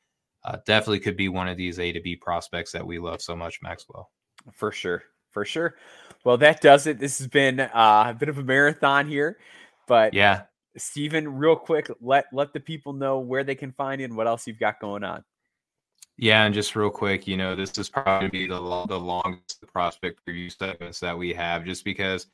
uh, 0.45 0.57
definitely 0.65 1.01
could 1.01 1.17
be 1.17 1.29
one 1.29 1.47
of 1.47 1.59
these 1.59 1.79
A 1.79 1.93
to 1.93 2.01
B 2.01 2.17
prospects 2.17 2.73
that 2.73 2.87
we 2.87 2.99
love 2.99 3.21
so 3.21 3.37
much, 3.37 3.61
Maxwell. 3.63 4.11
For 4.51 4.73
sure, 4.73 5.03
for 5.31 5.45
sure. 5.45 5.77
Well, 6.25 6.39
that 6.39 6.63
does 6.63 6.87
it. 6.87 6.99
This 6.99 7.19
has 7.19 7.27
been 7.27 7.61
uh, 7.61 8.05
a 8.09 8.17
bit 8.19 8.31
of 8.31 8.39
a 8.39 8.43
marathon 8.43 9.09
here, 9.09 9.37
but 9.87 10.15
yeah, 10.15 10.45
Stephen, 10.77 11.37
real 11.37 11.57
quick, 11.57 11.91
let 12.01 12.27
let 12.33 12.53
the 12.53 12.61
people 12.61 12.93
know 12.93 13.19
where 13.19 13.45
they 13.45 13.55
can 13.55 13.73
find 13.73 14.01
you 14.01 14.07
and 14.07 14.17
what 14.17 14.27
else 14.27 14.47
you've 14.47 14.59
got 14.59 14.81
going 14.81 15.05
on. 15.05 15.25
Yeah, 16.19 16.45
and 16.45 16.55
just 16.55 16.77
real 16.77 16.91
quick, 16.91 17.27
you 17.27 17.37
know, 17.37 17.55
this 17.55 17.77
is 17.79 17.89
probably 17.89 18.29
be 18.29 18.47
the 18.47 18.85
the 18.87 18.99
longest 18.99 19.65
prospect 19.73 20.21
preview 20.27 20.57
segments 20.57 21.01
that 21.01 21.17
we 21.17 21.33
have, 21.35 21.65
just 21.65 21.85
because 21.85 22.27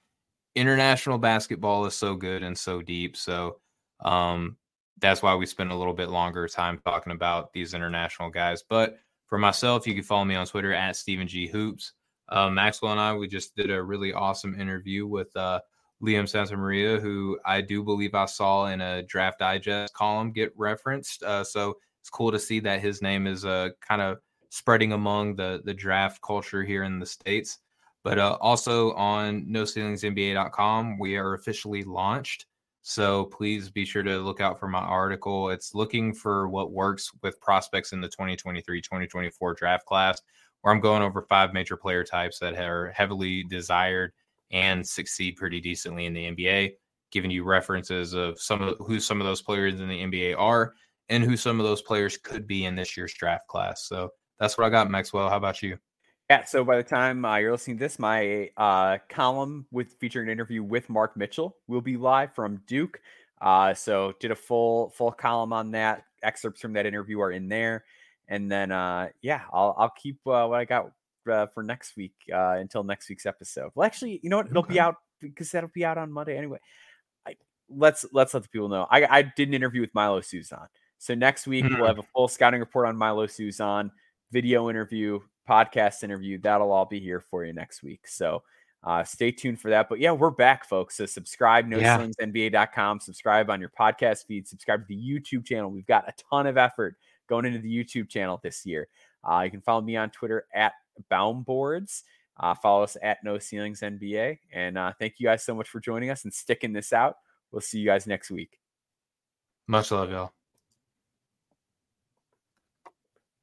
international 0.55 1.19
basketball 1.19 1.86
is 1.86 1.94
so 1.94 2.15
good 2.15 2.43
and 2.43 2.56
so 2.56 2.82
deep. 2.82 3.16
So 3.16 3.60
um, 4.01 4.56
that's 4.98 5.23
why 5.23 5.35
we 5.35 5.47
spend 5.47 5.70
a 5.70 5.77
little 5.77 5.94
bit 5.94 6.10
longer 6.10 6.48
time 6.48 6.81
talking 6.85 7.12
about 7.12 7.52
these 7.52 7.74
international 7.74 8.31
guys. 8.31 8.62
But 8.69 8.98
for 9.27 9.39
myself, 9.39 9.86
you 9.86 9.94
can 9.94 10.02
follow 10.02 10.24
me 10.24 10.35
on 10.35 10.47
Twitter 10.47 10.73
at 10.73 10.97
Stephen 10.97 11.28
G 11.28 11.47
Hoops. 11.47 11.93
Uh, 12.28 12.51
Maxwell 12.51 12.93
and 12.93 13.01
I, 13.01 13.15
we 13.15 13.28
just 13.28 13.56
did 13.56 13.70
a 13.70 13.82
really 13.82 14.12
awesome 14.12 14.60
interview 14.60 15.06
with 15.06 15.35
uh, 15.36 15.60
Liam 16.03 16.25
Santamaria, 16.25 17.01
who 17.01 17.39
I 17.45 17.61
do 17.61 17.83
believe 17.83 18.15
I 18.15 18.27
saw 18.27 18.66
in 18.66 18.81
a 18.81 19.03
draft 19.03 19.41
digest 19.41 19.95
column 19.95 20.33
get 20.33 20.53
referenced. 20.57 21.23
Uh, 21.23 21.43
so 21.43 21.77
it's 22.01 22.11
cool 22.11 22.31
to 22.31 22.39
see 22.39 22.61
that 22.61 22.81
his 22.81 23.03
name 23.03 23.27
is 23.27 23.45
uh, 23.45 23.70
kind 23.81 24.01
of 24.01 24.19
spreading 24.51 24.93
among 24.93 25.37
the 25.37 25.61
the 25.65 25.75
draft 25.75 26.23
culture 26.23 26.62
here 26.62 26.85
in 26.85 26.99
the 26.99 27.07
states. 27.07 27.59
But 28.05 28.19
uh, 28.19 28.39
also 28.41 28.93
on 28.95 29.45
NoCeilingsNBA.com, 29.47 30.99
we 30.99 31.16
are 31.16 31.35
officially 31.35 31.83
launched. 31.83 32.47
So 32.83 33.27
please 33.27 33.69
be 33.69 33.85
sure 33.85 34.03
to 34.03 34.19
look 34.19 34.41
out 34.41 34.59
for 34.59 34.69
my 34.69 34.79
article. 34.79 35.51
It's 35.51 35.75
looking 35.75 36.15
for 36.15 36.49
what 36.49 36.73
works 36.73 37.11
with 37.23 37.41
prospects 37.41 37.93
in 37.93 38.01
the 38.01 38.09
2023-2024 38.09 39.57
draft 39.57 39.85
class, 39.85 40.23
where 40.62 40.73
I'm 40.73 40.81
going 40.81 41.03
over 41.03 41.23
five 41.23 41.53
major 41.53 41.77
player 41.77 42.05
types 42.05 42.39
that 42.39 42.55
are 42.55 42.91
heavily 42.93 43.45
desired 43.45 44.12
and 44.51 44.87
succeed 44.87 45.37
pretty 45.37 45.61
decently 45.61 46.07
in 46.07 46.15
the 46.15 46.31
NBA, 46.31 46.73
giving 47.11 47.31
you 47.31 47.45
references 47.45 48.15
of 48.15 48.41
some 48.41 48.62
of 48.62 48.77
who 48.79 49.01
some 49.01 49.20
of 49.20 49.27
those 49.27 49.43
players 49.43 49.81
in 49.81 49.89
the 49.89 50.03
NBA 50.03 50.37
are 50.39 50.75
and 51.09 51.25
who 51.25 51.37
some 51.37 51.59
of 51.61 51.66
those 51.66 51.83
players 51.83 52.16
could 52.16 52.47
be 52.47 52.65
in 52.65 52.77
this 52.77 52.97
year's 52.97 53.15
draft 53.15 53.47
class. 53.49 53.85
So 53.85 54.11
that's 54.39 54.59
what 54.59 54.66
I 54.66 54.70
got, 54.70 54.91
Maxwell. 54.91 55.29
How 55.29 55.37
about 55.37 55.62
you? 55.62 55.79
Yeah, 56.31 56.45
so 56.45 56.62
by 56.62 56.77
the 56.77 56.83
time 56.83 57.25
uh, 57.25 57.37
you're 57.37 57.53
listening 57.53 57.79
to 57.79 57.85
this, 57.85 57.99
my 57.99 58.51
uh, 58.59 58.99
column 59.09 59.66
with 59.70 59.95
featuring 59.95 60.29
an 60.29 60.33
interview 60.33 60.62
with 60.62 60.91
Mark 60.91 61.16
Mitchell 61.16 61.57
will 61.69 61.81
be 61.81 61.97
live 61.97 62.35
from 62.35 62.61
Duke. 62.66 63.01
Uh, 63.41 63.73
so 63.73 64.12
did 64.20 64.31
a 64.31 64.35
full 64.35 64.91
full 64.91 65.12
column 65.12 65.53
on 65.53 65.70
that. 65.70 66.05
Excerpts 66.23 66.61
from 66.61 66.75
that 66.75 66.85
interview 66.85 67.20
are 67.20 67.31
in 67.31 67.49
there, 67.49 67.85
and 68.29 68.51
then 68.51 68.73
uh, 68.73 69.09
yeah, 69.23 69.43
I'll 69.53 69.75
I'll 69.79 69.93
keep 69.97 70.16
uh, 70.27 70.47
what 70.47 70.61
I 70.61 70.65
got 70.65 70.91
uh, 71.30 71.46
for 71.46 71.62
next 71.62 71.96
week 71.96 72.14
uh, 72.32 72.56
until 72.59 72.84
next 72.84 73.09
week's 73.09 73.26
episode. 73.26 73.70
Well, 73.74 73.86
actually, 73.86 74.20
you 74.22 74.30
know 74.30 74.38
what? 74.38 74.46
It'll 74.46 74.60
okay. 74.60 74.74
be 74.74 74.80
out 74.80 74.96
because 75.20 75.50
that'll 75.50 75.70
be 75.72 75.84
out 75.84 75.98
on 75.98 76.12
Monday 76.12 76.36
anyway. 76.36 76.59
I, 77.26 77.36
let's 77.68 78.05
let's 78.12 78.34
let 78.34 78.42
the 78.42 78.48
people 78.48 78.68
know. 78.68 78.86
I, 78.90 79.05
I 79.05 79.22
did 79.22 79.48
an 79.48 79.55
interview 79.55 79.80
with 79.80 79.94
Milos 79.94 80.30
Uzan. 80.30 80.66
So 80.98 81.14
next 81.14 81.46
week 81.46 81.64
mm-hmm. 81.64 81.76
we'll 81.76 81.86
have 81.86 81.98
a 81.98 82.06
full 82.14 82.28
scouting 82.28 82.60
report 82.60 82.88
on 82.88 82.96
Milos 82.96 83.36
Uzan, 83.36 83.90
video 84.32 84.68
interview, 84.68 85.20
podcast 85.48 86.02
interview. 86.02 86.38
That'll 86.38 86.72
all 86.72 86.86
be 86.86 87.00
here 87.00 87.20
for 87.20 87.44
you 87.44 87.52
next 87.52 87.82
week. 87.82 88.06
So 88.06 88.42
uh, 88.84 89.05
stay 89.05 89.30
tuned 89.30 89.60
for 89.60 89.70
that. 89.70 89.88
But 89.88 90.00
yeah, 90.00 90.12
we're 90.12 90.30
back, 90.30 90.64
folks. 90.64 90.96
So 90.96 91.06
subscribe, 91.06 91.66
no 91.66 91.78
yeah. 91.78 92.06
NBA.com, 92.20 93.00
subscribe 93.00 93.50
on 93.50 93.60
your 93.60 93.72
podcast 93.78 94.26
feed, 94.26 94.46
subscribe 94.46 94.80
to 94.80 94.86
the 94.88 94.96
YouTube 94.96 95.44
channel. 95.44 95.70
We've 95.70 95.86
got 95.86 96.09
a 96.09 96.12
ton 96.30 96.46
of 96.46 96.56
effort 96.56 96.96
going 97.28 97.44
into 97.44 97.59
the 97.59 97.70
YouTube 97.70 98.09
channel 98.09 98.40
this 98.42 98.64
year. 98.64 98.88
Uh, 99.28 99.42
you 99.44 99.50
can 99.50 99.60
follow 99.60 99.80
me 99.80 99.96
on 99.96 100.10
Twitter 100.10 100.46
at 100.55 100.72
Bounds. 101.09 102.05
Uh, 102.41 102.55
follow 102.55 102.85
us 102.85 102.97
at 103.03 103.19
No 103.25 103.39
Ceilings 103.39 103.81
NBA. 103.81 104.39
And 104.53 104.79
uh, 104.79 104.93
thank 104.99 105.15
you 105.19 105.27
guys 105.27 105.45
so 105.45 105.55
much 105.55 105.69
for 105.69 105.81
joining 105.81 106.11
us 106.11 106.25
and 106.25 106.33
sticking 106.33 106.73
this 106.73 106.93
out. 106.93 107.16
We'll 107.51 107.61
see 107.61 107.79
you 107.79 107.87
guys 107.87 108.07
next 108.07 108.31
week. 108.31 108.59
Much 109.66 109.91
love, 109.91 110.11
y'all. 110.11 110.33